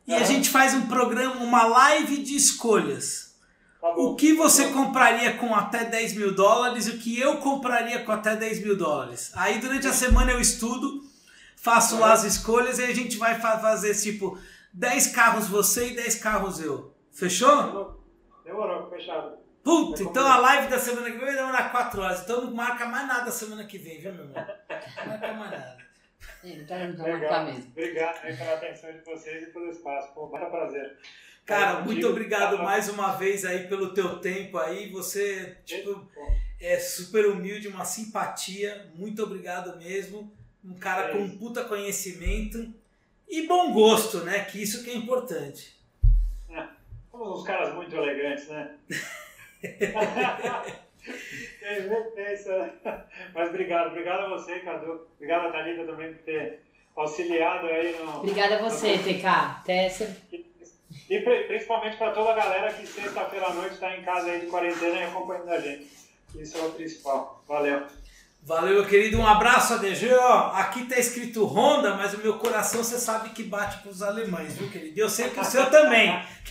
e 0.06 0.12
uhum. 0.12 0.18
a 0.18 0.24
gente 0.24 0.48
faz 0.48 0.74
um 0.74 0.86
programa, 0.86 1.36
uma 1.36 1.64
live 1.64 2.22
de 2.22 2.34
escolhas. 2.34 3.36
Tá 3.80 3.90
o 3.96 4.14
que 4.14 4.32
você 4.32 4.68
compraria 4.68 5.34
com 5.34 5.54
até 5.54 5.84
10 5.84 6.14
mil 6.14 6.34
dólares 6.34 6.86
e 6.86 6.90
o 6.90 6.98
que 6.98 7.18
eu 7.18 7.36
compraria 7.38 7.98
com 8.04 8.12
até 8.12 8.34
10 8.34 8.62
mil 8.62 8.76
dólares. 8.76 9.30
Aí 9.34 9.58
durante 9.58 9.86
a 9.86 9.92
semana 9.92 10.32
eu 10.32 10.40
estudo, 10.40 11.04
faço 11.56 11.98
lá 11.98 12.12
as 12.12 12.24
escolhas 12.24 12.78
e 12.78 12.84
a 12.84 12.94
gente 12.94 13.18
vai 13.18 13.38
fazer 13.40 13.94
tipo 13.94 14.38
10 14.72 15.08
carros 15.08 15.48
você 15.48 15.88
e 15.88 15.96
10 15.96 16.14
carros 16.16 16.60
eu. 16.60 16.94
Fechou? 17.12 18.01
Demorou, 18.44 18.90
fechado. 18.90 19.38
Puta, 19.62 20.02
então 20.02 20.26
a 20.26 20.38
live 20.38 20.68
da 20.68 20.78
semana 20.78 21.10
que 21.10 21.16
vem 21.16 21.26
vai 21.26 21.36
demorar 21.36 21.70
4 21.70 22.02
horas. 22.02 22.22
Então 22.22 22.44
não 22.44 22.52
marca 22.52 22.86
mais 22.86 23.06
nada 23.06 23.30
semana 23.30 23.64
que 23.64 23.78
vem, 23.78 24.00
viu, 24.00 24.12
meu 24.12 24.24
irmão? 24.24 24.46
Não 24.98 25.06
marca 25.06 25.32
mais 25.32 25.50
nada. 25.52 25.78
Sim, 26.40 26.64
tá, 26.66 26.78
não 26.78 26.96
tá 26.96 27.04
Legal. 27.04 27.44
mesmo. 27.46 27.70
Obrigado 27.70 28.20
pela 28.20 28.54
atenção 28.54 28.92
de 28.92 28.98
vocês 29.04 29.44
e 29.44 29.46
pelo 29.52 29.70
espaço. 29.70 30.12
Foi 30.12 30.24
um 30.24 30.28
prazer. 30.28 30.98
Cara, 31.44 31.80
muito 31.80 32.06
obrigado 32.08 32.58
mais 32.58 32.88
uma 32.88 33.12
vez 33.12 33.44
aí 33.44 33.68
pelo 33.68 33.94
teu 33.94 34.18
tempo 34.18 34.58
aí. 34.58 34.90
Você, 34.90 35.58
tipo, 35.64 36.08
é 36.60 36.78
super 36.78 37.26
humilde, 37.26 37.68
uma 37.68 37.84
simpatia. 37.84 38.90
Muito 38.94 39.22
obrigado 39.22 39.76
mesmo. 39.78 40.32
Um 40.64 40.74
cara 40.74 41.08
é 41.08 41.12
com 41.12 41.18
um 41.18 41.38
puta 41.38 41.64
conhecimento 41.64 42.72
e 43.28 43.46
bom 43.46 43.72
gosto, 43.72 44.18
né? 44.18 44.44
Que 44.44 44.62
isso 44.62 44.84
que 44.84 44.90
é 44.90 44.94
importante. 44.94 45.81
É, 47.12 47.14
somos 47.18 47.40
uns 47.40 47.46
caras 47.46 47.74
muito 47.74 47.94
elegantes, 47.94 48.48
né? 48.48 48.74
Mas 53.34 53.48
obrigado, 53.48 53.88
obrigado 53.88 54.20
a 54.20 54.28
você, 54.28 54.60
Cadu. 54.60 55.08
Obrigado 55.16 55.48
a 55.48 55.52
Thalita 55.52 55.84
também 55.84 56.14
por 56.14 56.22
ter 56.22 56.62
auxiliado 56.96 57.66
aí 57.66 57.98
no. 57.98 58.18
Obrigada 58.18 58.56
a 58.56 58.62
você, 58.62 58.96
no... 58.96 59.02
TK. 59.02 59.64
Tessa. 59.64 60.16
E 61.08 61.20
principalmente 61.20 61.96
para 61.96 62.12
toda 62.12 62.32
a 62.32 62.36
galera 62.36 62.72
que 62.72 62.86
sexta-feira 62.86 63.46
à 63.46 63.54
noite 63.54 63.74
está 63.74 63.96
em 63.96 64.02
casa 64.02 64.30
aí 64.30 64.40
de 64.40 64.46
quarentena 64.46 65.00
e 65.00 65.04
acompanhando 65.04 65.50
a 65.50 65.60
gente. 65.60 65.88
Isso 66.34 66.58
é 66.58 66.62
o 66.62 66.72
principal. 66.72 67.42
Valeu. 67.46 67.86
Valeu, 68.44 68.74
meu 68.74 68.86
querido. 68.86 69.18
Um 69.18 69.26
abraço, 69.26 69.74
ADG. 69.74 70.12
Ó, 70.14 70.50
aqui 70.54 70.84
tá 70.86 70.98
escrito 70.98 71.44
Honda, 71.44 71.94
mas 71.94 72.12
o 72.12 72.18
meu 72.18 72.38
coração 72.38 72.82
você 72.82 72.98
sabe 72.98 73.30
que 73.30 73.44
bate 73.44 73.78
para 73.78 73.90
os 73.92 74.02
alemães, 74.02 74.54
viu, 74.54 74.68
querido? 74.68 74.98
Eu 74.98 75.08
sei 75.08 75.30
que 75.30 75.38
o 75.38 75.44
seu 75.44 75.70
também. 75.70 76.10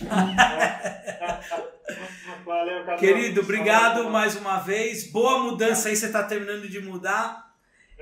Valeu, 2.46 2.86
Cadu. 2.86 2.98
Querido, 2.98 3.42
obrigado 3.42 4.08
mais 4.08 4.34
uma 4.36 4.58
vez. 4.60 5.10
Boa 5.10 5.40
mudança 5.40 5.90
aí, 5.90 5.96
você 5.96 6.06
está 6.06 6.22
terminando 6.22 6.66
de 6.66 6.80
mudar. 6.80 7.52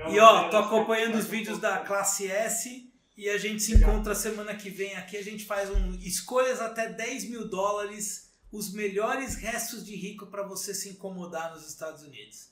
E 0.07 0.17
ó, 0.19 0.47
tô 0.47 0.55
acompanhando 0.57 1.15
os 1.15 1.25
vídeos 1.25 1.59
da 1.59 1.79
classe 1.79 2.31
S. 2.31 2.89
E 3.17 3.29
a 3.29 3.37
gente 3.37 3.61
se 3.61 3.75
encontra 3.75 4.15
semana 4.15 4.55
que 4.55 4.69
vem 4.69 4.95
aqui. 4.95 5.17
A 5.17 5.23
gente 5.23 5.43
faz 5.43 5.69
um 5.69 5.91
escolhas 5.95 6.61
até 6.61 6.87
10 6.87 7.29
mil 7.29 7.45
dólares, 7.45 8.31
os 8.53 8.73
melhores 8.73 9.35
restos 9.35 9.85
de 9.85 9.97
rico 9.97 10.27
para 10.27 10.43
você 10.43 10.73
se 10.73 10.87
incomodar 10.87 11.51
nos 11.53 11.67
Estados 11.67 12.03
Unidos. 12.03 12.51